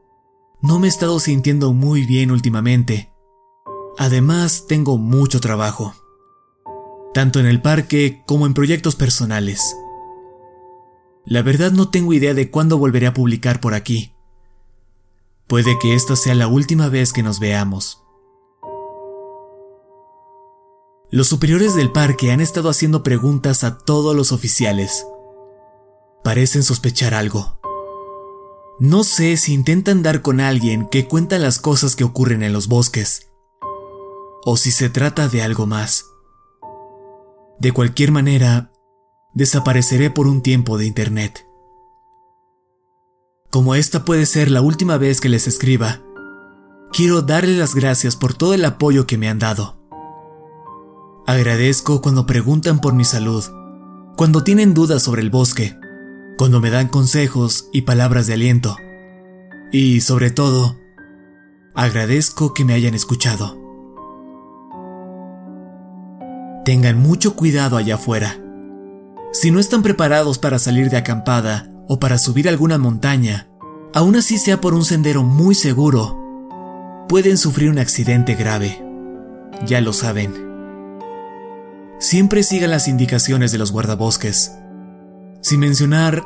no 0.63 0.79
me 0.79 0.87
he 0.87 0.91
estado 0.91 1.19
sintiendo 1.19 1.73
muy 1.73 2.07
bien 2.07 2.31
últimamente. 2.31 3.11
Además, 3.99 4.67
tengo 4.69 4.99
mucho 4.99 5.41
trabajo, 5.41 5.97
tanto 7.13 7.41
en 7.41 7.47
el 7.47 7.61
parque 7.61 8.23
como 8.25 8.47
en 8.47 8.55
proyectos 8.55 8.95
personales. 8.95 9.75
La 11.27 11.43
verdad 11.43 11.73
no 11.73 11.89
tengo 11.91 12.13
idea 12.13 12.35
de 12.35 12.51
cuándo 12.51 12.77
volveré 12.77 13.07
a 13.07 13.15
publicar 13.15 13.61
por 13.61 13.75
aquí. 13.75 14.13
Puede 15.47 15.79
que 15.79 15.95
esta 15.95 16.17
sea 16.17 16.35
la 16.35 16.49
última 16.49 16.89
vez 16.89 17.13
que 17.13 17.23
nos 17.23 17.41
veamos. 17.41 18.03
Los 21.11 21.29
superiores 21.29 21.75
del 21.75 21.93
parque 21.93 22.33
han 22.33 22.41
estado 22.41 22.69
haciendo 22.69 23.03
preguntas 23.03 23.65
a 23.65 23.79
todos 23.79 24.17
los 24.17 24.33
oficiales. 24.33 25.07
Parecen 26.23 26.63
sospechar 26.63 27.15
algo. 27.15 27.59
No 28.81 29.05
sé 29.05 29.37
si 29.37 29.55
intentan 29.55 30.03
dar 30.03 30.21
con 30.21 30.41
alguien 30.41 30.89
que 30.89 31.07
cuenta 31.07 31.39
las 31.39 31.59
cosas 31.59 31.95
que 31.95 32.05
ocurren 32.05 32.43
en 32.43 32.53
los 32.53 32.67
bosques, 32.67 33.31
o 34.45 34.57
si 34.57 34.73
se 34.73 34.91
trata 34.91 35.29
de 35.29 35.43
algo 35.43 35.67
más. 35.67 36.07
De 37.61 37.71
cualquier 37.71 38.11
manera, 38.11 38.73
desapareceré 39.35 40.11
por 40.11 40.27
un 40.27 40.43
tiempo 40.43 40.79
de 40.79 40.87
Internet. 40.87 41.47
Como 43.51 43.75
esta 43.75 44.05
puede 44.05 44.27
ser 44.27 44.51
la 44.51 44.63
última 44.63 44.97
vez 44.97 45.21
que 45.21 45.29
les 45.29 45.47
escriba, 45.47 46.01
quiero 46.93 47.23
darles 47.23 47.59
las 47.59 47.75
gracias 47.75 48.17
por 48.17 48.35
todo 48.35 48.55
el 48.55 48.65
apoyo 48.65 49.07
que 49.07 49.19
me 49.19 49.29
han 49.29 49.39
dado. 49.39 49.77
Agradezco 51.27 52.01
cuando 52.01 52.27
preguntan 52.27 52.81
por 52.81 52.95
mi 52.95 53.05
salud, 53.05 53.45
cuando 54.17 54.45
tienen 54.45 54.75
dudas 54.75 55.03
sobre 55.03 55.23
el 55.23 55.31
bosque, 55.31 55.77
cuando 56.37 56.61
me 56.61 56.71
dan 56.71 56.89
consejos 56.89 57.69
y 57.73 57.83
palabras 57.83 58.27
de 58.27 58.35
aliento. 58.35 58.77
Y 59.73 60.01
sobre 60.01 60.31
todo, 60.31 60.77
agradezco 61.75 62.55
que 62.55 62.65
me 62.65 62.75
hayan 62.75 62.95
escuchado. 62.95 63.59
Tengan 66.65 66.99
mucho 66.99 67.35
cuidado 67.35 67.77
allá 67.77 67.97
afuera. 67.97 68.44
Si 69.35 69.51
no 69.51 69.59
están 69.59 69.83
preparados 69.83 70.39
para 70.39 70.61
salir 70.61 70.91
de 70.91 70.97
acampada 70.97 71.69
o 71.89 71.99
para 71.99 72.19
subir 72.19 72.49
alguna 72.49 72.79
montaña, 72.79 73.49
aún 73.93 74.15
así 74.15 74.39
sea 74.39 74.61
por 74.61 74.75
un 74.75 74.85
sendero 74.85 75.25
muy 75.25 75.57
seguro, 75.57 76.17
pueden 77.09 77.37
sufrir 77.37 77.69
un 77.69 77.81
accidente 77.81 78.37
grave. 78.37 78.81
Ya 79.67 79.81
lo 79.81 79.93
saben. 79.93 80.33
Siempre 81.99 82.45
sigan 82.45 82.71
las 82.71 82.87
indicaciones 82.87 83.51
de 83.51 83.59
los 83.59 83.73
guardabosques 83.73 84.53
sin 85.41 85.59
mencionar 85.59 86.25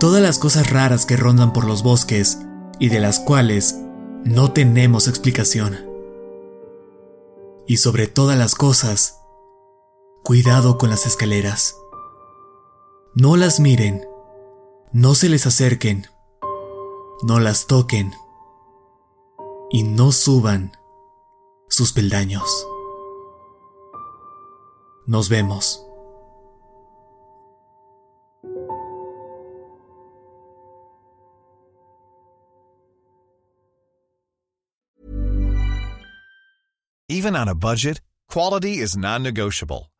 todas 0.00 0.20
las 0.20 0.40
cosas 0.40 0.70
raras 0.70 1.06
que 1.06 1.16
rondan 1.16 1.52
por 1.52 1.64
los 1.64 1.84
bosques 1.84 2.40
y 2.80 2.88
de 2.88 2.98
las 2.98 3.20
cuales 3.20 3.78
no 4.24 4.50
tenemos 4.50 5.06
explicación. 5.06 5.78
Y 7.68 7.76
sobre 7.76 8.08
todas 8.08 8.36
las 8.36 8.56
cosas, 8.56 9.20
cuidado 10.24 10.78
con 10.78 10.90
las 10.90 11.06
escaleras. 11.06 11.76
No 13.16 13.36
las 13.36 13.60
miren, 13.60 14.04
no 14.92 15.14
se 15.14 15.28
les 15.28 15.46
acerquen, 15.46 16.08
no 17.22 17.38
las 17.38 17.68
toquen 17.68 18.12
y 19.70 19.84
no 19.84 20.10
suban 20.10 20.72
sus 21.68 21.92
peldaños. 21.92 22.66
Nos 25.06 25.28
vemos. 25.28 25.80
Even 37.08 37.36
on 37.36 37.48
a 37.48 37.54
budget, 37.54 38.00
quality 38.28 38.78
is 38.78 38.96
non-negotiable. 38.96 39.93